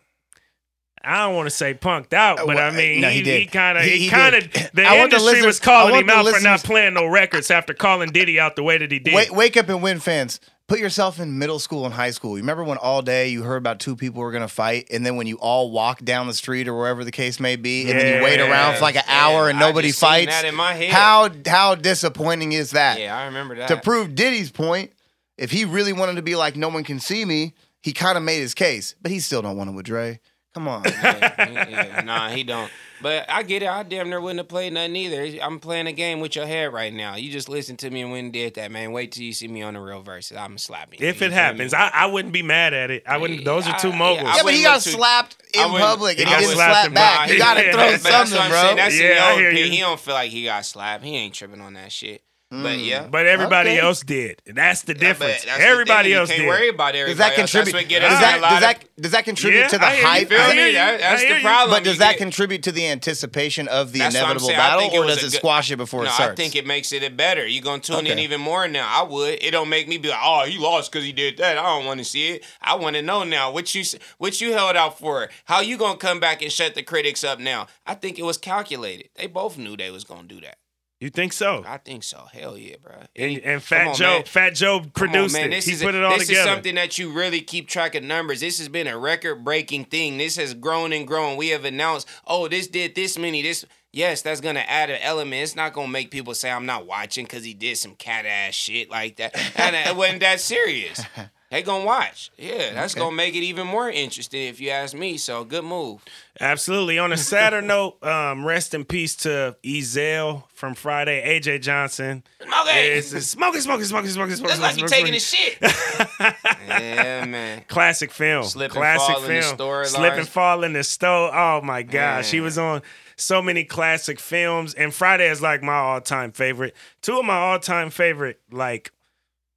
I 1.07 1.25
don't 1.27 1.37
want 1.37 1.47
to 1.47 1.55
say 1.55 1.73
punked 1.75 2.13
out, 2.13 2.39
but 2.39 2.43
uh, 2.45 2.47
well, 2.57 2.59
I 2.73 2.77
mean, 2.77 3.01
no, 3.01 3.09
he, 3.09 3.23
he 3.23 3.39
he 3.41 3.47
kind 3.47 3.79
of, 3.79 3.85
He- 3.85 4.09
kind 4.09 4.35
of, 4.35 4.53
the 4.75 4.85
I 4.85 4.97
industry 5.05 5.27
listeners- 5.27 5.47
was 5.47 5.61
calling 5.61 5.95
him 5.95 6.11
out 6.11 6.27
for 6.27 6.41
not 6.41 6.63
playing 6.65 6.95
no 6.95 7.07
records 7.07 7.51
after 7.51 7.73
calling 7.75 8.11
Diddy 8.11 8.41
out 8.41 8.57
the 8.57 8.63
way 8.63 8.77
that 8.79 8.91
he 8.91 8.99
did. 8.99 9.15
Wake, 9.15 9.33
wake 9.35 9.57
up 9.57 9.69
and 9.69 9.83
win, 9.83 10.01
fans. 10.01 10.41
Put 10.69 10.81
yourself 10.81 11.21
in 11.21 11.39
middle 11.39 11.61
school 11.61 11.85
and 11.85 11.95
high 11.95 12.11
school. 12.11 12.33
You 12.37 12.43
remember 12.43 12.65
when 12.65 12.77
all 12.79 13.01
day 13.01 13.29
you 13.29 13.45
heard 13.45 13.59
about 13.59 13.79
two 13.79 13.95
people 13.95 14.21
were 14.21 14.33
gonna 14.33 14.49
fight, 14.49 14.89
and 14.91 15.07
then 15.07 15.15
when 15.15 15.29
you 15.29 15.37
all 15.37 15.71
walk 15.71 16.03
down 16.05 16.27
the 16.27 16.35
street 16.35 16.67
or 16.67 16.75
wherever 16.77 17.05
the 17.05 17.13
case 17.13 17.39
may 17.39 17.55
be, 17.55 17.89
and 17.89 17.97
then 18.01 18.17
you 18.19 18.25
wait 18.25 18.41
around 18.41 18.75
for 18.75 18.81
like 18.81 18.97
an 18.97 19.05
Yeah, 19.07 19.27
hour 19.29 19.49
and 19.49 19.61
nobody 19.61 19.93
fights. 19.93 20.33
that 20.33 20.45
in 20.45 20.57
my 20.57 20.75
head. 20.75 20.91
How 20.93 21.31
how 21.47 21.77
disappointing 21.77 22.51
is 22.51 22.73
that? 22.73 22.99
Yeah, 22.99 23.17
I 23.17 23.27
remember 23.27 23.55
that. 23.55 23.69
To 23.69 23.77
prove 23.77 24.17
Diddy's 24.17 24.51
point, 24.51 24.91
if 25.39 25.53
he 25.53 25.65
really 25.65 25.93
wanted 25.93 26.17
to 26.17 26.23
be 26.23 26.35
like 26.35 26.57
no 26.57 26.69
one 26.69 26.83
can 26.83 26.99
see 26.99 27.25
me, 27.25 27.55
he 27.81 27.93
kind 27.93 28.19
of 28.19 28.25
made 28.25 28.41
his 28.41 28.53
case, 28.53 28.97
but 29.01 29.13
he 29.13 29.21
still 29.21 29.43
don't 29.43 29.57
want 29.57 29.71
to 29.71 29.77
with 29.77 29.87
Dre. 29.87 30.19
Come 30.57 30.69
on. 30.69 30.83
yeah, 31.03 31.69
yeah, 31.69 32.01
nah, 32.01 32.31
he 32.31 32.43
don't. 32.43 32.71
But 33.03 33.27
I 33.29 33.43
get 33.43 33.63
it. 33.63 33.69
I 33.69 33.83
damn 33.83 34.09
near 34.09 34.23
wouldn't 34.23 34.39
have 34.39 34.49
played 34.49 34.73
nothing 34.73 34.97
either. 34.97 35.39
I'm 35.45 35.61
playing 35.61 35.87
a 35.87 35.93
game 35.93 36.19
with 36.21 36.35
your 36.35 36.47
head 36.47 36.73
right 36.73 36.95
now. 36.95 37.17
You 37.17 37.31
just 37.31 37.47
listen 37.51 37.77
to 37.77 37.91
me 37.91 38.01
and 38.01 38.11
went 38.11 38.25
and 38.25 38.33
did 38.33 38.55
that, 38.55 38.71
man. 38.73 38.93
Wait 38.93 39.13
till 39.13 39.23
you 39.23 39.35
see 39.35 39.49
me 39.49 39.61
on 39.61 39.75
the 39.75 39.81
real 39.81 40.01
verses. 40.01 40.35
I'm 40.39 40.57
slapping. 40.57 41.03
you. 41.03 41.07
if 41.07 41.21
You 41.21 41.27
it 41.27 41.35
happens. 41.35 41.75
I, 41.75 41.91
I 41.93 42.07
wouldn't 42.07 42.33
be 42.33 42.43
mad 42.43 42.73
at 42.73 42.91
it. 42.91 43.03
I 43.07 43.19
wouldn't. 43.19 43.45
Those 43.45 43.69
are 43.69 43.79
two 43.79 43.91
Yeah, 43.91 43.99
moguls. 43.99 44.31
I 44.31 44.37
yeah, 44.37 44.43
but 44.45 44.55
he 44.55 44.63
got 44.63 44.81
too- 44.81 44.93
slapped 44.93 45.37
in 45.53 45.69
public 45.69 46.19
and 46.19 46.21
he 46.21 46.25
he 46.25 46.31
got 46.31 46.41
didn't 46.41 46.55
slapped 46.55 46.73
slap 46.73 46.87
in 46.87 46.95
back. 46.95 47.17
public. 47.19 47.33
You 47.35 47.39
got 47.39 47.55
to 47.55 47.65
Yeah, 47.65 47.73
throw 47.73 47.81
but 47.83 48.03
But 48.03 48.03
that's 48.09 48.31
something, 48.31 48.51
bro. 48.51 48.63
saying. 48.63 48.77
That's 48.77 48.99
Yeah, 48.99 49.25
I 49.27 49.35
hear 49.35 49.51
opinion. 49.51 49.67
you. 49.67 49.73
He 49.73 49.81
don't 49.81 50.01
feel 50.01 50.15
like 50.15 50.31
he 50.31 50.45
got 50.45 50.65
slapped. 50.65 51.05
He 51.05 51.17
ain't 51.17 51.35
tripping 51.35 51.61
on 51.61 51.75
that 51.75 51.93
shit. 51.93 52.23
But 52.49 52.77
hmm. 52.77 52.79
yeah. 52.85 53.09
But 53.11 53.27
everybody 53.27 53.71
Okay. 53.71 53.81
else 53.81 54.03
did. 54.03 54.41
That's 54.47 54.83
the 54.83 54.93
Yeah, 54.93 54.99
but 54.99 55.01
difference. 55.01 55.45
that's 55.45 55.59
the 55.59 55.65
everybody 55.65 56.11
thing. 56.11 56.19
else 56.19 56.29
you 56.31 56.37
can't 56.37 56.43
did. 56.45 56.49
worry 56.49 56.69
about 56.69 56.95
everybody 56.95 57.11
Does 57.11 57.19
that 57.19 57.25
else. 57.25 57.37
That's 57.37 57.53
contribute? 57.53 57.75
what 57.83 57.89
get 57.89 58.01
Does 58.03 58.13
us 58.13 58.21
that 58.21 58.39
a 58.39 58.41
lot 58.41 58.49
does 58.51 58.57
of- 58.57 58.61
that 58.61 59.03
does 59.03 59.13
that 59.13 59.25
contribute 59.25 59.59
Yeah, 59.59 59.67
to 59.69 59.79
the 59.79 59.85
I 59.85 59.91
hear 59.91 59.99
you. 60.01 60.07
hype? 60.07 60.29
feel 60.29 60.41
I 60.41 60.49
me? 60.51 60.55
hear 60.55 60.69
you. 60.69 60.79
I 60.79 60.97
that's 60.97 61.23
hear 61.23 61.31
the 61.31 61.37
you. 61.39 61.43
problem. 61.43 61.71
But 61.77 61.83
does 61.85 61.95
You 61.95 61.99
that 61.99 62.13
get- 62.13 62.19
contribute 62.19 62.63
to 62.63 62.73
the 62.73 62.87
anticipation 62.87 63.67
of 63.67 63.93
the 63.93 63.99
That's 63.99 64.15
what 64.15 64.19
I'm 64.21 64.25
inevitable 64.27 64.47
saying. 64.47 64.61
I 64.61 64.63
battle, 64.63 64.81
think 64.81 64.95
it 64.95 64.97
or 64.99 65.05
was 65.07 65.15
does 65.17 65.25
a 65.25 65.27
it 65.27 65.31
good- 65.33 65.37
squash 65.39 65.71
it 65.73 65.77
before 65.77 66.05
no, 66.05 66.09
it 66.11 66.13
starts? 66.13 66.33
I 66.33 66.35
think 66.37 66.55
it 66.55 66.67
makes 66.67 66.93
it 66.93 67.17
better. 67.17 67.45
You're 67.45 67.65
gonna 67.65 67.83
tune 67.83 68.07
in 68.07 68.13
Okay. 68.13 68.23
even 68.23 68.41
more 68.41 68.69
now. 68.69 68.87
I 68.89 69.03
would. 69.03 69.43
It 69.43 69.51
don't 69.51 69.69
make 69.69 69.89
me 69.89 69.99
be 69.99 70.09
like, 70.09 70.21
oh, 70.23 70.45
he 70.47 70.57
lost 70.57 70.93
because 70.93 71.05
he 71.05 71.11
did 71.13 71.39
that. 71.39 71.59
I 71.59 71.63
don't 71.65 71.85
want 71.85 71.99
to 71.99 72.05
see 72.05 72.29
it. 72.29 72.45
I 72.63 72.77
want 72.77 72.95
to 72.95 73.03
know 73.03 73.25
now 73.25 73.51
what 73.51 73.75
you 73.75 73.81
s- 73.81 73.97
what 74.19 74.41
you 74.41 74.53
held 74.53 74.77
out 74.77 75.01
for. 75.01 75.29
How 75.47 75.61
you 75.61 75.77
gonna 75.77 75.99
come 75.99 76.21
back 76.21 76.43
and 76.43 76.53
shut 76.53 76.77
the 76.77 76.85
critics 76.85 77.25
up 77.25 77.41
now? 77.41 77.67
I 77.85 77.95
think 77.95 78.21
it 78.21 78.23
was 78.23 78.39
calculated. 78.39 79.09
They 79.17 79.27
both 79.27 79.59
knew 79.59 79.77
they 79.77 79.91
was 79.91 80.05
gonna 80.05 80.29
do 80.29 80.41
that. 80.43 80.59
You 80.99 81.11
think 81.11 81.35
so? 81.35 81.63
I 81.67 81.77
think 81.77 82.03
so. 82.03 82.25
Hell 82.33 82.57
yeah, 82.57 82.77
bro. 82.83 82.95
And, 83.15 83.33
and 83.39 83.43
Come 83.45 83.61
Fat 83.61 83.89
on, 83.89 83.95
Joe, 83.97 84.05
man. 84.15 84.25
Fat 84.25 84.51
Joe 84.55 84.79
Come 84.79 84.85
on, 84.87 84.91
produced 84.93 85.35
man. 85.35 85.47
it. 85.47 85.51
This 85.57 85.67
He 85.67 85.73
is 85.73 85.83
put 85.83 85.95
a- 85.95 85.99
it 85.99 86.05
all 86.05 86.17
this 86.17 86.27
together. 86.27 86.43
This 86.45 86.47
is 86.49 86.55
something 86.55 86.75
that 86.77 86.99
you 86.99 87.11
really 87.13 87.43
keep 87.43 87.69
track 87.69 87.95
of 87.95 88.03
numbers. 88.03 88.41
This 88.41 88.57
has 88.59 88.69
been 88.71 88.87
a 88.87 88.97
record 88.97 89.45
breaking 89.45 89.85
thing. 89.87 90.17
This 90.17 90.37
has 90.37 90.55
grown 90.55 90.95
and 90.95 91.07
grown. 91.07 91.37
We 91.37 91.49
have 91.49 91.67
announced, 91.67 92.09
oh, 92.27 92.49
this 92.49 92.67
did 92.67 92.95
this 92.95 93.19
many. 93.19 93.43
This 93.43 93.67
yes, 93.93 94.23
that's 94.23 94.41
gonna 94.41 94.65
add 94.67 94.89
an 94.89 94.99
element. 95.03 95.43
It's 95.43 95.55
not 95.55 95.75
gonna 95.75 95.89
make 95.89 96.11
people 96.11 96.35
say 96.35 96.51
I'm 96.51 96.65
not 96.67 96.87
watching 96.87 97.27
because 97.27 97.45
he 97.45 97.53
did 97.53 97.77
some 97.77 97.95
cat 97.95 98.25
ass 98.25 98.55
shit 98.55 98.91
like 98.91 99.17
that. 99.17 99.35
And 99.59 99.77
it 99.77 99.95
wasn't 99.97 100.21
that 100.21 100.41
serious. 100.41 101.03
They 101.51 101.63
gonna 101.63 101.85
watch. 101.85 102.33
Yeah, 102.37 102.73
that's 102.75 102.95
Okay. 102.95 103.01
gonna 103.01 103.15
make 103.15 103.35
it 103.37 103.45
even 103.45 103.67
more 103.69 103.89
interesting 103.89 104.49
if 104.49 104.61
you 104.61 104.71
ask 104.71 104.95
me. 104.95 105.17
So 105.17 105.45
good 105.45 105.63
move. 105.65 106.03
Absolutely. 106.41 106.99
On 106.99 107.13
a 107.13 107.17
sadder 107.17 107.63
note, 107.63 108.03
um, 108.05 108.45
rest 108.45 108.75
in 108.75 108.85
peace 108.85 109.15
to 109.17 109.57
Ezal 109.63 110.43
from 110.53 110.75
Friday, 110.75 111.23
AJ 111.41 111.63
Johnson. 111.63 112.25
Okay. 112.43 112.97
It's, 112.99 113.13
it's 113.13 113.27
smoking, 113.29 113.61
smoking, 113.61 113.85
smoking, 113.87 114.11
smoking, 114.11 114.35
smoking. 114.37 114.61
That's 114.61 114.77
like 114.77 114.81
you 114.83 114.89
taking 114.89 115.19
smoking. 115.21 115.21
shit. 115.21 116.35
yeah, 116.69 117.25
man. 117.27 117.63
Classic 117.69 118.11
film. 118.11 118.45
Slip 118.45 118.73
and 118.73 118.79
Classic 118.81 119.15
fall 119.17 119.25
in 119.25 119.35
the 119.37 119.41
film. 119.43 119.55
store, 119.55 119.85
Slip 119.85 120.13
and 120.15 120.29
fall 120.29 120.65
in 120.65 120.73
the 120.73 120.85
stove. 120.85 121.31
Oh 121.35 121.61
my 121.63 121.83
gosh. 121.83 122.27
She 122.27 122.41
was 122.41 122.59
on 122.59 122.83
so 123.17 123.41
many 123.41 123.65
classic 123.65 124.19
films. 124.21 124.75
And 124.75 124.93
Friday 124.93 125.31
is 125.31 125.41
like 125.41 125.63
my 125.63 125.75
all-time 125.77 126.33
favorite. 126.33 126.75
Two 127.03 127.19
of 127.21 127.25
my 127.25 127.37
all-time 127.37 127.91
favorite 127.91 128.41
like 128.51 128.91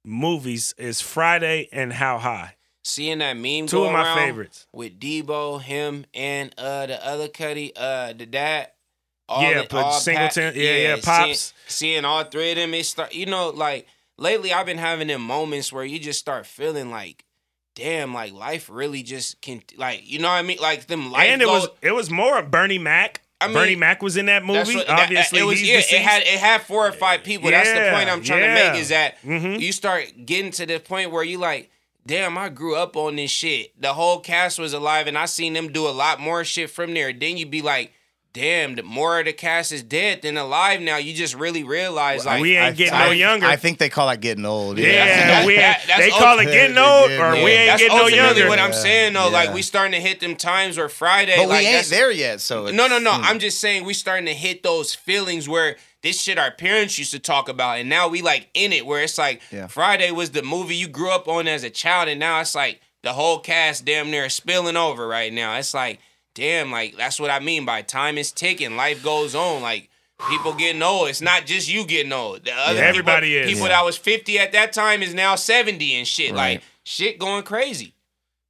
movies 0.04 0.74
is 0.78 1.00
Friday 1.00 1.68
and 1.72 1.92
How 1.92 2.18
High. 2.18 2.56
Seeing 2.82 3.18
that 3.18 3.34
meme 3.36 3.66
Two 3.66 3.84
of 3.84 3.92
my 3.92 4.14
favorites. 4.14 4.66
with 4.72 4.98
Debo, 4.98 5.60
him, 5.60 6.06
and 6.14 6.54
uh 6.56 6.86
the 6.86 7.06
other 7.06 7.28
Cuddy, 7.28 7.72
uh 7.76 8.12
the 8.14 8.26
dad. 8.26 8.68
Yeah, 9.28 9.64
but 9.70 9.92
Singleton- 9.92 10.54
yeah, 10.56 10.76
yeah, 10.76 10.96
Pops. 11.02 11.52
Seeing, 11.68 11.94
seeing 11.98 12.04
all 12.04 12.24
three 12.24 12.50
of 12.50 12.56
them, 12.56 12.74
it 12.74 12.84
start. 12.84 13.14
You 13.14 13.26
know, 13.26 13.50
like 13.50 13.86
lately, 14.18 14.52
I've 14.52 14.66
been 14.66 14.78
having 14.78 15.06
them 15.08 15.22
moments 15.22 15.72
where 15.72 15.84
you 15.84 16.00
just 16.00 16.18
start 16.18 16.46
feeling 16.46 16.90
like, 16.90 17.24
damn, 17.76 18.12
like 18.12 18.32
life 18.32 18.68
really 18.72 19.02
just 19.04 19.40
can, 19.40 19.62
like 19.76 20.00
you 20.04 20.18
know 20.18 20.28
what 20.28 20.34
I 20.34 20.42
mean, 20.42 20.58
like 20.60 20.86
them 20.86 21.12
life 21.12 21.28
and 21.28 21.42
it 21.42 21.46
was 21.46 21.68
it 21.82 21.92
was 21.92 22.10
more 22.10 22.38
of 22.38 22.50
Bernie 22.50 22.78
Mac 22.78 23.20
I 23.40 23.46
mean, 23.46 23.54
Bernie 23.54 23.76
Mac 23.76 24.02
was 24.02 24.16
in 24.16 24.26
that 24.26 24.44
movie. 24.44 24.74
what- 24.76 24.86
that- 24.86 25.00
Obviously, 25.00 25.40
it 25.40 25.44
was. 25.44 25.62
Yeah, 25.62 25.78
it 25.78 26.02
had 26.02 26.22
it 26.22 26.38
had 26.38 26.62
four 26.62 26.86
or 26.86 26.92
five 26.92 27.22
people. 27.24 27.50
That's 27.50 27.68
the 27.72 27.90
point 27.94 28.10
I'm 28.10 28.22
trying 28.22 28.42
to 28.42 28.54
make. 28.72 28.80
Is 28.80 28.88
that 28.90 29.16
Mhm. 29.24 29.60
you 29.60 29.72
start 29.72 30.04
getting 30.26 30.50
to 30.52 30.66
the 30.66 30.78
point 30.80 31.10
where 31.10 31.24
you 31.24 31.38
like, 31.38 31.70
damn, 32.06 32.36
I 32.36 32.48
grew 32.50 32.76
up 32.76 32.96
on 32.96 33.16
this 33.16 33.30
shit. 33.30 33.72
The 33.80 33.94
whole 33.94 34.20
cast 34.20 34.58
was 34.58 34.72
alive, 34.72 35.06
and 35.06 35.16
I 35.16 35.26
seen 35.26 35.52
them 35.54 35.72
do 35.72 35.86
a 35.86 35.90
lot 35.90 36.20
more 36.20 36.44
shit 36.44 36.70
from 36.70 36.92
there. 36.94 37.12
Then 37.12 37.36
you'd 37.36 37.50
be 37.50 37.62
like. 37.62 37.92
Damn, 38.32 38.76
the 38.76 38.84
more 38.84 39.18
of 39.18 39.24
the 39.26 39.32
cast 39.32 39.72
is 39.72 39.82
dead 39.82 40.22
than 40.22 40.36
alive 40.36 40.80
now. 40.80 40.98
You 40.98 41.12
just 41.12 41.34
really 41.34 41.64
realize 41.64 42.24
like 42.24 42.40
we 42.40 42.56
ain't 42.56 42.64
I- 42.66 42.70
getting 42.76 42.94
I- 42.94 43.06
no 43.06 43.10
younger. 43.10 43.44
I 43.46 43.56
think 43.56 43.78
they 43.78 43.88
call 43.88 44.06
that 44.06 44.20
getting 44.20 44.46
old. 44.46 44.78
yeah, 44.78 45.04
That's- 45.04 45.46
we 45.46 45.56
that- 45.56 45.82
that's 45.88 46.00
they 46.00 46.10
call 46.10 46.38
it 46.38 46.44
getting 46.44 46.78
old, 46.78 47.10
or 47.10 47.14
yeah. 47.16 47.32
we 47.44 47.50
ain't 47.50 47.66
that's 47.70 47.82
getting 47.82 47.96
no 47.98 48.06
younger. 48.06 48.48
what 48.48 48.60
I'm 48.60 48.72
saying 48.72 49.14
though. 49.14 49.30
Like 49.30 49.52
we 49.52 49.62
starting 49.62 49.92
to 49.92 50.00
hit 50.00 50.20
them 50.20 50.36
times 50.36 50.78
where 50.78 50.88
Friday. 50.88 51.34
But 51.38 51.48
like, 51.48 51.62
we 51.62 51.66
ain't 51.66 51.86
there 51.90 52.12
yet. 52.12 52.40
So 52.40 52.66
it's, 52.66 52.76
No, 52.76 52.86
no, 52.86 53.00
no. 53.00 53.14
hmm. 53.14 53.24
I'm 53.24 53.40
just 53.40 53.60
saying 53.60 53.84
we 53.84 53.94
starting 53.94 54.26
to 54.26 54.34
hit 54.34 54.62
those 54.62 54.94
feelings 54.94 55.48
where 55.48 55.76
this 56.02 56.20
shit 56.22 56.38
our 56.38 56.52
parents 56.52 56.98
used 57.00 57.10
to 57.10 57.18
talk 57.18 57.48
about, 57.48 57.78
and 57.80 57.88
now 57.88 58.06
we 58.06 58.22
like 58.22 58.48
in 58.54 58.72
it 58.72 58.86
where 58.86 59.02
it's 59.02 59.18
like 59.18 59.42
Yeah. 59.50 59.66
Friday 59.66 60.12
was 60.12 60.30
the 60.30 60.42
movie 60.42 60.76
you 60.76 60.86
grew 60.86 61.10
up 61.10 61.26
on 61.26 61.48
as 61.48 61.64
a 61.64 61.70
child, 61.70 62.08
and 62.08 62.20
now 62.20 62.40
it's 62.40 62.54
like 62.54 62.80
the 63.02 63.12
whole 63.14 63.40
cast 63.40 63.84
damn 63.84 64.08
near 64.12 64.28
spilling 64.28 64.76
over 64.76 65.08
right 65.08 65.32
now. 65.32 65.56
It's 65.56 65.74
like, 65.74 65.98
damn, 66.34 66.70
like 66.70 66.96
that's 66.96 67.18
what 67.20 67.30
I 67.30 67.40
mean 67.40 67.64
by 67.64 67.82
time 67.82 68.18
is 68.18 68.32
ticking, 68.32 68.76
life 68.76 69.02
goes 69.02 69.34
on, 69.34 69.62
like. 69.62 69.88
People 70.28 70.52
getting 70.52 70.82
old. 70.82 71.08
It's 71.08 71.22
not 71.22 71.46
just 71.46 71.72
you 71.72 71.86
getting 71.86 72.12
old. 72.12 72.44
The 72.44 72.52
other 72.52 72.78
Yeah, 72.78 72.84
everybody 72.84 73.28
people, 73.28 73.40
is. 73.42 73.50
People 73.54 73.68
Yeah. 73.68 73.76
that 73.78 73.84
was 73.86 73.96
50 73.96 74.38
at 74.38 74.52
that 74.52 74.74
time 74.74 75.02
is 75.02 75.14
now 75.14 75.34
70 75.34 75.94
and 75.94 76.06
shit. 76.06 76.34
Like 76.34 76.60
shit 76.84 77.18
going 77.18 77.42
crazy. 77.42 77.94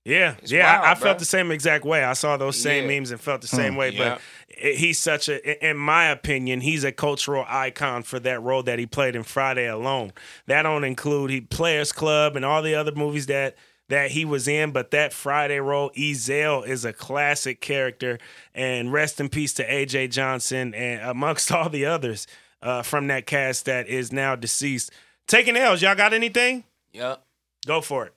Yeah, 0.05 0.35
It's 0.43 0.51
yeah, 0.51 0.81
I, 0.81 0.91
I 0.91 0.95
felt 0.97 1.21
the 1.21 1.25
same 1.25 1.53
exact 1.53 1.85
way. 1.85 2.03
I 2.03 2.15
saw 2.15 2.37
those 2.37 2.61
same 2.61 2.91
Yeah. 2.91 2.99
memes 2.99 3.13
and 3.13 3.21
felt 3.21 3.43
the 3.43 3.47
hmm. 3.47 3.57
same 3.57 3.77
way. 3.77 3.91
Yeah. 3.91 3.99
But 3.99 4.21
i- 4.65 4.73
he's 4.73 4.99
such 4.99 5.29
a, 5.29 5.65
in 5.65 5.77
my 5.77 6.07
opinion, 6.07 6.61
he's 6.63 6.83
a 6.83 6.91
cultural 6.91 7.45
icon 7.47 8.03
for 8.03 8.19
that 8.19 8.43
role 8.43 8.65
that 8.65 8.81
he 8.81 8.87
played 8.87 9.15
in 9.15 9.23
Friday 9.23 9.69
alone. 9.69 10.13
That 10.49 10.63
don't 10.63 10.83
include 10.83 11.31
he 11.31 11.41
Players 11.41 11.93
Club 11.93 12.35
and 12.35 12.45
all 12.45 12.63
the 12.63 12.75
other 12.75 12.93
movies 12.93 13.27
that 13.27 13.55
that 13.91 14.13
he 14.13 14.25
was 14.25 14.49
in. 14.49 14.71
But 14.71 14.91
that 14.93 15.13
Friday 15.13 15.61
role, 15.61 15.91
Ezal, 15.97 16.67
is 16.67 16.85
a 16.85 16.93
classic 16.93 17.61
character. 17.61 18.19
And 18.55 18.93
rest 18.93 19.21
in 19.21 19.29
peace 19.29 19.53
to 19.55 19.69
AJ 19.69 20.11
Johnson 20.11 20.75
and 20.75 21.03
amongst 21.03 21.53
all 21.53 21.69
the 21.69 21.85
others 21.85 22.27
uh, 22.63 22.83
from 22.83 23.09
that 23.09 23.27
cast 23.27 23.67
that 23.67 23.87
is 23.87 24.13
now 24.13 24.35
deceased. 24.35 24.91
Taking 25.27 25.57
L's, 25.57 25.83
y'all 25.83 25.95
got 25.95 26.13
anything? 26.13 26.65
Yep. 26.93 27.23
Go 27.67 27.81
for 27.81 28.07
it. 28.07 28.15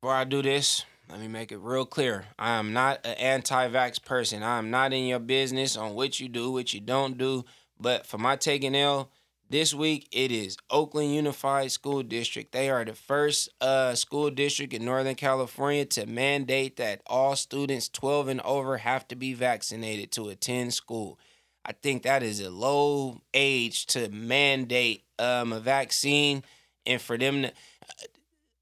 Before 0.00 0.14
I 0.14 0.24
do 0.24 0.42
this, 0.42 0.84
let 1.10 1.20
me 1.20 1.28
make 1.28 1.50
it 1.50 1.58
real 1.58 1.84
clear. 1.84 2.26
I 2.38 2.52
am 2.52 2.72
not 2.72 3.04
an 3.04 3.14
anti-vax 3.14 4.04
person. 4.04 4.42
I 4.42 4.58
am 4.58 4.70
not 4.70 4.92
in 4.92 5.06
your 5.06 5.18
business 5.18 5.76
on 5.76 5.94
what 5.94 6.20
you 6.20 6.28
do, 6.28 6.52
what 6.52 6.72
you 6.72 6.80
don't 6.80 7.18
do. 7.18 7.44
But 7.80 8.06
for 8.06 8.18
my 8.18 8.36
taking 8.36 8.74
L 8.74 9.10
this 9.50 9.72
week, 9.74 10.08
it 10.12 10.30
is 10.30 10.56
Oakland 10.70 11.14
Unified 11.14 11.72
School 11.72 12.02
District. 12.02 12.52
They 12.52 12.70
are 12.70 12.84
the 12.84 12.94
first 12.94 13.48
uh, 13.60 13.94
school 13.94 14.30
district 14.30 14.72
in 14.74 14.84
Northern 14.84 15.14
California 15.14 15.84
to 15.86 16.06
mandate 16.06 16.76
that 16.76 17.00
all 17.06 17.36
students 17.36 17.88
12 17.88 18.28
and 18.28 18.40
over 18.42 18.78
have 18.78 19.08
to 19.08 19.16
be 19.16 19.34
vaccinated 19.34 20.12
to 20.12 20.28
attend 20.28 20.74
school. 20.74 21.18
I 21.64 21.72
think 21.72 22.02
that 22.02 22.22
is 22.22 22.40
a 22.40 22.50
low 22.50 23.20
age 23.34 23.86
to 23.86 24.08
mandate 24.08 25.04
um, 25.18 25.52
a 25.52 25.60
vaccine, 25.60 26.42
and 26.86 27.00
for 27.00 27.18
them 27.18 27.42
to 27.42 27.52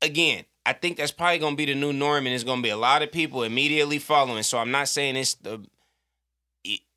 again, 0.03 0.45
I 0.65 0.73
think 0.73 0.97
that's 0.97 1.13
probably 1.13 1.39
gonna 1.39 1.57
be 1.57 1.67
the 1.67 1.75
new 1.75 1.93
norm, 1.93 2.27
and 2.27 2.35
it's 2.35 2.45
gonna 2.45 2.63
be 2.63 2.71
a 2.71 2.77
lot 2.77 3.03
of 3.03 3.13
people 3.13 3.43
immediately 3.43 3.99
following. 3.99 4.43
So 4.43 4.59
I'm 4.59 4.71
not 4.71 4.89
saying 4.89 5.17
it's 5.17 5.35
the, 5.35 5.65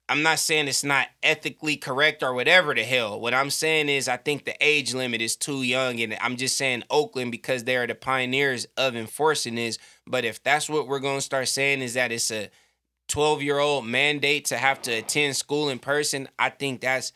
I'm 0.09 0.23
not 0.23 0.39
saying 0.39 0.67
it's 0.67 0.83
not 0.83 1.07
ethically 1.21 1.77
correct 1.77 2.23
or 2.23 2.33
whatever 2.33 2.73
the 2.73 2.83
hell. 2.83 3.19
What 3.19 3.33
I'm 3.35 3.51
saying 3.51 3.89
is 3.89 4.07
I 4.07 4.17
think 4.17 4.43
the 4.43 4.55
age 4.59 4.93
limit 4.93 5.21
is 5.21 5.35
too 5.35 5.61
young, 5.61 5.99
and 6.01 6.17
I'm 6.19 6.35
just 6.35 6.57
saying 6.57 6.83
Oakland 6.89 7.31
because 7.31 7.63
they 7.63 7.77
are 7.77 7.87
the 7.87 7.95
pioneers 7.95 8.65
of 8.75 8.95
enforcing 8.95 9.55
this. 9.55 9.77
But 10.07 10.25
if 10.25 10.41
that's 10.41 10.67
what 10.69 10.87
we're 10.87 10.99
gonna 10.99 11.21
start 11.21 11.47
saying 11.47 11.81
is 11.81 11.93
that 11.93 12.11
it's 12.11 12.31
a 12.31 12.49
12 13.07 13.43
year 13.43 13.59
old 13.59 13.85
mandate 13.85 14.45
to 14.45 14.57
have 14.57 14.81
to 14.83 14.91
attend 14.93 15.35
school 15.35 15.69
in 15.69 15.79
person, 15.79 16.27
I 16.39 16.49
think 16.49 16.81
that's 16.81 17.13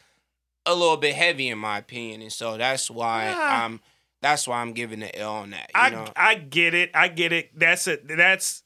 a 0.65 0.73
little 0.73 0.97
bit 0.97 1.15
heavy 1.15 1.49
in 1.49 1.57
my 1.57 1.79
opinion, 1.79 2.21
and 2.21 2.31
so 2.31 2.57
that's 2.57 2.89
why 2.91 3.25
Yeah. 3.25 3.65
I'm 3.65 3.81
that's 4.21 4.47
why 4.47 4.61
I'm 4.61 4.71
giving 4.71 5.01
the 5.01 5.13
L 5.19 5.33
on 5.33 5.49
that. 5.49 5.69
You 5.75 5.81
I 5.81 5.89
know? 5.89 6.05
I 6.15 6.35
get 6.35 6.73
it. 6.73 6.91
I 6.93 7.09
get 7.09 7.33
it. 7.33 7.57
That's 7.59 7.87
a 7.87 7.97
that's 7.97 8.62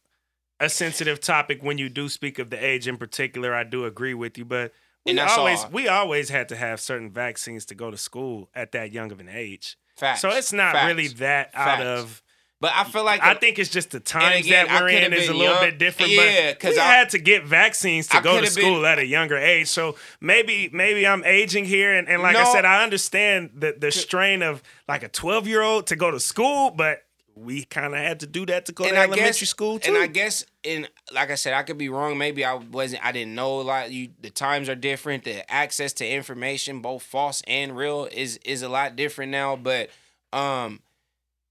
a 0.60 0.70
sensitive 0.70 1.20
topic 1.20 1.60
when 1.62 1.78
you 1.78 1.90
do 1.90 2.10
speak 2.10 2.40
of 2.40 2.50
the 2.50 2.64
age 2.64 2.88
in 2.88 2.98
particular. 2.98 3.54
I 3.54 3.64
do 3.64 3.86
agree 3.86 4.14
with 4.14 4.38
you, 4.38 4.46
but 4.46 4.74
we 5.06 5.20
always 5.20 5.64
all. 5.64 5.70
we 5.72 5.88
always 5.88 6.30
had 6.30 6.50
to 6.50 6.56
have 6.56 6.80
certain 6.80 7.12
vaccines 7.12 7.66
to 7.68 7.76
go 7.76 7.92
to 7.92 7.98
school 7.98 8.50
at 8.56 8.72
that 8.74 8.92
young 8.92 9.12
of 9.12 9.20
an 9.20 9.30
age. 9.30 9.78
Facts. 9.96 10.22
So 10.22 10.30
it's 10.30 10.52
not 10.54 10.74
Facts. 10.74 10.88
really 10.88 11.08
that 11.10 11.52
out 11.54 11.82
of. 11.82 12.22
But 12.60 12.72
I 12.76 12.86
feel 12.86 13.04
like 13.04 13.22
I 13.22 13.36
think 13.36 13.60
it's 13.60 13.70
just 13.70 13.92
the 13.92 14.00
times 14.00 14.48
again, 14.48 14.66
that 14.68 14.82
we're 14.82 14.90
in 14.90 15.14
is 15.14 15.30
a 15.30 15.34
little 15.34 15.54
young. 15.54 15.64
bit 15.64 15.78
different. 15.78 16.12
Yeah, 16.14 16.50
but 16.54 16.60
'cause 16.60 16.74
we 16.74 16.80
I- 16.80 16.92
had 16.92 17.10
to 17.12 17.20
get 17.20 17.44
vaccines 17.46 18.08
to 18.08 18.18
I 18.18 18.22
go 18.22 18.42
to 18.42 18.48
school 18.48 18.78
been- 18.82 18.86
at 18.86 18.98
a 18.98 19.06
younger 19.06 19.38
age. 19.38 19.68
So 19.68 19.96
maybe 20.20 20.68
maybe 20.74 21.06
I'm 21.06 21.24
aging 21.24 21.66
here, 21.66 21.94
and, 21.94 22.10
and 22.10 22.24
like 22.24 22.36
I 22.36 22.52
said, 22.52 22.66
I 22.66 22.84
understand 22.84 23.52
the 23.54 23.76
the 23.78 23.92
strain 23.92 24.42
of 24.42 24.64
like 24.88 25.04
a 25.04 25.08
12 25.08 25.48
year 25.48 25.62
old 25.62 25.86
to 25.88 25.96
go 25.96 26.10
to 26.10 26.20
school, 26.20 26.72
but 26.72 27.04
we 27.38 27.64
kind 27.66 27.94
of 27.94 28.00
had 28.00 28.20
to 28.22 28.28
do 28.28 28.46
that 28.48 28.66
to 28.66 28.72
go 28.72 28.84
to 28.86 28.90
I 28.90 29.04
elementary 29.04 29.26
guess- 29.26 29.50
school 29.50 29.80
too. 29.80 29.90
And 29.94 29.98
I 29.98 30.08
guess 30.08 30.46
and 30.64 30.90
like 31.14 31.32
I 31.32 31.36
said, 31.36 31.54
I 31.54 31.64
could 31.64 31.78
be 31.78 31.90
wrong. 31.90 32.18
Maybe 32.18 32.44
I 32.44 32.56
wasn't. 32.56 33.06
I 33.06 33.12
didn't 33.12 33.36
know 33.36 33.60
a 33.60 33.64
lot. 33.64 33.92
You 33.92 34.10
the 34.22 34.30
times 34.30 34.70
are 34.70 34.76
different. 34.76 35.24
The 35.24 35.50
access 35.52 35.94
to 35.94 36.08
information, 36.08 36.82
both 36.82 37.04
false 37.04 37.42
and 37.48 37.76
real, 37.76 38.06
is 38.12 38.38
is 38.46 38.62
a 38.62 38.70
lot 38.70 38.96
different 38.96 39.32
now. 39.32 39.56
But 39.56 39.90
um, 40.34 40.82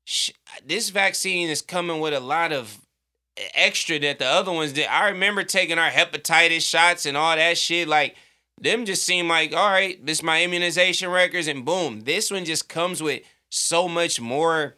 sh- 0.04 0.32
this 0.64 0.90
vaccine 0.90 1.48
is 1.48 1.62
coming 1.62 2.00
with 2.00 2.14
a 2.14 2.20
lot 2.20 2.52
of 2.52 2.78
extra 3.54 3.98
that 3.98 4.18
the 4.18 4.26
other 4.26 4.52
ones 4.52 4.72
did. 4.72 4.86
I 4.88 5.08
remember 5.10 5.42
taking 5.42 5.78
our 5.78 5.90
hepatitis 5.90 6.68
shots 6.68 7.06
and 7.06 7.16
all 7.16 7.36
that 7.36 7.58
shit. 7.58 7.86
Like 7.88 8.16
them 8.60 8.84
just 8.86 9.04
seem 9.04 9.28
like 9.28 9.54
all 9.54 9.70
right. 9.70 10.04
This 10.04 10.22
my 10.22 10.42
immunization 10.42 11.10
records, 11.10 11.48
and 11.48 11.64
boom, 11.64 12.00
this 12.00 12.30
one 12.30 12.44
just 12.44 12.68
comes 12.68 13.02
with 13.02 13.22
so 13.48 13.88
much 13.88 14.20
more 14.20 14.74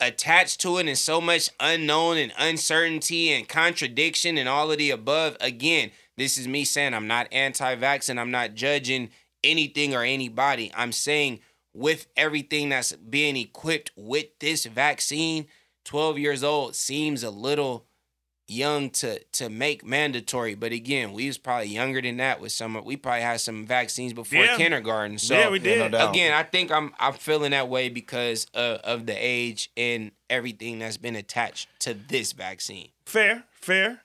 attached 0.00 0.60
to 0.60 0.78
it 0.78 0.86
and 0.86 0.98
so 0.98 1.20
much 1.20 1.50
unknown 1.60 2.16
and 2.16 2.32
uncertainty 2.38 3.32
and 3.32 3.48
contradiction 3.48 4.38
and 4.38 4.48
all 4.48 4.70
of 4.70 4.78
the 4.78 4.90
above. 4.90 5.36
Again, 5.40 5.90
this 6.16 6.38
is 6.38 6.48
me 6.48 6.64
saying 6.64 6.94
I'm 6.94 7.06
not 7.06 7.28
anti 7.32 7.76
vax 7.76 8.08
and 8.08 8.20
I'm 8.20 8.30
not 8.30 8.54
judging 8.54 9.10
anything 9.42 9.94
or 9.94 10.02
anybody. 10.02 10.72
I'm 10.76 10.92
saying 10.92 11.40
with 11.72 12.06
everything 12.16 12.68
that's 12.68 12.92
being 12.92 13.36
equipped 13.36 13.90
with 13.96 14.26
this 14.40 14.64
vaccine, 14.64 15.46
12 15.84 16.18
years 16.18 16.44
old 16.44 16.74
seems 16.74 17.22
a 17.22 17.30
little 17.30 17.86
young 18.46 18.90
to 18.90 19.18
to 19.32 19.48
make 19.48 19.84
mandatory. 19.84 20.54
But 20.54 20.72
again, 20.72 21.12
we 21.12 21.26
was 21.26 21.38
probably 21.38 21.68
younger 21.68 22.00
than 22.02 22.18
that 22.18 22.40
with 22.40 22.52
some 22.52 22.80
we 22.84 22.96
probably 22.96 23.22
had 23.22 23.40
some 23.40 23.66
vaccines 23.66 24.12
before 24.12 24.44
Yeah. 24.44 24.56
kindergarten. 24.56 25.18
So 25.18 25.34
yeah, 25.34 25.48
we 25.50 25.58
Yeah, 25.58 25.64
did. 25.64 25.78
no 25.78 25.88
doubt. 25.98 26.10
again, 26.10 26.32
I 26.34 26.42
think 26.42 26.70
I'm 26.70 26.92
I'm 26.98 27.14
feeling 27.14 27.52
that 27.52 27.68
way 27.68 27.88
because 27.88 28.46
uh, 28.54 28.78
of 28.84 29.06
the 29.06 29.14
age 29.16 29.70
and 29.76 30.10
everything 30.28 30.78
that's 30.80 30.96
been 30.98 31.16
attached 31.16 31.68
to 31.80 31.94
this 31.94 32.32
vaccine. 32.32 32.88
Fair, 33.06 33.44
fair. 33.52 34.00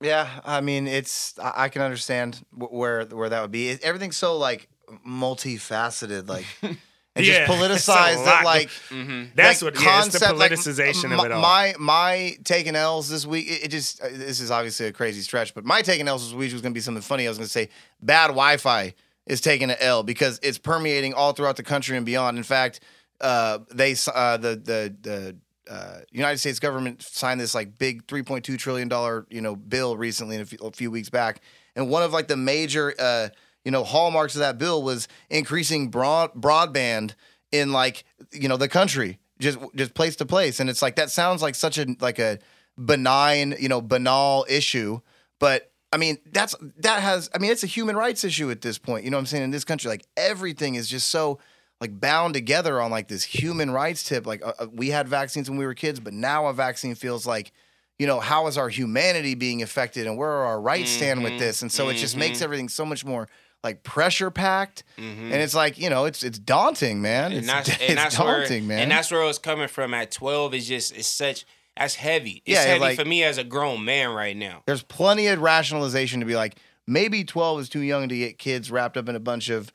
Yeah, 0.00 0.40
I 0.44 0.60
mean, 0.62 0.86
it's 0.88 1.38
I 1.38 1.64
I 1.64 1.68
can 1.68 1.82
understand 1.82 2.44
where 2.52 3.04
where 3.04 3.28
that 3.28 3.42
would 3.42 3.52
be. 3.52 3.68
It- 3.68 3.82
Everything's 3.84 4.16
so 4.16 4.36
like 4.38 4.68
multifaceted, 5.06 6.28
like 6.28 6.46
and 7.14 7.24
Yeah, 7.26 7.46
just 7.46 7.50
politicized. 7.60 8.24
That 8.24 8.42
go- 8.42 8.48
like 8.48 8.68
Mm-hmm. 8.90 9.24
That's 9.34 9.62
like, 9.62 9.74
what 9.74 9.82
yeah, 9.82 9.98
it's 10.04 10.12
the 10.12 10.18
concept, 10.20 10.38
like, 10.38 10.52
politicization 10.52 11.12
m- 11.12 11.18
of 11.20 11.24
it 11.26 11.32
all. 11.32 11.40
My 11.42 11.74
my 11.78 12.36
taking 12.44 12.74
L's 12.76 13.08
this 13.08 13.26
week. 13.26 13.48
It, 13.50 13.64
it 13.64 13.68
just 13.68 14.00
uh, 14.02 14.08
this 14.10 14.40
is 14.40 14.50
obviously 14.50 14.86
a 14.86 14.92
crazy 14.92 15.20
stretch, 15.22 15.54
but 15.54 15.64
my 15.64 15.82
taking 15.82 16.08
L's 16.08 16.24
this 16.24 16.34
week 16.34 16.52
was 16.52 16.62
going 16.62 16.72
to 16.72 16.76
be 16.76 16.80
something 16.82 17.02
funny. 17.02 17.26
I 17.26 17.30
was 17.30 17.38
going 17.38 17.46
to 17.46 17.52
say 17.52 17.68
bad 18.00 18.28
Wi-Fi 18.28 18.94
is 19.26 19.40
taking 19.40 19.70
an 19.70 19.76
L 19.80 20.02
because 20.02 20.40
it's 20.42 20.58
permeating 20.58 21.14
all 21.14 21.32
throughout 21.32 21.56
the 21.56 21.62
country 21.62 21.96
and 21.96 22.04
beyond. 22.04 22.36
In 22.38 22.42
fact, 22.44 22.80
uh, 23.20 23.58
they 23.72 23.94
uh, 24.14 24.36
the 24.38 24.56
the 24.56 24.96
the 25.02 25.36
uh, 25.70 26.00
United 26.10 26.38
States 26.38 26.58
government 26.58 27.02
signed 27.02 27.40
this 27.40 27.54
like 27.54 27.78
big 27.78 28.04
3.2 28.08 28.58
trillion 28.58 28.88
dollar 28.88 29.26
you 29.30 29.40
know 29.40 29.54
bill 29.54 29.96
recently, 29.96 30.36
a 30.38 30.44
few, 30.44 30.58
a 30.58 30.70
few 30.72 30.90
weeks 30.90 31.08
back, 31.08 31.40
and 31.76 31.88
one 31.88 32.02
of 32.02 32.12
like 32.12 32.26
the 32.28 32.36
major 32.36 32.92
uh, 32.98 33.28
you 33.64 33.70
know 33.70 33.84
hallmarks 33.84 34.34
of 34.34 34.40
that 34.40 34.58
bill 34.58 34.82
was 34.82 35.08
increasing 35.30 35.88
broad 35.88 36.32
broadband 36.34 37.14
in 37.50 37.72
like 37.72 38.04
you 38.32 38.48
know 38.48 38.56
the 38.56 38.68
country 38.68 39.18
just 39.38 39.58
just 39.74 39.92
place 39.94 40.16
to 40.16 40.24
place. 40.26 40.60
And 40.60 40.70
it's 40.70 40.82
like 40.82 40.96
that 40.96 41.10
sounds 41.10 41.42
like 41.42 41.54
such 41.56 41.76
a 41.76 41.96
like 42.00 42.18
a 42.18 42.38
benign 42.82 43.54
you 43.58 43.68
know 43.68 43.80
banal 43.80 44.46
issue. 44.48 45.00
But 45.38 45.70
i 45.92 45.98
mean 45.98 46.16
that's 46.32 46.54
that 46.78 47.02
has 47.02 47.28
i 47.34 47.38
mean 47.38 47.50
it's 47.52 47.62
a 47.62 47.66
human 47.66 47.94
rights 47.96 48.24
issue 48.24 48.50
at 48.50 48.62
this 48.62 48.78
point 48.78 49.04
you 49.04 49.10
know 49.10 49.18
what 49.18 49.22
i'm 49.22 49.26
saying 49.26 49.42
in 49.44 49.50
this 49.50 49.64
country. 49.64 49.88
Like 49.90 50.06
everything 50.16 50.74
is 50.76 50.88
just 50.88 51.08
so 51.08 51.38
like 51.80 52.00
bound 52.00 52.32
together 52.34 52.80
on 52.80 52.90
like 52.90 53.08
this 53.08 53.24
human 53.24 53.70
rights 53.70 54.02
tip. 54.04 54.26
Like 54.26 54.42
uh, 54.44 54.52
uh, 54.58 54.66
we 54.72 54.88
had 54.88 55.08
vaccines 55.08 55.50
when 55.50 55.58
we 55.58 55.66
were 55.66 55.74
kids 55.74 56.00
but 56.00 56.12
now 56.14 56.46
a 56.46 56.52
vaccine 56.54 56.94
feels 56.94 57.26
like 57.26 57.52
you 57.98 58.06
know, 58.06 58.20
how 58.20 58.46
is 58.48 58.58
our 58.58 58.68
humanity 58.68 59.34
being 59.34 59.62
affected 59.62 60.06
and 60.08 60.16
where 60.16 60.30
are 60.30 60.46
our 60.46 60.60
rights 60.60 60.90
stand 60.90 61.22
with 61.22 61.34
Mhm, 61.34 61.38
this? 61.38 61.62
And 61.62 61.70
so 61.70 61.88
it 61.88 61.94
just 61.94 62.16
makes 62.16 62.38
mhm. 62.38 62.42
everything 62.42 62.68
so 62.68 62.84
much 62.84 63.04
more 63.04 63.28
like 63.64 63.82
pressure 63.84 64.30
packed. 64.30 64.82
Mhm. 64.98 65.24
And 65.24 65.34
it's 65.34 65.54
like, 65.54 65.78
you 65.78 65.88
know, 65.90 66.04
it's 66.04 66.22
it's 66.22 66.38
daunting, 66.38 67.00
man. 67.02 67.26
and 67.32 67.38
It's, 67.38 67.46
that's 67.46 67.68
it's 67.80 67.82
and 67.88 67.98
that's 67.98 68.16
daunting, 68.16 68.66
where 68.66 68.76
man. 68.76 68.82
and 68.84 68.90
that's 68.90 69.10
where 69.10 69.22
it 69.22 69.26
was 69.26 69.38
coming 69.38 69.68
from 69.68 69.94
at 69.94 70.10
12 70.10 70.54
is 70.54 70.66
just 70.68 70.96
it's 70.96 71.06
such 71.08 71.44
that's 71.76 71.94
heavy 71.94 72.42
it's 72.44 72.54
Yeah, 72.58 72.64
heavy 72.64 72.80
like- 72.80 72.98
for 72.98 73.04
me 73.04 73.22
as 73.24 73.38
a 73.38 73.44
grown 73.44 73.84
man 73.84 74.10
right 74.10 74.36
now 74.36 74.62
There's 74.66 74.82
plenty 74.82 75.26
of 75.28 75.40
rationalization 75.40 76.20
to 76.20 76.26
be 76.26 76.36
like, 76.36 76.56
maybe 76.86 77.24
12 77.24 77.60
is 77.60 77.68
too 77.68 77.80
young 77.80 78.08
to 78.08 78.16
get 78.16 78.38
kids 78.38 78.70
wrapped 78.70 78.96
up 78.96 79.08
in 79.08 79.16
a 79.16 79.20
bunch 79.20 79.48
of, 79.48 79.72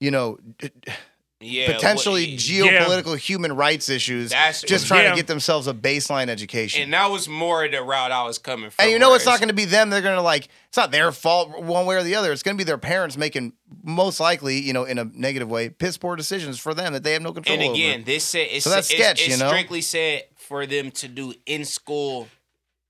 you 0.00 0.10
know, 0.10 0.38
yeah 1.40 1.70
potentially 1.72 2.30
what- 2.32 2.40
geopolitical 2.40 3.16
human 3.18 3.54
rights 3.54 3.88
issues, 3.90 4.30
That's- 4.30 4.62
just 4.62 4.86
trying 4.86 5.04
Yeah. 5.04 5.10
to 5.10 5.16
get 5.16 5.26
themselves 5.26 5.66
a 5.66 5.74
baseline 5.74 6.28
education. 6.28 6.82
and 6.82 6.92
that 6.94 7.10
was 7.10 7.28
more 7.28 7.68
the 7.68 7.82
route 7.82 8.10
I 8.10 8.22
was 8.24 8.38
coming 8.38 8.70
from 8.70 8.82
And 8.82 8.90
you 8.92 8.98
know 8.98 9.12
it's 9.14 9.26
not 9.26 9.38
going 9.38 9.48
to 9.48 9.54
be 9.54 9.66
them. 9.66 9.90
They're 9.90 10.00
going 10.00 10.16
to 10.16 10.22
like 10.22 10.48
it's 10.68 10.76
not 10.76 10.90
their 10.92 11.12
fault 11.12 11.62
one 11.62 11.84
way 11.86 11.96
or 11.96 12.02
the 12.02 12.14
other. 12.14 12.32
It's 12.32 12.42
going 12.42 12.56
to 12.56 12.58
be 12.58 12.64
their 12.64 12.78
parents 12.78 13.16
making 13.16 13.52
most 13.82 14.18
likely, 14.20 14.58
you 14.60 14.72
know, 14.72 14.84
in 14.84 14.98
a 14.98 15.04
negative 15.04 15.48
way, 15.50 15.68
piss 15.68 15.96
poor 15.98 16.16
decisions 16.16 16.58
for 16.58 16.72
them 16.74 16.92
that 16.94 17.02
they 17.02 17.12
have 17.12 17.22
no 17.22 17.32
control 17.32 17.56
over. 17.58 17.64
and 17.66 17.74
again 17.74 17.94
over. 17.96 18.04
this 18.04 18.24
said 18.24 18.48
it's, 18.50 18.64
So 18.64 18.70
that's 18.70 18.90
it's, 18.90 18.98
sketch, 18.98 19.20
it's 19.20 19.28
you 19.28 19.36
know? 19.36 19.48
strictly 19.48 19.82
said 19.82 20.24
for 20.36 20.64
them 20.66 20.90
to 20.92 21.08
do 21.08 21.34
in 21.44 21.64
school 21.66 22.28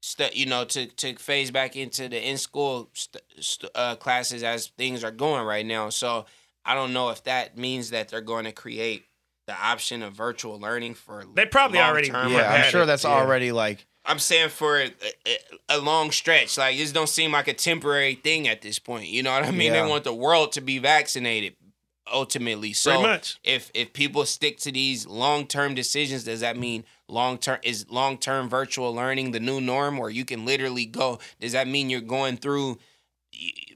stuff 0.00 0.36
you 0.36 0.46
know 0.46 0.64
to 0.64 0.86
to 0.86 1.16
phase 1.16 1.50
back 1.50 1.74
into 1.74 2.08
the 2.08 2.24
in 2.28 2.38
school 2.38 2.88
st- 2.94 3.22
st- 3.40 3.72
uh, 3.74 3.96
classes 3.96 4.44
as 4.44 4.68
things 4.78 5.02
are 5.02 5.10
going 5.10 5.44
right 5.44 5.66
now 5.66 5.88
so 5.90 6.26
I 6.66 6.74
don't 6.74 6.92
know 6.92 7.10
if 7.10 7.24
that 7.24 7.56
means 7.56 7.90
that 7.90 8.08
they're 8.08 8.20
going 8.20 8.44
to 8.44 8.52
create 8.52 9.04
the 9.46 9.54
option 9.54 10.02
of 10.02 10.12
virtual 10.12 10.58
learning 10.58 10.94
for 10.94 11.24
They 11.34 11.46
probably 11.46 11.78
already- 11.78 12.10
long-term 12.10 12.32
Yeah, 12.32 12.52
I'm 12.52 12.60
had 12.62 12.70
sure 12.70 12.82
it, 12.82 12.86
that's 12.86 13.04
yeah. 13.04 13.10
already 13.10 13.52
like 13.52 13.86
I'm 14.04 14.18
saying 14.18 14.50
for 14.50 14.80
a, 14.80 14.90
a, 15.26 15.38
a 15.70 15.78
long 15.78 16.10
stretch. 16.10 16.58
Like 16.58 16.76
this 16.76 16.92
don't 16.92 17.08
seem 17.08 17.32
like 17.32 17.48
a 17.48 17.54
temporary 17.54 18.14
thing 18.14 18.46
at 18.48 18.62
this 18.62 18.78
point. 18.78 19.08
You 19.08 19.22
know 19.22 19.32
what 19.32 19.44
I 19.44 19.50
mean? 19.50 19.72
Yeah. 19.72 19.82
They 19.84 19.88
want 19.88 20.04
the 20.04 20.14
world 20.14 20.52
to 20.52 20.60
be 20.60 20.78
vaccinated 20.78 21.54
ultimately. 22.12 22.72
So 22.72 22.90
Pretty 22.92 23.02
much. 23.08 23.38
if 23.44 23.70
if 23.74 23.92
people 23.92 24.24
stick 24.26 24.58
to 24.58 24.72
these 24.72 25.06
long 25.06 25.46
term 25.46 25.74
decisions, 25.74 26.24
does 26.24 26.40
that 26.40 26.56
mean 26.56 26.84
long 27.08 27.38
term 27.38 27.58
is 27.62 27.86
long 27.90 28.18
term 28.18 28.48
virtual 28.48 28.94
learning 28.94 29.32
the 29.32 29.40
new 29.40 29.60
norm, 29.60 29.98
or 29.98 30.10
you 30.10 30.24
can 30.24 30.44
literally 30.44 30.86
go? 30.86 31.18
Does 31.40 31.52
that 31.52 31.66
mean 31.68 31.90
you're 31.90 32.00
going 32.00 32.36
through? 32.36 32.78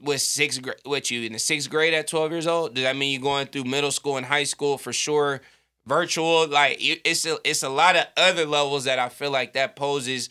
With 0.01 0.21
sixth 0.21 0.61
grade, 0.61 0.77
what 0.83 1.11
you 1.11 1.21
in 1.23 1.33
the 1.33 1.39
sixth 1.39 1.69
grade 1.69 1.93
at 1.93 2.07
twelve 2.07 2.31
years 2.31 2.47
old? 2.47 2.73
Does 2.73 2.83
that 2.83 2.95
mean 2.95 3.13
you're 3.13 3.21
going 3.21 3.47
through 3.47 3.65
middle 3.65 3.91
school 3.91 4.17
and 4.17 4.25
high 4.25 4.45
school 4.45 4.77
for 4.77 4.91
sure? 4.93 5.41
Virtual, 5.87 6.47
like 6.47 6.77
it's 6.79 7.25
a, 7.25 7.37
it's 7.43 7.63
a 7.63 7.69
lot 7.69 7.95
of 7.95 8.05
other 8.15 8.45
levels 8.45 8.83
that 8.83 8.99
I 8.99 9.09
feel 9.09 9.31
like 9.31 9.53
that 9.53 9.75
poses, 9.75 10.29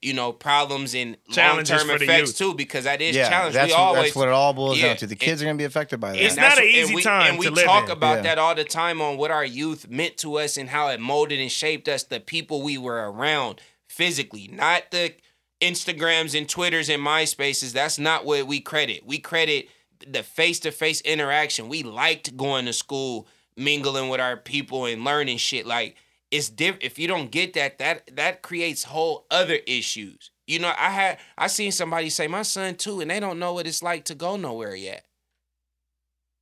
you 0.00 0.14
know, 0.14 0.32
problems 0.32 0.94
and 0.94 1.18
long 1.36 1.62
term 1.62 1.90
effects 1.90 2.28
youth. 2.28 2.38
too. 2.38 2.54
Because 2.54 2.84
that 2.84 3.02
is 3.02 3.14
yeah, 3.14 3.28
challenge. 3.28 3.54
that's 3.54 3.68
we 3.68 3.72
what, 3.74 3.80
always 3.80 4.02
that's 4.04 4.16
what 4.16 4.28
it 4.28 4.32
all 4.32 4.54
boils 4.54 4.78
yeah, 4.78 4.88
down 4.88 4.96
to. 4.96 5.06
The 5.06 5.14
kids 5.14 5.42
are 5.42 5.44
going 5.44 5.58
to 5.58 5.60
be 5.60 5.66
affected 5.66 6.00
by 6.00 6.12
that. 6.12 6.18
It's 6.22 6.36
not 6.36 6.56
an 6.56 6.64
easy 6.64 6.80
and 6.86 6.94
we, 6.94 7.02
time 7.02 7.30
And 7.32 7.38
we 7.38 7.46
to 7.46 7.52
live 7.52 7.66
talk 7.66 7.84
in. 7.86 7.90
about 7.90 8.16
Yeah. 8.16 8.22
that 8.22 8.38
all 8.38 8.54
the 8.54 8.64
time 8.64 9.02
on 9.02 9.18
what 9.18 9.30
our 9.30 9.44
youth 9.44 9.88
meant 9.90 10.16
to 10.18 10.36
us 10.38 10.56
and 10.56 10.70
how 10.70 10.88
it 10.88 11.00
molded 11.00 11.38
and 11.38 11.52
shaped 11.52 11.86
us, 11.86 12.02
the 12.02 12.18
people 12.20 12.62
we 12.62 12.78
were 12.78 13.10
around 13.10 13.60
physically, 13.88 14.48
not 14.50 14.90
the 14.90 15.12
Instagrams 15.60 16.36
and 16.36 16.48
Twitters 16.48 16.88
and 16.88 17.02
MySpaces. 17.02 17.72
That's 17.72 17.98
not 17.98 18.24
what 18.24 18.46
we 18.46 18.60
credit. 18.60 19.04
We 19.06 19.18
credit 19.18 19.68
the 20.06 20.22
face 20.22 20.60
to 20.60 20.70
face 20.70 21.00
interaction. 21.00 21.68
We 21.68 21.82
liked 21.82 22.36
going 22.36 22.66
to 22.66 22.72
school, 22.72 23.26
mingling 23.56 24.08
with 24.08 24.20
our 24.20 24.36
people 24.36 24.86
and 24.86 25.04
learning 25.04 25.38
shit. 25.38 25.66
Like 25.66 25.96
it's 26.30 26.48
different. 26.48 26.84
If 26.84 26.98
you 26.98 27.08
don't 27.08 27.30
get 27.30 27.54
that, 27.54 27.78
that 27.78 28.16
that 28.16 28.42
creates 28.42 28.84
whole 28.84 29.26
other 29.30 29.58
issues. 29.66 30.30
You 30.46 30.60
know, 30.60 30.72
I 30.78 30.90
had 30.90 31.18
I 31.36 31.48
seen 31.48 31.72
somebody 31.72 32.10
say 32.10 32.26
my 32.28 32.42
son 32.42 32.76
too, 32.76 33.00
and 33.00 33.10
they 33.10 33.20
don't 33.20 33.38
know 33.38 33.52
what 33.52 33.66
it's 33.66 33.82
like 33.82 34.04
to 34.06 34.14
go 34.14 34.36
nowhere 34.36 34.74
yet. 34.74 35.04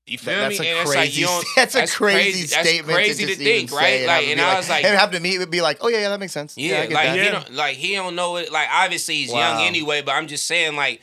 You 0.07 0.19
feel 0.19 0.35
that's 0.37 0.61
me? 0.61 0.69
a 0.69 0.77
And 0.79 0.89
like, 0.89 0.97
crazy. 0.99 1.23
don't- 1.23 1.47
that's 1.57 1.75
a 1.75 1.87
crazy, 1.89 2.47
that's 2.47 2.69
statement. 2.69 2.95
crazy 2.97 3.27
to, 3.27 3.35
to, 3.35 3.37
think, 3.45 3.73
right? 3.73 4.07
Like, 4.07 4.27
have 4.27 4.33
and 4.33 4.41
I 4.41 4.57
was 4.57 4.69
like, 4.69 4.85
and 4.85 4.97
have 4.97 5.11
to 5.11 5.21
meet, 5.21 5.51
be 5.51 5.61
like, 5.61 5.79
oh 5.81 5.89
yeah, 5.89 5.99
yeah, 5.99 6.09
that 6.11 6.21
makes 6.21 6.33
sense. 6.33 6.57
yeah, 6.57 6.83
I 6.83 6.87
get 6.87 6.93
like 6.93 7.05
that. 7.07 7.17
he 7.19 7.25
Yeah. 7.25 7.31
don't 7.33 7.53
like 7.55 7.77
he 7.77 7.95
don't 7.97 8.15
know 8.15 8.37
it. 8.37 8.53
Like 8.53 8.69
obviously 8.71 9.17
he's 9.17 9.33
young 9.33 9.63
anyway, 9.63 10.03
but 10.03 10.13
I'm 10.13 10.29
just 10.29 10.47
saying 10.47 10.77
like 10.77 11.03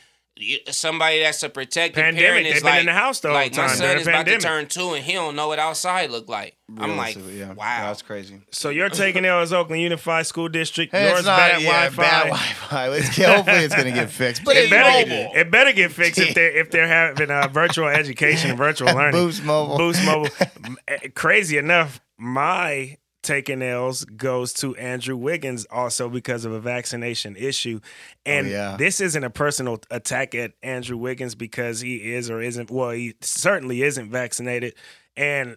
somebody 0.70 1.20
that's 1.20 1.42
a 1.44 1.48
protected 1.48 1.94
parent 1.94 2.16
Pandemic. 2.16 2.46
is 2.46 2.54
They've 2.54 2.64
like 2.64 2.72
been 2.72 2.80
in 2.80 2.86
the 2.86 2.92
house 2.92 3.20
the 3.20 3.28
whole 3.28 3.36
like 3.36 3.56
my 3.56 3.68
son 3.68 3.96
is 3.96 4.04
the 4.04 4.10
about 4.10 4.26
to 4.26 4.38
turn 4.38 4.66
two 4.66 4.94
and 4.94 5.04
he 5.04 5.12
don't 5.12 5.36
know 5.36 5.48
what 5.48 5.58
outside 5.58 6.10
look 6.10 6.28
like. 6.28 6.56
I'm 6.76 6.96
like, 6.96 7.16
yeah. 7.30 7.52
wow. 7.52 7.86
that's 7.86 8.02
crazy. 8.02 8.40
So 8.50 8.70
you're 8.70 8.88
taking 8.88 9.24
L 9.24 9.40
as 9.40 9.52
Oakland 9.52 9.82
Unified 9.82 10.26
School 10.26 10.48
District. 10.48 10.90
Hey, 10.90 11.08
Yours 11.08 11.20
it's 11.20 11.26
not 11.26 11.36
bad 11.36 11.60
yeah, 11.60 11.66
Wi-Fi. 11.68 12.02
bad 12.02 12.22
Wi-Fi. 12.30 12.88
It's, 12.96 13.16
hopefully, 13.16 13.56
it's 13.58 13.74
going 13.74 13.86
to 13.86 13.92
get 13.92 14.10
fixed. 14.10 14.44
But 14.44 14.56
It 14.56 14.70
better, 14.70 15.08
get, 15.08 15.36
it 15.36 15.50
better 15.50 15.72
get 15.72 15.92
fixed 15.92 16.18
if 16.18 16.34
they're 16.34 16.56
if 16.56 16.70
they're 16.70 16.88
having 16.88 17.30
uh, 17.30 17.48
virtual 17.48 17.88
education 17.88 18.50
and 18.50 18.58
virtual 18.58 18.88
learning. 18.94 19.12
Boost 19.12 19.44
mobile. 19.44 19.76
Boost 19.76 20.04
mobile. 20.04 20.30
Eh, 20.88 21.08
Crazy 21.14 21.56
enough, 21.58 22.00
my 22.18 22.96
taking 23.24 23.62
L's 23.62 24.04
goes 24.04 24.52
to 24.54 24.76
Andrew 24.76 25.16
Wiggins 25.16 25.66
also 25.70 26.08
because 26.08 26.44
of 26.44 26.52
a 26.52 26.60
vaccination 26.60 27.34
issue. 27.34 27.80
Oh, 27.82 27.88
and 28.26 28.46
Oh, 28.46 28.50
yeah. 28.50 28.76
this 28.78 29.00
isn't 29.00 29.24
a 29.24 29.30
personal 29.30 29.80
attack 29.90 30.34
at 30.36 30.52
Andrew 30.62 30.96
Wiggins 30.96 31.34
because 31.34 31.80
he 31.80 32.12
is 32.14 32.30
or 32.30 32.40
isn't 32.40 32.70
well, 32.70 32.90
he 32.90 33.14
certainly 33.20 33.82
isn't 33.82 34.10
vaccinated. 34.10 34.74
And 35.16 35.56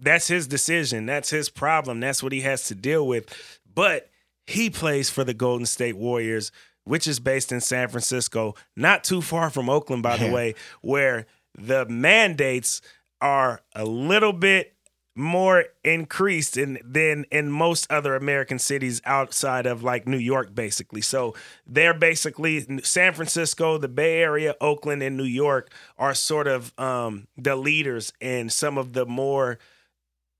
that's 0.00 0.28
his 0.28 0.46
decision. 0.46 1.06
That's 1.06 1.30
his 1.30 1.48
problem. 1.48 1.98
That's 2.00 2.22
what 2.22 2.32
he 2.32 2.42
has 2.42 2.66
to 2.68 2.74
deal 2.74 3.06
with. 3.06 3.60
But 3.74 4.08
he 4.46 4.70
plays 4.70 5.10
for 5.10 5.24
the 5.24 5.34
Golden 5.34 5.66
State 5.66 5.96
Warriors, 5.96 6.52
which 6.84 7.08
is 7.08 7.18
based 7.18 7.50
in 7.50 7.60
San 7.60 7.88
Francisco, 7.88 8.54
not 8.76 9.02
too 9.02 9.20
far 9.20 9.50
from 9.50 9.68
Oakland, 9.68 10.04
by 10.04 10.16
the 10.16 10.30
way, 10.30 10.54
where 10.82 11.26
the 11.58 11.84
mandates 11.86 12.80
are 13.20 13.62
a 13.74 13.84
little 13.84 14.32
bit 14.32 14.75
more 15.16 15.64
increased 15.82 16.58
in, 16.58 16.78
than 16.84 17.24
in 17.30 17.50
most 17.50 17.90
other 17.90 18.14
American 18.14 18.58
cities 18.58 19.00
outside 19.06 19.64
of 19.64 19.82
like 19.82 20.06
New 20.06 20.18
York, 20.18 20.54
basically. 20.54 21.00
So 21.00 21.34
they're 21.66 21.94
basically 21.94 22.82
San 22.82 23.14
Francisco, 23.14 23.78
the 23.78 23.88
Bay 23.88 24.20
Area, 24.20 24.54
Oakland, 24.60 25.02
and 25.02 25.16
New 25.16 25.24
York 25.24 25.72
are 25.96 26.14
sort 26.14 26.46
of 26.46 26.78
um, 26.78 27.26
the 27.36 27.56
leaders 27.56 28.12
in 28.20 28.50
some 28.50 28.76
of 28.76 28.92
the 28.92 29.06
more 29.06 29.58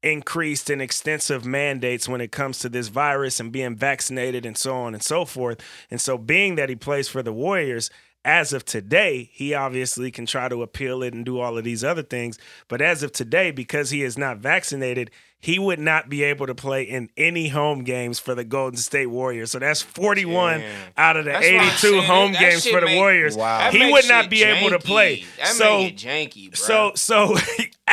increased 0.03 0.71
and 0.71 0.81
extensive 0.81 1.45
mandates 1.45 2.09
when 2.09 2.21
it 2.21 2.31
comes 2.31 2.59
to 2.61 2.69
this 2.69 2.89
virus 2.89 3.41
and 3.41 3.51
being 3.51 3.75
vaccinated 3.75 4.47
and 4.47 4.57
so 4.57 4.75
on 4.77 4.95
and 4.95 5.03
so 5.03 5.25
forth. 5.25 5.61
And 5.91 6.01
so, 6.01 6.19
being 6.19 6.55
that 6.57 6.69
he 6.69 6.77
plays 6.77 7.09
for 7.09 7.23
the 7.23 7.33
Warriors, 7.33 7.91
as 8.27 8.53
of 8.53 8.65
today, 8.65 9.31
he 9.33 9.55
obviously 9.55 10.11
can 10.11 10.27
try 10.27 10.49
to 10.49 10.63
appeal 10.63 11.03
it 11.03 11.15
and 11.15 11.25
do 11.25 11.39
all 11.39 11.57
of 11.57 11.65
these 11.65 11.85
other 11.85 12.03
things. 12.03 12.39
But 12.69 12.83
as 12.83 13.03
of 13.03 13.13
today, 13.13 13.53
because 13.53 13.91
he 13.91 14.03
is 14.03 14.19
not 14.19 14.39
vaccinated, 14.39 15.11
he 15.39 15.59
would 15.59 15.79
not 15.79 16.09
be 16.09 16.25
able 16.25 16.47
to 16.47 16.55
play 16.55 16.83
in 16.83 17.09
any 17.17 17.49
home 17.49 17.85
games 17.85 18.19
for 18.19 18.35
the 18.35 18.43
Golden 18.43 18.79
State 18.79 19.07
Warriors. 19.07 19.53
So 19.53 19.59
that's 19.61 19.81
41 19.83 20.61
Damn. 20.61 20.93
out 20.97 21.17
of 21.17 21.25
the 21.27 21.31
That's 21.33 21.47
82 21.47 22.01
home 22.01 22.33
That 22.33 22.41
games 22.41 22.67
for 22.67 22.81
the 22.81 22.87
make- 22.87 22.97
Warriors. 22.99 23.37
Wow. 23.37 23.71
He 23.71 23.93
would 23.93 24.09
not 24.09 24.29
be 24.29 24.43
able 24.43 24.71
to 24.71 24.79
play. 24.79 25.25
That 25.39 25.49
so 25.49 25.83
janky, 25.91 26.51
bro. 26.51 26.57
so 26.57 26.93
so 26.97 27.37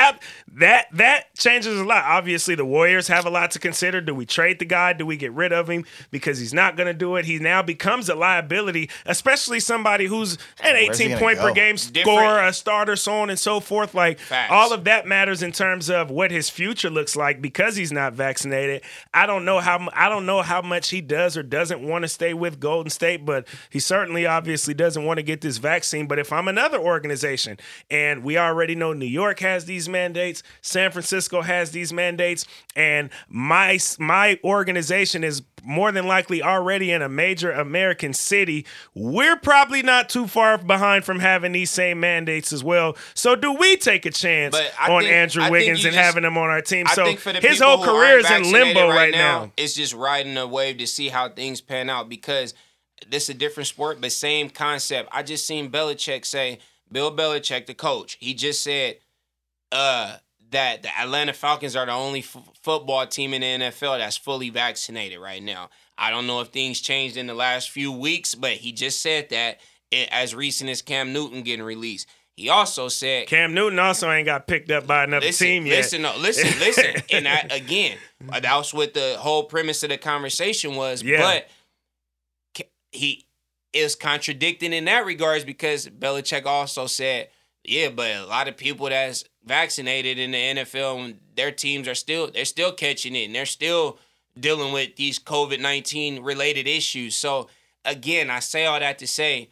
that 0.58 0.88
that 0.94 1.34
changes 1.36 1.80
a 1.80 1.84
lot. 1.84 2.04
Obviously, 2.06 2.56
the 2.56 2.66
Warriors 2.66 3.08
have 3.08 3.26
a 3.26 3.30
lot 3.30 3.52
to 3.52 3.60
consider. 3.60 4.02
Do 4.02 4.14
we 4.14 4.26
trade 4.26 4.60
the 4.60 4.66
guy? 4.66 4.94
Do 4.94 5.06
we 5.06 5.18
get 5.18 5.32
rid 5.34 5.52
of 5.52 5.70
him 5.70 5.86
because 6.12 6.40
he's 6.40 6.54
not 6.54 6.78
going 6.78 6.88
to 6.88 6.94
do 6.94 7.16
it? 7.16 7.26
He 7.26 7.40
now 7.40 7.62
becomes 7.62 8.08
a 8.10 8.16
liability, 8.16 8.90
especially 9.06 9.60
somebody 9.60 10.06
who's 10.06 10.38
an 10.64 10.76
18 10.76 11.10
gonna 11.10 11.20
point 11.20 11.40
per 11.40 11.54
game 11.54 11.76
Different- 11.76 11.96
scorer, 12.06 12.40
a 12.46 12.54
starter, 12.54 12.96
so 12.96 13.14
on 13.14 13.30
and 13.30 13.40
so 13.40 13.60
forth. 13.60 13.94
Like 13.96 14.20
Facts. 14.20 14.52
all 14.52 14.74
of 14.74 14.84
that 14.84 15.08
matters 15.08 15.42
in 15.42 15.52
terms 15.52 15.90
of 15.90 16.12
what 16.12 16.30
his 16.30 16.50
future 16.50 16.90
looks 16.90 17.16
like 17.16 17.42
because 17.42 17.76
he's 17.76 17.92
not 17.92 18.14
vaccinated. 18.14 18.84
I 19.14 19.26
don't 19.26 19.46
know 19.46 19.60
how 19.60 19.90
I 19.94 20.10
don't 20.10 20.26
know 20.26 20.42
how 20.44 20.62
much 20.62 20.90
he 20.90 21.02
does 21.02 21.36
or 21.36 21.42
doesn't 21.44 21.82
want 21.82 22.04
to 22.04 22.08
stay 22.08 22.34
with 22.34 22.60
Golden 22.60 22.90
State, 22.92 23.26
but 23.26 23.48
he 23.70 23.80
certainly 23.80 24.26
obviously 24.28 24.74
doesn't 24.74 25.04
want 25.04 25.18
to 25.18 25.24
get 25.24 25.42
this 25.42 25.58
vaccine. 25.58 26.06
But 26.08 26.20
if 26.20 26.32
I'm 26.32 26.48
another 26.48 26.78
organization 26.80 27.58
and 27.90 28.24
we 28.24 28.38
already 28.38 28.76
know 28.76 28.94
New 28.94 29.06
York 29.06 29.40
has 29.40 29.66
these 29.66 29.90
mandates, 29.90 30.43
San 30.61 30.91
Francisco 30.91 31.41
has 31.41 31.72
these 31.72 31.94
mandates, 31.94 32.45
and 32.76 33.10
my 33.30 33.80
my 33.99 34.40
organization 34.44 35.24
is 35.24 35.41
more 35.64 35.91
than 35.91 36.06
likely 36.07 36.44
already 36.44 36.91
in 36.91 37.02
a 37.02 37.10
major 37.10 37.52
American 37.52 38.14
city, 38.14 38.65
we're 38.94 39.38
probably 39.38 39.82
not 39.82 40.10
too 40.10 40.28
far 40.28 40.57
behind 40.57 41.06
from 41.06 41.20
having 41.20 41.53
these 41.53 41.72
same 41.72 41.99
mandates 41.99 42.52
as 42.52 42.64
well. 42.64 42.98
So 43.14 43.36
do 43.36 43.53
we 43.53 43.78
take 43.78 44.06
a 44.06 44.11
chance 44.11 44.56
on 44.56 45.02
think- 45.02 45.11
Andrew 45.11 45.49
Wiggins 45.49 45.86
and 45.86 45.94
just- 45.94 45.98
having 45.98 46.24
him 46.24 46.38
on 46.38 46.49
our 46.49 46.61
team? 46.61 46.86
I 46.88 46.94
so 46.94 47.06
think 47.06 47.20
for 47.20 47.34
the 47.34 47.40
his 47.40 47.61
whole 47.61 47.84
career 47.84 48.20
is 48.20 48.30
in 48.30 48.52
limbo 48.52 48.90
right, 48.90 48.95
right 48.95 49.11
now, 49.14 49.45
now. 49.45 49.52
It's 49.57 49.74
just 49.74 49.94
riding 49.94 50.38
a 50.38 50.45
wave 50.45 50.78
to 50.80 50.88
see 50.88 51.10
how 51.10 51.30
things 51.30 51.61
pan 51.61 51.90
out 51.90 52.10
because 52.10 52.53
this 53.07 53.24
is 53.24 53.30
a 53.30 53.34
different 53.34 53.68
sport, 53.68 54.02
but 54.02 54.11
same 54.11 54.49
concept. 54.49 55.10
I 55.11 55.24
just 55.24 55.48
seen 55.48 55.70
Belichick 55.72 56.26
say, 56.26 56.60
Bill 56.91 57.15
Belichick, 57.15 57.65
the 57.65 57.74
coach, 57.74 58.18
he 58.20 58.34
just 58.34 58.61
said 58.64 58.98
uh, 59.72 60.18
that 60.54 60.84
the 60.84 60.90
Atlanta 61.00 61.34
Falcons 61.34 61.76
are 61.76 61.86
the 61.86 61.92
only 61.92 62.20
f- 62.20 62.38
football 62.62 63.06
team 63.06 63.34
in 63.34 63.42
the 63.42 63.66
NFL 63.66 64.00
that's 64.00 64.18
fully 64.18 64.50
vaccinated 64.50 65.20
right 65.20 65.44
now. 65.44 65.70
I 65.98 66.10
don't 66.10 66.26
know 66.26 66.42
if 66.42 66.48
things 66.48 66.82
changed 66.82 67.18
in 67.18 67.28
the 67.28 67.34
last 67.34 67.70
few 67.70 67.92
weeks, 67.92 68.34
but 68.34 68.52
he 68.52 68.72
just 68.72 69.02
said 69.02 69.30
that 69.30 69.60
as 70.12 70.34
recent 70.34 70.70
as 70.70 70.82
Cam 70.82 71.14
Newton 71.14 71.44
getting 71.44 71.66
released. 71.66 72.08
He 72.36 72.50
also 72.50 72.88
said 72.88 73.28
Cam 73.28 73.54
Newton 73.54 73.78
also 73.78 74.10
ain't 74.10 74.26
got 74.26 74.48
picked 74.48 74.72
up 74.72 74.88
by 74.88 75.04
another 75.04 75.28
listen, 75.28 75.46
team 75.46 75.66
yet. 75.68 75.78
Listen, 75.78 76.02
no, 76.02 76.18
listen, 76.18 76.60
listen. 76.60 76.96
and 77.12 77.28
I, 77.28 77.48
again, 77.52 77.98
uh, 78.32 78.40
that 78.40 78.56
was 78.56 78.74
what 78.74 78.96
the 78.96 79.18
whole 79.20 79.44
premise 79.44 79.84
of 79.84 79.90
the 79.90 79.98
conversation 80.00 80.76
was. 80.76 81.04
Yeah. 81.04 81.22
But 81.22 81.48
he 82.92 83.28
is 83.74 83.96
contradicting 83.96 84.74
in 84.74 84.86
that 84.86 85.06
regards 85.06 85.44
because 85.44 85.88
Belichick 85.88 86.46
also 86.46 86.88
said, 86.88 87.30
yeah, 87.64 87.90
but 87.90 88.11
a 88.11 88.26
lot 88.26 88.48
of 88.48 88.57
people 88.57 88.90
that's 88.90 89.23
vaccinated 89.45 90.19
in 90.19 90.31
the 90.31 90.38
NFL, 90.64 91.15
their 91.35 91.52
teams 91.52 91.88
are 91.88 91.95
still 91.95 92.30
they're 92.31 92.45
still 92.45 92.72
catching 92.72 93.15
it 93.15 93.26
and 93.26 93.35
they're 93.35 93.45
still 93.45 93.98
dealing 94.40 94.73
with 94.73 94.95
these 94.95 95.19
COVID 95.19 95.60
nineteen 95.60 96.23
related 96.23 96.68
issues. 96.68 97.15
So 97.15 97.49
again, 97.85 98.30
I 98.30 98.40
say 98.40 98.65
all 98.65 98.80
that 98.80 98.99
to 98.99 99.07
say 99.07 99.49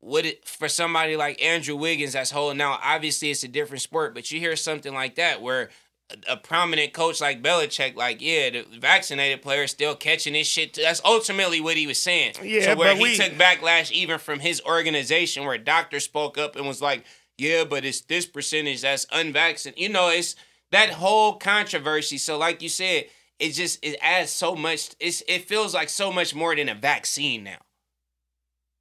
would 0.00 0.24
it 0.26 0.46
for 0.46 0.68
somebody 0.68 1.16
like 1.16 1.42
Andrew 1.42 1.74
Wiggins 1.74 2.12
that's 2.12 2.30
holding 2.30 2.60
out? 2.60 2.80
Obviously, 2.82 3.30
it's 3.30 3.42
a 3.42 3.48
different 3.48 3.82
sport, 3.82 4.14
but 4.14 4.30
you 4.30 4.38
hear 4.38 4.54
something 4.54 4.94
like 4.94 5.16
that 5.16 5.42
where 5.42 5.70
a, 6.10 6.34
a 6.34 6.36
prominent 6.36 6.92
coach 6.92 7.20
like 7.20 7.42
Belichick, 7.42 7.96
like 7.96 8.20
yeah, 8.20 8.50
the 8.50 8.64
vaccinated 8.78 9.42
player 9.42 9.64
is 9.64 9.72
still 9.72 9.96
catching 9.96 10.34
this 10.34 10.46
shit. 10.46 10.74
Too. 10.74 10.82
That's 10.82 11.00
ultimately 11.04 11.60
what 11.60 11.76
he 11.76 11.86
was 11.86 12.00
saying. 12.00 12.34
Yeah, 12.42 12.62
so 12.62 12.76
where 12.76 12.94
he 12.94 13.02
we- 13.02 13.16
took 13.16 13.32
backlash 13.32 13.90
even 13.90 14.18
from 14.18 14.38
his 14.38 14.62
organization, 14.64 15.44
where 15.44 15.58
doctors 15.58 16.04
spoke 16.04 16.38
up 16.38 16.56
and 16.56 16.66
was 16.68 16.80
like, 16.80 17.04
yeah, 17.38 17.64
but 17.64 17.84
it's 17.84 18.00
this 18.02 18.26
percentage 18.26 18.82
that's 18.82 19.06
unvaccinated. 19.12 19.80
You 19.82 19.88
know, 19.90 20.08
it's 20.10 20.36
that 20.72 20.90
whole 20.90 21.34
controversy. 21.34 22.18
So, 22.18 22.38
like 22.38 22.62
you 22.62 22.68
said, 22.68 23.04
it 23.38 23.50
just 23.50 23.78
it 23.84 23.98
adds 24.00 24.30
so 24.30 24.54
much. 24.56 24.90
It's 25.00 25.22
it 25.28 25.46
feels 25.46 25.74
like 25.74 25.88
so 25.88 26.12
much 26.12 26.34
more 26.34 26.54
than 26.56 26.68
a 26.68 26.74
vaccine 26.74 27.44
now. 27.44 27.58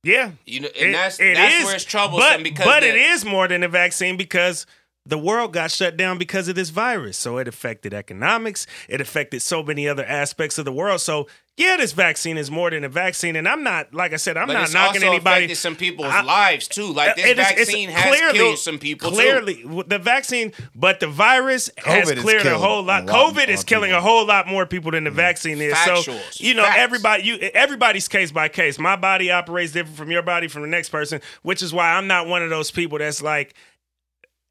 yeah, 0.04 0.32
You 0.46 0.62
know, 0.62 0.70
and 0.80 0.90
It- 0.90 0.94
that's 0.94 1.20
it 1.20 1.34
that's 1.36 1.56
is, 1.56 1.66
where 1.66 1.76
it's 1.76 1.84
troublesome 1.84 2.38
but, 2.38 2.44
because 2.44 2.66
but 2.66 2.80
the- 2.82 2.90
it 2.90 2.96
is 2.96 3.26
more 3.26 3.48
than 3.48 3.64
a 3.64 3.68
vaccine 3.68 4.18
because 4.18 4.66
the 5.08 5.18
world 5.18 5.54
got 5.54 5.70
shut 5.72 5.98
down 5.98 6.18
because 6.18 6.48
of 6.48 6.56
this 6.56 6.70
virus. 6.72 7.18
So 7.18 7.38
it 7.38 7.48
affected 7.48 7.94
economics. 7.94 8.66
It 8.90 9.02
affected 9.02 9.42
so 9.42 9.62
many 9.62 9.88
other 9.88 10.06
aspects 10.06 10.58
of 10.58 10.66
the 10.66 10.72
world. 10.72 11.00
So 11.02 11.28
yeah, 11.58 11.78
this 11.78 11.94
vaccine 11.94 12.38
is 12.38 12.52
more 12.52 12.70
than 12.70 12.84
a 12.84 12.90
vaccine. 12.90 13.38
And 13.38 13.48
I'm 13.48 13.64
not, 13.64 13.94
like 13.94 14.12
I 14.12 14.18
said, 14.18 14.36
I'm 14.36 14.48
But 14.48 14.54
not 14.54 14.64
it's 14.64 14.74
knocking 14.74 15.04
also 15.04 15.08
anybody. 15.16 15.46
affected 15.46 15.56
some 15.56 15.76
people's 15.78 16.08
I- 16.12 16.22
lives 16.24 16.68
too. 16.68 16.92
Like 16.92 17.12
uh, 17.12 17.14
this 17.16 17.26
It 17.26 17.40
is- 17.40 17.50
it's 17.52 17.58
vaccine 17.60 17.90
has 17.90 18.32
killed 18.34 18.58
some 18.58 18.78
people 18.80 19.10
too. 19.12 19.16
Clearly, 19.16 19.62
w- 19.64 19.84
the 19.88 20.00
vaccine, 20.00 20.52
but 20.76 21.00
the 21.00 21.08
virus 21.08 21.70
has 21.78 22.10
COVID 22.10 22.16
has 22.16 22.24
cleared 22.24 22.42
a 22.42 22.44
killed 22.50 22.62
whole 22.62 22.80
a 22.82 22.82
lot. 22.82 23.06
lot- 23.06 23.34
COVID 23.36 23.48
is 23.48 23.64
killing 23.64 23.92
people. 23.92 24.00
a 24.00 24.02
whole 24.02 24.26
lot 24.26 24.48
more 24.48 24.66
people 24.66 24.92
than 24.92 25.06
the 25.06 25.12
mm. 25.12 25.16
vaccine 25.16 25.62
is. 25.62 25.78
So 25.86 26.18
you 26.40 26.56
know, 26.56 26.64
Facts. 26.64 26.80
everybody, 26.80 27.24
you 27.24 27.36
everybody's 27.54 28.08
case 28.10 28.32
by 28.32 28.50
case. 28.50 28.78
My 28.78 28.96
body 28.98 29.32
operates 29.32 29.72
different 29.72 29.98
from 29.98 30.12
your 30.12 30.24
body 30.24 30.48
from 30.50 30.64
the 30.64 30.68
next 30.68 30.90
person, 30.90 31.22
which 31.44 31.62
is 31.64 31.72
why 31.72 31.94
I'm 31.94 32.08
not 32.08 32.28
one 32.28 32.42
of 32.44 32.50
those 32.50 32.70
people 32.70 32.98
that's 32.98 33.22
like, 33.22 33.54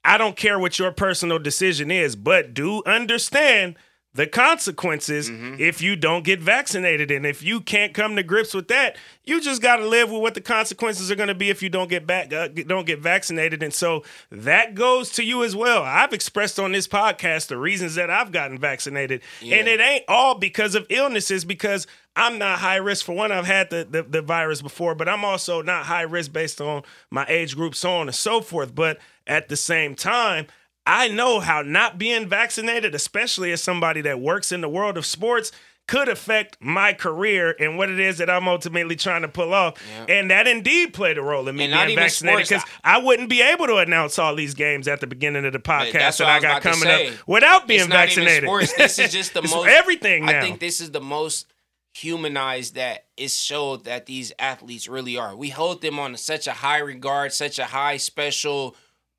I 0.05 0.19
don't 0.19 0.37
care 0.37 0.59
what 0.59 0.79
your 0.79 0.93
personal 0.93 1.39
decision 1.39 1.91
is, 1.91 2.15
but 2.17 2.53
do 2.55 2.83
understand 2.85 3.77
the 4.17 4.27
consequences 4.29 5.29
Mm-hmm. 5.29 5.57
if 5.59 5.83
you 5.83 5.97
don't 5.97 6.25
get 6.25 6.41
vaccinated. 6.41 7.11
And 7.11 7.27
if 7.27 7.43
you 7.43 7.61
can't 7.61 7.93
come 7.93 8.15
to 8.15 8.23
grips 8.23 8.55
with 8.55 8.69
that, 8.69 8.97
you 9.25 9.41
just 9.41 9.61
got 9.61 9.77
to 9.79 9.87
live 9.89 10.09
with 10.09 10.21
what 10.23 10.35
the 10.35 10.41
consequences 10.41 11.11
are 11.11 11.17
going 11.17 11.29
to 11.29 11.35
be 11.35 11.51
if 11.51 11.65
you 11.65 11.69
don't 11.69 11.91
get 11.91 12.07
back, 12.07 12.33
uh, 12.33 12.47
don't 12.47 12.87
get 12.87 13.01
vaccinated. 13.01 13.61
And 13.63 13.75
so 13.75 14.05
that 14.31 14.77
goes 14.77 15.11
to 15.13 15.25
you 15.25 15.43
as 15.43 15.57
well. 15.57 15.83
I've 15.83 16.13
expressed 16.13 16.61
on 16.61 16.71
this 16.71 16.87
podcast 16.87 17.49
the 17.49 17.57
reasons 17.59 17.97
that 17.97 18.09
I've 18.09 18.31
gotten 18.31 18.57
vaccinated, 18.57 19.21
and 19.41 19.67
it 19.67 19.81
ain't 19.81 20.05
all 20.07 20.37
because 20.37 20.77
of 20.77 20.87
illnesses. 20.91 21.45
Because 21.45 21.89
I'm 22.15 22.39
not 22.39 22.61
high 22.61 22.77
risk. 22.77 23.07
For 23.07 23.13
one, 23.17 23.33
I've 23.33 23.47
had 23.47 23.71
the, 23.71 23.85
the 23.91 24.03
the 24.05 24.23
virus 24.23 24.63
before, 24.63 24.95
but 24.95 25.09
I'm 25.09 25.25
also 25.25 25.61
not 25.61 25.87
high 25.87 26.03
risk 26.03 26.33
based 26.33 26.61
on 26.61 26.85
my 27.11 27.25
age 27.29 27.57
group, 27.57 27.75
so 27.75 27.91
on 27.97 28.07
and 28.07 28.15
so 28.15 28.41
forth. 28.41 28.75
But 28.77 28.99
at 29.27 29.49
the 29.49 29.57
same 29.57 29.95
time. 29.95 30.47
I 30.87 31.09
know 31.09 31.41
how 31.41 31.63
not 31.63 31.99
being 31.99 32.29
vaccinated, 32.29 32.95
especially 32.95 33.53
as 33.53 33.63
somebody 33.63 34.03
that 34.03 34.21
works 34.21 34.53
in 34.53 34.61
the 34.61 34.69
world 34.69 34.99
of 34.99 35.07
sports, 35.07 35.51
could 35.87 36.09
affect 36.09 36.57
my 36.61 36.93
career 36.95 37.55
and 37.59 37.77
what 37.77 37.91
it 37.91 38.01
is 38.01 38.19
that 38.19 38.31
I'm 38.31 38.49
ultimately 38.49 38.97
trying 38.97 39.23
to 39.23 39.29
pull 39.29 39.53
off. 39.53 39.75
And 40.09 40.31
that 40.31 40.47
indeed 40.47 40.95
played 40.95 41.19
a 41.19 41.23
role 41.23 41.47
in 41.49 41.57
me 41.57 41.65
And 41.65 41.87
being 41.87 41.99
vaccinated 41.99 42.49
because 42.49 42.65
I 42.83 42.99
wouldn't 42.99 43.29
be 43.29 43.43
able 43.43 43.67
to 43.67 43.77
announce 43.77 44.19
all 44.19 44.35
these 44.35 44.55
games 44.55 44.89
at 44.89 45.01
the 45.01 45.07
beginning 45.07 45.45
of 45.45 45.53
the 45.53 45.59
podcast 45.59 46.19
that 46.19 46.23
I 46.23 46.37
I 46.37 46.41
got 46.41 46.63
coming 46.63 46.81
say. 46.81 47.09
up 47.09 47.29
without 47.29 47.69
being 47.69 47.89
vaccinated. 47.89 48.49
This 48.77 48.99
is 48.99 49.13
just 49.13 49.35
the 49.35 49.43
most 49.43 49.67
everything 49.69 50.25
now. 50.25 50.39
I 50.39 50.43
think 50.43 50.61
this 50.61 50.81
is 50.81 50.91
the 50.91 51.03
most 51.03 51.47
humanized 51.95 52.75
that 52.75 53.05
is 53.17 53.39
showed 53.39 53.85
that 53.85 54.07
these 54.07 54.33
athletes 54.39 54.89
really 54.89 55.17
are. 55.17 55.37
We 55.37 55.51
hold 55.51 55.81
them 55.81 55.99
on 55.99 56.17
such 56.17 56.47
a 56.47 56.53
high 56.53 56.79
regard, 56.79 57.33
such 57.33 57.59
a 57.59 57.67
high 57.67 57.99
special, 57.99 58.75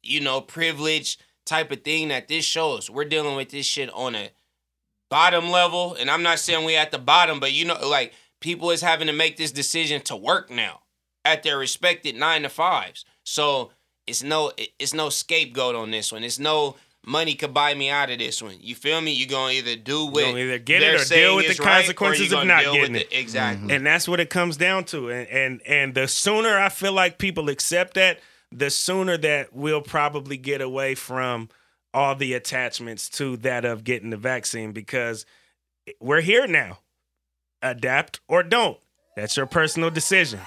you 0.06 0.22
know, 0.22 0.42
privilege 0.42 1.18
type 1.46 1.72
of 1.72 1.84
thing 1.84 2.10
that 2.10 2.28
this 2.28 2.46
shows. 2.46 2.90
We're 2.90 3.06
dealing 3.06 3.36
with 3.36 3.50
this 3.50 3.66
shit 3.66 3.90
on 3.94 4.16
a 4.16 4.32
bottom 5.10 5.50
level, 5.50 5.96
and 6.00 6.10
I'm 6.10 6.24
not 6.24 6.40
saying 6.40 6.66
we 6.66 6.76
at 6.76 6.92
the 6.92 6.98
bottom, 6.98 7.40
but 7.40 7.54
you 7.54 7.66
know, 7.66 7.78
like 7.88 8.14
people 8.42 8.72
is 8.72 8.82
having 8.82 9.08
to 9.08 9.14
make 9.14 9.38
this 9.38 9.52
decision 9.52 10.02
to 10.04 10.16
work 10.16 10.50
now 10.50 10.82
at 11.24 11.44
their 11.44 11.58
respected 11.58 12.16
nine 12.16 12.44
to 12.44 12.50
fives. 12.50 13.06
So 13.24 13.72
it's 14.08 14.24
no 14.24 14.52
it's 14.80 14.94
no 14.94 15.10
scapegoat 15.10 15.76
on 15.76 15.92
this 15.92 16.12
one. 16.12 16.24
It's 16.24 16.40
no 16.40 16.76
money 17.06 17.36
could 17.36 17.54
buy 17.54 17.74
me 17.74 17.90
out 17.90 18.10
of 18.10 18.20
this 18.20 18.42
one. 18.42 18.56
You 18.60 18.76
feel 18.76 19.00
me? 19.02 19.14
You're 19.14 19.30
gonna 19.30 19.54
either 19.54 19.76
do 19.76 20.06
what 20.06 20.26
gonna 20.26 20.38
either 20.38 20.60
get 20.60 20.82
it 20.82 21.02
or 21.02 21.06
deal 21.06 21.36
with 21.36 21.58
the 21.58 21.64
right, 21.64 21.78
consequences 21.78 22.34
of 22.34 22.46
not 22.46 22.64
getting 22.64 22.94
with 22.94 23.02
it. 23.02 23.08
Exactly. 23.12 23.74
and 23.74 23.86
that's 23.86 24.08
what 24.08 24.20
it 24.20 24.30
comes 24.30 24.58
down 24.58 24.86
to 24.86 25.10
and 25.10 25.28
and 25.30 25.62
and 25.68 25.96
the 25.96 26.08
sooner 26.08 26.58
i 26.58 26.70
feel 26.70 26.94
like 26.94 27.18
people 27.18 27.50
accept 27.50 27.94
that 27.96 28.20
the 28.52 28.70
sooner 28.70 29.18
that 29.18 29.54
we'll 29.54 29.82
probably 29.82 30.38
get 30.38 30.62
away 30.62 30.96
from 30.96 31.50
all 31.94 32.16
the 32.16 32.34
attachments 32.34 33.10
to 33.10 33.38
that 33.38 33.66
of 33.66 33.84
getting 33.84 34.10
the 34.10 34.18
vaccine 34.18 34.72
because 34.72 35.26
we're 36.00 36.22
here 36.22 36.48
now 36.48 36.80
adapt 37.62 38.20
or 38.28 38.44
don't 38.44 38.78
that's 39.16 39.38
your 39.38 39.46
personal 39.46 39.90
decision 39.90 40.40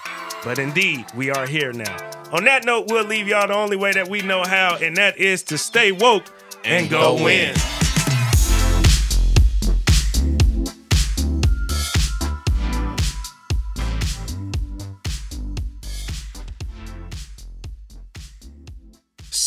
but 0.43 0.59
indeed 0.59 1.05
we 1.15 1.31
are 1.31 1.47
here 1.47 1.73
now 1.73 1.97
on 2.31 2.43
that 2.43 2.65
note 2.65 2.87
we'll 2.89 3.05
leave 3.05 3.27
y'all 3.27 3.47
the 3.47 3.53
only 3.53 3.75
way 3.75 3.91
that 3.91 4.07
we 4.07 4.21
know 4.21 4.43
how 4.43 4.77
and 4.77 4.95
that 4.95 5.17
is 5.17 5.43
to 5.43 5.57
stay 5.57 5.91
woke 5.91 6.25
and, 6.63 6.89
go, 6.89 7.17
go 7.17 7.23
win. 7.23 7.53
win. 7.53 7.88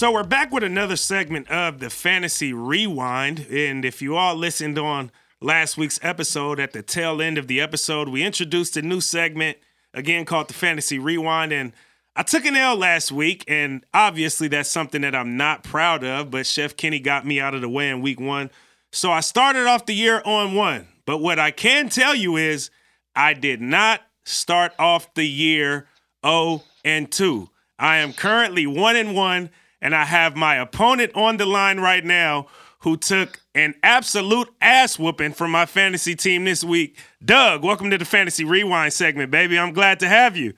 So 0.03 0.11
we're 0.11 0.25
back 0.25 0.51
with 0.51 0.65
another 0.65 0.97
segment 0.97 1.49
of 1.49 1.79
the 1.79 1.89
Fantasy 1.89 2.53
Rewind. 2.53 3.47
And 3.49 3.85
if 3.85 4.03
you 4.03 4.17
all 4.17 4.35
listened 4.35 4.77
on 4.77 5.13
last 5.41 5.77
week's 5.77 6.01
episode, 6.03 6.59
at 6.59 6.73
the 6.73 6.83
tail 6.83 7.23
end 7.23 7.39
of 7.39 7.47
the 7.47 7.61
episode, 7.61 8.09
we 8.09 8.25
introduced 8.25 8.77
a 8.77 8.83
new 8.83 9.01
segment 9.01 9.59
again 9.95 10.25
called 10.25 10.49
the 10.49 10.55
Fantasy 10.55 10.99
Rewind. 10.99 11.53
And 11.53 11.73
I 12.17 12.25
took 12.25 12.45
an 12.45 12.57
L 12.57 12.75
last 12.75 13.13
week, 13.13 13.45
and 13.47 13.87
obviously 13.95 14.49
that's 14.49 14.69
something 14.69 15.03
that 15.03 15.15
I'm 15.15 15.37
not 15.37 15.63
proud 15.63 16.03
of, 16.03 16.33
but 16.33 16.49
Chef 16.49 16.77
Kenny 16.77 16.99
got 16.99 17.25
me 17.25 17.39
out 17.39 17.55
of 17.55 17.61
the 17.61 17.69
way 17.69 17.89
in 17.89 18.03
week 18.03 18.19
one. 18.19 18.51
So 18.91 19.13
I 19.13 19.21
started 19.21 19.69
off 19.69 19.87
the 19.87 19.95
year 19.95 20.21
on 20.25 20.57
one. 20.57 20.89
But 21.07 21.19
what 21.19 21.39
I 21.39 21.53
can 21.53 21.89
tell 21.89 22.17
you 22.17 22.37
is 22.37 22.71
I 23.15 23.35
did 23.35 23.61
not 23.61 24.01
start 24.25 24.73
off 24.81 25.15
the 25.15 25.29
year 25.29 25.87
0 26.27 26.65
and 26.85 27.09
2. 27.09 27.49
I 27.79 27.99
am 27.99 28.13
currently 28.13 28.67
1 28.67 28.97
and 28.97 29.15
1 29.15 29.51
and 29.83 29.95
I 29.95 30.05
have 30.05 30.35
my 30.37 30.55
opponent 30.57 31.13
on 31.15 31.37
the 31.37 31.45
line 31.45 31.79
right 31.81 32.03
now 32.05 32.47
who 32.79 32.97
took 32.97 33.41
an 33.55 33.75
absolute 33.83 34.49
ass 34.63 34.99
whooping 34.99 35.35
from 35.35 35.51
my 35.51 35.67
fantasy 35.67 36.15
team 36.17 36.45
this 36.47 36.65
week. 36.65 36.97
Doug, 37.25 37.63
welcome 37.63 37.91
to 37.91 37.99
the 37.99 38.05
Fantasy 38.07 38.45
Rewind 38.45 38.93
segment, 38.95 39.31
baby. 39.31 39.59
I'm 39.59 39.73
glad 39.75 40.01
to 40.01 40.09
have 40.09 40.37
you. 40.37 40.55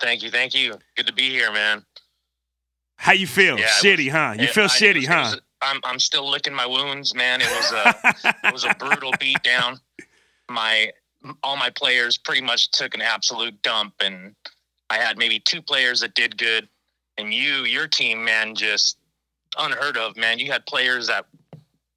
Thank 0.00 0.22
you, 0.22 0.30
thank 0.30 0.54
you. 0.54 0.76
Good 0.96 1.06
to 1.08 1.12
be 1.12 1.28
here, 1.30 1.52
man. 1.52 1.84
How 2.96 3.12
you 3.12 3.26
feel? 3.26 3.58
Yeah, 3.58 3.66
shitty, 3.68 4.06
was- 4.06 4.12
huh? 4.12 4.34
You 4.38 4.44
it- 4.44 4.50
feel 4.50 4.64
I- 4.64 4.68
shitty, 4.68 4.96
was- 5.00 5.06
huh? 5.08 5.14
was- 5.34 5.40
I'm 5.62 5.80
I'm 5.84 5.98
still 5.98 6.28
licking 6.30 6.52
my 6.54 6.66
wounds, 6.66 7.14
man. 7.14 7.40
It 7.40 7.48
was 7.48 7.72
a 7.72 8.34
it 8.44 8.52
was 8.52 8.64
a 8.64 8.74
brutal 8.74 9.12
beatdown. 9.12 9.80
My 10.50 10.92
all 11.42 11.56
my 11.56 11.70
players 11.70 12.18
pretty 12.18 12.42
much 12.42 12.70
took 12.72 12.94
an 12.94 13.00
absolute 13.00 13.60
dump, 13.62 13.94
and 14.00 14.34
I 14.90 14.96
had 14.98 15.16
maybe 15.16 15.40
two 15.40 15.62
players 15.62 16.00
that 16.00 16.14
did 16.14 16.36
good, 16.36 16.68
and 17.18 17.32
you, 17.32 17.64
your 17.64 17.86
team, 17.86 18.24
man, 18.24 18.54
just 18.54 18.98
unheard 19.58 19.96
of, 19.96 20.16
man. 20.16 20.38
You 20.38 20.50
had 20.52 20.66
players 20.66 21.06
that 21.08 21.26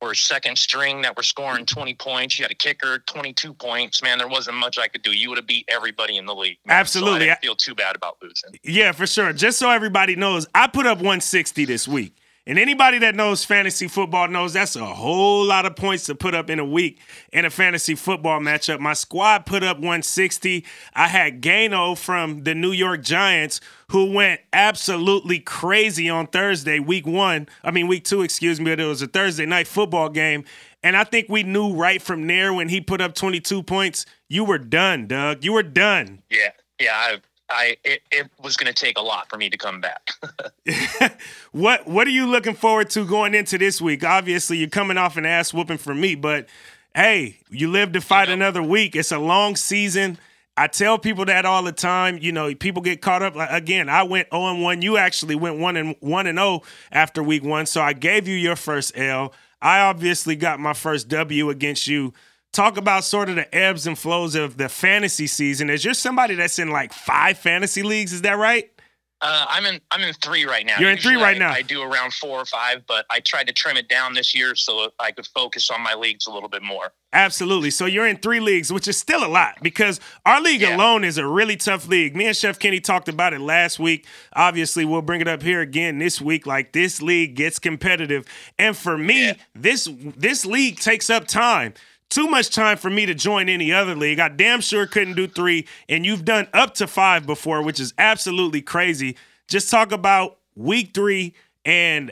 were 0.02 0.14
second 0.14 0.58
string 0.58 1.02
that 1.02 1.16
were 1.18 1.24
scoring 1.24 1.66
20 1.66 1.94
points. 1.96 2.40
You 2.40 2.44
had 2.44 2.52
a 2.52 2.56
kicker, 2.56 3.00
22 3.00 3.54
points. 3.54 4.02
Man, 4.02 4.18
there 4.18 4.28
wasn't 4.28 4.58
much 4.58 4.78
I 4.78 4.88
could 4.88 5.02
do. 5.02 5.12
You 5.12 5.30
would 5.30 5.38
have 5.38 5.48
beat 5.48 5.66
everybody 5.68 6.18
in 6.18 6.26
the 6.26 6.34
league. 6.34 6.58
man. 6.66 6.76
So 6.76 6.80
Absolutely. 6.80 7.24
I 7.24 7.34
didn't 7.34 7.42
feel 7.42 7.56
too 7.56 7.76
bad 7.76 7.96
about 7.96 8.18
losing. 8.22 8.52
Yeah, 8.64 8.94
for 8.94 9.06
sure. 9.06 9.34
Just 9.34 9.60
so 9.60 9.70
everybody 9.70 10.16
knows, 10.16 10.48
I 10.56 10.68
put 10.68 10.86
up 10.86 11.00
160 11.00 11.66
this 11.66 11.88
week. 11.88 12.16
And 12.48 12.58
anybody 12.58 12.98
that 13.00 13.16
knows 13.16 13.44
fantasy 13.44 13.88
football 13.88 14.28
knows 14.28 14.54
that's 14.54 14.76
a 14.76 14.86
whole 14.86 15.46
lot 15.46 15.66
of 15.66 15.76
points 15.76 16.06
to 16.06 16.16
put 16.16 16.34
up 16.34 16.50
in 16.50 16.60
a 16.60 16.66
week 16.66 17.00
in 17.32 17.46
a 17.46 17.50
fantasy 17.50 17.96
football 17.96 18.40
matchup. 18.40 18.80
My 18.80 18.94
squad 18.94 19.46
put 19.46 19.64
up 19.64 19.78
160. 19.78 20.66
I 20.94 21.08
had 21.08 21.42
Gano 21.42 21.96
from 21.96 22.44
the 22.44 22.56
New 22.56 22.72
York 22.72 23.04
Giants 23.04 23.62
who 23.90 24.12
went 24.12 24.42
absolutely 24.54 25.40
crazy 25.40 26.10
on 26.10 26.28
Thursday, 26.28 26.80
week 26.80 27.06
one. 27.06 27.48
I 27.64 27.72
mean, 27.72 27.88
week 27.88 28.04
two, 28.04 28.22
excuse 28.22 28.60
me, 28.60 28.72
but 28.72 28.80
it 28.80 28.86
was 28.86 29.02
a 29.02 29.08
Thursday 29.08 29.46
night 29.46 29.68
football 29.68 30.10
game. 30.10 30.44
And 30.84 30.96
I 30.96 31.04
think 31.04 31.28
we 31.30 31.44
knew 31.44 31.74
right 31.74 32.02
from 32.02 32.26
there 32.28 32.54
when 32.54 32.70
he 32.70 32.82
put 32.82 33.02
up 33.02 33.14
22 33.14 33.64
points, 33.64 34.06
you 34.30 34.44
were 34.44 34.60
done, 34.60 35.08
Doug. 35.08 35.44
You 35.44 35.54
were 35.54 35.64
done. 35.64 36.22
Yeah. 36.30 36.52
Yeah. 36.80 36.94
I, 36.94 37.20
I 37.50 37.78
it, 37.84 38.02
it 38.12 38.30
was 38.42 38.58
going 38.58 38.74
to 38.74 38.74
take 38.74 38.98
a 38.98 39.02
lot 39.02 39.30
for 39.30 39.38
me 39.38 39.50
to 39.50 39.58
come 39.58 39.82
back. 39.82 40.12
what 41.52 41.88
What 41.88 42.08
are 42.08 42.12
you 42.12 42.28
looking 42.28 42.56
forward 42.56 42.90
to 42.92 43.06
going 43.06 43.34
into 43.34 43.58
this 43.58 43.82
week? 43.82 44.04
Obviously, 44.04 44.58
you're 44.58 44.70
coming 44.70 44.98
off 44.98 45.18
an 45.18 45.26
ass 45.26 45.54
whooping 45.54 45.78
from 45.78 46.00
me, 46.00 46.16
but 46.16 46.48
hey, 46.96 47.38
you 47.50 47.70
live 47.70 47.92
to 47.94 48.02
fight 48.02 48.30
you 48.30 48.36
know, 48.36 48.46
another 48.46 48.64
week. 48.64 48.96
It's 48.96 49.12
a 49.12 49.20
long 49.20 49.56
season. 49.56 50.18
I 50.58 50.68
tell 50.68 51.00
people 51.00 51.24
that 51.26 51.46
all 51.46 51.64
the 51.64 51.72
time. 51.72 52.18
You 52.22 52.34
know, 52.34 52.54
people 52.54 52.82
get 52.82 53.02
caught 53.02 53.24
up. 53.24 53.36
Like, 53.36 53.50
again, 53.52 53.88
I 53.88 54.04
went 54.04 54.28
0 54.32 54.46
and 54.48 54.62
1. 54.62 54.82
You 54.82 54.98
actually 54.98 55.36
went 55.36 55.58
1 55.58 55.78
and 55.78 55.96
1 56.02 56.28
and 56.28 56.38
0 56.38 56.62
after 56.92 57.24
week 57.24 57.44
1. 57.44 57.66
So 57.66 57.82
I 57.82 57.94
gave 57.94 58.28
you 58.28 58.36
your 58.36 58.58
first 58.58 58.98
L. 58.98 59.34
I 59.62 59.82
obviously 59.82 60.36
got 60.36 60.60
my 60.60 60.74
first 60.74 61.08
W 61.08 61.50
against 61.50 61.88
you 61.88 62.14
talk 62.52 62.78
about 62.78 63.04
sort 63.04 63.30
of 63.30 63.36
the 63.36 63.54
ebbs 63.56 63.88
and 63.88 63.98
flows 63.98 64.36
of 64.36 64.58
the 64.58 64.70
fantasy 64.70 65.28
season. 65.28 65.70
Is 65.70 65.86
you're 65.86 65.94
somebody 65.94 66.36
that's 66.36 66.60
in 66.60 66.70
like 66.70 66.94
five 66.94 67.38
fantasy 67.38 67.84
leagues? 67.84 68.14
Is 68.14 68.22
that 68.22 68.38
right? 68.38 68.70
Uh, 69.22 69.46
I'm 69.50 69.66
in. 69.66 69.82
I'm 69.92 70.02
in 70.02 70.14
three 70.14 70.46
right 70.46 70.66
now. 70.66 70.80
You're 70.80 70.90
in 70.90 70.96
Usually 70.96 71.16
three 71.16 71.22
right 71.22 71.36
I, 71.36 71.40
now. 71.40 71.52
I 71.52 71.62
do 71.62 71.82
around 71.82 72.14
four 72.14 72.40
or 72.40 72.46
five, 72.46 72.84
but 72.88 73.06
I 73.10 73.20
tried 73.20 73.48
to 73.48 73.54
trim 73.54 73.76
it 73.76 73.90
down 73.90 74.14
this 74.14 74.34
year 74.34 74.56
so 74.56 74.92
I 74.98 75.12
could 75.12 75.28
focus 75.28 75.70
on 75.70 75.82
my 75.82 75.94
leagues 75.94 76.26
a 76.26 76.32
little 76.32 76.48
bit 76.48 76.64
more. 76.64 76.94
Absolutely. 77.12 77.70
So 77.70 77.86
you're 77.86 78.08
in 78.08 78.16
three 78.18 78.40
leagues, 78.40 78.72
which 78.72 78.88
is 78.88 78.98
still 78.98 79.26
a 79.26 79.28
lot 79.28 79.56
because 79.62 80.00
our 80.26 80.40
league 80.40 80.62
yeah. 80.62 80.74
alone 80.74 81.04
is 81.04 81.18
a 81.18 81.28
really 81.28 81.58
tough 81.58 81.90
league. 81.90 82.16
Me 82.16 82.28
and 82.28 82.38
Chef 82.38 82.60
Kenny 82.60 82.80
talked 82.80 83.10
about 83.10 83.34
it 83.34 83.42
last 83.42 83.78
week. 83.78 84.08
Obviously, 84.34 84.86
we'll 84.86 85.02
bring 85.02 85.20
it 85.20 85.28
up 85.28 85.42
here 85.42 85.60
again 85.60 85.98
this 85.98 86.22
week. 86.22 86.48
Like 86.48 86.72
this 86.72 87.02
league 87.02 87.36
gets 87.36 87.60
competitive, 87.60 88.26
and 88.58 88.78
for 88.78 88.98
me, 88.98 89.26
yeah. 89.26 89.34
this 89.54 89.90
this 90.16 90.46
league 90.46 90.80
takes 90.80 91.10
up 91.10 91.28
time 91.28 91.74
too 92.10 92.28
much 92.28 92.50
time 92.50 92.78
for 92.78 92.90
me 92.90 93.06
to 93.06 93.14
join 93.14 93.50
any 93.50 93.72
other 93.72 93.96
league. 93.96 94.20
I 94.20 94.30
damn 94.30 94.62
sure 94.62 94.86
couldn't 94.88 95.16
do 95.16 95.28
three, 95.28 95.68
and 95.88 96.06
you've 96.06 96.26
done 96.26 96.48
up 96.54 96.74
to 96.76 96.88
five 96.88 97.26
before, 97.26 97.62
which 97.62 97.80
is 97.80 97.94
absolutely 97.98 98.62
crazy. 98.62 99.16
Just 99.48 99.70
talk 99.70 99.92
about 99.92 100.38
week 100.56 100.92
three 100.94 101.34
and 101.66 102.12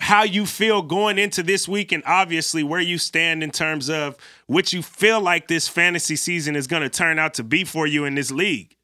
how 0.00 0.22
you 0.22 0.46
feel 0.46 0.82
going 0.82 1.18
into 1.18 1.42
this 1.42 1.66
week, 1.66 1.90
and 1.90 2.02
obviously 2.06 2.62
where 2.62 2.80
you 2.80 2.98
stand 2.98 3.42
in 3.42 3.50
terms 3.50 3.90
of 3.90 4.16
what 4.46 4.72
you 4.72 4.82
feel 4.82 5.20
like 5.20 5.48
this 5.48 5.66
fantasy 5.68 6.16
season 6.16 6.54
is 6.54 6.68
going 6.68 6.82
to 6.82 6.88
turn 6.88 7.18
out 7.18 7.34
to 7.34 7.42
be 7.42 7.64
for 7.64 7.86
you 7.86 8.04
in 8.04 8.14
this 8.14 8.30
league. 8.30 8.76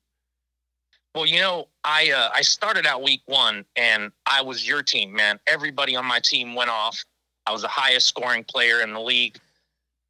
Well, 1.15 1.27
you 1.27 1.39
know, 1.39 1.69
I 1.85 2.11
uh, 2.11 2.31
I 2.35 2.43
started 2.43 2.87
out 2.87 3.05
week 3.05 3.23
one, 3.27 3.65
and 3.77 4.11
I 4.27 4.43
was 4.43 4.67
your 4.67 4.83
team, 4.83 5.13
man. 5.13 5.39
Everybody 5.47 5.95
on 5.95 6.05
my 6.05 6.19
team 6.19 6.57
went 6.57 6.71
off. 6.71 7.05
I 7.47 7.53
was 7.53 7.63
the 7.63 7.69
highest 7.69 8.09
scoring 8.09 8.43
player 8.43 8.81
in 8.81 8.93
the 8.93 9.01
league 9.01 9.39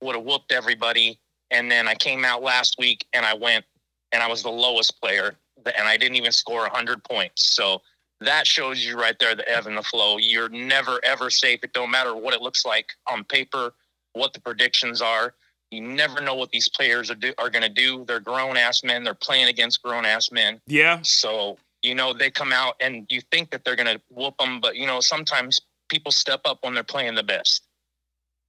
would 0.04 0.14
have 0.14 0.24
whooped 0.24 0.52
everybody. 0.52 1.18
And 1.50 1.70
then 1.70 1.88
I 1.88 1.94
came 1.94 2.24
out 2.24 2.42
last 2.42 2.76
week 2.78 3.06
and 3.12 3.24
I 3.24 3.34
went 3.34 3.64
and 4.12 4.22
I 4.22 4.28
was 4.28 4.42
the 4.42 4.50
lowest 4.50 5.00
player 5.00 5.36
and 5.66 5.88
I 5.88 5.96
didn't 5.96 6.16
even 6.16 6.32
score 6.32 6.62
100 6.62 7.02
points. 7.04 7.54
So 7.54 7.80
that 8.20 8.46
shows 8.46 8.84
you 8.84 8.98
right 8.98 9.16
there 9.18 9.34
the 9.34 9.48
ebb 9.48 9.66
and 9.66 9.76
the 9.76 9.82
flow. 9.82 10.18
You're 10.18 10.48
never, 10.48 11.00
ever 11.04 11.30
safe. 11.30 11.60
It 11.62 11.72
don't 11.72 11.90
matter 11.90 12.14
what 12.14 12.34
it 12.34 12.42
looks 12.42 12.64
like 12.64 12.92
on 13.10 13.24
paper, 13.24 13.74
what 14.12 14.32
the 14.32 14.40
predictions 14.40 15.02
are. 15.02 15.34
You 15.70 15.80
never 15.80 16.20
know 16.20 16.34
what 16.34 16.50
these 16.50 16.68
players 16.68 17.10
are, 17.10 17.16
do, 17.16 17.32
are 17.38 17.50
going 17.50 17.62
to 17.62 17.68
do. 17.68 18.04
They're 18.06 18.20
grown 18.20 18.56
ass 18.56 18.84
men. 18.84 19.02
They're 19.02 19.14
playing 19.14 19.48
against 19.48 19.82
grown 19.82 20.04
ass 20.04 20.30
men. 20.30 20.60
Yeah. 20.66 21.00
So, 21.02 21.58
you 21.82 21.94
know, 21.94 22.12
they 22.12 22.30
come 22.30 22.52
out 22.52 22.74
and 22.80 23.06
you 23.10 23.20
think 23.32 23.50
that 23.50 23.64
they're 23.64 23.76
going 23.76 23.96
to 23.96 24.00
whoop 24.10 24.36
them, 24.38 24.60
but, 24.60 24.76
you 24.76 24.86
know, 24.86 25.00
sometimes 25.00 25.60
people 25.88 26.12
step 26.12 26.42
up 26.44 26.58
when 26.62 26.74
they're 26.74 26.84
playing 26.84 27.14
the 27.14 27.22
best 27.22 27.62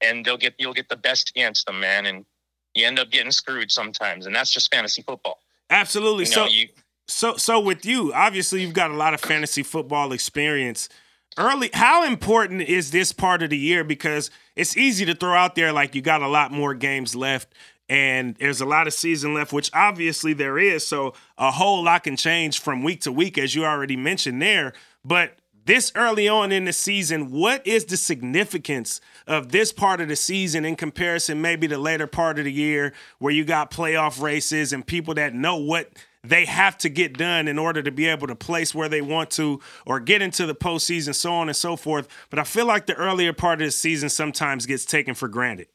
and 0.01 0.25
they'll 0.25 0.37
get 0.37 0.55
you'll 0.57 0.73
get 0.73 0.89
the 0.89 0.95
best 0.95 1.29
against 1.29 1.65
them, 1.65 1.79
man, 1.79 2.05
and 2.05 2.25
you 2.73 2.85
end 2.85 2.99
up 2.99 3.09
getting 3.09 3.31
screwed 3.31 3.71
sometimes, 3.71 4.25
and 4.25 4.35
that's 4.35 4.51
just 4.51 4.73
fantasy 4.73 5.01
football. 5.01 5.39
Absolutely. 5.69 6.25
You 6.25 6.29
know, 6.31 6.35
so 6.35 6.45
you, 6.47 6.67
so 7.07 7.37
so 7.37 7.59
with 7.59 7.85
you, 7.85 8.13
obviously 8.13 8.61
you've 8.61 8.73
got 8.73 8.91
a 8.91 8.95
lot 8.95 9.13
of 9.13 9.21
fantasy 9.21 9.63
football 9.63 10.11
experience. 10.11 10.89
Early, 11.37 11.69
how 11.73 12.05
important 12.05 12.61
is 12.61 12.91
this 12.91 13.11
part 13.11 13.43
of 13.43 13.49
the 13.49 13.57
year? 13.57 13.83
Because 13.83 14.31
it's 14.55 14.77
easy 14.77 15.03
to 15.05 15.13
throw 15.13 15.33
out 15.33 15.55
there 15.55 15.73
like 15.73 15.93
you 15.93 16.01
got 16.01 16.21
a 16.21 16.29
lot 16.29 16.51
more 16.51 16.73
games 16.73 17.13
left 17.13 17.53
and 17.87 18.35
there's 18.39 18.61
a 18.61 18.65
lot 18.65 18.87
of 18.87 18.93
season 18.93 19.33
left, 19.33 19.53
which 19.53 19.69
obviously 19.73 20.33
there 20.33 20.57
is. 20.57 20.85
So 20.85 21.13
a 21.37 21.51
whole 21.51 21.83
lot 21.83 22.03
can 22.03 22.17
change 22.17 22.59
from 22.59 22.83
week 22.83 23.01
to 23.01 23.11
week, 23.11 23.37
as 23.37 23.53
you 23.53 23.65
already 23.65 23.95
mentioned 23.95 24.41
there. 24.41 24.73
But 25.03 25.37
this 25.65 25.91
early 25.95 26.27
on 26.27 26.51
in 26.51 26.65
the 26.65 26.73
season, 26.73 27.31
what 27.31 27.65
is 27.65 27.85
the 27.85 27.97
significance 27.97 29.01
of 29.27 29.51
this 29.51 29.73
part 29.73 29.99
of 29.99 30.07
the 30.07 30.15
season 30.15 30.63
in 30.63 30.75
comparison 30.75 31.41
maybe 31.41 31.67
the 31.67 31.77
later 31.77 32.07
part 32.07 32.37
of 32.37 32.45
the 32.45 32.51
year 32.51 32.93
where 33.19 33.33
you 33.33 33.43
got 33.43 33.71
playoff 33.71 34.21
races 34.21 34.71
and 34.71 34.85
people 34.85 35.15
that 35.15 35.33
know 35.33 35.57
what 35.57 35.91
they 36.23 36.45
have 36.45 36.77
to 36.77 36.89
get 36.89 37.17
done 37.17 37.47
in 37.47 37.59
order 37.59 37.81
to 37.83 37.91
be 37.91 38.07
able 38.07 38.27
to 38.27 38.35
place 38.35 38.73
where 38.73 38.89
they 38.89 39.01
want 39.01 39.29
to 39.31 39.59
or 39.85 39.99
get 39.99 40.21
into 40.21 40.45
the 40.45 40.55
postseason, 40.55 41.13
so 41.13 41.33
on 41.33 41.49
and 41.49 41.55
so 41.55 41.75
forth. 41.75 42.07
But 42.29 42.39
I 42.39 42.43
feel 42.43 42.65
like 42.65 42.85
the 42.85 42.95
earlier 42.95 43.33
part 43.33 43.61
of 43.61 43.67
the 43.67 43.71
season 43.71 44.09
sometimes 44.09 44.65
gets 44.65 44.85
taken 44.85 45.13
for 45.13 45.27
granted. 45.27 45.67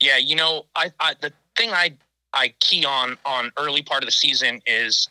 Yeah, 0.00 0.18
you 0.18 0.36
know, 0.36 0.66
I, 0.74 0.92
I 1.00 1.14
the 1.20 1.32
thing 1.56 1.70
I 1.70 1.94
I 2.32 2.54
key 2.60 2.84
on 2.84 3.16
on 3.24 3.50
early 3.58 3.82
part 3.82 4.02
of 4.02 4.06
the 4.06 4.12
season 4.12 4.60
is 4.66 5.08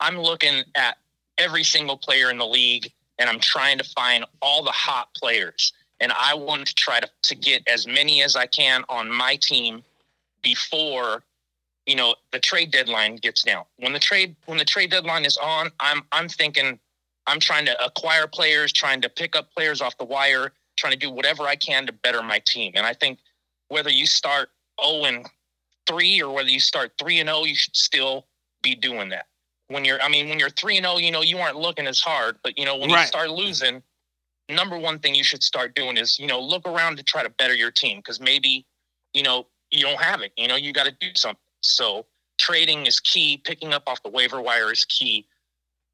I'm 0.00 0.18
looking 0.18 0.62
at 0.74 0.98
every 1.38 1.64
single 1.64 1.96
player 1.96 2.30
in 2.30 2.38
the 2.38 2.46
league 2.46 2.92
and 3.18 3.30
I'm 3.30 3.40
trying 3.40 3.78
to 3.78 3.84
find 3.84 4.24
all 4.42 4.62
the 4.62 4.70
hot 4.70 5.08
players. 5.14 5.72
And 6.00 6.12
I 6.12 6.34
want 6.34 6.66
to 6.66 6.74
try 6.74 7.00
to, 7.00 7.08
to 7.22 7.34
get 7.34 7.66
as 7.68 7.86
many 7.86 8.22
as 8.22 8.36
I 8.36 8.46
can 8.46 8.84
on 8.88 9.10
my 9.10 9.36
team 9.36 9.82
before, 10.42 11.22
you 11.86 11.96
know, 11.96 12.14
the 12.32 12.38
trade 12.38 12.70
deadline 12.70 13.16
gets 13.16 13.42
down. 13.42 13.64
When 13.78 13.92
the 13.92 13.98
trade 13.98 14.36
when 14.44 14.58
the 14.58 14.64
trade 14.64 14.90
deadline 14.90 15.24
is 15.24 15.38
on, 15.38 15.70
I'm 15.80 16.02
I'm 16.12 16.28
thinking 16.28 16.78
I'm 17.26 17.40
trying 17.40 17.64
to 17.66 17.84
acquire 17.84 18.26
players, 18.26 18.72
trying 18.72 19.00
to 19.00 19.08
pick 19.08 19.34
up 19.34 19.50
players 19.54 19.80
off 19.80 19.96
the 19.96 20.04
wire, 20.04 20.52
trying 20.76 20.92
to 20.92 20.98
do 20.98 21.10
whatever 21.10 21.44
I 21.44 21.56
can 21.56 21.86
to 21.86 21.92
better 21.92 22.22
my 22.22 22.40
team. 22.44 22.72
And 22.74 22.84
I 22.84 22.92
think 22.92 23.18
whether 23.68 23.90
you 23.90 24.06
start 24.06 24.50
0 24.84 25.04
and 25.04 25.26
3 25.88 26.22
or 26.22 26.34
whether 26.34 26.50
you 26.50 26.60
start 26.60 26.92
3 26.98 27.20
and 27.20 27.28
0, 27.28 27.44
you 27.44 27.56
should 27.56 27.74
still 27.74 28.26
be 28.62 28.74
doing 28.74 29.08
that 29.08 29.26
when 29.68 29.84
you're 29.84 30.00
I 30.00 30.08
mean 30.08 30.28
when 30.28 30.38
you're 30.38 30.50
3 30.50 30.76
and 30.78 30.86
0, 30.86 30.98
you 30.98 31.10
know, 31.10 31.22
you 31.22 31.38
aren't 31.38 31.56
looking 31.56 31.86
as 31.86 32.00
hard, 32.00 32.36
but 32.42 32.58
you 32.58 32.64
know, 32.64 32.76
when 32.76 32.90
right. 32.90 33.02
you 33.02 33.06
start 33.06 33.30
losing, 33.30 33.82
number 34.48 34.78
one 34.78 34.98
thing 34.98 35.14
you 35.14 35.24
should 35.24 35.42
start 35.42 35.74
doing 35.74 35.96
is, 35.96 36.18
you 36.18 36.26
know, 36.26 36.40
look 36.40 36.66
around 36.66 36.96
to 36.96 37.02
try 37.02 37.22
to 37.22 37.30
better 37.30 37.54
your 37.54 37.70
team 37.70 38.02
cuz 38.02 38.20
maybe, 38.20 38.66
you 39.12 39.22
know, 39.22 39.46
you 39.70 39.82
don't 39.82 40.00
have 40.00 40.20
it. 40.22 40.32
You 40.36 40.48
know, 40.48 40.56
you 40.56 40.72
got 40.72 40.86
to 40.86 40.92
do 40.92 41.08
something. 41.16 41.40
So, 41.60 42.06
trading 42.38 42.86
is 42.86 43.00
key, 43.00 43.38
picking 43.38 43.72
up 43.72 43.84
off 43.86 44.02
the 44.02 44.10
waiver 44.10 44.40
wire 44.40 44.72
is 44.72 44.84
key. 44.84 45.26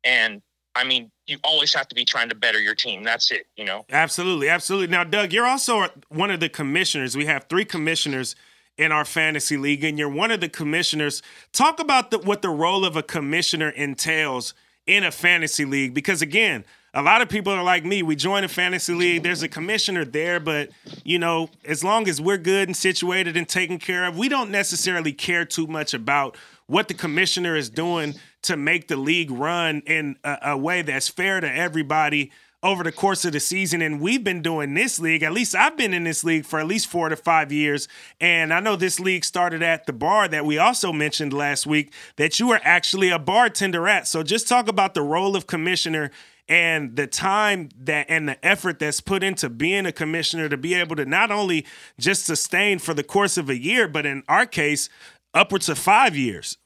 And 0.05 0.43
I 0.75 0.85
mean, 0.85 1.11
you 1.27 1.39
always 1.45 1.75
have 1.75 1.89
to 1.89 1.95
be 1.95 2.05
trying 2.05 2.29
to 2.31 2.35
better 2.35 2.61
your 2.61 2.75
team. 2.75 3.03
That's 3.03 3.31
it, 3.31 3.47
you 3.57 3.65
know. 3.65 3.85
Absolutely, 3.91 4.49
absolutely. 4.49 4.89
Now, 4.89 5.05
Doug, 5.05 5.33
you're 5.33 5.47
also 5.47 5.87
one 6.09 6.31
of 6.31 6.41
the 6.41 6.49
commissioners. 6.49 7.17
We 7.17 7.27
have 7.27 7.47
three 7.49 7.65
commissioners 7.65 8.35
in 8.79 8.93
our 8.93 9.05
fantasy 9.05 9.57
league, 9.57 9.85
and 9.85 9.99
you're 9.99 10.09
one 10.09 10.31
of 10.31 10.41
the 10.41 10.49
commissioners. 10.49 11.23
Talk 11.53 11.81
about 11.81 12.11
the, 12.11 12.19
what 12.19 12.43
the 12.43 12.51
role 12.51 12.85
of 12.85 12.97
a 12.97 13.03
commissioner 13.03 13.69
entails 13.69 14.55
in 14.87 15.05
a 15.05 15.11
fantasy 15.11 15.65
league, 15.65 15.95
because 15.95 16.23
again, 16.23 16.65
a 16.95 17.03
lot 17.03 17.23
of 17.23 17.29
people 17.29 17.53
are 17.53 17.63
like 17.63 17.85
me. 17.85 18.03
We 18.03 18.17
join 18.17 18.45
a 18.45 18.49
fantasy 18.49 18.93
league. 18.93 19.23
There's 19.23 19.43
a 19.43 19.49
commissioner 19.49 20.05
there, 20.05 20.39
but 20.41 20.71
you 21.05 21.19
know, 21.19 21.49
as 21.65 21.83
long 21.83 22.07
as 22.07 22.21
we're 22.21 22.37
good 22.37 22.69
and 22.69 22.77
situated 22.77 23.37
and 23.37 23.49
taken 23.49 23.79
care 23.79 24.05
of, 24.05 24.19
we 24.19 24.29
don't 24.29 24.51
necessarily 24.51 25.13
care 25.13 25.45
too 25.45 25.67
much 25.67 25.95
about 25.95 26.37
what 26.67 26.89
the 26.89 26.95
commissioner 26.95 27.57
is 27.57 27.71
doing 27.71 28.15
to 28.43 28.57
make 28.57 28.89
the 28.89 28.97
league 28.97 29.31
run 29.31 29.83
in 29.87 30.17
a, 30.25 30.39
a 30.43 30.57
way 30.57 30.83
that's 30.83 31.09
fair 31.09 31.41
to 31.41 31.51
everybody 31.51 32.31
over 32.63 32.85
the 32.85 32.93
course 32.93 33.25
of 33.25 33.33
the 33.33 33.41
season. 33.41 33.83
And 33.83 34.01
we've 34.01 34.23
been 34.23 34.43
doing 34.43 34.75
this 34.75 34.99
league, 34.99 35.23
at 35.23 35.33
least 35.33 35.55
I've 35.55 35.77
been 35.77 35.93
in 35.93 36.05
this 36.05 36.23
league 36.23 36.45
for 36.45 36.61
at 36.61 36.67
least 36.67 36.87
four 36.87 37.09
to 37.09 37.17
five 37.17 37.51
years. 37.51 37.89
And 38.21 38.55
I 38.55 38.61
know 38.61 38.77
this 38.77 39.01
league 39.01 39.25
started 39.25 39.63
at 39.63 39.87
the 39.87 39.93
bar 39.93 40.29
that 40.29 40.47
we 40.47 40.59
also 40.59 40.93
mentioned 40.93 41.33
last 41.33 41.67
week 41.67 41.93
that 42.17 42.39
you 42.39 42.49
were 42.49 42.61
actually 42.63 43.11
a 43.11 43.19
bartender 43.19 43.89
at. 43.89 44.07
So 44.07 44.23
just 44.23 44.49
talk 44.49 44.69
about 44.69 44.95
the 44.95 45.03
role 45.03 45.35
of 45.35 45.47
commissioner 45.47 46.11
and 46.49 46.97
the 46.97 47.07
time 47.07 47.69
that 47.79 48.07
and 48.09 48.29
the 48.29 48.45
effort 48.45 48.79
that's 48.79 49.01
put 49.01 49.23
into 49.23 49.49
being 49.49 49.87
a 49.87 49.93
commissioner 49.93 50.49
to 50.49 50.57
be 50.57 50.75
able 50.75 50.97
to 50.97 51.05
not 51.05 51.31
only 51.31 51.65
just 51.99 52.27
sustain 52.27 52.79
for 52.79 52.95
the 52.95 53.05
course 53.05 53.37
of 53.37 53.49
a 53.49 53.59
year, 53.59 53.89
but 53.89 54.07
in 54.07 54.23
our 54.29 54.47
case, 54.47 54.89
upwards 55.35 55.69
of 55.69 55.79
five 55.79 56.17
years. 56.17 56.59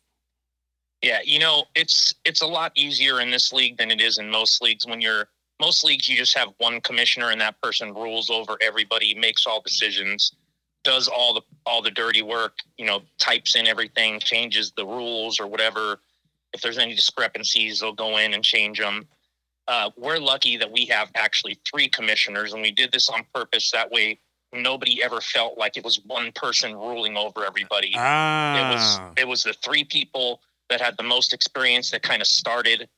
Yeah, 1.02 1.20
you 1.24 1.38
know, 1.38 1.64
it's 1.74 2.14
it's 2.24 2.40
a 2.40 2.46
lot 2.46 2.72
easier 2.74 3.20
in 3.20 3.30
this 3.30 3.52
league 3.52 3.76
than 3.76 3.90
it 3.90 4.00
is 4.00 4.18
in 4.18 4.30
most 4.30 4.62
leagues 4.62 4.86
when 4.86 5.00
you're 5.00 5.28
most 5.60 5.84
leagues 5.84 6.08
you 6.08 6.16
just 6.16 6.36
have 6.36 6.48
one 6.58 6.80
commissioner 6.80 7.30
and 7.30 7.40
that 7.40 7.60
person 7.62 7.94
rules 7.94 8.30
over 8.30 8.56
everybody, 8.60 9.14
makes 9.14 9.46
all 9.46 9.60
decisions, 9.60 10.32
does 10.84 11.08
all 11.08 11.34
the 11.34 11.42
all 11.64 11.82
the 11.82 11.90
dirty 11.90 12.22
work, 12.22 12.54
you 12.78 12.86
know, 12.86 13.02
types 13.18 13.56
in 13.56 13.66
everything, 13.66 14.20
changes 14.20 14.72
the 14.76 14.84
rules 14.84 15.40
or 15.40 15.46
whatever. 15.46 16.00
If 16.52 16.62
there's 16.62 16.78
any 16.78 16.94
discrepancies, 16.94 17.80
they'll 17.80 17.92
go 17.92 18.18
in 18.18 18.34
and 18.34 18.44
change 18.44 18.78
them. 18.78 19.06
Uh, 19.68 19.90
we're 19.96 20.18
lucky 20.18 20.56
that 20.56 20.70
we 20.70 20.86
have 20.86 21.10
actually 21.16 21.58
three 21.68 21.88
commissioners, 21.88 22.52
and 22.52 22.62
we 22.62 22.70
did 22.70 22.92
this 22.92 23.08
on 23.08 23.24
purpose. 23.34 23.72
That 23.72 23.90
way, 23.90 24.20
nobody 24.52 25.02
ever 25.02 25.20
felt 25.20 25.58
like 25.58 25.76
it 25.76 25.84
was 25.84 26.00
one 26.04 26.30
person 26.32 26.74
ruling 26.74 27.16
over 27.16 27.44
everybody. 27.44 27.92
Ah. 27.96 28.56
It 28.56 28.74
was 28.74 29.00
it 29.18 29.28
was 29.28 29.42
the 29.42 29.54
three 29.54 29.84
people 29.84 30.40
that 30.70 30.80
had 30.80 30.96
the 30.96 31.02
most 31.02 31.32
experience 31.32 31.90
that 31.90 32.02
kind 32.02 32.22
of 32.22 32.28
started 32.28 32.88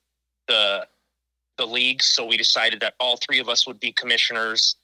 the 0.46 0.86
the 1.58 1.66
league. 1.66 2.02
So 2.02 2.24
we 2.24 2.36
decided 2.38 2.80
that 2.80 2.94
all 2.98 3.16
three 3.18 3.38
of 3.40 3.48
us 3.48 3.66
would 3.66 3.78
be 3.78 3.92
commissioners, 3.92 4.76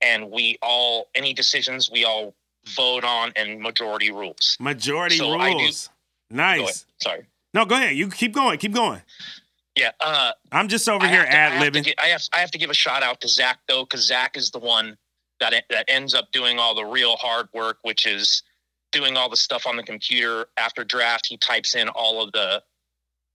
and 0.00 0.30
we 0.30 0.58
all 0.62 1.08
any 1.14 1.32
decisions 1.32 1.88
we 1.90 2.04
all 2.04 2.34
vote 2.74 3.04
on 3.04 3.32
and 3.36 3.60
majority 3.60 4.10
rules. 4.10 4.56
Majority 4.58 5.16
So 5.18 5.38
I 5.38 5.52
do- 5.52 5.58
rules. 5.58 5.90
Nice. 6.30 6.86
Sorry. 7.00 7.26
No, 7.54 7.64
go 7.66 7.74
ahead. 7.76 7.94
You 7.94 8.08
keep 8.08 8.32
going. 8.32 8.58
Keep 8.58 8.72
going. 8.72 9.02
Yeah. 9.76 9.90
Uh, 10.00 10.32
I'm 10.50 10.68
just 10.68 10.88
over 10.88 11.04
I 11.04 11.08
here 11.08 11.24
have 11.26 11.52
to- 11.52 11.58
I 11.58 11.66
ad 11.66 11.72
libbing. 11.74 11.94
I 12.02 12.06
have 12.08 12.22
I 12.32 12.38
have 12.40 12.50
to 12.52 12.58
give 12.58 12.70
a 12.70 12.74
shout 12.74 13.02
out 13.02 13.20
to 13.20 13.28
Zach 13.28 13.60
though, 13.68 13.84
because 13.84 14.06
Zach 14.06 14.36
is 14.36 14.50
the 14.50 14.58
one 14.58 14.96
that 15.40 15.64
that 15.70 15.84
ends 15.88 16.14
up 16.14 16.30
doing 16.32 16.58
all 16.58 16.74
the 16.74 16.84
real 16.84 17.16
hard 17.16 17.48
work, 17.52 17.78
which 17.82 18.06
is 18.06 18.42
doing 18.92 19.16
all 19.16 19.28
the 19.28 19.36
stuff 19.36 19.66
on 19.66 19.76
the 19.76 19.82
computer 19.82 20.46
after 20.56 20.84
draft. 20.84 21.26
He 21.26 21.36
types 21.36 21.74
in 21.74 21.88
all 21.90 22.22
of 22.22 22.32
the 22.32 22.62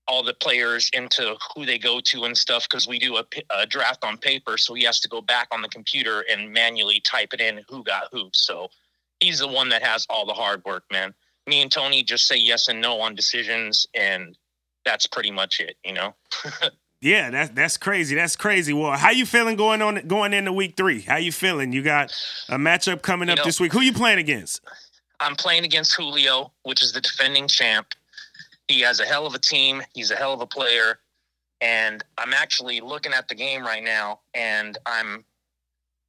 all 0.08 0.22
the 0.22 0.34
players 0.34 0.90
into 0.94 1.36
who 1.54 1.66
they 1.66 1.78
go 1.78 2.00
to 2.02 2.24
and 2.24 2.36
stuff 2.36 2.64
because 2.68 2.88
we 2.88 2.98
do 2.98 3.18
a 3.18 3.66
draft 3.66 4.04
on 4.04 4.16
paper, 4.16 4.56
so 4.56 4.74
he 4.74 4.82
has 4.84 5.00
to 5.00 5.08
go 5.08 5.20
back 5.20 5.48
on 5.52 5.60
the 5.62 5.68
computer 5.68 6.24
and 6.30 6.52
manually 6.52 7.00
type 7.00 7.32
it 7.34 7.40
in 7.40 7.60
who 7.68 7.84
got 7.84 8.04
who. 8.10 8.30
So 8.32 8.68
he's 9.20 9.38
the 9.40 9.48
one 9.48 9.68
that 9.68 9.82
has 9.82 10.06
all 10.08 10.26
the 10.26 10.32
hard 10.32 10.64
work, 10.64 10.84
man. 10.90 11.14
Me 11.46 11.60
and 11.62 11.70
Tony 11.70 12.02
just 12.02 12.26
say 12.26 12.36
yes 12.36 12.68
and 12.68 12.80
no 12.80 13.00
on 13.00 13.14
decisions, 13.14 13.86
and 13.94 14.36
that's 14.84 15.06
pretty 15.06 15.30
much 15.30 15.60
it, 15.60 15.76
you 15.84 15.92
know. 15.92 16.14
Yeah, 17.00 17.30
that's 17.30 17.50
that's 17.52 17.76
crazy. 17.76 18.16
That's 18.16 18.34
crazy. 18.34 18.72
Well, 18.72 18.90
how 18.90 19.10
you 19.10 19.24
feeling 19.24 19.54
going 19.54 19.80
on 19.82 20.04
going 20.08 20.32
into 20.32 20.52
week 20.52 20.76
three? 20.76 21.02
How 21.02 21.14
you 21.18 21.30
feeling? 21.30 21.70
You 21.70 21.80
got 21.80 22.10
a 22.48 22.56
matchup 22.56 23.02
coming 23.02 23.28
You 23.28 23.34
up 23.34 23.38
know- 23.38 23.44
this 23.44 23.60
week. 23.60 23.72
Who 23.72 23.82
you 23.82 23.92
playing 23.92 24.18
against? 24.18 24.62
I'm 25.20 25.36
playing 25.36 25.62
against 25.64 25.94
Julio, 25.94 26.50
which 26.64 26.82
is 26.82 26.92
the 26.92 27.00
defending 27.00 27.46
champ. 27.46 27.94
He 28.68 28.80
has 28.82 29.00
a 29.00 29.04
hell 29.06 29.26
of 29.26 29.34
a 29.34 29.38
team. 29.38 29.82
He's 29.94 30.10
a 30.10 30.16
hell 30.16 30.32
of 30.32 30.40
a 30.40 30.46
player. 30.46 30.98
And 31.60 32.04
I'm 32.18 32.32
actually 32.34 32.80
looking 32.80 33.12
at 33.12 33.26
the 33.28 33.34
game 33.34 33.62
right 33.64 33.82
now 33.82 34.20
and 34.34 34.78
I'm 34.86 35.24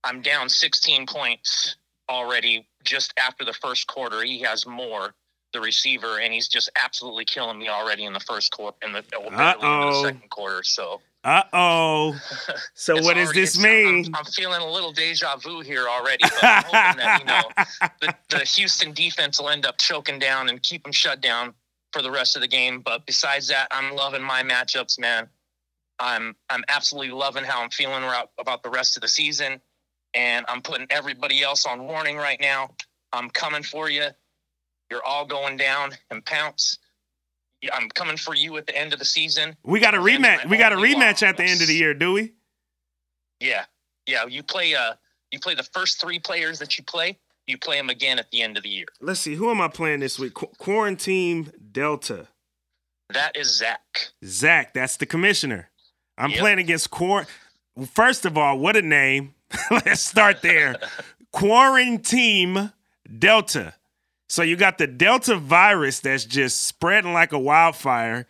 I'm 0.04 0.22
down 0.22 0.48
16 0.48 1.08
points 1.08 1.76
already 2.10 2.68
just 2.84 3.14
after 3.20 3.44
the 3.44 3.54
first 3.54 3.88
quarter. 3.88 4.24
He 4.24 4.40
has 4.42 4.66
Moore, 4.66 5.14
the 5.54 5.60
receiver, 5.60 6.20
and 6.20 6.32
he's 6.34 6.48
just 6.48 6.70
absolutely 6.82 7.26
killing 7.26 7.58
me 7.60 7.68
already 7.68 8.06
in 8.06 8.14
the 8.14 8.20
first 8.22 8.52
quarter 8.52 8.78
in 8.84 8.94
the, 8.94 9.00
or 9.18 9.30
barely 9.32 9.54
into 9.56 9.66
Uh-oh. 9.66 10.02
the 10.04 10.08
second 10.08 10.30
quarter. 10.30 10.64
So 10.64 11.02
Uh 11.24 11.44
oh. 11.52 12.20
So 12.76 12.94
what 13.02 13.16
does 13.16 13.26
already- 13.30 13.42
this 13.42 13.58
it's- 13.58 13.66
I'm- 13.66 13.96
mean? 14.04 14.14
I'm, 14.16 14.26
feeling 14.26 14.62
a 14.62 14.72
little 14.72 14.92
deja 14.94 15.36
vu 15.38 15.62
here 15.62 15.88
already. 15.90 16.24
But 16.24 16.44
I'm 16.44 16.64
hoping 16.64 16.98
that, 17.04 17.20
you 17.20 17.26
know, 17.26 17.88
the, 18.02 18.16
the 18.38 18.46
Houston 18.46 18.94
defense 18.94 19.40
will 19.42 19.50
end 19.50 19.66
up 19.66 19.78
choking 19.80 20.20
down 20.20 20.48
and 20.50 20.62
keep 20.64 20.84
them 20.84 20.92
shut 20.94 21.20
down 21.22 21.54
for 21.92 22.02
the 22.02 22.12
rest 22.12 22.36
of 22.36 22.42
the 22.42 22.48
game. 22.48 22.82
But 22.82 23.06
besides 23.06 23.48
that, 23.48 23.68
I'm 23.72 23.96
loving 23.96 24.22
my 24.24 24.44
matchups, 24.44 25.00
man. 25.00 25.30
I'm 26.00 26.36
I'm 26.50 26.64
absolutely 26.70 27.12
loving 27.12 27.44
how 27.44 27.62
I'm 27.62 27.70
feeling 27.70 28.04
about- 28.04 28.32
about 28.40 28.64
the 28.64 28.70
rest 28.70 28.96
of 28.96 29.02
the 29.02 29.08
season, 29.10 29.62
and 30.14 30.46
I'm 30.48 30.62
putting 30.62 30.88
everybody 30.90 31.44
else 31.44 31.66
on 31.66 31.84
warning 31.88 32.16
right 32.18 32.40
now. 32.40 32.76
I'm 33.12 33.30
coming 33.30 33.64
for 33.64 33.90
you. 33.90 34.08
You're 34.90 35.04
all 35.04 35.26
going 35.26 35.58
down 35.58 35.98
and 36.10 36.26
pounce. 36.26 36.78
I'm 37.74 37.90
coming 37.90 38.16
for 38.16 38.34
you 38.34 38.56
at 38.58 38.66
the 38.68 38.76
end 38.78 38.94
of 38.94 39.00
the 39.00 39.06
season. 39.06 39.58
we 39.64 39.82
got 39.82 39.94
a 39.94 39.98
rematch. 39.98 40.46
We 40.48 40.58
got 40.58 40.72
a 40.72 40.78
rematch 40.78 41.22
at 41.24 41.36
the 41.36 41.44
end 41.44 41.60
of 41.62 41.68
the 41.68 41.76
year, 41.76 41.94
do 41.94 42.14
we? 42.14 42.34
Yeah, 43.42 43.66
yeah. 44.06 44.26
You 44.26 44.44
play 44.44 44.74
uh, 44.76 44.94
you 45.32 45.40
play 45.40 45.56
the 45.56 45.64
first 45.64 46.00
three 46.00 46.20
players 46.20 46.60
that 46.60 46.78
you 46.78 46.84
play. 46.86 47.18
You 47.50 47.58
play 47.58 47.78
them 47.78 47.90
again 47.90 48.20
at 48.20 48.30
the 48.30 48.44
end 48.44 48.58
of 48.58 48.64
the 48.64 48.70
year. 48.70 48.86
Let's 49.02 49.20
see. 49.22 49.34
Who 49.36 49.50
am 49.50 49.60
I 49.60 49.68
playing 49.70 50.02
this 50.02 50.20
week? 50.20 50.36
Qu- 50.36 50.52
Quarantine 50.60 51.52
Delta. 51.72 52.28
That 53.12 53.36
is 53.36 53.58
Zach. 53.58 53.82
Zach, 54.24 54.72
that's 54.74 54.98
the 54.98 55.08
commissioner. 55.08 55.70
I'm 56.16 56.30
Yep. 56.30 56.40
playing 56.40 56.60
against 56.60 56.92
Quar. 56.92 57.26
First 57.92 58.26
of 58.26 58.38
all, 58.38 58.60
what 58.60 58.76
a 58.76 58.84
name. 58.84 59.34
Let's 59.72 60.02
start 60.02 60.44
there. 60.44 60.76
Quarantine 61.32 62.72
Delta. 63.18 63.74
So 64.28 64.44
you 64.44 64.56
got 64.56 64.78
the 64.78 64.86
Delta 64.86 65.36
virus 65.36 66.00
that's 66.02 66.26
just 66.26 66.62
spreading 66.68 67.14
like 67.14 67.32
a 67.32 67.40
wildfire. 67.40 68.28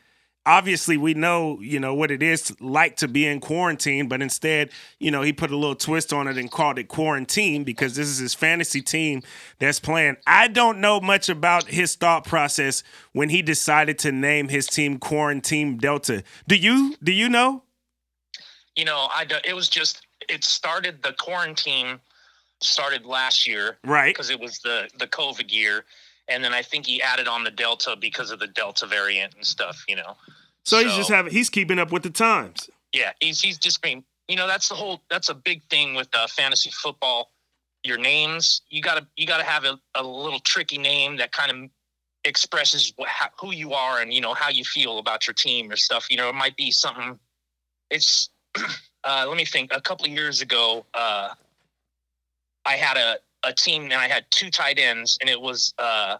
Obviously, 0.49 0.97
we 0.97 1.13
know, 1.13 1.59
you 1.61 1.79
know, 1.79 1.93
what 1.93 2.09
it 2.09 2.23
is 2.23 2.59
like 2.59 2.95
to 2.97 3.07
be 3.07 3.27
in 3.27 3.39
quarantine, 3.39 4.07
but 4.07 4.19
instead, 4.19 4.71
you 4.97 5.11
know, 5.11 5.21
he 5.21 5.31
put 5.31 5.51
a 5.51 5.55
little 5.55 5.75
twist 5.75 6.11
on 6.11 6.27
it 6.27 6.39
and 6.39 6.49
called 6.49 6.79
it 6.79 6.87
quarantine 6.87 7.63
because 7.63 7.95
this 7.95 8.07
is 8.07 8.17
his 8.17 8.33
fantasy 8.33 8.81
team 8.81 9.21
that's 9.59 9.79
playing. 9.79 10.17
I 10.25 10.47
don't 10.47 10.79
know 10.81 10.99
much 10.99 11.29
about 11.29 11.67
his 11.67 11.93
thought 11.95 12.25
process 12.25 12.81
when 13.11 13.29
he 13.29 13.43
decided 13.43 13.99
to 13.99 14.11
name 14.11 14.49
his 14.49 14.65
team 14.65 14.97
Quarantine 14.97 15.77
Delta. 15.77 16.23
Do 16.47 16.55
you? 16.55 16.95
Do 17.03 17.11
you 17.11 17.29
know? 17.29 17.61
You 18.75 18.85
know, 18.85 19.07
I 19.13 19.25
do- 19.25 19.35
it 19.45 19.53
was 19.53 19.69
just 19.69 20.01
it 20.27 20.43
started 20.43 21.03
the 21.03 21.13
quarantine 21.13 21.99
started 22.61 23.05
last 23.05 23.45
year 23.47 23.77
Right. 23.83 24.15
because 24.15 24.31
it 24.31 24.39
was 24.39 24.57
the 24.59 24.89
the 24.97 25.07
COVID 25.07 25.51
year, 25.51 25.85
and 26.27 26.43
then 26.43 26.53
I 26.55 26.63
think 26.63 26.87
he 26.87 27.01
added 27.03 27.27
on 27.27 27.43
the 27.43 27.51
Delta 27.51 27.95
because 27.95 28.31
of 28.31 28.39
the 28.39 28.47
Delta 28.47 28.87
variant 28.87 29.35
and 29.35 29.45
stuff. 29.45 29.83
You 29.87 29.97
know, 29.97 30.17
So 30.69 30.77
he's 30.79 30.91
So- 30.91 30.97
just 30.97 31.09
having 31.09 31.33
he's 31.33 31.49
keeping 31.49 31.79
up 31.79 31.91
with 31.91 32.03
the 32.03 32.09
times. 32.09 32.69
yeah, 32.93 33.13
he's 33.19 33.41
he's 33.41 33.57
just 33.57 33.81
being 33.81 34.03
you 34.27 34.35
know 34.35 34.47
that's 34.47 34.69
the 34.69 34.75
whole 34.75 35.01
that's 35.09 35.29
a 35.29 35.33
big 35.33 35.63
thing 35.69 35.95
with 35.95 36.07
uh, 36.13 36.27
fantasy 36.27 36.69
football. 36.71 37.31
Your 37.83 37.97
names 37.97 38.61
you 38.69 38.81
gotta 38.81 39.07
you 39.15 39.25
gotta 39.25 39.43
have 39.43 39.63
a, 39.65 39.79
a 39.95 40.03
little 40.03 40.39
tricky 40.41 40.77
name 40.77 41.17
that 41.17 41.31
kind 41.31 41.51
of 41.51 41.69
expresses 42.25 42.93
wh- 42.99 43.07
how, 43.07 43.29
who 43.39 43.51
you 43.53 43.73
are 43.73 44.01
and 44.01 44.13
you 44.13 44.21
know 44.21 44.33
how 44.33 44.49
you 44.49 44.63
feel 44.63 44.99
about 44.99 45.25
your 45.25 45.33
team 45.33 45.71
or 45.71 45.77
stuff. 45.77 46.05
You 46.09 46.17
know, 46.17 46.29
it 46.29 46.35
might 46.35 46.55
be 46.57 46.71
something. 46.71 47.17
It's 47.89 48.29
uh, 49.03 49.25
let 49.27 49.37
me 49.37 49.45
think. 49.45 49.71
A 49.73 49.81
couple 49.81 50.05
of 50.05 50.11
years 50.11 50.41
ago, 50.41 50.85
uh, 50.93 51.29
I 52.65 52.75
had 52.75 52.97
a 52.97 53.17
a 53.43 53.53
team 53.53 53.83
and 53.83 53.93
I 53.93 54.07
had 54.09 54.25
two 54.31 54.49
tight 54.51 54.77
ends, 54.77 55.17
and 55.21 55.29
it 55.29 55.39
was. 55.41 55.73
Uh, 55.77 56.17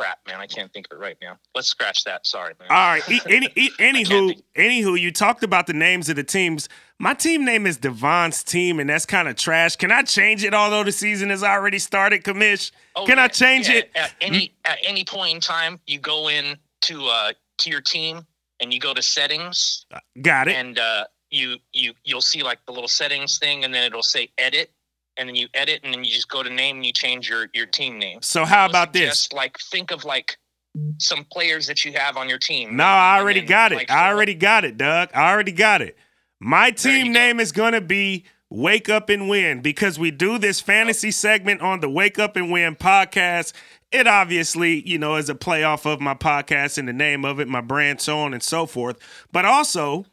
crap, 0.00 0.18
man! 0.26 0.40
I 0.40 0.46
can't 0.46 0.72
think 0.72 0.86
of 0.90 0.98
it 0.98 1.00
right 1.00 1.16
now. 1.20 1.38
Let's 1.54 1.68
scratch 1.68 2.04
that. 2.04 2.26
Sorry, 2.26 2.54
man. 2.58 2.68
All 2.70 2.76
right. 2.76 3.02
Any, 3.26 3.48
e- 3.54 3.70
anywho, 3.78 4.40
anywho, 4.56 4.98
you 4.98 5.12
talked 5.12 5.42
about 5.42 5.66
the 5.66 5.74
names 5.74 6.08
of 6.08 6.16
the 6.16 6.24
teams. 6.24 6.68
My 6.98 7.14
team 7.14 7.44
name 7.44 7.66
is 7.66 7.76
Devon's 7.76 8.42
team, 8.42 8.80
and 8.80 8.88
that's 8.88 9.06
kind 9.06 9.28
of 9.28 9.36
trash. 9.36 9.76
Can 9.76 9.92
I 9.92 10.02
change 10.02 10.42
it? 10.44 10.54
Although 10.54 10.84
the 10.84 10.92
season 10.92 11.30
has 11.30 11.42
already 11.42 11.78
started, 11.78 12.24
Commish. 12.24 12.70
Oh, 12.96 13.06
Can 13.06 13.18
I 13.18 13.28
change 13.28 13.68
yeah. 13.68 13.76
it? 13.76 13.90
at 13.94 14.12
any 14.20 14.54
at 14.64 14.78
any 14.82 15.04
point 15.04 15.34
in 15.34 15.40
time? 15.40 15.80
You 15.86 15.98
go 15.98 16.28
in 16.28 16.56
to 16.82 17.06
uh 17.06 17.32
to 17.58 17.70
your 17.70 17.82
team 17.82 18.26
and 18.60 18.72
you 18.72 18.80
go 18.80 18.94
to 18.94 19.02
settings 19.02 19.84
Got 20.22 20.48
it. 20.48 20.56
and 20.56 20.78
uh 20.78 21.04
you 21.30 21.56
you 21.72 21.92
you'll 22.04 22.22
see 22.22 22.42
like 22.42 22.58
the 22.66 22.72
little 22.72 22.88
settings 22.88 23.38
thing 23.38 23.64
and 23.64 23.72
then 23.74 23.84
it'll 23.84 24.02
say 24.02 24.30
edit 24.38 24.70
and 25.20 25.28
then 25.28 25.36
you 25.36 25.46
edit 25.52 25.80
and 25.84 25.92
then 25.92 26.02
you 26.02 26.10
just 26.10 26.30
go 26.30 26.42
to 26.42 26.50
name 26.50 26.76
and 26.76 26.86
you 26.86 26.92
change 26.92 27.28
your 27.28 27.48
your 27.52 27.66
team 27.66 27.98
name. 27.98 28.18
so 28.22 28.44
how 28.44 28.66
about 28.66 28.92
this? 28.92 29.32
Like 29.32 29.58
think 29.58 29.90
of 29.90 30.04
like 30.04 30.38
some 30.98 31.26
players 31.30 31.66
that 31.66 31.84
you 31.84 31.92
have 31.92 32.16
on 32.16 32.28
your 32.28 32.38
team. 32.38 32.76
No, 32.76 32.84
I 32.84 33.18
already 33.18 33.40
then, 33.40 33.48
got 33.48 33.72
it. 33.72 33.76
like, 33.76 33.90
I 33.90 34.08
already 34.08 34.34
got 34.34 34.64
it, 34.64 34.76
Doug. 34.76 35.10
I 35.14 35.30
already 35.30 35.52
got 35.52 35.82
it. 35.82 35.96
My 36.40 36.70
team 36.70 37.08
go. 37.08 37.12
name 37.12 37.40
is 37.40 37.52
going 37.52 37.72
to 37.72 37.80
be 37.80 38.24
Wake 38.48 38.88
Up 38.88 39.10
and 39.10 39.28
Win 39.28 39.60
because 39.60 39.98
we 39.98 40.10
do 40.10 40.38
this 40.38 40.60
fantasy 40.60 41.08
oh. 41.08 41.12
segment 41.12 41.60
on 41.60 41.80
the 41.80 41.90
Wake 41.90 42.18
Up 42.18 42.36
and 42.36 42.50
Win 42.50 42.76
podcast. 42.76 43.52
It 43.92 44.06
obviously, 44.06 44.88
you 44.88 44.98
know, 44.98 45.16
is 45.16 45.28
a 45.28 45.34
playoff 45.34 45.84
of 45.84 46.00
my 46.00 46.14
podcast 46.14 46.78
and 46.78 46.86
the 46.86 46.92
name 46.92 47.24
of 47.24 47.40
it, 47.40 47.48
my 47.48 47.60
brand, 47.60 48.00
so 48.00 48.18
on 48.18 48.32
and 48.32 48.42
so 48.42 48.64
forth. 48.64 48.96
But 49.32 49.44
also, 49.44 50.06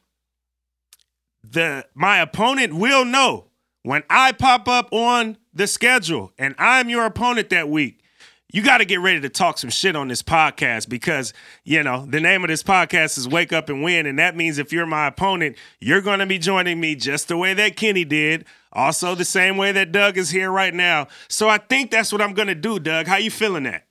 the 1.43 1.85
my 1.93 2.17
opponent 2.17 2.73
will 2.73 3.05
know 3.05 3.46
when 3.87 4.03
I 4.09 4.33
pop 4.33 4.67
up 4.67 4.91
on 4.91 5.37
the 5.53 5.65
schedule 5.65 6.33
and 6.37 6.53
I'm 6.57 6.89
your 6.89 7.05
opponent 7.05 7.49
that 7.51 7.69
week. 7.69 8.03
You 8.51 8.61
got 8.61 8.79
to 8.79 8.85
get 8.85 8.99
ready 8.99 9.21
to 9.21 9.29
talk 9.29 9.57
some 9.57 9.69
shit 9.69 9.95
on 9.95 10.09
this 10.09 10.21
podcast 10.21 10.89
because, 10.89 11.33
you 11.63 11.83
know, 11.83 12.05
the 12.05 12.19
name 12.19 12.43
of 12.43 12.49
this 12.49 12.63
podcast 12.63 13.17
is 13.17 13.29
Wake 13.29 13.53
Up 13.53 13.69
and 13.69 13.81
Win. 13.81 14.05
And 14.05 14.19
that 14.19 14.35
means 14.35 14.57
if 14.57 14.73
you're 14.73 14.85
my 14.85 15.07
opponent, 15.07 15.55
you're 15.79 16.01
going 16.01 16.19
to 16.19 16.25
be 16.25 16.37
joining 16.37 16.81
me 16.81 16.95
just 16.95 17.29
the 17.29 17.37
way 17.37 17.53
that 17.53 17.77
Kenny 17.77 18.03
did. 18.03 18.43
Also, 18.73 19.15
the 19.15 19.23
same 19.23 19.55
way 19.55 19.71
that 19.71 19.93
Doug 19.93 20.17
is 20.17 20.31
here 20.31 20.51
right 20.51 20.73
now. 20.73 21.07
So 21.29 21.47
I 21.47 21.57
think 21.57 21.89
that's 21.89 22.11
what 22.11 22.21
I'm 22.21 22.33
going 22.33 22.49
to 22.49 22.55
do, 22.55 22.79
Doug. 22.79 23.07
How 23.07 23.15
you 23.15 23.31
feeling 23.31 23.63
that? 23.63 23.85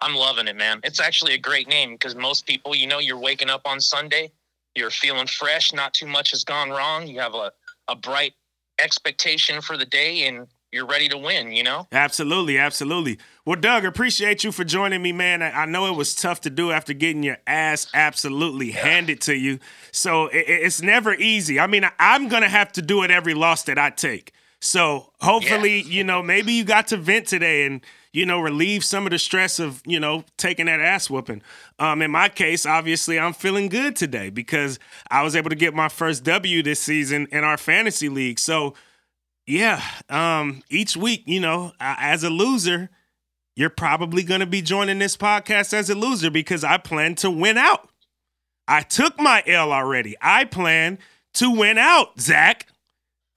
I'm 0.00 0.14
loving 0.14 0.46
it, 0.46 0.56
man. 0.56 0.78
It's 0.84 1.00
actually 1.00 1.34
a 1.34 1.38
great 1.38 1.66
name 1.66 1.92
because 1.92 2.14
most 2.14 2.46
people, 2.46 2.74
you 2.74 2.86
know, 2.86 3.00
you're 3.00 3.18
waking 3.18 3.50
up 3.50 3.62
on 3.64 3.80
Sunday 3.80 4.30
you're 4.76 4.90
feeling 4.90 5.26
fresh. 5.26 5.72
Not 5.72 5.94
too 5.94 6.06
much 6.06 6.30
has 6.30 6.44
gone 6.44 6.70
wrong. 6.70 7.06
You 7.06 7.18
have 7.20 7.34
a, 7.34 7.50
a 7.88 7.96
bright 7.96 8.34
expectation 8.78 9.60
for 9.60 9.76
the 9.76 9.86
day, 9.86 10.26
and 10.26 10.46
you're 10.72 10.86
ready 10.86 11.08
to 11.08 11.16
win, 11.16 11.52
you 11.52 11.62
know? 11.62 11.86
Absolutely, 11.92 12.58
absolutely. 12.58 13.18
Well, 13.44 13.58
Doug, 13.58 13.84
appreciate 13.84 14.44
you 14.44 14.52
for 14.52 14.64
joining 14.64 15.00
me, 15.00 15.12
man. 15.12 15.42
I 15.42 15.64
know 15.64 15.86
it 15.86 15.96
was 15.96 16.14
tough 16.14 16.40
to 16.42 16.50
do 16.50 16.70
after 16.72 16.92
getting 16.92 17.22
your 17.22 17.38
ass 17.46 17.86
absolutely 17.94 18.72
yeah. 18.72 18.86
handed 18.86 19.20
to 19.22 19.34
you. 19.34 19.58
So 19.92 20.28
it's 20.32 20.82
never 20.82 21.14
easy. 21.14 21.58
I 21.60 21.66
mean, 21.66 21.88
I'm 21.98 22.28
going 22.28 22.42
to 22.42 22.48
have 22.48 22.72
to 22.72 22.82
do 22.82 23.02
it 23.04 23.10
every 23.10 23.34
loss 23.34 23.62
that 23.64 23.78
I 23.78 23.90
take. 23.90 24.32
So 24.60 25.12
hopefully, 25.20 25.80
yeah. 25.80 25.88
you 25.88 26.04
know, 26.04 26.22
maybe 26.22 26.52
you 26.52 26.64
got 26.64 26.88
to 26.88 26.96
vent 26.96 27.28
today 27.28 27.64
and, 27.64 27.80
you 28.16 28.24
know, 28.24 28.40
relieve 28.40 28.82
some 28.82 29.04
of 29.04 29.10
the 29.10 29.18
stress 29.18 29.58
of, 29.58 29.82
you 29.84 30.00
know, 30.00 30.24
taking 30.38 30.64
that 30.64 30.80
ass 30.80 31.10
whooping. 31.10 31.42
Um, 31.78 32.00
in 32.00 32.10
my 32.10 32.30
case, 32.30 32.64
obviously, 32.64 33.20
I'm 33.20 33.34
feeling 33.34 33.68
good 33.68 33.94
today 33.94 34.30
because 34.30 34.78
I 35.10 35.22
was 35.22 35.36
able 35.36 35.50
to 35.50 35.54
get 35.54 35.74
my 35.74 35.90
first 35.90 36.24
W 36.24 36.62
this 36.62 36.80
season 36.80 37.28
in 37.30 37.44
our 37.44 37.58
fantasy 37.58 38.08
league. 38.08 38.38
So, 38.38 38.72
yeah, 39.46 39.82
um, 40.08 40.62
each 40.70 40.96
week, 40.96 41.24
you 41.26 41.40
know, 41.40 41.72
as 41.78 42.24
a 42.24 42.30
loser, 42.30 42.88
you're 43.54 43.68
probably 43.68 44.22
going 44.22 44.40
to 44.40 44.46
be 44.46 44.62
joining 44.62 44.98
this 44.98 45.14
podcast 45.18 45.74
as 45.74 45.90
a 45.90 45.94
loser 45.94 46.30
because 46.30 46.64
I 46.64 46.78
plan 46.78 47.16
to 47.16 47.30
win 47.30 47.58
out. 47.58 47.90
I 48.66 48.80
took 48.80 49.20
my 49.20 49.42
L 49.46 49.74
already. 49.74 50.16
I 50.22 50.46
plan 50.46 50.98
to 51.34 51.50
win 51.50 51.76
out, 51.76 52.18
Zach, 52.18 52.66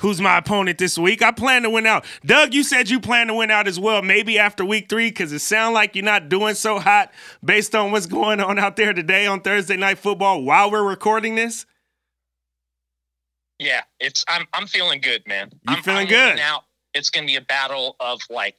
who's 0.01 0.21
my 0.21 0.37
opponent 0.37 0.77
this 0.77 0.97
week. 0.97 1.21
I 1.21 1.31
plan 1.31 1.63
to 1.63 1.69
win 1.69 1.85
out. 1.85 2.05
Doug, 2.25 2.53
you 2.53 2.63
said 2.63 2.89
you 2.89 2.99
plan 2.99 3.27
to 3.27 3.33
win 3.33 3.51
out 3.51 3.67
as 3.67 3.79
well, 3.79 4.01
maybe 4.01 4.39
after 4.39 4.65
week 4.65 4.89
three, 4.89 5.09
because 5.09 5.31
it 5.31 5.39
sounds 5.39 5.73
like 5.73 5.95
you're 5.95 6.05
not 6.05 6.29
doing 6.29 6.55
so 6.55 6.79
hot 6.79 7.11
based 7.43 7.75
on 7.75 7.91
what's 7.91 8.05
going 8.05 8.39
on 8.39 8.57
out 8.57 8.75
there 8.75 8.93
today 8.93 9.25
on 9.25 9.41
Thursday 9.41 9.77
Night 9.77 9.97
Football 9.97 10.43
while 10.43 10.71
we're 10.71 10.87
recording 10.87 11.35
this. 11.35 11.65
Yeah, 13.59 13.81
it's 13.99 14.23
I'm 14.27 14.47
I'm 14.53 14.67
feeling 14.67 15.01
good, 15.01 15.27
man. 15.27 15.49
You 15.51 15.75
I'm 15.75 15.83
feeling 15.83 16.07
good 16.07 16.37
now? 16.37 16.63
It's 16.93 17.09
gonna 17.09 17.27
be 17.27 17.35
a 17.35 17.41
battle 17.41 17.97
of 17.99 18.21
like 18.29 18.55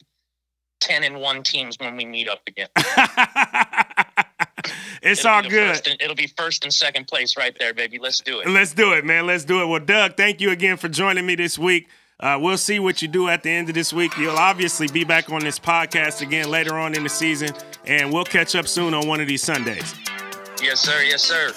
ten 0.79 1.03
and 1.03 1.19
one 1.19 1.41
teams 1.41 1.77
when 1.79 1.97
we 1.97 2.05
meet 2.05 2.29
up 2.29 2.41
again. 2.47 2.69
it's 5.01 5.25
all 5.25 5.41
good. 5.41 5.87
And, 5.87 6.01
it'll 6.01 6.15
be 6.15 6.27
first 6.27 6.63
and 6.63 6.73
second 6.73 7.07
place 7.07 7.37
right 7.37 7.55
there, 7.57 7.73
baby. 7.73 7.99
Let's 7.99 8.19
do 8.19 8.39
it. 8.39 8.49
Let's 8.49 8.73
do 8.73 8.93
it, 8.93 9.05
man. 9.05 9.25
Let's 9.27 9.45
do 9.45 9.61
it. 9.61 9.65
Well, 9.65 9.79
Doug, 9.79 10.17
thank 10.17 10.41
you 10.41 10.51
again 10.51 10.77
for 10.77 10.89
joining 10.89 11.25
me 11.25 11.35
this 11.35 11.57
week. 11.57 11.87
Uh, 12.19 12.37
we'll 12.39 12.57
see 12.57 12.79
what 12.79 13.01
you 13.01 13.07
do 13.07 13.27
at 13.29 13.41
the 13.41 13.49
end 13.49 13.67
of 13.67 13.75
this 13.75 13.91
week. 13.91 14.15
You'll 14.17 14.37
obviously 14.37 14.87
be 14.87 15.03
back 15.03 15.31
on 15.31 15.41
this 15.41 15.57
podcast 15.57 16.21
again 16.21 16.49
later 16.49 16.77
on 16.77 16.93
in 16.93 17.03
the 17.03 17.09
season, 17.09 17.49
and 17.85 18.13
we'll 18.13 18.25
catch 18.25 18.55
up 18.55 18.67
soon 18.67 18.93
on 18.93 19.07
one 19.07 19.19
of 19.19 19.27
these 19.27 19.41
Sundays. 19.41 19.95
Yes, 20.61 20.79
sir. 20.79 21.01
Yes, 21.01 21.23
sir. 21.23 21.51